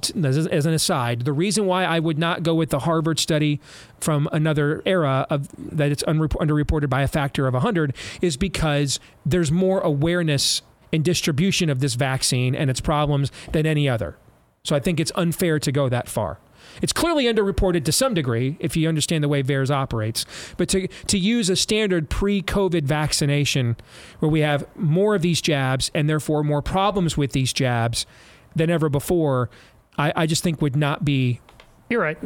T- 0.00 0.14
as 0.24 0.66
an 0.66 0.72
aside, 0.74 1.20
the 1.24 1.32
reason 1.32 1.66
why 1.66 1.84
I 1.84 2.00
would 2.00 2.18
not 2.18 2.42
go 2.42 2.54
with 2.54 2.70
the 2.70 2.80
Harvard 2.80 3.18
study 3.18 3.60
from 4.00 4.28
another 4.32 4.82
era 4.84 5.26
of 5.30 5.48
that 5.58 5.92
it's 5.92 6.02
unrep- 6.04 6.36
underreported 6.40 6.90
by 6.90 7.02
a 7.02 7.08
factor 7.08 7.46
of 7.46 7.54
100 7.54 7.94
is 8.20 8.36
because 8.36 8.98
there's 9.24 9.52
more 9.52 9.80
awareness 9.80 10.62
and 10.92 11.04
distribution 11.04 11.70
of 11.70 11.80
this 11.80 11.94
vaccine 11.94 12.54
and 12.54 12.70
its 12.70 12.80
problems 12.80 13.30
than 13.52 13.66
any 13.66 13.88
other. 13.88 14.16
So 14.64 14.74
I 14.74 14.80
think 14.80 14.98
it's 14.98 15.12
unfair 15.14 15.60
to 15.60 15.70
go 15.70 15.88
that 15.88 16.08
far. 16.08 16.38
It's 16.82 16.92
clearly 16.92 17.24
underreported 17.24 17.84
to 17.84 17.92
some 17.92 18.14
degree 18.14 18.56
if 18.60 18.76
you 18.76 18.88
understand 18.88 19.24
the 19.24 19.28
way 19.28 19.42
VAERS 19.42 19.70
operates. 19.70 20.26
But 20.56 20.68
to, 20.70 20.88
to 20.88 21.18
use 21.18 21.48
a 21.48 21.56
standard 21.56 22.10
pre 22.10 22.42
COVID 22.42 22.82
vaccination 22.82 23.76
where 24.18 24.30
we 24.30 24.40
have 24.40 24.66
more 24.76 25.14
of 25.14 25.22
these 25.22 25.40
jabs 25.40 25.90
and 25.94 26.08
therefore 26.08 26.42
more 26.42 26.62
problems 26.62 27.16
with 27.16 27.32
these 27.32 27.52
jabs 27.52 28.06
than 28.54 28.70
ever 28.70 28.88
before, 28.88 29.50
I, 29.98 30.12
I 30.14 30.26
just 30.26 30.42
think 30.42 30.60
would 30.60 30.76
not 30.76 31.04
be 31.04 31.40
you're 31.88 32.02
right. 32.02 32.18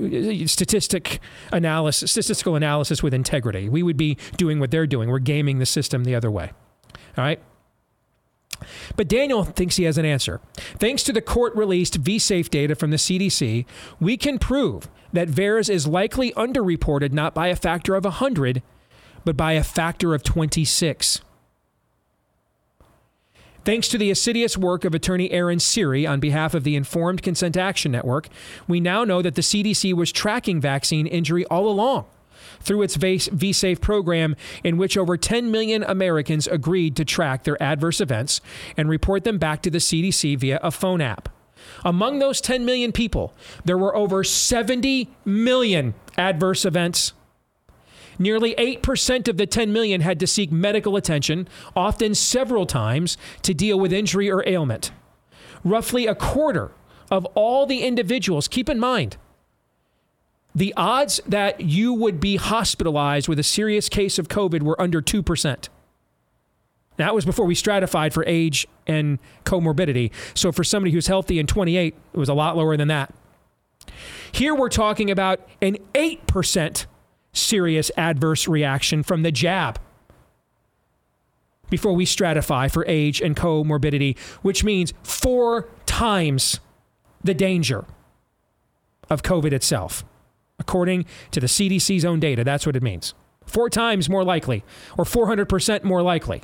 Statistic 0.49 1.21
analysis, 1.53 2.11
statistical 2.11 2.57
analysis 2.57 3.03
with 3.03 3.13
integrity. 3.13 3.69
We 3.69 3.83
would 3.83 3.99
be 3.99 4.17
doing 4.37 4.59
what 4.59 4.71
they're 4.71 4.87
doing. 4.87 5.11
We're 5.11 5.19
gaming 5.19 5.59
the 5.59 5.67
system 5.67 6.05
the 6.05 6.15
other 6.15 6.31
way. 6.31 6.53
All 7.19 7.25
right. 7.25 7.41
But 8.97 9.09
Daniel 9.09 9.45
thinks 9.45 9.77
he 9.77 9.85
has 9.85 9.99
an 9.99 10.05
answer. 10.05 10.41
Thanks 10.79 11.03
to 11.05 11.13
the 11.13 11.21
court 11.21 11.55
released 11.55 12.03
VSafe 12.03 12.49
data 12.49 12.75
from 12.75 12.91
the 12.91 12.97
CDC, 12.97 13.67
we 13.99 14.17
can 14.17 14.39
prove 14.39 14.89
that 15.13 15.29
VAERS 15.29 15.69
is 15.69 15.87
likely 15.87 16.33
underreported 16.33 17.13
not 17.13 17.35
by 17.35 17.49
a 17.49 17.57
factor 17.57 17.95
of 17.95 18.05
100, 18.05 18.63
but 19.25 19.37
by 19.37 19.53
a 19.53 19.65
factor 19.65 20.15
of 20.15 20.23
26. 20.23 21.21
Thanks 23.65 23.89
to 23.89 23.99
the 23.99 24.11
assiduous 24.11 24.57
work 24.57 24.87
of 24.87 24.95
attorney 24.95 25.31
Aaron 25.31 25.61
Siri 25.61 26.07
on 26.07 26.19
behalf 26.19 26.55
of 26.55 26.65
the 26.65 26.77
Informed 26.77 27.23
Consent 27.23 27.59
Action 27.59 27.93
Network, 27.93 28.29
we 28.67 28.81
now 28.81 29.05
know 29.05 29.21
that 29.21 29.35
the 29.35 29.43
CDC 29.43 29.93
was 29.93 30.13
tracking 30.13 30.61
vaccine 30.61 31.07
injury 31.07 31.45
all 31.47 31.69
along 31.69 32.07
through 32.61 32.83
its 32.83 32.97
VSafe 32.97 33.81
program, 33.81 34.35
in 34.65 34.79
which 34.79 34.97
over 34.97 35.17
10 35.17 35.51
million 35.51 35.83
Americans 35.83 36.47
agreed 36.47 36.97
to 36.97 37.05
track 37.05 37.45
their 37.45 37.63
adverse 37.63 38.01
events 38.01 38.41
and 38.77 38.89
report 38.89 39.25
them 39.25 39.39
back 39.39 39.61
to 39.63 39.71
the 39.71 39.79
CDC 39.79 40.39
via 40.39 40.59
a 40.63 40.71
phone 40.71 41.01
app. 41.01 41.29
Among 41.85 42.19
those 42.19 42.41
10 42.41 42.65
million 42.65 42.93
people, 42.93 43.35
there 43.65 43.79
were 43.79 43.95
over 43.95 44.25
70 44.25 45.09
million 45.25 45.95
adverse 46.17 46.65
events. 46.65 47.13
Nearly 48.21 48.55
8% 48.57 49.29
of 49.29 49.39
the 49.39 49.47
10 49.47 49.73
million 49.73 50.03
had 50.03 50.21
to 50.21 50.27
seek 50.27 50.53
medical 50.53 50.95
attention, 50.95 51.49
often 51.75 52.15
several 52.15 52.67
times, 52.67 53.17
to 53.41 53.55
deal 53.55 53.81
with 53.81 53.95
injury 53.95 54.31
or 54.31 54.47
ailment. 54.47 54.93
Roughly 55.65 56.07
a 56.07 56.15
quarter 56.15 56.71
of 57.11 57.25
all 57.35 57.65
the 57.65 57.83
individuals, 57.83 58.47
keep 58.47 58.69
in 58.69 58.79
mind, 58.79 59.17
the 60.55 60.75
odds 60.77 61.23
that 61.27 61.63
you 61.63 61.95
would 61.95 62.21
be 62.21 62.37
hospitalized 62.37 63.27
with 63.27 63.39
a 63.39 63.43
serious 63.43 63.89
case 63.89 64.19
of 64.19 64.29
COVID 64.29 64.63
were 64.63 64.79
under 64.79 65.01
2%. 65.01 65.69
That 66.99 67.15
was 67.15 67.25
before 67.25 67.47
we 67.47 67.55
stratified 67.55 68.13
for 68.13 68.23
age 68.27 68.67
and 68.87 69.19
comorbidity. 69.47 70.11
So 70.35 70.53
for 70.53 70.63
somebody 70.63 70.93
who's 70.93 71.07
healthy 71.07 71.39
and 71.39 71.49
28, 71.49 71.95
it 72.13 72.19
was 72.19 72.29
a 72.29 72.35
lot 72.35 72.55
lower 72.55 72.77
than 72.77 72.89
that. 72.89 73.15
Here 74.31 74.55
we're 74.55 74.69
talking 74.69 75.11
about 75.11 75.49
an 75.63 75.79
8% 75.95 76.85
serious 77.33 77.91
adverse 77.97 78.49
reaction 78.49 79.03
from 79.03 79.23
the 79.23 79.33
jab 79.33 79.79
before 81.69 81.93
we 81.93 82.05
stratify 82.05 82.71
for 82.71 82.85
age 82.87 83.21
and 83.21 83.37
comorbidity, 83.37 84.19
which 84.43 84.65
means 84.65 84.93
four 85.03 85.69
times 85.87 86.61
the 87.23 87.35
danger 87.35 87.85
of 89.09 89.23
COVID 89.23 89.53
itself. 89.53 90.05
According 90.59 91.07
to 91.31 91.41
the 91.41 91.47
CDC's 91.47 92.05
own 92.05 92.21
data, 92.21 92.45
that's 92.45 92.67
what 92.67 92.77
it 92.77 92.83
means. 92.83 93.15
Four 93.47 93.71
times 93.71 94.09
more 94.09 94.25
likely, 94.25 94.63
or 94.99 95.05
400% 95.05 95.85
more 95.85 96.03
likely, 96.03 96.43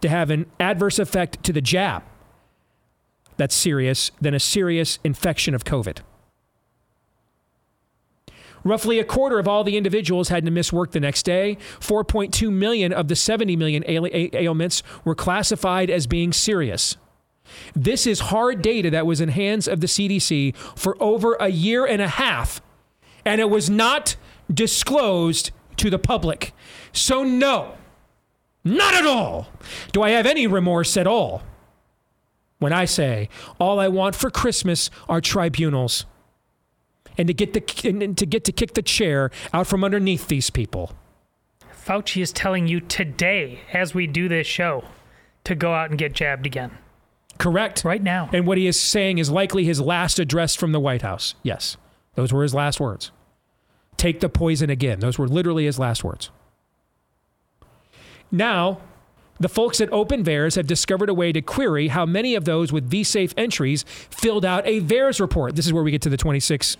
to 0.00 0.08
have 0.08 0.30
an 0.30 0.46
adverse 0.58 0.98
effect 0.98 1.42
to 1.44 1.52
the 1.52 1.60
jab 1.60 2.02
that's 3.36 3.54
serious 3.54 4.10
than 4.20 4.34
a 4.34 4.40
serious 4.40 4.98
infection 5.04 5.54
of 5.54 5.64
COVID. 5.64 5.98
Roughly 8.64 8.98
a 8.98 9.04
quarter 9.04 9.38
of 9.38 9.46
all 9.46 9.62
the 9.62 9.76
individuals 9.76 10.30
had 10.30 10.44
to 10.46 10.50
miss 10.50 10.72
work 10.72 10.92
the 10.92 11.00
next 11.00 11.24
day. 11.24 11.58
4.2 11.80 12.50
million 12.50 12.92
of 12.92 13.08
the 13.08 13.16
70 13.16 13.56
million 13.56 13.84
ailments 13.86 14.82
were 15.04 15.14
classified 15.14 15.90
as 15.90 16.06
being 16.06 16.32
serious. 16.32 16.96
This 17.74 18.06
is 18.06 18.20
hard 18.20 18.62
data 18.62 18.90
that 18.90 19.06
was 19.06 19.20
in 19.20 19.28
hands 19.28 19.68
of 19.68 19.80
the 19.80 19.86
CDC 19.86 20.56
for 20.56 20.96
over 21.00 21.34
a 21.34 21.48
year 21.48 21.84
and 21.84 22.00
a 22.00 22.08
half, 22.08 22.62
and 23.24 23.40
it 23.40 23.50
was 23.50 23.68
not 23.68 24.16
disclosed 24.52 25.50
to 25.76 25.90
the 25.90 25.98
public. 25.98 26.52
So, 26.92 27.22
no, 27.22 27.74
not 28.64 28.94
at 28.94 29.06
all 29.06 29.48
do 29.92 30.02
I 30.02 30.10
have 30.10 30.26
any 30.26 30.46
remorse 30.46 30.96
at 30.96 31.06
all 31.06 31.42
when 32.58 32.72
I 32.72 32.86
say 32.86 33.28
all 33.60 33.78
I 33.78 33.88
want 33.88 34.14
for 34.14 34.30
Christmas 34.30 34.88
are 35.08 35.20
tribunals 35.20 36.06
and 37.16 37.28
to 37.28 37.34
get 37.34 37.52
the 37.52 37.88
and 37.88 38.16
to 38.18 38.26
get 38.26 38.44
to 38.44 38.52
kick 38.52 38.74
the 38.74 38.82
chair 38.82 39.30
out 39.52 39.66
from 39.66 39.84
underneath 39.84 40.28
these 40.28 40.50
people. 40.50 40.92
Fauci 41.86 42.22
is 42.22 42.32
telling 42.32 42.66
you 42.66 42.80
today, 42.80 43.60
as 43.72 43.94
we 43.94 44.06
do 44.06 44.28
this 44.28 44.46
show, 44.46 44.84
to 45.44 45.54
go 45.54 45.74
out 45.74 45.90
and 45.90 45.98
get 45.98 46.14
jabbed 46.14 46.46
again. 46.46 46.70
Correct. 47.38 47.84
Right 47.84 48.02
now. 48.02 48.30
And 48.32 48.46
what 48.46 48.58
he 48.58 48.66
is 48.66 48.80
saying 48.80 49.18
is 49.18 49.30
likely 49.30 49.64
his 49.64 49.80
last 49.80 50.18
address 50.18 50.54
from 50.54 50.72
the 50.72 50.80
White 50.80 51.02
House. 51.02 51.34
Yes, 51.42 51.76
those 52.14 52.32
were 52.32 52.42
his 52.42 52.54
last 52.54 52.80
words. 52.80 53.10
Take 53.96 54.20
the 54.20 54.28
poison 54.28 54.70
again. 54.70 55.00
Those 55.00 55.18
were 55.18 55.28
literally 55.28 55.66
his 55.66 55.78
last 55.78 56.04
words. 56.04 56.30
Now, 58.30 58.80
the 59.38 59.48
folks 59.48 59.80
at 59.80 59.90
OpenVAERS 59.90 60.56
have 60.56 60.66
discovered 60.66 61.08
a 61.08 61.14
way 61.14 61.32
to 61.32 61.42
query 61.42 61.88
how 61.88 62.06
many 62.06 62.34
of 62.34 62.44
those 62.44 62.72
with 62.72 62.88
VSafe 62.90 63.32
entries 63.36 63.84
filled 63.88 64.44
out 64.44 64.66
a 64.66 64.80
VAERS 64.80 65.20
report. 65.20 65.56
This 65.56 65.66
is 65.66 65.72
where 65.72 65.82
we 65.82 65.90
get 65.90 66.02
to 66.02 66.08
the 66.08 66.16
26 66.16 66.76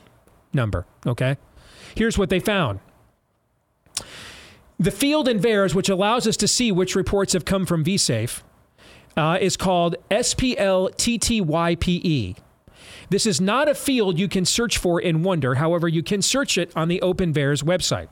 number. 0.54 0.86
Okay. 1.06 1.36
Here's 1.94 2.18
what 2.18 2.30
they 2.30 2.40
found. 2.40 2.80
The 4.78 4.90
field 4.90 5.28
in 5.28 5.38
VAERS, 5.38 5.74
which 5.74 5.88
allows 5.88 6.26
us 6.26 6.36
to 6.38 6.48
see 6.48 6.72
which 6.72 6.96
reports 6.96 7.32
have 7.32 7.44
come 7.44 7.64
from 7.64 7.84
VSafe, 7.84 8.42
uh, 9.16 9.38
is 9.40 9.56
called 9.56 9.96
SPLTTYPE. 10.10 10.66
This 13.10 13.26
is 13.26 13.40
not 13.40 13.68
a 13.68 13.74
field 13.74 14.18
you 14.18 14.28
can 14.28 14.44
search 14.44 14.76
for 14.78 15.00
in 15.00 15.22
Wonder. 15.22 15.54
However, 15.56 15.86
you 15.86 16.02
can 16.02 16.20
search 16.22 16.58
it 16.58 16.72
on 16.74 16.88
the 16.88 16.98
OpenVAERS 17.02 17.62
website. 17.62 18.08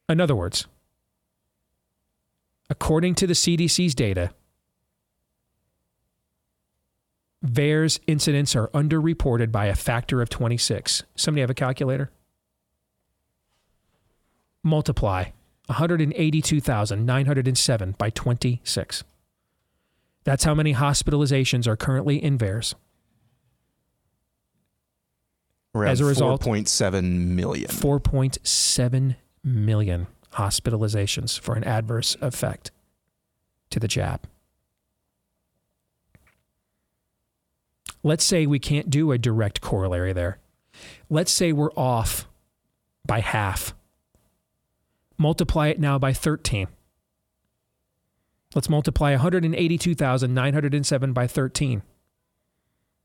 In 0.08 0.20
other 0.20 0.36
words, 0.36 0.66
according 2.70 3.14
to 3.16 3.26
the 3.26 3.34
CDC's 3.34 3.94
data, 3.94 4.30
VAERS 7.44 8.00
incidents 8.06 8.56
are 8.56 8.68
underreported 8.68 9.52
by 9.52 9.66
a 9.66 9.74
factor 9.74 10.22
of 10.22 10.28
26. 10.28 11.04
Somebody 11.14 11.40
have 11.42 11.50
a 11.50 11.54
calculator? 11.54 12.10
Multiply 14.64 15.26
182,907 15.66 17.94
by 17.96 18.10
26. 18.10 19.04
That's 20.24 20.42
how 20.44 20.54
many 20.54 20.74
hospitalizations 20.74 21.66
are 21.66 21.76
currently 21.76 22.22
in 22.22 22.36
VAERS. 22.38 22.74
Around 25.74 25.90
As 25.90 26.00
a 26.00 26.04
result, 26.06 26.42
4.7 26.42 27.28
million. 27.28 27.70
4.7 27.70 29.16
million 29.44 30.06
hospitalizations 30.32 31.38
for 31.38 31.54
an 31.54 31.64
adverse 31.64 32.16
effect 32.20 32.70
to 33.70 33.80
the 33.80 33.88
jab. 33.88 34.28
Let's 38.02 38.24
say 38.24 38.46
we 38.46 38.58
can't 38.58 38.90
do 38.90 39.12
a 39.12 39.18
direct 39.18 39.60
corollary 39.60 40.12
there. 40.12 40.38
Let's 41.10 41.32
say 41.32 41.52
we're 41.52 41.72
off 41.72 42.28
by 43.04 43.20
half. 43.20 43.74
Multiply 45.16 45.68
it 45.68 45.80
now 45.80 45.98
by 45.98 46.12
13. 46.12 46.68
Let's 48.54 48.70
multiply 48.70 49.10
182,907 49.10 51.12
by 51.12 51.26
13. 51.26 51.82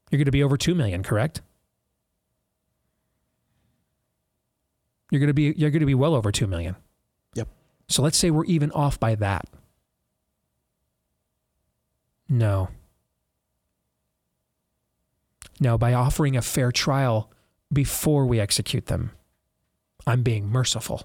You're 0.09 0.17
going 0.17 0.25
to 0.25 0.31
be 0.31 0.43
over 0.43 0.57
2 0.57 0.75
million, 0.75 1.03
correct? 1.03 1.41
You're 5.09 5.19
going 5.19 5.27
to 5.27 5.33
be 5.33 5.53
you're 5.57 5.69
going 5.69 5.81
to 5.81 5.85
be 5.85 5.95
well 5.95 6.15
over 6.15 6.31
2 6.31 6.47
million. 6.47 6.77
So 7.87 8.01
let's 8.01 8.17
say 8.17 8.31
we're 8.31 8.45
even 8.45 8.71
off 8.71 8.99
by 8.99 9.15
that. 9.15 9.45
No. 12.27 12.69
No, 15.59 15.77
by 15.77 15.93
offering 15.93 16.35
a 16.35 16.41
fair 16.41 16.71
trial 16.71 17.31
before 17.71 18.25
we 18.25 18.39
execute 18.39 18.87
them, 18.87 19.11
I'm 20.05 20.23
being 20.23 20.49
merciful. 20.49 21.03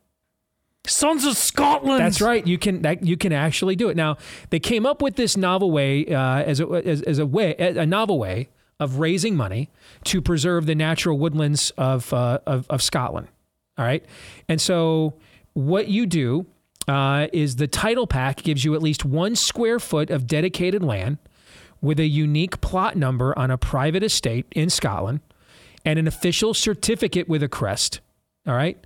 Sons 0.86 1.24
of 1.24 1.36
Scotland. 1.36 2.00
That's 2.00 2.20
right. 2.20 2.46
You 2.46 2.58
can 2.58 2.82
that, 2.82 3.04
you 3.04 3.16
can 3.16 3.32
actually 3.32 3.76
do 3.76 3.88
it. 3.88 3.96
Now 3.96 4.18
they 4.50 4.60
came 4.60 4.86
up 4.86 5.02
with 5.02 5.16
this 5.16 5.36
novel 5.36 5.70
way 5.70 6.06
uh, 6.06 6.42
as, 6.42 6.60
a, 6.60 6.66
as, 6.68 7.02
as 7.02 7.18
a 7.18 7.26
way 7.26 7.54
a 7.56 7.84
novel 7.84 8.18
way 8.18 8.48
of 8.78 8.98
raising 8.98 9.36
money 9.36 9.68
to 10.04 10.20
preserve 10.20 10.66
the 10.66 10.74
natural 10.74 11.18
woodlands 11.18 11.70
of 11.76 12.12
uh, 12.12 12.38
of, 12.46 12.66
of 12.70 12.82
Scotland. 12.82 13.28
All 13.78 13.84
right, 13.84 14.04
and 14.48 14.60
so 14.60 15.14
what 15.54 15.88
you 15.88 16.06
do 16.06 16.46
uh, 16.88 17.26
is 17.32 17.56
the 17.56 17.66
title 17.66 18.06
pack 18.06 18.42
gives 18.42 18.64
you 18.64 18.74
at 18.74 18.82
least 18.82 19.04
one 19.04 19.34
square 19.34 19.78
foot 19.78 20.10
of 20.10 20.26
dedicated 20.26 20.82
land 20.82 21.18
with 21.86 22.00
a 22.00 22.06
unique 22.06 22.60
plot 22.60 22.96
number 22.96 23.36
on 23.38 23.50
a 23.50 23.56
private 23.56 24.02
estate 24.02 24.44
in 24.50 24.68
Scotland 24.68 25.20
and 25.84 25.98
an 25.98 26.06
official 26.06 26.52
certificate 26.52 27.28
with 27.28 27.42
a 27.42 27.48
crest. 27.48 28.00
All 28.46 28.54
right. 28.54 28.76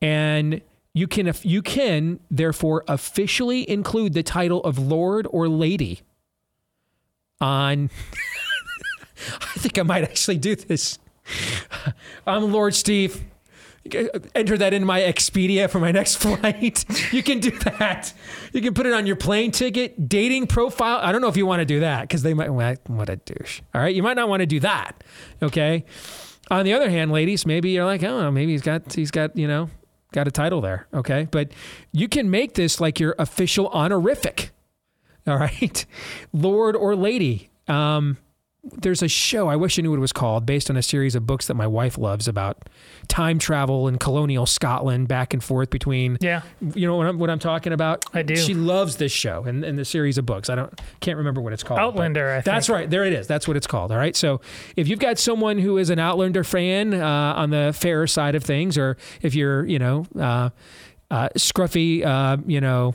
And 0.00 0.62
you 0.94 1.06
can 1.06 1.32
you 1.42 1.62
can 1.62 2.18
therefore 2.30 2.82
officially 2.88 3.68
include 3.68 4.12
the 4.12 4.24
title 4.24 4.60
of 4.64 4.76
lord 4.76 5.26
or 5.30 5.48
lady 5.48 6.00
on 7.40 7.90
I 9.40 9.58
think 9.58 9.78
I 9.78 9.82
might 9.82 10.02
actually 10.02 10.38
do 10.38 10.56
this. 10.56 10.98
I'm 12.26 12.50
Lord 12.50 12.74
Steve. 12.74 13.22
Enter 14.34 14.56
that 14.58 14.72
in 14.72 14.84
my 14.84 15.00
Expedia 15.00 15.68
for 15.68 15.80
my 15.80 15.92
next 15.92 16.16
flight. 16.22 16.84
you 17.12 17.22
can 17.22 17.40
do 17.40 17.50
that. 17.50 18.12
You 18.52 18.60
can 18.62 18.74
put 18.74 18.86
it 18.86 18.92
on 18.92 19.06
your 19.06 19.16
plane 19.16 19.50
ticket, 19.50 20.08
dating 20.08 20.46
profile. 20.46 20.98
I 21.02 21.12
don't 21.12 21.20
know 21.20 21.28
if 21.28 21.36
you 21.36 21.46
want 21.46 21.60
to 21.60 21.66
do 21.66 21.80
that 21.80 22.02
because 22.02 22.22
they 22.22 22.34
might, 22.34 22.50
what 22.50 23.08
a 23.08 23.16
douche. 23.16 23.60
All 23.74 23.80
right. 23.80 23.94
You 23.94 24.02
might 24.02 24.16
not 24.16 24.28
want 24.28 24.40
to 24.40 24.46
do 24.46 24.60
that. 24.60 25.02
Okay. 25.42 25.84
On 26.50 26.64
the 26.64 26.72
other 26.72 26.90
hand, 26.90 27.12
ladies, 27.12 27.46
maybe 27.46 27.70
you're 27.70 27.84
like, 27.84 28.02
oh, 28.02 28.30
maybe 28.30 28.52
he's 28.52 28.62
got, 28.62 28.92
he's 28.92 29.10
got, 29.10 29.36
you 29.36 29.46
know, 29.46 29.70
got 30.12 30.26
a 30.26 30.30
title 30.30 30.60
there. 30.60 30.86
Okay. 30.92 31.28
But 31.30 31.52
you 31.92 32.08
can 32.08 32.30
make 32.30 32.54
this 32.54 32.80
like 32.80 32.98
your 32.98 33.14
official 33.18 33.68
honorific. 33.68 34.50
All 35.26 35.36
right. 35.36 35.84
Lord 36.32 36.74
or 36.76 36.96
lady. 36.96 37.50
Um, 37.68 38.16
there's 38.62 39.02
a 39.02 39.08
show 39.08 39.48
I 39.48 39.56
wish 39.56 39.78
I 39.78 39.82
knew 39.82 39.90
what 39.90 39.96
it 39.96 40.00
was 40.00 40.12
called, 40.12 40.44
based 40.44 40.68
on 40.68 40.76
a 40.76 40.82
series 40.82 41.14
of 41.14 41.26
books 41.26 41.46
that 41.46 41.54
my 41.54 41.66
wife 41.66 41.96
loves 41.96 42.28
about 42.28 42.68
time 43.08 43.38
travel 43.38 43.88
and 43.88 43.98
colonial 43.98 44.44
Scotland, 44.44 45.08
back 45.08 45.32
and 45.32 45.42
forth 45.42 45.70
between. 45.70 46.18
Yeah, 46.20 46.42
you 46.74 46.86
know 46.86 46.96
what 46.96 47.06
I'm 47.06 47.18
what 47.18 47.30
I'm 47.30 47.38
talking 47.38 47.72
about. 47.72 48.04
I 48.12 48.22
do. 48.22 48.36
She 48.36 48.54
loves 48.54 48.96
this 48.96 49.12
show 49.12 49.44
and, 49.44 49.64
and 49.64 49.78
the 49.78 49.84
series 49.84 50.18
of 50.18 50.26
books. 50.26 50.50
I 50.50 50.56
don't 50.56 50.78
can't 51.00 51.16
remember 51.16 51.40
what 51.40 51.52
it's 51.52 51.62
called. 51.62 51.80
Outlander. 51.80 52.30
I 52.30 52.40
that's 52.42 52.68
right. 52.68 52.88
There 52.88 53.04
it 53.04 53.14
is. 53.14 53.26
That's 53.26 53.48
what 53.48 53.56
it's 53.56 53.66
called. 53.66 53.92
All 53.92 53.98
right. 53.98 54.14
So 54.14 54.40
if 54.76 54.88
you've 54.88 55.00
got 55.00 55.18
someone 55.18 55.58
who 55.58 55.78
is 55.78 55.88
an 55.88 55.98
Outlander 55.98 56.44
fan 56.44 56.92
uh, 56.92 57.34
on 57.36 57.50
the 57.50 57.74
fairer 57.78 58.06
side 58.06 58.34
of 58.34 58.44
things, 58.44 58.76
or 58.76 58.98
if 59.22 59.34
you're 59.34 59.64
you 59.66 59.78
know 59.78 60.04
uh, 60.18 60.50
uh, 61.10 61.28
scruffy, 61.36 62.04
uh, 62.04 62.36
you 62.46 62.60
know. 62.60 62.94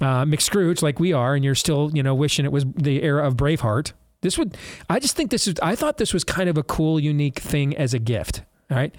Uh, 0.00 0.24
McScrooge, 0.24 0.80
like 0.80 1.00
we 1.00 1.12
are, 1.12 1.34
and 1.34 1.44
you're 1.44 1.56
still, 1.56 1.90
you 1.92 2.04
know, 2.04 2.14
wishing 2.14 2.44
it 2.44 2.52
was 2.52 2.64
the 2.76 3.02
era 3.02 3.26
of 3.26 3.36
Braveheart. 3.36 3.94
This 4.20 4.36
would, 4.36 4.56
I 4.88 4.98
just 4.98 5.16
think 5.16 5.30
this 5.30 5.46
is, 5.46 5.54
I 5.62 5.76
thought 5.76 5.98
this 5.98 6.12
was 6.12 6.24
kind 6.24 6.48
of 6.48 6.58
a 6.58 6.62
cool, 6.62 6.98
unique 6.98 7.38
thing 7.38 7.76
as 7.76 7.94
a 7.94 7.98
gift. 7.98 8.42
All 8.70 8.76
right. 8.76 8.94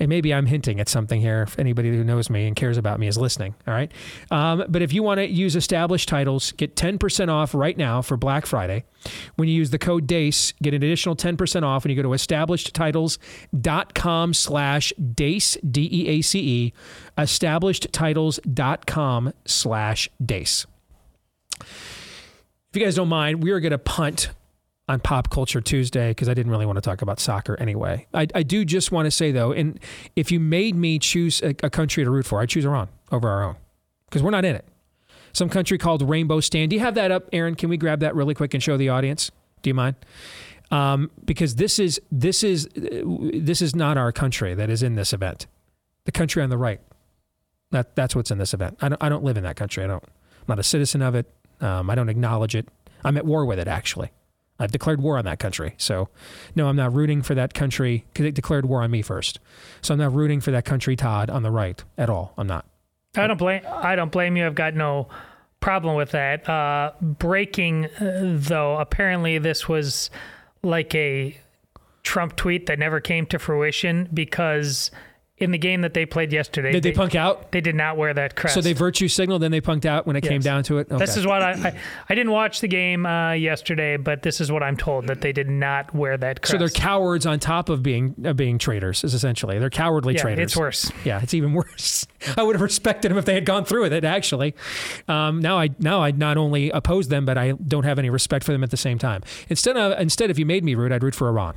And 0.00 0.08
maybe 0.08 0.34
I'm 0.34 0.46
hinting 0.46 0.80
at 0.80 0.88
something 0.88 1.20
here 1.20 1.42
if 1.42 1.56
anybody 1.56 1.90
who 1.90 2.02
knows 2.02 2.28
me 2.28 2.48
and 2.48 2.56
cares 2.56 2.76
about 2.76 2.98
me 2.98 3.06
is 3.06 3.16
listening. 3.16 3.54
All 3.68 3.74
right. 3.74 3.92
Um, 4.32 4.64
but 4.68 4.82
if 4.82 4.92
you 4.92 5.04
want 5.04 5.18
to 5.18 5.28
use 5.28 5.54
established 5.54 6.08
titles, 6.08 6.50
get 6.52 6.74
10% 6.74 7.28
off 7.28 7.54
right 7.54 7.78
now 7.78 8.02
for 8.02 8.16
Black 8.16 8.46
Friday. 8.46 8.82
When 9.36 9.48
you 9.48 9.54
use 9.54 9.70
the 9.70 9.78
code 9.78 10.08
DEACE, 10.08 10.54
get 10.60 10.74
an 10.74 10.82
additional 10.82 11.14
10% 11.14 11.62
off 11.62 11.84
when 11.84 11.90
you 11.90 11.96
go 11.96 12.02
to 12.02 12.08
establishedtitles.com 12.08 14.34
slash 14.34 14.92
DEACE, 15.14 15.56
D 15.70 15.88
E 15.92 16.08
A 16.08 16.20
C 16.20 16.40
E, 16.40 16.72
establishedtitles.com 17.16 19.32
slash 19.44 20.08
DEACE. 20.24 20.66
If 21.60 22.74
you 22.74 22.82
guys 22.82 22.96
don't 22.96 23.08
mind, 23.08 23.44
we 23.44 23.52
are 23.52 23.60
going 23.60 23.70
to 23.70 23.78
punt 23.78 24.30
on 24.88 25.00
Pop 25.00 25.30
Culture 25.30 25.60
Tuesday 25.60 26.10
because 26.10 26.28
I 26.28 26.34
didn't 26.34 26.50
really 26.50 26.66
want 26.66 26.76
to 26.76 26.82
talk 26.82 27.02
about 27.02 27.20
soccer 27.20 27.56
anyway. 27.60 28.06
I, 28.12 28.26
I 28.34 28.42
do 28.42 28.64
just 28.64 28.90
want 28.90 29.06
to 29.06 29.10
say 29.10 29.32
though, 29.32 29.52
and 29.52 29.78
if 30.16 30.32
you 30.32 30.40
made 30.40 30.74
me 30.74 30.98
choose 30.98 31.40
a, 31.42 31.54
a 31.62 31.70
country 31.70 32.04
to 32.04 32.10
root 32.10 32.26
for, 32.26 32.40
I'd 32.40 32.48
choose 32.48 32.64
Iran 32.64 32.88
over 33.10 33.28
our 33.28 33.44
own 33.44 33.56
because 34.06 34.22
we're 34.22 34.30
not 34.30 34.44
in 34.44 34.56
it. 34.56 34.66
Some 35.32 35.48
country 35.48 35.78
called 35.78 36.06
Rainbow 36.06 36.40
Stand. 36.40 36.70
Do 36.70 36.76
you 36.76 36.80
have 36.80 36.94
that 36.96 37.10
up, 37.10 37.28
Aaron? 37.32 37.54
Can 37.54 37.70
we 37.70 37.76
grab 37.76 38.00
that 38.00 38.14
really 38.14 38.34
quick 38.34 38.52
and 38.54 38.62
show 38.62 38.76
the 38.76 38.90
audience? 38.90 39.30
Do 39.62 39.70
you 39.70 39.74
mind? 39.74 39.96
Um, 40.70 41.10
because 41.24 41.56
this 41.56 41.78
is 41.78 42.00
this 42.10 42.42
is 42.42 42.68
this 42.74 43.62
is 43.62 43.74
not 43.74 43.96
our 43.96 44.12
country 44.12 44.54
that 44.54 44.68
is 44.68 44.82
in 44.82 44.94
this 44.94 45.12
event. 45.12 45.46
The 46.04 46.12
country 46.12 46.42
on 46.42 46.50
the 46.50 46.58
right. 46.58 46.80
That 47.70 47.94
that's 47.94 48.14
what's 48.16 48.30
in 48.30 48.38
this 48.38 48.52
event. 48.52 48.78
I 48.80 48.88
don't 48.88 49.02
I 49.02 49.08
don't 49.08 49.24
live 49.24 49.36
in 49.36 49.44
that 49.44 49.56
country. 49.56 49.84
I 49.84 49.86
don't. 49.86 50.02
I'm 50.02 50.46
not 50.48 50.58
a 50.58 50.62
citizen 50.62 51.02
of 51.02 51.14
it. 51.14 51.32
Um, 51.60 51.88
I 51.88 51.94
don't 51.94 52.08
acknowledge 52.08 52.56
it. 52.56 52.68
I'm 53.04 53.16
at 53.16 53.24
war 53.24 53.46
with 53.46 53.58
it 53.58 53.68
actually. 53.68 54.10
I've 54.62 54.70
declared 54.70 55.02
war 55.02 55.18
on 55.18 55.24
that 55.24 55.38
country. 55.40 55.74
So, 55.76 56.08
no, 56.54 56.68
I'm 56.68 56.76
not 56.76 56.94
rooting 56.94 57.22
for 57.22 57.34
that 57.34 57.52
country 57.52 58.04
because 58.12 58.26
it 58.26 58.34
declared 58.34 58.64
war 58.66 58.82
on 58.82 58.90
me 58.90 59.02
first. 59.02 59.40
So 59.80 59.92
I'm 59.92 59.98
not 59.98 60.14
rooting 60.14 60.40
for 60.40 60.52
that 60.52 60.64
country, 60.64 60.94
Todd, 60.94 61.30
on 61.30 61.42
the 61.42 61.50
right 61.50 61.82
at 61.98 62.08
all. 62.08 62.32
I'm 62.38 62.46
not. 62.46 62.64
I 63.16 63.26
don't 63.26 63.36
blame. 63.36 63.62
I 63.66 63.96
don't 63.96 64.12
blame 64.12 64.36
you. 64.36 64.46
I've 64.46 64.54
got 64.54 64.74
no 64.74 65.08
problem 65.60 65.96
with 65.96 66.12
that. 66.12 66.48
Uh, 66.48 66.92
breaking, 67.00 67.86
uh, 67.86 68.36
though, 68.38 68.76
apparently 68.78 69.38
this 69.38 69.68
was 69.68 70.10
like 70.62 70.94
a 70.94 71.36
Trump 72.04 72.36
tweet 72.36 72.66
that 72.66 72.78
never 72.78 73.00
came 73.00 73.26
to 73.26 73.38
fruition 73.38 74.08
because 74.14 74.90
in 75.42 75.50
the 75.50 75.58
game 75.58 75.80
that 75.82 75.92
they 75.92 76.06
played 76.06 76.32
yesterday, 76.32 76.72
did 76.72 76.82
they, 76.82 76.90
they 76.90 76.96
punk 76.96 77.14
out? 77.14 77.52
They 77.52 77.60
did 77.60 77.74
not 77.74 77.96
wear 77.96 78.14
that 78.14 78.36
crest. 78.36 78.54
So 78.54 78.60
they 78.60 78.72
virtue 78.72 79.08
signaled, 79.08 79.42
then 79.42 79.50
they 79.50 79.60
punked 79.60 79.84
out 79.84 80.06
when 80.06 80.16
it 80.16 80.24
yes. 80.24 80.30
came 80.30 80.40
down 80.40 80.62
to 80.64 80.78
it. 80.78 80.90
Okay. 80.90 80.98
This 80.98 81.16
is 81.16 81.26
what 81.26 81.42
I, 81.42 81.52
I, 81.52 81.78
I 82.08 82.14
didn't 82.14 82.32
watch 82.32 82.60
the 82.60 82.68
game 82.68 83.04
uh, 83.04 83.32
yesterday, 83.32 83.96
but 83.96 84.22
this 84.22 84.40
is 84.40 84.52
what 84.52 84.62
I'm 84.62 84.76
told 84.76 85.08
that 85.08 85.20
they 85.20 85.32
did 85.32 85.48
not 85.48 85.94
wear 85.94 86.16
that 86.16 86.42
crest. 86.42 86.52
So 86.52 86.58
they're 86.58 86.68
cowards 86.68 87.26
on 87.26 87.40
top 87.40 87.68
of 87.68 87.82
being 87.82 88.14
uh, 88.24 88.32
being 88.32 88.58
traitors. 88.58 89.04
Is 89.04 89.14
essentially 89.14 89.58
they're 89.58 89.70
cowardly 89.70 90.14
yeah, 90.14 90.22
traitors. 90.22 90.44
It's 90.44 90.56
worse. 90.56 90.92
Yeah, 91.04 91.20
it's 91.22 91.34
even 91.34 91.52
worse. 91.54 92.06
I 92.36 92.42
would 92.42 92.54
have 92.54 92.62
respected 92.62 93.10
them 93.10 93.18
if 93.18 93.24
they 93.24 93.34
had 93.34 93.44
gone 93.44 93.64
through 93.64 93.82
with 93.82 93.92
it. 93.92 94.04
Actually, 94.04 94.54
um, 95.08 95.40
now 95.40 95.58
I 95.58 95.70
now 95.78 96.02
I 96.02 96.12
not 96.12 96.36
only 96.36 96.70
oppose 96.70 97.08
them, 97.08 97.24
but 97.24 97.36
I 97.36 97.52
don't 97.52 97.84
have 97.84 97.98
any 97.98 98.10
respect 98.10 98.44
for 98.44 98.52
them 98.52 98.62
at 98.62 98.70
the 98.70 98.76
same 98.76 98.98
time. 98.98 99.22
Instead 99.48 99.76
of 99.76 99.98
instead, 99.98 100.30
if 100.30 100.38
you 100.38 100.46
made 100.46 100.64
me 100.64 100.74
root, 100.74 100.92
I'd 100.92 101.02
root 101.02 101.14
for 101.14 101.28
Iran. 101.28 101.56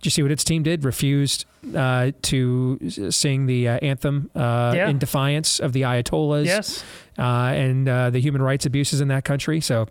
Did 0.00 0.06
you 0.06 0.10
see 0.12 0.22
what 0.22 0.32
its 0.32 0.44
team 0.44 0.62
did? 0.62 0.82
Refused 0.82 1.44
uh, 1.76 2.12
to 2.22 2.78
sing 3.10 3.44
the 3.44 3.68
uh, 3.68 3.78
anthem 3.82 4.30
uh, 4.34 4.72
yeah. 4.74 4.88
in 4.88 4.98
defiance 4.98 5.60
of 5.60 5.74
the 5.74 5.82
Ayatollahs 5.82 6.46
yes. 6.46 6.82
Uh, 7.18 7.52
and 7.54 7.86
uh, 7.86 8.08
the 8.08 8.18
human 8.18 8.40
rights 8.40 8.64
abuses 8.64 9.02
in 9.02 9.08
that 9.08 9.26
country. 9.26 9.60
So, 9.60 9.88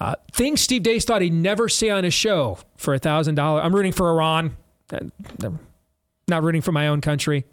uh, 0.00 0.14
things 0.32 0.62
Steve 0.62 0.82
Deace 0.82 1.04
thought 1.04 1.20
he'd 1.20 1.34
never 1.34 1.68
see 1.68 1.90
on 1.90 2.04
his 2.04 2.14
show 2.14 2.58
for 2.78 2.94
a 2.94 2.98
thousand 2.98 3.34
dollars. 3.34 3.62
I'm 3.66 3.74
rooting 3.74 3.92
for 3.92 4.08
Iran. 4.08 4.56
Not 6.26 6.42
rooting 6.42 6.62
for 6.62 6.72
my 6.72 6.88
own 6.88 7.02
country, 7.02 7.44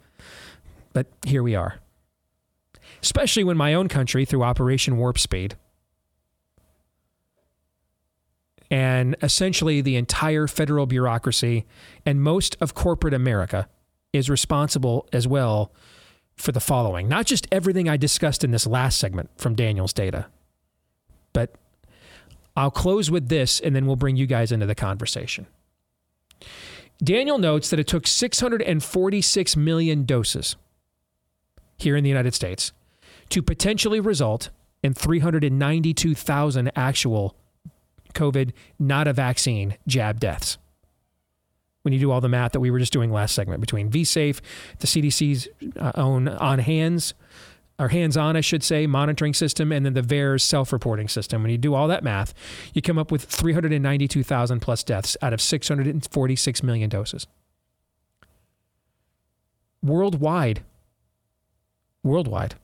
but 0.94 1.08
here 1.26 1.42
we 1.42 1.54
are. 1.54 1.80
Especially 3.02 3.44
when 3.44 3.58
my 3.58 3.74
own 3.74 3.88
country, 3.88 4.24
through 4.24 4.44
Operation 4.44 4.96
Warp 4.96 5.18
Speed, 5.18 5.56
and 8.70 9.16
essentially 9.22 9.80
the 9.80 9.96
entire 9.96 10.46
federal 10.46 10.86
bureaucracy 10.86 11.64
and 12.04 12.20
most 12.20 12.56
of 12.60 12.74
corporate 12.74 13.14
America 13.14 13.68
is 14.12 14.28
responsible 14.28 15.08
as 15.12 15.28
well 15.28 15.72
for 16.36 16.52
the 16.52 16.60
following. 16.60 17.08
Not 17.08 17.26
just 17.26 17.46
everything 17.50 17.88
I 17.88 17.96
discussed 17.96 18.44
in 18.44 18.50
this 18.50 18.66
last 18.66 18.98
segment 18.98 19.30
from 19.36 19.54
Daniel's 19.54 19.92
data, 19.92 20.26
but 21.32 21.54
I'll 22.56 22.70
close 22.70 23.10
with 23.10 23.28
this 23.28 23.60
and 23.60 23.76
then 23.76 23.86
we'll 23.86 23.96
bring 23.96 24.16
you 24.16 24.26
guys 24.26 24.52
into 24.52 24.66
the 24.66 24.74
conversation. 24.74 25.46
Daniel 27.02 27.38
notes 27.38 27.68
that 27.70 27.78
it 27.78 27.86
took 27.86 28.06
646 28.06 29.56
million 29.56 30.04
doses 30.04 30.56
here 31.78 31.96
in 31.96 32.02
the 32.02 32.08
United 32.08 32.34
States 32.34 32.72
to 33.28 33.42
potentially 33.42 34.00
result 34.00 34.50
in 34.82 34.94
392,000 34.94 36.70
actual 36.74 37.36
COVID, 38.16 38.52
not 38.78 39.06
a 39.06 39.12
vaccine, 39.12 39.76
jab 39.86 40.18
deaths. 40.18 40.58
When 41.82 41.92
you 41.92 42.00
do 42.00 42.10
all 42.10 42.20
the 42.20 42.28
math 42.28 42.52
that 42.52 42.60
we 42.60 42.72
were 42.72 42.80
just 42.80 42.92
doing 42.92 43.12
last 43.12 43.34
segment 43.34 43.60
between 43.60 43.90
VSafe, 43.90 44.40
the 44.80 44.88
CDC's 44.88 45.46
uh, 45.78 45.92
own 45.94 46.26
on 46.26 46.58
hands, 46.58 47.14
or 47.78 47.88
hands 47.88 48.16
on, 48.16 48.36
I 48.36 48.40
should 48.40 48.64
say, 48.64 48.86
monitoring 48.86 49.34
system, 49.34 49.70
and 49.70 49.84
then 49.84 49.92
the 49.92 50.02
VAERS 50.02 50.40
self 50.40 50.72
reporting 50.72 51.08
system. 51.08 51.42
When 51.42 51.50
you 51.50 51.58
do 51.58 51.74
all 51.74 51.88
that 51.88 52.02
math, 52.02 52.32
you 52.72 52.80
come 52.82 52.98
up 52.98 53.12
with 53.12 53.24
392,000 53.24 54.60
plus 54.60 54.82
deaths 54.82 55.16
out 55.22 55.32
of 55.32 55.40
646 55.40 56.62
million 56.62 56.88
doses. 56.88 57.26
Worldwide, 59.82 60.62
worldwide, 62.02 62.54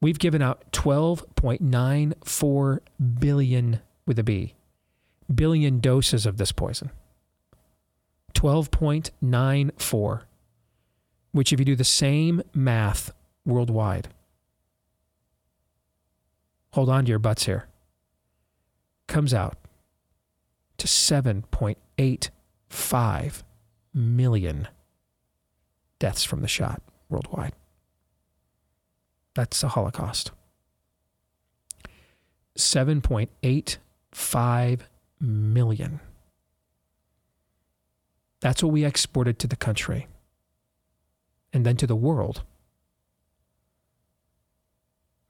we've 0.00 0.18
given 0.18 0.42
out 0.42 0.70
12.94 0.72 2.78
billion 3.18 3.80
with 4.06 4.18
a 4.18 4.22
B 4.22 4.55
billion 5.34 5.80
doses 5.80 6.26
of 6.26 6.36
this 6.36 6.52
poison. 6.52 6.90
12.94, 8.34 10.22
which, 11.32 11.52
if 11.52 11.58
you 11.58 11.64
do 11.64 11.76
the 11.76 11.84
same 11.84 12.42
math 12.54 13.10
worldwide, 13.44 14.08
hold 16.72 16.88
on 16.88 17.04
to 17.06 17.08
your 17.08 17.18
butts 17.18 17.46
here, 17.46 17.66
comes 19.06 19.32
out 19.32 19.56
to 20.76 20.86
7.85 20.86 23.42
million 23.94 24.68
deaths 25.98 26.24
from 26.24 26.42
the 26.42 26.48
shot 26.48 26.82
worldwide. 27.08 27.54
That's 29.34 29.60
the 29.60 29.68
Holocaust. 29.68 30.32
7.85 32.58 34.80
million. 35.20 36.00
That's 38.40 38.62
what 38.62 38.72
we 38.72 38.84
exported 38.84 39.38
to 39.40 39.46
the 39.46 39.56
country 39.56 40.06
and 41.52 41.64
then 41.64 41.76
to 41.78 41.86
the 41.86 41.96
world 41.96 42.42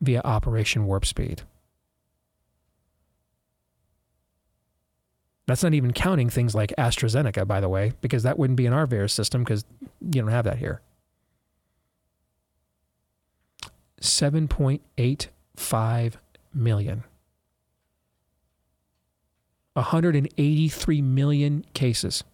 via 0.00 0.20
Operation 0.24 0.86
Warp 0.86 1.06
Speed. 1.06 1.42
That's 5.46 5.62
not 5.62 5.74
even 5.74 5.92
counting 5.92 6.28
things 6.28 6.56
like 6.56 6.74
AstraZeneca, 6.76 7.46
by 7.46 7.60
the 7.60 7.68
way, 7.68 7.92
because 8.00 8.24
that 8.24 8.38
wouldn't 8.38 8.56
be 8.56 8.66
in 8.66 8.72
our 8.72 8.86
VAERS 8.86 9.12
system 9.12 9.44
because 9.44 9.64
you 10.00 10.20
don't 10.20 10.30
have 10.30 10.44
that 10.44 10.58
here. 10.58 10.80
7.85 14.00 16.14
million. 16.52 17.04
183 19.76 21.02
million 21.02 21.64
cases 21.74 22.24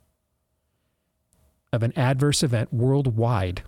of 1.73 1.83
an 1.83 1.93
adverse 1.97 2.45
event 2.45 2.73
worldwide 2.73 3.63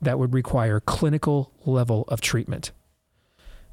that 0.00 0.18
would 0.18 0.34
require 0.34 0.80
clinical 0.80 1.52
level 1.64 2.04
of 2.08 2.20
treatment. 2.20 2.72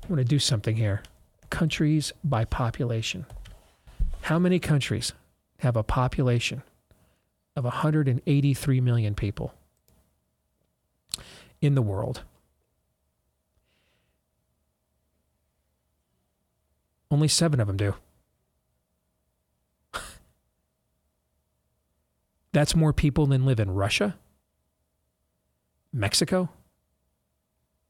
I'm 0.04 0.10
going 0.10 0.18
to 0.18 0.24
do 0.24 0.38
something 0.38 0.76
here. 0.76 1.02
Countries 1.50 2.14
by 2.24 2.46
population. 2.46 3.26
How 4.22 4.38
many 4.38 4.60
countries 4.60 5.14
have 5.60 5.76
a 5.76 5.84
population 5.84 6.62
of 7.56 7.64
183 7.64 8.82
million 8.82 9.16
people 9.16 9.56
in 11.60 11.74
the 11.74 11.82
world? 11.82 12.22
Only 17.10 17.28
seven 17.28 17.60
of 17.60 17.66
them 17.66 17.78
do. 17.78 17.96
That's 22.54 22.76
more 22.76 22.94
people 22.94 23.26
than 23.28 23.46
live 23.46 23.60
in 23.60 23.72
Russia, 23.72 24.18
Mexico, 25.94 26.50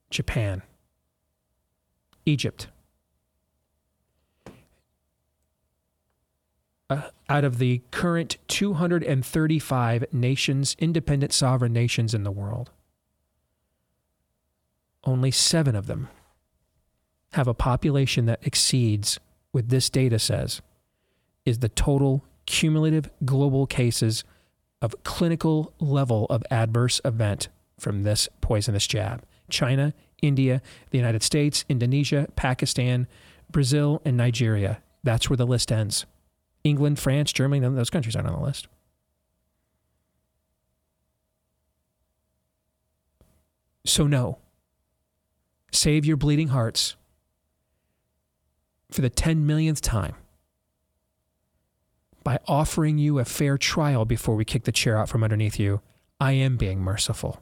Japan, 0.10 0.62
Egypt. 2.26 2.68
Uh, 6.90 7.10
out 7.30 7.46
of 7.46 7.58
the 7.58 7.82
current 7.92 8.38
235 8.50 10.06
nations, 10.12 10.76
independent 10.78 11.32
sovereign 11.32 11.72
nations 11.72 12.14
in 12.14 12.24
the 12.24 12.32
world, 12.32 12.70
only 15.06 15.32
seven 15.32 15.76
of 15.76 15.88
them 15.88 16.10
have 17.34 17.48
a 17.48 17.54
population 17.54 18.26
that 18.26 18.46
exceeds 18.46 19.20
what 19.52 19.70
this 19.70 19.90
data 19.90 20.20
says 20.20 20.62
is 21.46 21.60
the 21.60 21.70
total 21.70 22.24
cumulative 22.46 23.10
global 23.24 23.66
cases 23.66 24.24
of 24.82 25.04
clinical 25.04 25.74
level 25.80 26.26
of 26.30 26.44
adverse 26.50 27.00
event 27.06 27.50
from 27.80 28.04
this 28.04 28.28
poisonous 28.42 28.88
jab. 28.88 29.24
China, 29.50 29.94
India, 30.22 30.62
the 30.92 30.98
United 30.98 31.24
States, 31.24 31.66
Indonesia, 31.70 32.28
Pakistan, 32.36 33.08
Brazil, 33.52 34.02
and 34.06 34.18
Nigeria. 34.18 34.82
That's 35.04 35.30
where 35.30 35.38
the 35.38 35.46
list 35.46 35.72
ends. 35.72 36.06
England, 36.64 37.00
France, 37.00 37.34
Germany, 37.34 37.60
none 37.60 37.72
of 37.72 37.76
those 37.76 37.90
countries 37.90 38.16
aren't 38.16 38.30
on 38.30 38.40
the 38.40 38.46
list. 38.46 38.68
So, 43.84 44.06
no. 44.08 44.38
Save 45.72 46.06
your 46.06 46.18
bleeding 46.18 46.50
hearts 46.50 46.96
for 48.92 49.02
the 49.02 49.10
10 49.10 49.48
millionth 49.48 49.82
time 49.82 50.16
by 52.24 52.40
offering 52.48 52.98
you 52.98 53.20
a 53.20 53.26
fair 53.26 53.58
trial 53.58 54.06
before 54.06 54.36
we 54.36 54.46
kick 54.46 54.64
the 54.64 54.72
chair 54.72 54.98
out 54.98 55.10
from 55.10 55.24
underneath 55.24 55.60
you. 55.60 55.82
I 56.20 56.34
am 56.34 56.58
being 56.58 56.80
merciful. 56.80 57.42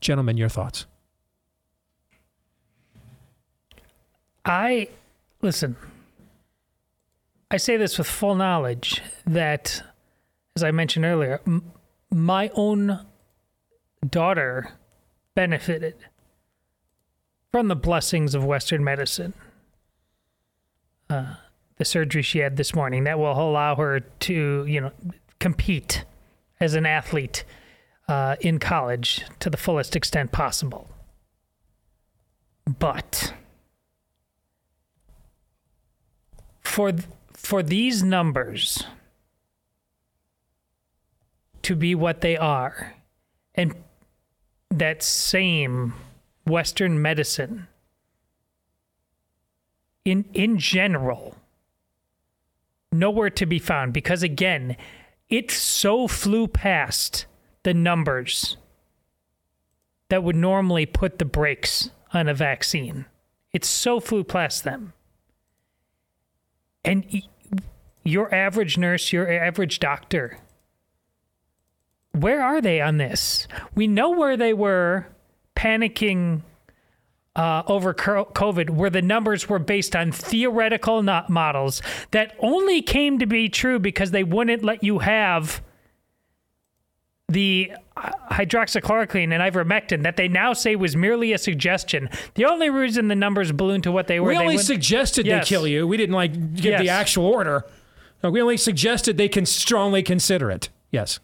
Gentlemen, 0.00 0.36
your 0.36 0.48
thoughts. 0.48 0.86
I 4.44 4.88
listen. 5.42 5.76
I 7.50 7.56
say 7.58 7.76
this 7.76 7.98
with 7.98 8.06
full 8.06 8.34
knowledge 8.34 9.02
that, 9.26 9.82
as 10.56 10.62
I 10.62 10.70
mentioned 10.70 11.04
earlier, 11.04 11.40
m- 11.46 11.72
my 12.10 12.50
own 12.54 13.04
daughter 14.08 14.72
benefited 15.34 15.96
from 17.52 17.68
the 17.68 17.76
blessings 17.76 18.34
of 18.34 18.44
Western 18.44 18.84
medicine. 18.84 19.34
Uh, 21.08 21.34
the 21.76 21.84
surgery 21.84 22.22
she 22.22 22.38
had 22.38 22.56
this 22.56 22.74
morning 22.74 23.04
that 23.04 23.18
will 23.18 23.32
allow 23.32 23.74
her 23.74 24.00
to, 24.00 24.64
you 24.66 24.80
know, 24.80 24.92
compete 25.38 26.04
as 26.60 26.74
an 26.74 26.86
athlete 26.86 27.44
uh, 28.06 28.36
in 28.40 28.58
college 28.58 29.24
to 29.40 29.50
the 29.50 29.56
fullest 29.56 29.96
extent 29.96 30.30
possible. 30.30 30.88
But 32.78 33.32
for 36.60 36.92
for 37.32 37.62
these 37.62 38.02
numbers 38.02 38.84
to 41.62 41.74
be 41.74 41.94
what 41.94 42.20
they 42.20 42.36
are, 42.36 42.94
and 43.54 43.74
that 44.70 45.02
same 45.02 45.94
Western 46.50 47.00
medicine 47.00 47.68
in 50.04 50.24
in 50.32 50.58
general 50.58 51.36
nowhere 52.92 53.30
to 53.30 53.46
be 53.46 53.58
found 53.58 53.92
because 53.92 54.22
again 54.22 54.76
it 55.28 55.50
so 55.50 56.08
flew 56.08 56.48
past 56.48 57.26
the 57.62 57.72
numbers 57.72 58.56
that 60.10 60.24
would 60.24 60.36
normally 60.36 60.84
put 60.84 61.18
the 61.18 61.24
brakes 61.24 61.90
on 62.12 62.28
a 62.28 62.34
vaccine. 62.34 63.06
It 63.52 63.64
so 63.64 64.00
flew 64.00 64.24
past 64.24 64.64
them. 64.64 64.92
And 66.84 67.22
your 68.02 68.34
average 68.34 68.76
nurse, 68.76 69.12
your 69.12 69.30
average 69.30 69.78
doctor, 69.78 70.38
where 72.12 72.42
are 72.42 72.60
they 72.60 72.80
on 72.80 72.96
this? 72.96 73.46
We 73.74 73.86
know 73.86 74.10
where 74.10 74.36
they 74.36 74.52
were 74.52 75.06
panicking 75.56 76.42
uh, 77.36 77.62
over 77.66 77.94
COVID, 77.94 78.70
where 78.70 78.90
the 78.90 79.02
numbers 79.02 79.48
were 79.48 79.58
based 79.58 79.94
on 79.94 80.12
theoretical 80.12 81.02
not 81.02 81.30
models 81.30 81.80
that 82.10 82.34
only 82.40 82.82
came 82.82 83.18
to 83.18 83.26
be 83.26 83.48
true 83.48 83.78
because 83.78 84.10
they 84.10 84.24
wouldn't 84.24 84.64
let 84.64 84.82
you 84.82 84.98
have 84.98 85.62
the 87.28 87.72
hydroxychloroquine 87.96 89.32
and 89.32 89.42
ivermectin 89.42 90.02
that 90.02 90.16
they 90.16 90.26
now 90.26 90.52
say 90.52 90.74
was 90.74 90.96
merely 90.96 91.32
a 91.32 91.38
suggestion. 91.38 92.08
The 92.34 92.44
only 92.44 92.70
reason 92.70 93.08
the 93.08 93.14
numbers 93.14 93.52
ballooned 93.52 93.84
to 93.84 93.92
what 93.92 94.08
they 94.08 94.18
were, 94.18 94.28
we 94.28 94.36
only 94.36 94.56
went, 94.56 94.66
suggested 94.66 95.26
yes. 95.26 95.44
they 95.44 95.48
kill 95.48 95.66
you. 95.66 95.86
We 95.86 95.96
didn't 95.96 96.14
like 96.14 96.32
give 96.54 96.72
yes. 96.72 96.80
the 96.80 96.88
actual 96.88 97.26
order. 97.26 97.64
No, 98.22 98.30
we 98.30 98.42
only 98.42 98.56
suggested 98.56 99.16
they 99.16 99.28
can 99.28 99.46
strongly 99.46 100.02
consider 100.02 100.50
it. 100.50 100.68
Yes. 100.90 101.20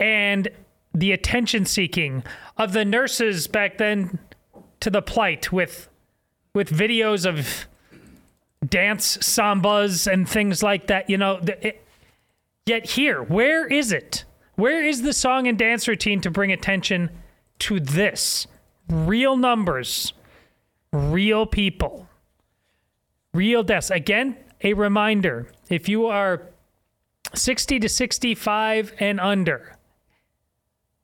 And 0.00 0.48
the 0.94 1.12
attention 1.12 1.64
seeking 1.64 2.22
of 2.56 2.72
the 2.72 2.84
nurses 2.84 3.46
back 3.46 3.78
then 3.78 4.18
to 4.80 4.90
the 4.90 5.02
plight 5.02 5.52
with 5.52 5.88
with 6.54 6.68
videos 6.68 7.24
of 7.24 7.66
dance 8.68 9.16
sambas 9.18 10.10
and 10.10 10.28
things 10.28 10.62
like 10.62 10.86
that. 10.88 11.08
You 11.08 11.16
know, 11.18 11.40
it, 11.42 11.84
yet 12.66 12.90
here, 12.90 13.22
where 13.22 13.66
is 13.66 13.92
it? 13.92 14.24
Where 14.56 14.84
is 14.84 15.02
the 15.02 15.12
song 15.12 15.48
and 15.48 15.58
dance 15.58 15.88
routine 15.88 16.20
to 16.20 16.30
bring 16.30 16.52
attention 16.52 17.10
to 17.60 17.80
this? 17.80 18.46
Real 18.88 19.36
numbers, 19.36 20.12
real 20.92 21.46
people, 21.46 22.08
real 23.32 23.62
deaths. 23.62 23.90
Again, 23.90 24.36
a 24.62 24.74
reminder 24.74 25.48
if 25.70 25.88
you 25.88 26.06
are 26.06 26.42
60 27.34 27.80
to 27.80 27.88
65 27.88 28.92
and 28.98 29.18
under, 29.18 29.71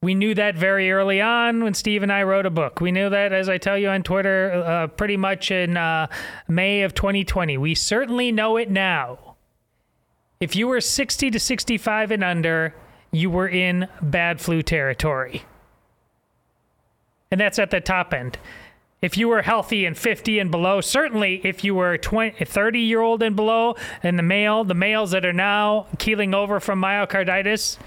we 0.00 0.14
knew 0.14 0.34
that 0.34 0.54
very 0.54 0.92
early 0.92 1.20
on 1.20 1.64
when 1.64 1.74
Steve 1.74 2.02
and 2.04 2.12
I 2.12 2.22
wrote 2.22 2.46
a 2.46 2.50
book. 2.50 2.80
We 2.80 2.92
knew 2.92 3.10
that, 3.10 3.32
as 3.32 3.48
I 3.48 3.58
tell 3.58 3.76
you 3.76 3.88
on 3.88 4.04
Twitter, 4.04 4.52
uh, 4.52 4.86
pretty 4.86 5.16
much 5.16 5.50
in 5.50 5.76
uh, 5.76 6.06
May 6.46 6.82
of 6.82 6.94
2020. 6.94 7.58
We 7.58 7.74
certainly 7.74 8.30
know 8.30 8.56
it 8.56 8.70
now. 8.70 9.36
If 10.38 10.54
you 10.54 10.68
were 10.68 10.80
60 10.80 11.32
to 11.32 11.40
65 11.40 12.12
and 12.12 12.22
under, 12.22 12.74
you 13.10 13.28
were 13.28 13.48
in 13.48 13.88
bad 14.00 14.40
flu 14.40 14.62
territory. 14.62 15.42
And 17.32 17.40
that's 17.40 17.58
at 17.58 17.70
the 17.70 17.80
top 17.80 18.14
end. 18.14 18.38
If 19.02 19.16
you 19.16 19.26
were 19.28 19.42
healthy 19.42 19.84
and 19.84 19.98
50 19.98 20.38
and 20.38 20.50
below, 20.50 20.80
certainly 20.80 21.40
if 21.44 21.64
you 21.64 21.74
were 21.74 21.98
20, 21.98 22.44
30 22.44 22.80
year 22.80 23.00
old 23.00 23.22
and 23.22 23.34
below, 23.34 23.74
and 24.04 24.16
the 24.16 24.22
male, 24.22 24.62
the 24.62 24.74
males 24.74 25.10
that 25.10 25.24
are 25.24 25.32
now 25.32 25.86
keeling 25.98 26.34
over 26.34 26.60
from 26.60 26.80
myocarditis, 26.80 27.78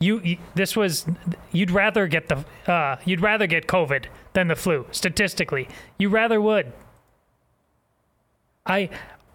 you, 0.00 0.20
you 0.20 0.38
this 0.54 0.76
was 0.76 1.06
you'd 1.52 1.70
rather 1.70 2.06
get 2.06 2.28
the 2.28 2.44
uh, 2.70 2.96
you'd 3.04 3.20
rather 3.20 3.46
get 3.46 3.66
COVID 3.66 4.06
than 4.32 4.48
the 4.48 4.56
flu 4.56 4.86
statistically. 4.92 5.68
You 5.98 6.08
rather 6.08 6.40
would. 6.40 6.72
I 8.64 8.90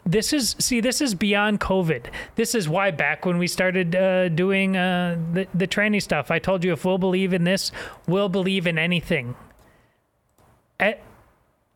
this 0.05 0.33
is 0.33 0.55
see 0.59 0.81
this 0.81 0.99
is 0.99 1.15
beyond 1.15 1.61
covid 1.61 2.07
this 2.35 2.53
is 2.53 2.67
why 2.67 2.91
back 2.91 3.25
when 3.25 3.37
we 3.37 3.47
started 3.47 3.95
uh, 3.95 4.27
doing 4.29 4.75
uh, 4.75 5.17
the, 5.31 5.47
the 5.53 5.65
tranny 5.65 6.01
stuff 6.01 6.29
i 6.29 6.37
told 6.37 6.61
you 6.63 6.73
if 6.73 6.83
we'll 6.83 6.97
believe 6.97 7.33
in 7.33 7.45
this 7.45 7.71
we'll 8.05 8.27
believe 8.27 8.67
in 8.67 8.77
anything 8.77 9.33
at, 10.77 11.01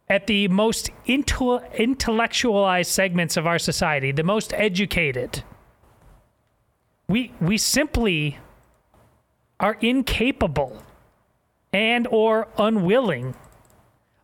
at 0.10 0.28
the 0.28 0.48
most 0.50 0.90
intel- 1.08 1.74
intellectualized 1.76 2.92
segments 2.92 3.38
of 3.38 3.48
our 3.48 3.58
society 3.58 4.12
the 4.12 4.24
most 4.24 4.54
educated 4.56 5.42
we 7.08 7.32
we 7.40 7.58
simply 7.58 8.38
are 9.60 9.78
incapable 9.82 10.84
and 11.74 12.08
or 12.08 12.48
unwilling 12.58 13.36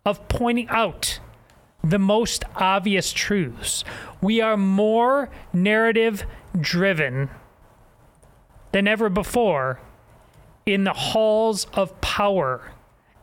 of 0.06 0.28
pointing 0.28 0.68
out 0.70 1.20
the 1.84 2.00
most 2.00 2.44
obvious 2.56 3.12
truths. 3.12 3.84
We 4.22 4.42
are 4.42 4.58
more 4.58 5.30
narrative 5.52 6.26
driven 6.60 7.30
than 8.72 8.88
ever 8.88 9.10
before 9.10 9.80
in 10.66 10.84
the 10.84 10.94
halls 10.94 11.66
of 11.74 12.00
power 12.00 12.72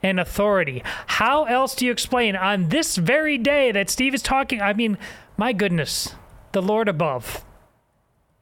and 0.03 0.21
authority. 0.21 0.83
How 1.07 1.45
else 1.45 1.75
do 1.75 1.87
you 1.87 1.93
explain 1.93 2.37
on 2.37 2.69
this 2.69 2.97
very 2.97 3.39
day 3.39 3.73
that 3.73 3.91
Steve 3.91 4.15
is 4.15 4.23
talking? 4.23 4.61
I 4.61 4.73
mean, 4.73 4.99
my 5.37 5.53
goodness, 5.53 6.15
the 6.53 6.63
Lord 6.63 6.89
above. 6.89 7.45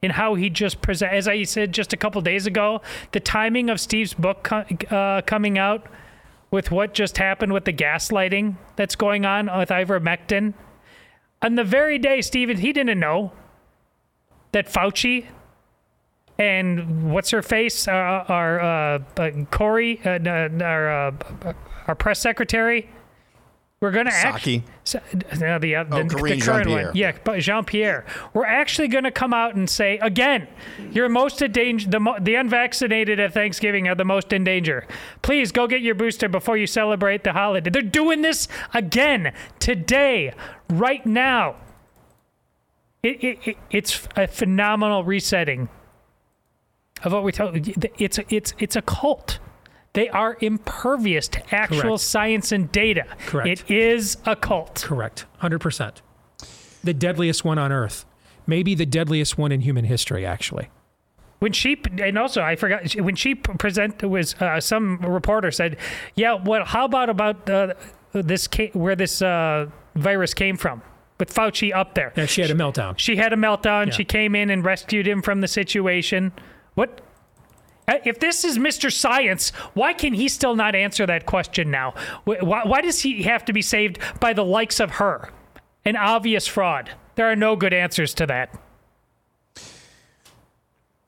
In 0.01 0.11
how 0.11 0.35
he 0.35 0.49
just 0.49 0.81
present, 0.81 1.11
as 1.11 1.27
I 1.27 1.43
said 1.43 1.73
just 1.73 1.91
a 1.91 1.97
couple 1.97 2.21
days 2.21 2.47
ago, 2.47 2.81
the 3.11 3.19
timing 3.19 3.69
of 3.69 3.81
Steve's 3.81 4.13
book 4.13 4.43
co- 4.43 4.65
uh, 4.89 5.21
coming 5.23 5.57
out 5.57 5.87
with 6.51 6.71
what 6.71 6.93
just 6.93 7.17
happened 7.17 7.51
with 7.51 7.65
the 7.65 7.73
gaslighting 7.73 8.55
that's 8.75 8.95
going 8.95 9.25
on 9.25 9.47
with 9.57 9.69
ivermectin. 9.69 10.53
On 11.41 11.55
the 11.55 11.63
very 11.63 11.99
day, 11.99 12.21
Stephen, 12.21 12.57
he 12.57 12.71
didn't 12.71 12.99
know 12.99 13.33
that 14.51 14.67
Fauci 14.67 15.27
and 16.37 17.11
what's 17.11 17.29
her 17.31 17.41
face, 17.41 17.87
uh, 17.87 17.91
our 17.91 18.59
uh, 18.61 18.99
uh, 19.17 19.31
Corey, 19.51 19.99
uh, 20.05 20.19
our 20.63 21.07
uh, 21.07 21.53
our 21.87 21.95
press 21.95 22.19
secretary, 22.19 22.89
we're 23.81 23.91
going 23.91 24.07
to 24.07 24.11
Psaki. 24.11 24.63
So, 24.83 24.99
no, 25.39 25.57
the, 25.57 25.75
uh, 25.77 25.85
Oh, 25.89 26.03
the, 26.03 26.15
the 26.15 26.41
current 26.41 26.69
one, 26.69 26.91
yeah, 26.93 27.13
but 27.23 27.39
Jean 27.39 27.63
Pierre. 27.63 28.05
We're 28.33 28.45
actually 28.45 28.89
going 28.89 29.05
to 29.05 29.11
come 29.11 29.33
out 29.33 29.55
and 29.55 29.69
say 29.69 29.97
again, 29.99 30.47
you're 30.91 31.07
most 31.07 31.41
in 31.41 31.53
danger. 31.53 31.89
The, 31.89 32.15
the 32.19 32.35
unvaccinated 32.35 33.19
at 33.21 33.33
Thanksgiving 33.33 33.87
are 33.87 33.95
the 33.95 34.03
most 34.03 34.33
in 34.33 34.43
danger. 34.43 34.85
Please 35.21 35.53
go 35.53 35.65
get 35.65 35.81
your 35.81 35.95
booster 35.95 36.27
before 36.27 36.57
you 36.57 36.67
celebrate 36.67 37.23
the 37.23 37.31
holiday. 37.31 37.69
They're 37.69 37.81
doing 37.81 38.21
this 38.21 38.49
again 38.73 39.33
today, 39.59 40.33
right 40.69 41.05
now. 41.05 41.55
It, 43.01 43.23
it, 43.23 43.39
it 43.47 43.57
it's 43.71 44.09
a 44.17 44.27
phenomenal 44.27 45.05
resetting 45.05 45.69
of 47.03 47.13
what 47.13 47.23
we 47.23 47.31
told. 47.31 47.55
It's 47.97 48.19
it's 48.29 48.53
it's 48.59 48.75
a 48.75 48.81
cult. 48.81 49.39
They 49.93 50.07
are 50.09 50.37
impervious 50.39 51.27
to 51.29 51.55
actual 51.55 51.81
Correct. 51.81 52.01
science 52.01 52.51
and 52.51 52.71
data. 52.71 53.05
Correct. 53.25 53.49
It 53.69 53.71
is 53.71 54.17
a 54.25 54.35
cult. 54.35 54.83
Correct. 54.85 55.25
100%. 55.41 56.01
The 56.83 56.93
deadliest 56.93 57.43
one 57.43 57.57
on 57.57 57.71
earth. 57.71 58.05
Maybe 58.45 58.75
the 58.75 58.85
deadliest 58.85 59.37
one 59.37 59.51
in 59.51 59.61
human 59.61 59.85
history, 59.85 60.25
actually. 60.25 60.69
When 61.39 61.53
she 61.53 61.81
and 62.01 62.17
also 62.17 62.41
I 62.41 62.55
forgot 62.57 62.93
when 62.95 63.15
she 63.15 63.33
present 63.33 64.03
was 64.03 64.35
uh, 64.41 64.59
some 64.59 64.97
reporter 64.97 65.51
said, 65.51 65.77
"Yeah, 66.15 66.33
well, 66.33 66.65
how 66.65 66.83
about 66.83 67.09
about 67.09 67.49
uh, 67.49 67.75
this 68.11 68.45
ca- 68.47 68.71
where 68.73 68.95
this 68.95 69.21
uh, 69.21 69.67
virus 69.95 70.33
came 70.33 70.57
from?" 70.57 70.81
With 71.17 71.33
Fauci 71.33 71.73
up 71.73 71.95
there, 71.95 72.11
Yeah, 72.17 72.25
she 72.25 72.41
had 72.41 72.51
a 72.51 72.55
meltdown. 72.55 72.97
She 72.97 73.15
had 73.17 73.31
a 73.31 73.37
meltdown. 73.37 73.87
Yeah. 73.87 73.91
She 73.93 74.03
came 74.05 74.35
in 74.35 74.49
and 74.49 74.65
rescued 74.65 75.07
him 75.07 75.21
from 75.21 75.39
the 75.41 75.47
situation. 75.47 76.33
What? 76.75 77.01
If 78.05 78.19
this 78.19 78.43
is 78.45 78.57
Mr. 78.57 78.91
Science, 78.91 79.49
why 79.73 79.93
can 79.93 80.13
he 80.13 80.29
still 80.29 80.55
not 80.55 80.75
answer 80.75 81.05
that 81.05 81.25
question 81.25 81.71
now? 81.71 81.93
Why, 82.25 82.63
why 82.63 82.81
does 82.81 83.01
he 83.01 83.23
have 83.23 83.45
to 83.45 83.53
be 83.53 83.61
saved 83.61 83.99
by 84.19 84.33
the 84.33 84.45
likes 84.45 84.79
of 84.79 84.91
her? 84.91 85.31
An 85.85 85.95
obvious 85.95 86.47
fraud. 86.47 86.91
There 87.15 87.29
are 87.31 87.35
no 87.35 87.55
good 87.55 87.73
answers 87.73 88.13
to 88.15 88.25
that. 88.27 88.57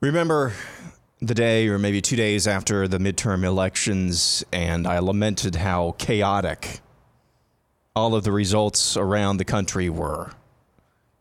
Remember 0.00 0.52
the 1.20 1.34
day 1.34 1.68
or 1.68 1.78
maybe 1.78 2.00
two 2.00 2.16
days 2.16 2.48
after 2.48 2.88
the 2.88 2.98
midterm 2.98 3.44
elections, 3.44 4.44
and 4.52 4.86
I 4.86 4.98
lamented 4.98 5.54
how 5.54 5.94
chaotic 5.98 6.80
all 7.94 8.16
of 8.16 8.24
the 8.24 8.32
results 8.32 8.96
around 8.96 9.36
the 9.36 9.44
country 9.44 9.88
were. 9.88 10.32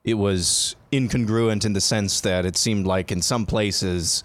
It 0.03 0.15
was 0.15 0.75
incongruent 0.91 1.65
in 1.65 1.73
the 1.73 1.81
sense 1.81 2.21
that 2.21 2.45
it 2.45 2.57
seemed 2.57 2.87
like 2.87 3.11
in 3.11 3.21
some 3.21 3.45
places 3.45 4.23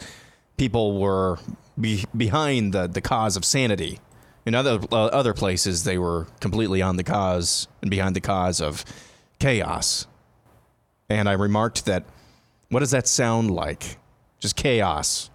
people 0.56 0.98
were 1.00 1.38
be- 1.80 2.04
behind 2.16 2.72
the, 2.72 2.86
the 2.86 3.00
cause 3.00 3.36
of 3.36 3.44
sanity. 3.44 4.00
In 4.44 4.54
other 4.54 4.78
uh, 4.92 5.06
other 5.06 5.34
places, 5.34 5.84
they 5.84 5.98
were 5.98 6.26
completely 6.40 6.80
on 6.80 6.96
the 6.96 7.02
cause 7.02 7.66
and 7.82 7.90
behind 7.90 8.14
the 8.14 8.20
cause 8.20 8.60
of 8.60 8.84
chaos. 9.38 10.06
And 11.08 11.28
I 11.28 11.32
remarked 11.32 11.84
that, 11.86 12.04
what 12.68 12.80
does 12.80 12.92
that 12.92 13.06
sound 13.08 13.50
like? 13.50 13.98
Just 14.38 14.56
chaos. 14.56 15.30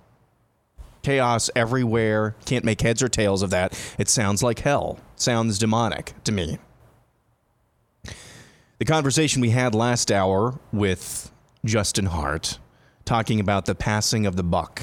Chaos 1.01 1.49
everywhere. 1.55 2.35
Can't 2.45 2.63
make 2.63 2.81
heads 2.81 3.01
or 3.01 3.09
tails 3.09 3.41
of 3.41 3.49
that. 3.49 3.77
It 3.97 4.07
sounds 4.07 4.43
like 4.43 4.59
hell. 4.59 4.99
Sounds 5.15 5.57
demonic 5.57 6.13
to 6.23 6.31
me. 6.31 6.57
The 8.79 8.85
conversation 8.85 9.41
we 9.41 9.51
had 9.51 9.75
last 9.75 10.11
hour 10.11 10.59
with 10.71 11.31
Justin 11.63 12.07
Hart, 12.07 12.59
talking 13.05 13.39
about 13.39 13.65
the 13.65 13.75
passing 13.75 14.25
of 14.25 14.35
the 14.35 14.43
buck, 14.43 14.81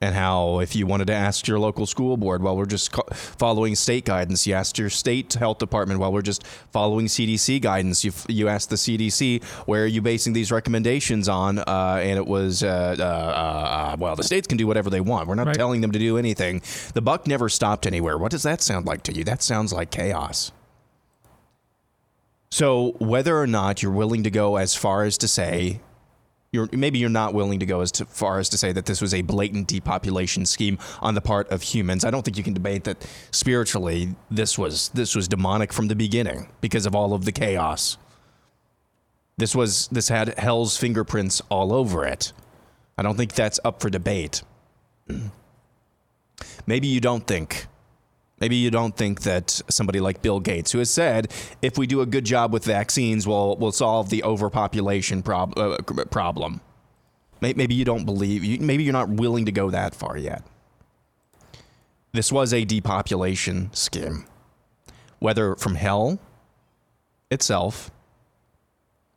and 0.00 0.14
how 0.14 0.60
if 0.60 0.76
you 0.76 0.86
wanted 0.86 1.06
to 1.08 1.12
ask 1.12 1.46
your 1.46 1.58
local 1.58 1.86
school 1.86 2.16
board 2.16 2.42
while 2.42 2.56
we're 2.56 2.66
just 2.66 2.92
co- 2.92 3.06
following 3.12 3.74
state 3.74 4.04
guidance, 4.04 4.46
you 4.46 4.54
asked 4.54 4.78
your 4.78 4.90
state 4.90 5.34
health 5.34 5.58
department 5.58 5.98
while 6.00 6.12
we're 6.12 6.22
just 6.22 6.46
following 6.72 7.06
CDC 7.06 7.60
guidance. 7.60 8.04
You, 8.04 8.10
f- 8.10 8.26
you 8.28 8.48
asked 8.48 8.70
the 8.70 8.76
CDC 8.76 9.42
where 9.66 9.84
are 9.84 9.86
you 9.86 10.00
basing 10.00 10.32
these 10.32 10.52
recommendations 10.52 11.28
on, 11.28 11.58
uh, 11.58 12.00
and 12.00 12.16
it 12.18 12.26
was 12.26 12.62
uh, 12.62 12.96
uh, 12.98 13.02
uh, 13.02 13.96
well 13.98 14.14
the 14.16 14.24
states 14.24 14.46
can 14.46 14.56
do 14.56 14.66
whatever 14.66 14.90
they 14.90 15.00
want. 15.00 15.28
We're 15.28 15.34
not 15.34 15.54
telling 15.54 15.80
them 15.80 15.92
to 15.92 15.98
do 15.98 16.16
anything. 16.16 16.62
The 16.94 17.02
buck 17.02 17.26
never 17.26 17.48
stopped 17.48 17.86
anywhere. 17.86 18.16
What 18.18 18.30
does 18.30 18.44
that 18.44 18.62
sound 18.62 18.86
like 18.86 19.02
to 19.04 19.12
you? 19.12 19.24
That 19.24 19.42
sounds 19.42 19.72
like 19.72 19.90
chaos. 19.90 20.52
So 22.50 22.92
whether 22.98 23.38
or 23.38 23.46
not 23.46 23.82
you're 23.82 23.92
willing 23.92 24.22
to 24.22 24.30
go 24.30 24.56
as 24.56 24.74
far 24.74 25.04
as 25.04 25.18
to 25.18 25.28
say 25.28 25.80
you're 26.52 26.68
maybe 26.72 26.98
you're 26.98 27.10
not 27.10 27.34
willing 27.34 27.60
to 27.60 27.66
go 27.66 27.80
as 27.80 27.92
to 27.92 28.06
far 28.06 28.38
as 28.38 28.48
to 28.48 28.58
say 28.58 28.72
that 28.72 28.86
this 28.86 29.00
was 29.00 29.12
a 29.12 29.22
blatant 29.22 29.66
depopulation 29.68 30.46
scheme 30.46 30.78
on 31.00 31.14
the 31.14 31.20
part 31.20 31.48
of 31.50 31.62
humans. 31.62 32.04
I 32.04 32.10
don't 32.10 32.24
think 32.24 32.36
you 32.38 32.42
can 32.42 32.54
debate 32.54 32.84
that 32.84 33.06
spiritually 33.30 34.14
this 34.30 34.56
was 34.56 34.88
this 34.90 35.14
was 35.14 35.28
demonic 35.28 35.72
from 35.72 35.88
the 35.88 35.96
beginning 35.96 36.48
because 36.60 36.86
of 36.86 36.94
all 36.94 37.12
of 37.12 37.24
the 37.24 37.32
chaos. 37.32 37.98
This 39.36 39.54
was 39.54 39.88
this 39.88 40.08
had 40.08 40.38
hell's 40.38 40.76
fingerprints 40.76 41.42
all 41.50 41.72
over 41.72 42.04
it. 42.04 42.32
I 42.96 43.02
don't 43.02 43.16
think 43.16 43.34
that's 43.34 43.60
up 43.64 43.80
for 43.80 43.90
debate. 43.90 44.42
Maybe 46.66 46.88
you 46.88 47.00
don't 47.00 47.26
think 47.26 47.66
Maybe 48.40 48.56
you 48.56 48.70
don't 48.70 48.96
think 48.96 49.22
that 49.22 49.60
somebody 49.68 50.00
like 50.00 50.22
Bill 50.22 50.40
Gates, 50.40 50.72
who 50.72 50.78
has 50.78 50.90
said, 50.90 51.32
if 51.60 51.76
we 51.76 51.86
do 51.86 52.00
a 52.00 52.06
good 52.06 52.24
job 52.24 52.52
with 52.52 52.64
vaccines, 52.64 53.26
we'll, 53.26 53.56
we'll 53.56 53.72
solve 53.72 54.10
the 54.10 54.22
overpopulation 54.22 55.22
prob- 55.22 55.58
uh, 55.58 55.78
problem. 56.10 56.60
Maybe 57.40 57.74
you 57.74 57.84
don't 57.84 58.04
believe, 58.04 58.60
maybe 58.60 58.82
you're 58.82 58.92
not 58.92 59.08
willing 59.08 59.46
to 59.46 59.52
go 59.52 59.70
that 59.70 59.94
far 59.94 60.16
yet. 60.16 60.44
This 62.12 62.32
was 62.32 62.52
a 62.52 62.64
depopulation 62.64 63.72
scheme. 63.72 64.26
Whether 65.20 65.54
from 65.56 65.74
hell 65.76 66.18
itself, 67.30 67.90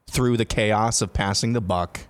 through 0.07 0.38
the 0.38 0.45
chaos 0.45 1.02
of 1.02 1.14
passing 1.14 1.53
the 1.53 1.61
buck, 1.61 2.02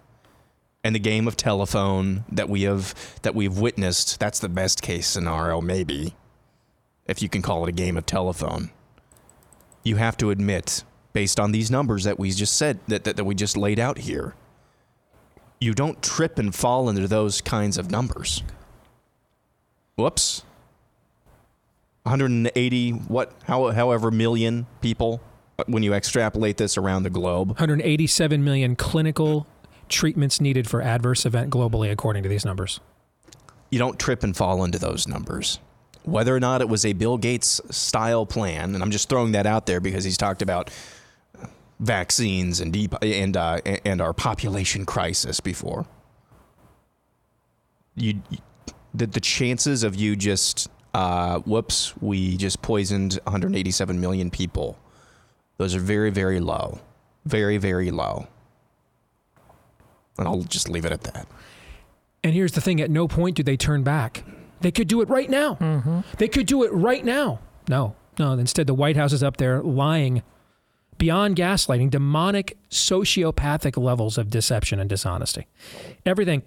and 0.84 0.96
the 0.96 1.00
game 1.00 1.28
of 1.28 1.38
telephone 1.38 2.26
that 2.32 2.50
we 2.50 2.64
have 2.64 2.96
that 3.22 3.36
we've 3.36 3.60
witnessed, 3.60 4.20
that's 4.20 4.40
the 4.40 4.50
best 4.50 4.82
case 4.82 5.08
scenario, 5.08 5.62
maybe 5.62 6.16
if 7.06 7.22
you 7.22 7.30
can 7.30 7.42
call 7.42 7.64
it 7.66 7.70
a 7.70 7.74
game 7.74 7.98
of 7.98 8.06
telephone. 8.06 8.72
You 9.84 9.96
have 9.96 10.18
to 10.18 10.30
admit, 10.30 10.84
based 11.14 11.40
on 11.40 11.52
these 11.52 11.72
numbers 11.72 12.04
that 12.04 12.20
we 12.20 12.32
just 12.32 12.56
said, 12.56 12.80
that, 12.88 13.04
that, 13.04 13.16
that 13.18 13.24
we 13.26 13.36
just 13.36 13.58
laid 13.58 13.80
out 13.80 13.98
here, 13.98 14.36
you 15.60 15.74
don't 15.74 16.02
trip 16.02 16.40
and 16.40 16.54
fall 16.54 16.90
into 16.90 17.08
those 17.08 17.42
kinds 17.42 17.78
of 17.78 17.92
numbers. 17.92 18.44
Whoops. 19.96 20.44
180, 22.04 22.92
what, 22.92 23.34
how, 23.44 23.70
however, 23.72 24.10
million 24.10 24.66
people 24.82 25.22
uh, 25.60 25.64
when 25.68 25.84
you 25.84 25.94
extrapolate 25.94 26.58
this 26.58 26.78
around 26.78 27.04
the 27.04 27.12
globe. 27.12 27.50
187 27.50 28.44
million 28.44 28.76
clinical 28.76 29.46
treatments 29.88 30.42
needed 30.42 30.68
for 30.68 30.82
adverse 30.82 31.26
event 31.26 31.52
globally, 31.52 31.92
according 31.92 32.24
to 32.24 32.30
these 32.30 32.46
numbers. 32.46 32.80
you 33.70 33.78
don't 33.78 34.00
trip 34.00 34.24
and 34.24 34.36
fall 34.36 34.64
into 34.64 34.80
those 34.80 35.08
numbers. 35.08 35.60
Whether 36.04 36.36
or 36.36 36.40
not 36.40 36.62
it 36.62 36.70
was 36.70 36.86
a 36.86 36.94
Bill 36.94 37.18
Gates 37.18 37.62
style 37.70 38.26
plan, 38.26 38.74
and 38.74 38.84
I'm 38.84 38.92
just 38.92 39.10
throwing 39.10 39.34
that 39.34 39.46
out 39.46 39.66
there 39.66 39.80
because 39.80 40.04
he's 40.04 40.18
talked 40.18 40.42
about 40.42 40.72
vaccines 41.80 42.60
and 42.60 42.74
deep, 42.74 42.96
and 43.02 43.38
uh, 43.38 43.62
and 43.86 44.02
our 44.02 44.14
population 44.14 44.86
crisis 44.86 45.40
before. 45.40 45.86
You, 47.96 48.22
the 48.94 49.08
the 49.08 49.20
chances 49.20 49.84
of 49.84 49.96
you 49.96 50.16
just 50.16 50.70
uh, 50.94 51.40
whoops, 51.40 51.96
we 52.02 52.38
just 52.38 52.62
poisoned 52.62 53.20
187 53.24 54.00
million 54.00 54.30
people. 54.30 54.78
Those 55.58 55.76
are 55.76 55.80
very 55.80 56.10
very 56.10 56.40
low, 56.40 56.80
very 57.26 57.58
very 57.58 57.92
low. 57.92 58.28
And 60.18 60.28
I'll 60.28 60.42
just 60.42 60.70
leave 60.70 60.86
it 60.86 60.92
at 60.92 61.02
that. 61.02 61.28
And 62.24 62.34
here's 62.34 62.54
the 62.54 62.62
thing: 62.62 62.82
at 62.82 62.90
no 62.90 63.08
point 63.08 63.36
do 63.36 63.44
they 63.44 63.58
turn 63.58 63.84
back. 63.84 64.24
They 64.62 64.72
could 64.72 64.88
do 64.88 65.02
it 65.02 65.10
right 65.10 65.30
now. 65.30 65.56
Mm-hmm. 65.56 66.00
They 66.18 66.28
could 66.28 66.46
do 66.46 66.64
it 66.64 66.72
right 66.72 67.04
now. 67.04 67.40
No, 67.68 67.96
no. 68.20 68.34
Instead, 68.34 68.68
the 68.68 68.74
White 68.74 68.96
House 68.96 69.14
is 69.14 69.24
up 69.24 69.38
there 69.38 69.62
lying 69.62 70.24
beyond 70.98 71.36
gaslighting, 71.36 71.90
demonic, 71.90 72.58
sociopathic 72.70 73.82
levels 73.82 74.18
of 74.18 74.30
deception 74.30 74.80
and 74.80 74.90
dishonesty. 74.90 75.48
Everything. 76.06 76.44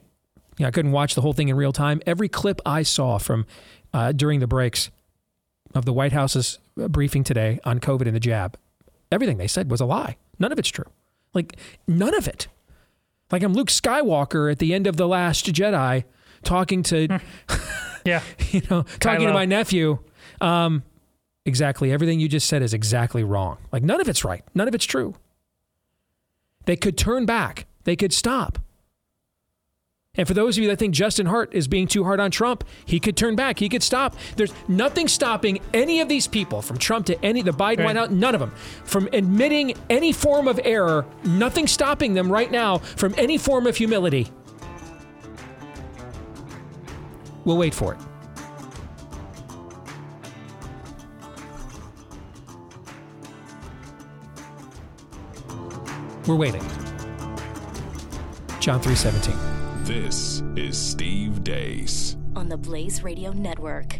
You 0.58 0.62
know, 0.62 0.68
I 0.68 0.70
couldn't 0.70 0.92
watch 0.92 1.16
the 1.16 1.20
whole 1.20 1.32
thing 1.32 1.48
in 1.48 1.56
real 1.56 1.72
time. 1.72 2.00
Every 2.06 2.28
clip 2.28 2.60
I 2.64 2.84
saw 2.84 3.18
from 3.18 3.46
uh, 3.92 4.12
during 4.12 4.38
the 4.38 4.46
breaks 4.46 4.90
of 5.74 5.84
the 5.84 5.92
White 5.92 6.12
House's 6.12 6.60
briefing 6.76 7.24
today 7.24 7.58
on 7.64 7.80
COVID 7.80 8.06
and 8.06 8.14
the 8.14 8.20
jab, 8.20 8.56
everything 9.10 9.38
they 9.38 9.48
said 9.48 9.70
was 9.70 9.80
a 9.80 9.84
lie. 9.86 10.16
None 10.38 10.52
of 10.52 10.58
it's 10.60 10.68
true. 10.68 10.86
Like 11.32 11.56
none 11.88 12.14
of 12.14 12.28
it. 12.28 12.46
Like 13.32 13.42
I'm 13.42 13.54
Luke 13.54 13.68
Skywalker 13.68 14.50
at 14.52 14.60
the 14.60 14.72
end 14.72 14.86
of 14.86 14.96
the 14.96 15.08
Last 15.08 15.46
Jedi, 15.46 16.04
talking 16.44 16.84
to, 16.84 17.20
yeah, 18.04 18.22
you 18.50 18.62
know, 18.70 18.84
talking 19.00 19.26
to 19.26 19.32
my 19.32 19.44
nephew. 19.44 19.98
Um, 20.40 20.82
exactly 21.46 21.92
everything 21.92 22.20
you 22.20 22.28
just 22.28 22.48
said 22.48 22.62
is 22.62 22.74
exactly 22.74 23.24
wrong. 23.24 23.58
Like 23.72 23.82
none 23.82 24.00
of 24.00 24.08
it's 24.08 24.24
right. 24.24 24.44
None 24.54 24.68
of 24.68 24.74
it's 24.74 24.84
true. 24.84 25.14
They 26.66 26.76
could 26.76 26.96
turn 26.96 27.26
back. 27.26 27.66
They 27.84 27.96
could 27.96 28.12
stop. 28.12 28.58
And 30.16 30.28
for 30.28 30.34
those 30.34 30.56
of 30.56 30.62
you 30.62 30.70
that 30.70 30.78
think 30.78 30.94
Justin 30.94 31.26
Hart 31.26 31.52
is 31.52 31.66
being 31.66 31.88
too 31.88 32.04
hard 32.04 32.20
on 32.20 32.30
Trump, 32.30 32.64
he 32.86 33.00
could 33.00 33.16
turn 33.16 33.34
back. 33.34 33.58
He 33.58 33.68
could 33.68 33.82
stop. 33.82 34.14
There's 34.36 34.52
nothing 34.68 35.08
stopping 35.08 35.58
any 35.72 36.00
of 36.00 36.08
these 36.08 36.28
people 36.28 36.62
from 36.62 36.78
Trump 36.78 37.06
to 37.06 37.24
any 37.24 37.42
the 37.42 37.50
Biden 37.50 37.84
Right. 37.84 37.96
House, 37.96 38.10
none 38.10 38.34
of 38.34 38.40
them 38.40 38.52
from 38.84 39.08
admitting 39.12 39.74
any 39.90 40.12
form 40.12 40.46
of 40.46 40.60
error. 40.64 41.04
Nothing 41.24 41.66
stopping 41.66 42.14
them 42.14 42.30
right 42.30 42.50
now 42.50 42.78
from 42.78 43.14
any 43.18 43.38
form 43.38 43.66
of 43.66 43.76
humility. 43.76 44.30
We'll 47.44 47.58
wait 47.58 47.74
for 47.74 47.94
it. 47.94 48.00
We're 56.26 56.36
waiting. 56.36 56.62
John 58.60 58.80
3:17. 58.80 59.36
This 59.84 60.42
is 60.56 60.78
Steve 60.78 61.44
Deace. 61.44 62.16
on 62.34 62.48
the 62.48 62.56
Blaze 62.56 63.02
Radio 63.04 63.30
Network. 63.32 63.98